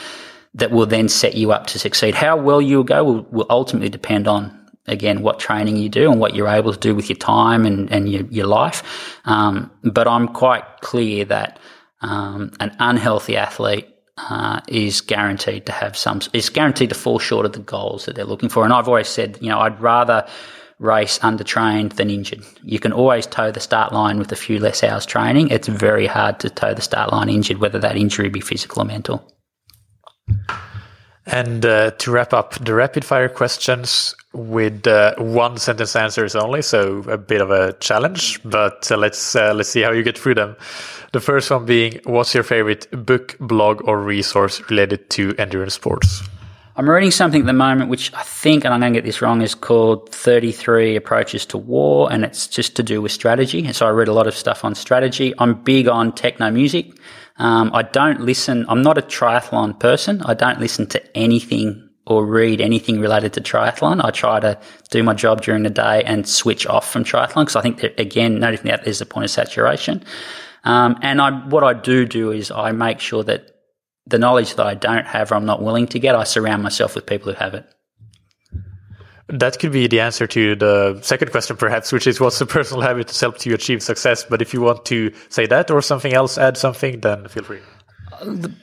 that 0.57 0.71
will 0.71 0.85
then 0.85 1.07
set 1.07 1.35
you 1.35 1.51
up 1.51 1.67
to 1.67 1.79
succeed. 1.79 2.15
How 2.15 2.35
well 2.35 2.61
you'll 2.61 2.83
go 2.83 3.03
will, 3.03 3.21
will 3.31 3.45
ultimately 3.49 3.89
depend 3.89 4.27
on 4.27 4.53
again 4.87 5.21
what 5.21 5.39
training 5.39 5.77
you 5.77 5.89
do 5.89 6.11
and 6.11 6.19
what 6.19 6.33
you're 6.35 6.47
able 6.47 6.73
to 6.73 6.79
do 6.79 6.95
with 6.95 7.09
your 7.09 7.17
time 7.17 7.65
and 7.65 7.91
and 7.91 8.11
your 8.11 8.23
your 8.25 8.47
life. 8.47 8.83
Um, 9.25 9.71
but 9.83 10.07
I'm 10.07 10.27
quite 10.27 10.65
clear 10.81 11.25
that 11.25 11.59
um, 12.01 12.51
an 12.59 12.75
unhealthy 12.79 13.37
athlete 13.37 13.87
uh, 14.17 14.61
is 14.67 15.01
guaranteed 15.01 15.65
to 15.67 15.71
have 15.71 15.95
some 15.95 16.21
is 16.33 16.49
guaranteed 16.49 16.89
to 16.89 16.95
fall 16.95 17.19
short 17.19 17.45
of 17.45 17.53
the 17.53 17.59
goals 17.59 18.05
that 18.05 18.15
they're 18.15 18.25
looking 18.25 18.49
for. 18.49 18.63
And 18.63 18.73
I've 18.73 18.87
always 18.87 19.07
said, 19.07 19.37
you 19.41 19.49
know, 19.49 19.59
I'd 19.59 19.79
rather 19.79 20.27
race 20.79 21.19
undertrained 21.19 21.93
than 21.93 22.09
injured. 22.09 22.43
You 22.63 22.79
can 22.79 22.93
always 22.93 23.25
toe 23.25 23.51
the 23.51 23.59
start 23.59 23.93
line 23.93 24.19
with 24.19 24.31
a 24.31 24.35
few 24.35 24.59
less 24.59 24.83
hours 24.83 25.05
training. 25.05 25.49
It's 25.49 25.67
very 25.67 26.05
hard 26.05 26.39
to 26.41 26.49
toe 26.49 26.73
the 26.73 26.81
start 26.81 27.11
line 27.11 27.29
injured, 27.29 27.57
whether 27.57 27.79
that 27.79 27.97
injury 27.97 28.29
be 28.29 28.41
physical 28.41 28.83
or 28.83 28.85
mental. 28.85 29.36
And 31.25 31.65
uh, 31.65 31.91
to 31.91 32.11
wrap 32.11 32.33
up 32.33 32.53
the 32.55 32.73
rapid 32.73 33.03
fire 33.03 33.27
questions 33.27 34.15
with 34.33 34.87
uh, 34.87 35.15
one 35.17 35.57
sentence 35.57 35.95
answers 35.95 36.35
only, 36.35 36.61
so 36.61 36.99
a 37.09 37.17
bit 37.17 37.41
of 37.41 37.51
a 37.51 37.73
challenge, 37.73 38.41
but 38.43 38.89
uh, 38.89 38.97
let's 38.97 39.35
uh, 39.35 39.53
let's 39.53 39.67
see 39.67 39.81
how 39.81 39.91
you 39.91 40.03
get 40.03 40.17
through 40.17 40.35
them. 40.35 40.55
The 41.11 41.19
first 41.19 41.51
one 41.51 41.65
being, 41.65 41.99
what's 42.05 42.33
your 42.33 42.43
favorite 42.43 42.87
book, 42.91 43.35
blog, 43.39 43.81
or 43.87 43.99
resource 44.01 44.61
related 44.69 45.09
to 45.11 45.35
endurance 45.37 45.73
sports? 45.73 46.23
I'm 46.77 46.87
reading 46.87 47.09
something 47.09 47.41
at 47.41 47.47
the 47.47 47.53
moment, 47.53 47.89
which 47.89 48.13
I 48.13 48.21
think, 48.21 48.63
and 48.63 48.71
I'm 48.71 48.79
going 48.81 48.93
to 48.93 48.97
get 48.97 49.03
this 49.03 49.19
wrong, 49.19 49.41
is 49.41 49.55
called 49.55 50.09
33 50.09 50.95
Approaches 50.95 51.43
to 51.47 51.57
War, 51.57 52.11
and 52.11 52.23
it's 52.23 52.47
just 52.47 52.75
to 52.75 52.83
do 52.83 53.01
with 53.01 53.11
strategy. 53.11 53.65
And 53.65 53.75
so 53.75 53.87
I 53.87 53.89
read 53.89 54.07
a 54.07 54.13
lot 54.13 54.27
of 54.27 54.35
stuff 54.35 54.63
on 54.63 54.75
strategy. 54.75 55.33
I'm 55.39 55.55
big 55.55 55.87
on 55.87 56.11
techno 56.11 56.51
music. 56.51 56.91
Um, 57.39 57.71
I 57.73 57.83
don't 57.83 58.21
listen, 58.21 58.65
I'm 58.67 58.81
not 58.81 58.97
a 58.97 59.01
triathlon 59.01 59.79
person. 59.79 60.21
I 60.23 60.33
don't 60.33 60.59
listen 60.59 60.87
to 60.87 61.17
anything 61.17 61.87
or 62.05 62.25
read 62.25 62.61
anything 62.61 62.99
related 62.99 63.33
to 63.33 63.41
triathlon. 63.41 64.03
I 64.03 64.11
try 64.11 64.39
to 64.39 64.57
do 64.89 65.03
my 65.03 65.13
job 65.13 65.41
during 65.41 65.63
the 65.63 65.69
day 65.69 66.03
and 66.03 66.27
switch 66.27 66.65
off 66.65 66.89
from 66.89 67.03
triathlon 67.03 67.41
because 67.41 67.55
I 67.55 67.61
think 67.61 67.81
that, 67.81 67.99
again, 67.99 68.39
noting 68.39 68.65
that 68.65 68.85
there's 68.85 69.01
a 69.01 69.05
point 69.05 69.25
of 69.25 69.31
saturation. 69.31 70.03
Um, 70.63 70.97
and 71.01 71.21
I, 71.21 71.31
what 71.47 71.63
I 71.63 71.73
do 71.73 72.05
do 72.05 72.31
is 72.31 72.49
I 72.49 72.71
make 72.71 72.99
sure 72.99 73.23
that 73.23 73.51
the 74.05 74.17
knowledge 74.17 74.55
that 74.55 74.65
I 74.65 74.73
don't 74.73 75.05
have 75.05 75.31
or 75.31 75.35
I'm 75.35 75.45
not 75.45 75.61
willing 75.61 75.87
to 75.87 75.99
get, 75.99 76.15
I 76.15 76.23
surround 76.23 76.63
myself 76.63 76.95
with 76.95 77.05
people 77.05 77.31
who 77.31 77.37
have 77.37 77.53
it. 77.53 77.65
That 79.29 79.59
could 79.59 79.73
be 79.73 79.87
the 79.87 79.99
answer 79.99 80.25
to 80.27 80.55
the 80.55 80.99
second 81.01 81.31
question, 81.31 81.57
perhaps, 81.57 81.91
which 81.91 82.07
is 82.07 82.19
what's 82.19 82.39
the 82.39 82.45
personal 82.45 82.81
habit 82.81 83.09
to 83.09 83.19
help 83.19 83.45
you 83.45 83.53
achieve 83.53 83.83
success? 83.83 84.23
But 84.23 84.41
if 84.41 84.53
you 84.53 84.61
want 84.61 84.85
to 84.85 85.11
say 85.29 85.45
that 85.47 85.69
or 85.69 85.81
something 85.81 86.13
else, 86.13 86.37
add 86.37 86.57
something, 86.57 87.01
then 87.01 87.27
feel 87.27 87.43
free. 87.43 87.59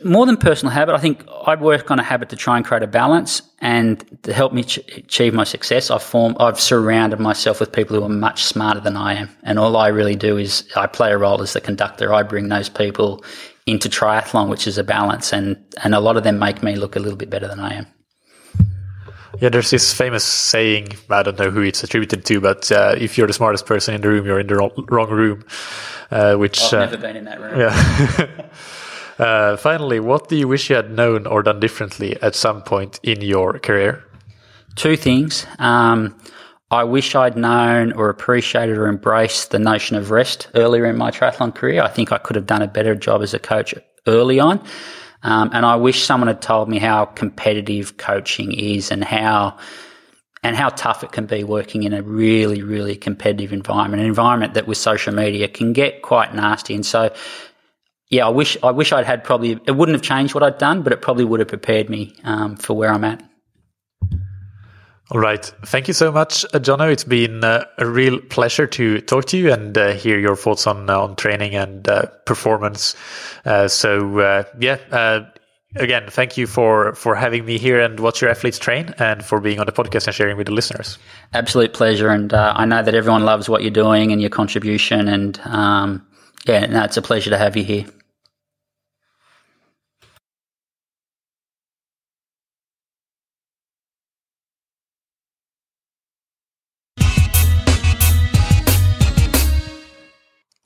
More 0.02 0.24
than 0.24 0.38
personal 0.38 0.72
habit, 0.72 0.94
I 0.94 0.98
think 0.98 1.24
I 1.46 1.54
work 1.54 1.90
on 1.90 1.98
a 2.00 2.02
habit 2.02 2.30
to 2.30 2.36
try 2.36 2.56
and 2.56 2.64
create 2.64 2.82
a 2.82 2.86
balance 2.86 3.42
and 3.60 4.02
to 4.22 4.32
help 4.32 4.52
me 4.52 4.64
ch- 4.64 4.78
achieve 4.96 5.34
my 5.34 5.44
success. 5.44 5.90
I've 5.90 6.02
formed, 6.02 6.36
I've 6.40 6.58
surrounded 6.58 7.20
myself 7.20 7.60
with 7.60 7.70
people 7.70 7.96
who 7.96 8.02
are 8.02 8.08
much 8.08 8.42
smarter 8.42 8.80
than 8.80 8.96
I 8.96 9.14
am. 9.14 9.28
And 9.42 9.58
all 9.58 9.76
I 9.76 9.88
really 9.88 10.16
do 10.16 10.38
is 10.38 10.66
I 10.74 10.86
play 10.86 11.12
a 11.12 11.18
role 11.18 11.42
as 11.42 11.52
the 11.52 11.60
conductor. 11.60 12.12
I 12.12 12.22
bring 12.22 12.48
those 12.48 12.70
people 12.70 13.22
into 13.66 13.88
triathlon, 13.88 14.48
which 14.48 14.66
is 14.66 14.78
a 14.78 14.84
balance, 14.84 15.32
and 15.32 15.56
and 15.82 15.94
a 15.94 16.00
lot 16.00 16.16
of 16.16 16.24
them 16.24 16.38
make 16.38 16.62
me 16.62 16.76
look 16.76 16.96
a 16.96 17.00
little 17.00 17.16
bit 17.16 17.30
better 17.30 17.48
than 17.48 17.60
I 17.60 17.74
am. 17.74 17.86
Yeah, 19.40 19.48
there's 19.48 19.70
this 19.70 19.92
famous 19.92 20.24
saying. 20.24 20.88
I 21.10 21.22
don't 21.22 21.38
know 21.38 21.50
who 21.50 21.62
it's 21.62 21.82
attributed 21.82 22.24
to, 22.26 22.40
but 22.40 22.70
uh, 22.70 22.94
if 22.98 23.18
you're 23.18 23.26
the 23.26 23.32
smartest 23.32 23.66
person 23.66 23.94
in 23.94 24.00
the 24.00 24.08
room, 24.08 24.26
you're 24.26 24.40
in 24.40 24.46
the 24.46 24.56
wrong, 24.56 25.10
room. 25.10 25.44
Uh, 26.10 26.36
which 26.36 26.60
I've 26.62 26.74
uh, 26.74 26.78
never 26.80 26.96
been 26.98 27.16
in 27.16 27.24
that 27.24 27.40
room. 27.40 27.60
Yeah. 27.60 28.46
Uh, 29.18 29.56
finally, 29.56 30.00
what 30.00 30.28
do 30.28 30.34
you 30.36 30.48
wish 30.48 30.68
you 30.68 30.76
had 30.76 30.90
known 30.90 31.26
or 31.26 31.42
done 31.42 31.60
differently 31.60 32.20
at 32.20 32.34
some 32.34 32.62
point 32.62 32.98
in 33.02 33.20
your 33.20 33.58
career? 33.60 34.02
Two 34.74 34.96
things. 34.96 35.46
Um, 35.60 36.16
I 36.70 36.82
wish 36.82 37.14
I'd 37.14 37.36
known 37.36 37.92
or 37.92 38.08
appreciated 38.08 38.76
or 38.76 38.88
embraced 38.88 39.52
the 39.52 39.60
notion 39.60 39.96
of 39.96 40.10
rest 40.10 40.48
earlier 40.54 40.86
in 40.86 40.96
my 40.96 41.12
triathlon 41.12 41.54
career. 41.54 41.82
I 41.82 41.88
think 41.88 42.10
I 42.10 42.18
could 42.18 42.34
have 42.34 42.46
done 42.46 42.62
a 42.62 42.66
better 42.66 42.96
job 42.96 43.22
as 43.22 43.34
a 43.34 43.38
coach 43.38 43.74
early 44.08 44.40
on. 44.40 44.60
Um, 45.24 45.50
and 45.52 45.66
I 45.66 45.76
wish 45.76 46.04
someone 46.04 46.28
had 46.28 46.42
told 46.42 46.68
me 46.68 46.78
how 46.78 47.06
competitive 47.06 47.96
coaching 47.96 48.52
is 48.52 48.90
and 48.90 49.02
how 49.02 49.58
and 50.42 50.54
how 50.54 50.68
tough 50.68 51.02
it 51.02 51.10
can 51.10 51.24
be 51.24 51.42
working 51.42 51.84
in 51.84 51.94
a 51.94 52.02
really, 52.02 52.62
really 52.62 52.96
competitive 52.96 53.50
environment, 53.50 54.02
an 54.02 54.06
environment 54.06 54.52
that 54.54 54.66
with 54.66 54.76
social 54.76 55.14
media 55.14 55.48
can 55.48 55.72
get 55.72 56.02
quite 56.02 56.34
nasty. 56.34 56.74
And 56.74 56.84
so, 56.84 57.14
yeah, 58.10 58.26
I 58.26 58.28
wish 58.28 58.58
I 58.62 58.70
wish 58.70 58.92
I'd 58.92 59.06
had 59.06 59.24
probably 59.24 59.52
it 59.52 59.70
wouldn't 59.70 59.96
have 59.96 60.02
changed 60.02 60.34
what 60.34 60.44
I'd 60.44 60.58
done, 60.58 60.82
but 60.82 60.92
it 60.92 61.00
probably 61.00 61.24
would 61.24 61.40
have 61.40 61.48
prepared 61.48 61.88
me 61.88 62.14
um, 62.24 62.56
for 62.56 62.76
where 62.76 62.92
I'm 62.92 63.04
at. 63.04 63.22
All 65.10 65.20
right. 65.20 65.44
Thank 65.66 65.86
you 65.86 65.92
so 65.94 66.10
much, 66.10 66.44
uh, 66.46 66.58
Jono. 66.58 66.90
It's 66.90 67.04
been 67.04 67.44
uh, 67.44 67.66
a 67.76 67.86
real 67.86 68.20
pleasure 68.20 68.66
to 68.68 69.00
talk 69.02 69.26
to 69.26 69.36
you 69.36 69.52
and 69.52 69.76
uh, 69.76 69.92
hear 69.92 70.18
your 70.18 70.34
thoughts 70.34 70.66
on 70.66 70.88
uh, 70.88 70.98
on 70.98 71.16
training 71.16 71.54
and 71.54 71.86
uh, 71.86 72.06
performance. 72.24 72.96
So 73.66 74.46
yeah, 74.58 75.26
again, 75.76 76.04
thank 76.08 76.38
you 76.38 76.46
for 76.46 76.94
for 76.94 77.14
having 77.14 77.44
me 77.44 77.58
here 77.58 77.80
and 77.80 78.00
watch 78.00 78.22
your 78.22 78.30
athletes 78.30 78.58
train 78.58 78.94
and 78.98 79.22
for 79.22 79.40
being 79.40 79.60
on 79.60 79.66
the 79.66 79.72
podcast 79.72 80.06
and 80.06 80.16
sharing 80.16 80.38
with 80.38 80.46
the 80.46 80.54
listeners. 80.54 80.98
Absolute 81.34 81.74
pleasure, 81.74 82.08
and 82.08 82.32
I 82.32 82.64
know 82.64 82.82
that 82.82 82.94
everyone 82.94 83.26
loves 83.26 83.46
what 83.46 83.60
you're 83.60 83.70
doing 83.70 84.10
and 84.10 84.22
your 84.22 84.30
contribution. 84.30 85.06
And 85.08 85.38
um, 85.44 86.06
yeah, 86.46 86.64
no, 86.64 86.82
it's 86.82 86.96
a 86.96 87.02
pleasure 87.02 87.28
to 87.28 87.36
have 87.36 87.58
you 87.58 87.64
here. 87.64 87.84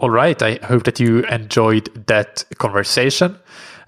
All 0.00 0.10
right. 0.10 0.40
I 0.40 0.60
hope 0.62 0.84
that 0.84 1.00
you 1.00 1.24
enjoyed 1.24 2.06
that 2.06 2.44
conversation. 2.58 3.36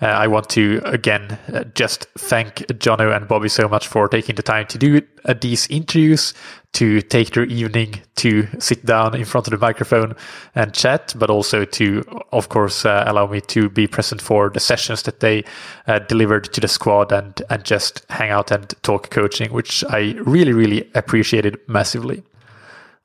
Uh, 0.03 0.07
I 0.07 0.27
want 0.27 0.49
to 0.51 0.81
again 0.85 1.39
uh, 1.53 1.65
just 1.75 2.07
thank 2.19 2.57
Jono 2.67 3.15
and 3.15 3.29
Bobby 3.29 3.49
so 3.49 3.69
much 3.69 3.87
for 3.87 4.09
taking 4.09 4.35
the 4.35 4.43
time 4.43 4.67
to 4.69 4.79
do 4.79 5.03
uh, 5.27 5.35
these 5.41 5.69
interviews, 5.69 6.35
to 6.73 7.01
take 7.03 7.33
their 7.35 7.45
evening 7.45 8.01
to 8.17 8.49
sit 8.59 8.85
down 8.85 9.15
in 9.15 9.25
front 9.25 9.47
of 9.47 9.53
the 9.53 9.59
microphone 9.59 10.17
and 10.55 10.73
chat, 10.73 11.15
but 11.17 11.31
also 11.31 11.65
to, 11.65 12.03
of 12.33 12.49
course, 12.49 12.85
uh, 12.85 13.05
allow 13.07 13.27
me 13.27 13.41
to 13.43 13.69
be 13.69 13.87
present 13.87 14.23
for 14.23 14.49
the 14.49 14.61
sessions 14.61 15.03
that 15.03 15.21
they 15.21 15.45
uh, 15.87 15.99
delivered 16.01 16.53
to 16.55 16.61
the 16.61 16.69
squad 16.69 17.13
and 17.13 17.43
and 17.51 17.63
just 17.63 18.05
hang 18.11 18.31
out 18.31 18.51
and 18.51 18.75
talk 18.83 19.11
coaching, 19.11 19.53
which 19.53 19.85
I 19.91 20.15
really 20.25 20.55
really 20.55 20.91
appreciated 20.95 21.61
massively. 21.69 22.25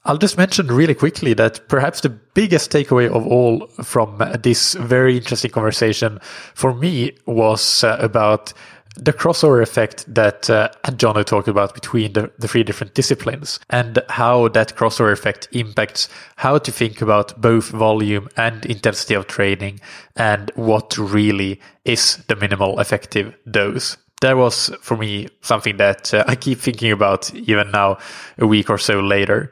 I'll 0.06 0.18
just 0.18 0.38
mention 0.38 0.68
really 0.68 0.94
quickly 0.94 1.34
that 1.34 1.68
perhaps 1.68 2.02
the 2.02 2.10
biggest 2.10 2.72
takeaway 2.72 3.10
of 3.10 3.26
all 3.26 3.65
from 3.84 4.22
this 4.40 4.76
very 4.76 5.18
interesting 5.18 5.49
conversation 5.49 6.19
for 6.53 6.76
me 6.76 7.18
was 7.26 7.84
uh, 7.84 7.98
about 7.99 8.53
the 8.98 9.11
crossover 9.11 9.61
effect 9.61 10.06
that 10.14 10.49
uh, 10.49 10.69
Jono 10.86 11.26
talked 11.26 11.48
about 11.48 11.73
between 11.73 12.14
the, 12.14 12.32
the 12.38 12.48
three 12.48 12.64
different 12.64 12.94
disciplines 12.94 13.60
and 13.69 13.99
how 14.10 14.48
that 14.49 14.76
crossover 14.76 15.11
effect 15.11 15.48
impacts 15.52 16.07
how 16.38 16.60
to 16.60 16.72
think 16.72 17.02
about 17.02 17.41
both 17.41 17.69
volume 17.69 18.30
and 18.38 18.65
intensity 18.68 19.15
of 19.15 19.27
training 19.27 19.82
and 20.15 20.52
what 20.56 20.98
really 20.98 21.60
is 21.84 22.18
the 22.27 22.36
minimal 22.36 22.80
effective 22.80 23.36
dose 23.49 23.98
that 24.22 24.38
was 24.38 24.72
for 24.82 24.98
me 24.98 25.27
something 25.41 25.77
that 25.77 26.14
uh, 26.14 26.23
I 26.27 26.36
keep 26.36 26.60
thinking 26.60 26.91
about 26.91 27.34
even 27.36 27.72
now, 27.72 27.98
a 28.38 28.48
week 28.48 28.69
or 28.69 28.77
so 28.77 28.99
later. 28.99 29.52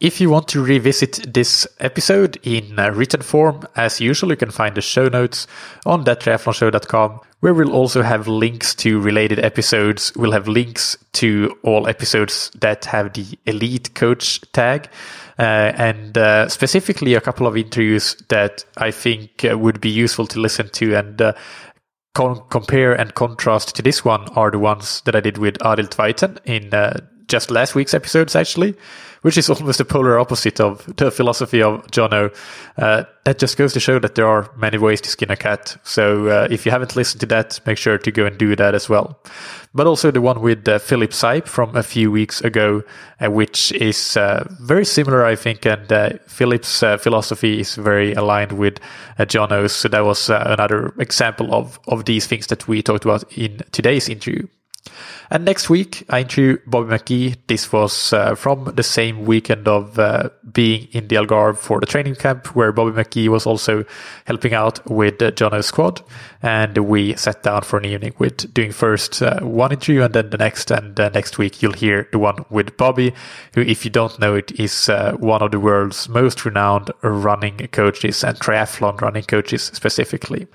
If 0.00 0.20
you 0.20 0.28
want 0.28 0.48
to 0.48 0.62
revisit 0.62 1.32
this 1.32 1.66
episode 1.78 2.38
in 2.42 2.76
written 2.76 3.22
form, 3.22 3.66
as 3.76 4.00
usual, 4.00 4.30
you 4.30 4.36
can 4.36 4.50
find 4.50 4.74
the 4.74 4.82
show 4.82 5.06
notes 5.06 5.46
on 5.86 6.04
thattriathlonshow.com, 6.04 7.20
where 7.40 7.54
we'll 7.54 7.72
also 7.72 8.02
have 8.02 8.26
links 8.26 8.74
to 8.76 9.00
related 9.00 9.38
episodes. 9.38 10.12
We'll 10.16 10.32
have 10.32 10.48
links 10.48 10.96
to 11.14 11.56
all 11.62 11.86
episodes 11.86 12.50
that 12.60 12.86
have 12.86 13.12
the 13.12 13.38
elite 13.46 13.94
coach 13.94 14.40
tag. 14.52 14.90
Uh, 15.38 15.72
and 15.76 16.18
uh, 16.18 16.48
specifically 16.48 17.14
a 17.14 17.20
couple 17.20 17.46
of 17.46 17.56
interviews 17.56 18.16
that 18.28 18.64
I 18.76 18.90
think 18.90 19.44
uh, 19.44 19.58
would 19.58 19.80
be 19.80 19.90
useful 19.90 20.26
to 20.28 20.40
listen 20.40 20.68
to 20.70 20.94
and 20.94 21.20
uh, 21.20 21.32
con- 22.14 22.42
compare 22.50 22.92
and 22.92 23.14
contrast 23.14 23.74
to 23.76 23.82
this 23.82 24.04
one 24.04 24.28
are 24.30 24.50
the 24.50 24.58
ones 24.58 25.02
that 25.06 25.16
I 25.16 25.20
did 25.20 25.38
with 25.38 25.58
Arild 25.58 25.90
Tveiten 25.90 26.38
in 26.44 26.72
uh, 26.72 27.00
just 27.28 27.50
last 27.50 27.74
week's 27.74 27.94
episodes, 27.94 28.36
actually 28.36 28.74
which 29.24 29.38
is 29.38 29.48
almost 29.48 29.78
the 29.78 29.86
polar 29.86 30.18
opposite 30.18 30.60
of 30.60 30.84
the 30.96 31.10
philosophy 31.10 31.62
of 31.62 31.80
Jono. 31.86 32.30
Uh, 32.76 33.04
that 33.24 33.38
just 33.38 33.56
goes 33.56 33.72
to 33.72 33.80
show 33.80 33.98
that 33.98 34.16
there 34.16 34.26
are 34.26 34.50
many 34.54 34.76
ways 34.76 35.00
to 35.00 35.08
skin 35.08 35.30
a 35.30 35.36
cat. 35.36 35.78
So 35.82 36.28
uh, 36.28 36.48
if 36.50 36.66
you 36.66 36.72
haven't 36.72 36.94
listened 36.94 37.20
to 37.20 37.26
that, 37.28 37.58
make 37.64 37.78
sure 37.78 37.96
to 37.96 38.12
go 38.12 38.26
and 38.26 38.36
do 38.36 38.54
that 38.54 38.74
as 38.74 38.86
well. 38.90 39.18
But 39.72 39.86
also 39.86 40.10
the 40.10 40.20
one 40.20 40.42
with 40.42 40.68
uh, 40.68 40.78
Philip 40.78 41.12
Seipp 41.12 41.48
from 41.48 41.74
a 41.74 41.82
few 41.82 42.10
weeks 42.10 42.42
ago, 42.42 42.82
uh, 43.18 43.30
which 43.30 43.72
is 43.72 44.18
uh, 44.18 44.46
very 44.60 44.84
similar, 44.84 45.24
I 45.24 45.36
think. 45.36 45.64
And 45.64 45.90
uh, 45.90 46.10
Philip's 46.26 46.80
philosophy 46.80 47.60
is 47.60 47.76
very 47.76 48.12
aligned 48.12 48.52
with 48.52 48.78
Jono's. 49.20 49.72
So 49.72 49.88
that 49.88 50.04
was 50.04 50.28
another 50.28 50.92
example 50.98 51.54
of, 51.54 51.80
of 51.88 52.04
these 52.04 52.26
things 52.26 52.48
that 52.48 52.68
we 52.68 52.82
talked 52.82 53.06
about 53.06 53.24
in 53.38 53.62
today's 53.72 54.10
interview. 54.10 54.46
And 55.30 55.44
next 55.44 55.70
week, 55.70 56.04
I 56.10 56.20
interview 56.20 56.58
Bobby 56.66 56.96
McGee. 56.96 57.36
This 57.46 57.72
was 57.72 58.12
uh, 58.12 58.34
from 58.34 58.72
the 58.76 58.82
same 58.82 59.24
weekend 59.24 59.66
of 59.66 59.98
uh, 59.98 60.28
being 60.52 60.88
in 60.92 61.08
the 61.08 61.16
Algarve 61.16 61.56
for 61.58 61.80
the 61.80 61.86
training 61.86 62.16
camp, 62.16 62.54
where 62.54 62.72
Bobby 62.72 62.92
McGee 62.92 63.28
was 63.28 63.46
also 63.46 63.84
helping 64.26 64.52
out 64.52 64.88
with 64.88 65.18
the 65.18 65.32
Jono 65.32 65.64
squad. 65.64 66.02
And 66.42 66.76
we 66.76 67.16
sat 67.16 67.42
down 67.42 67.62
for 67.62 67.78
an 67.78 67.86
evening 67.86 68.14
with 68.18 68.52
doing 68.52 68.72
first 68.72 69.22
uh, 69.22 69.40
one 69.40 69.72
interview 69.72 70.02
and 70.02 70.12
then 70.12 70.30
the 70.30 70.38
next. 70.38 70.70
And 70.70 70.98
uh, 71.00 71.08
next 71.08 71.38
week, 71.38 71.62
you'll 71.62 71.72
hear 71.72 72.06
the 72.12 72.18
one 72.18 72.44
with 72.50 72.76
Bobby, 72.76 73.14
who, 73.54 73.62
if 73.62 73.84
you 73.84 73.90
don't 73.90 74.18
know 74.18 74.34
it, 74.34 74.52
is 74.60 74.88
uh, 74.88 75.16
one 75.18 75.42
of 75.42 75.50
the 75.50 75.60
world's 75.60 76.08
most 76.08 76.44
renowned 76.44 76.90
running 77.02 77.56
coaches 77.72 78.22
and 78.22 78.38
triathlon 78.38 79.00
running 79.00 79.24
coaches 79.24 79.64
specifically. 79.72 80.46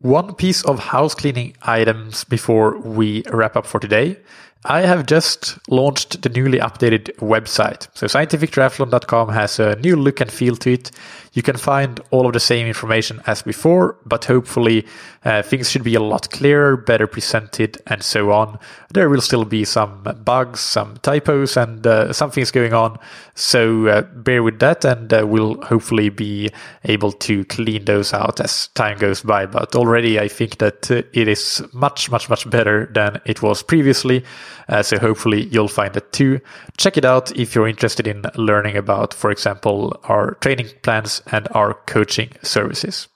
One 0.00 0.34
piece 0.36 0.62
of 0.64 0.78
house 0.78 1.12
cleaning 1.14 1.56
items 1.62 2.22
before 2.22 2.78
we 2.78 3.24
wrap 3.32 3.56
up 3.56 3.66
for 3.66 3.80
today. 3.80 4.16
I 4.64 4.82
have 4.82 5.06
just 5.06 5.58
launched 5.68 6.22
the 6.22 6.28
newly 6.28 6.58
updated 6.58 7.16
website. 7.16 7.88
So 7.94 8.06
scientifictriathlon.com 8.06 9.30
has 9.30 9.58
a 9.58 9.74
new 9.76 9.96
look 9.96 10.20
and 10.20 10.30
feel 10.30 10.54
to 10.56 10.74
it. 10.74 10.92
You 11.38 11.42
can 11.42 11.56
find 11.56 12.00
all 12.10 12.26
of 12.26 12.32
the 12.32 12.40
same 12.40 12.66
information 12.66 13.22
as 13.28 13.42
before, 13.42 13.96
but 14.04 14.24
hopefully 14.24 14.84
uh, 15.24 15.40
things 15.40 15.70
should 15.70 15.84
be 15.84 15.94
a 15.94 16.00
lot 16.00 16.28
clearer, 16.30 16.76
better 16.76 17.06
presented, 17.06 17.78
and 17.86 18.02
so 18.02 18.32
on. 18.32 18.58
There 18.90 19.08
will 19.08 19.20
still 19.20 19.44
be 19.44 19.64
some 19.64 20.02
bugs, 20.24 20.58
some 20.58 20.96
typos, 20.96 21.56
and 21.56 21.86
uh, 21.86 22.12
some 22.12 22.32
things 22.32 22.50
going 22.50 22.74
on. 22.74 22.98
So 23.36 23.86
uh, 23.86 24.02
bear 24.02 24.42
with 24.42 24.58
that, 24.58 24.84
and 24.84 25.12
uh, 25.12 25.24
we'll 25.28 25.62
hopefully 25.62 26.08
be 26.08 26.50
able 26.82 27.12
to 27.12 27.44
clean 27.44 27.84
those 27.84 28.12
out 28.12 28.40
as 28.40 28.66
time 28.74 28.98
goes 28.98 29.22
by. 29.22 29.46
But 29.46 29.76
already, 29.76 30.18
I 30.18 30.26
think 30.26 30.58
that 30.58 30.90
it 30.90 31.28
is 31.28 31.62
much, 31.72 32.10
much, 32.10 32.28
much 32.28 32.50
better 32.50 32.90
than 32.92 33.20
it 33.26 33.42
was 33.42 33.62
previously. 33.62 34.24
Uh, 34.68 34.82
so 34.82 34.98
hopefully, 34.98 35.44
you'll 35.52 35.68
find 35.68 35.96
it 35.96 36.12
too. 36.12 36.40
Check 36.78 36.96
it 36.96 37.04
out 37.04 37.30
if 37.36 37.54
you're 37.54 37.68
interested 37.68 38.08
in 38.08 38.24
learning 38.34 38.76
about, 38.76 39.14
for 39.14 39.30
example, 39.30 40.00
our 40.04 40.34
training 40.40 40.70
plans 40.82 41.22
and 41.30 41.46
our 41.52 41.74
coaching 41.86 42.30
services. 42.42 43.08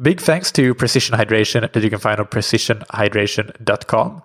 Big 0.00 0.20
thanks 0.20 0.50
to 0.52 0.74
Precision 0.74 1.16
Hydration 1.16 1.70
that 1.70 1.82
you 1.82 1.90
can 1.90 1.98
find 1.98 2.18
on 2.18 2.24
precisionhydration.com. 2.26 4.22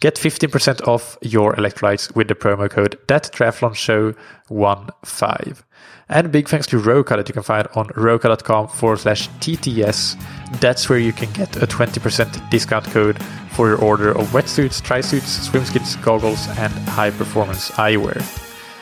Get 0.00 0.14
15% 0.16 0.88
off 0.88 1.18
your 1.20 1.54
electrolytes 1.54 2.16
with 2.16 2.28
the 2.28 2.34
promo 2.34 2.70
code 2.70 2.98
ThatTriathlonShow15. 3.06 5.62
And 6.08 6.32
big 6.32 6.48
thanks 6.48 6.66
to 6.68 6.78
Roka 6.78 7.16
that 7.16 7.28
you 7.28 7.32
can 7.32 7.44
find 7.44 7.68
on 7.76 7.90
roka.com 7.94 8.66
forward 8.68 8.98
slash 8.98 9.28
TTS. 9.38 10.20
That's 10.60 10.88
where 10.88 10.98
you 10.98 11.12
can 11.12 11.30
get 11.32 11.62
a 11.62 11.66
20% 11.66 12.50
discount 12.50 12.86
code 12.86 13.22
for 13.52 13.68
your 13.68 13.78
order 13.78 14.10
of 14.10 14.26
wetsuits, 14.28 14.82
tri-suits, 14.82 15.48
swimskins, 15.48 16.02
goggles, 16.02 16.48
and 16.58 16.72
high 16.88 17.10
performance 17.10 17.70
eyewear. 17.72 18.49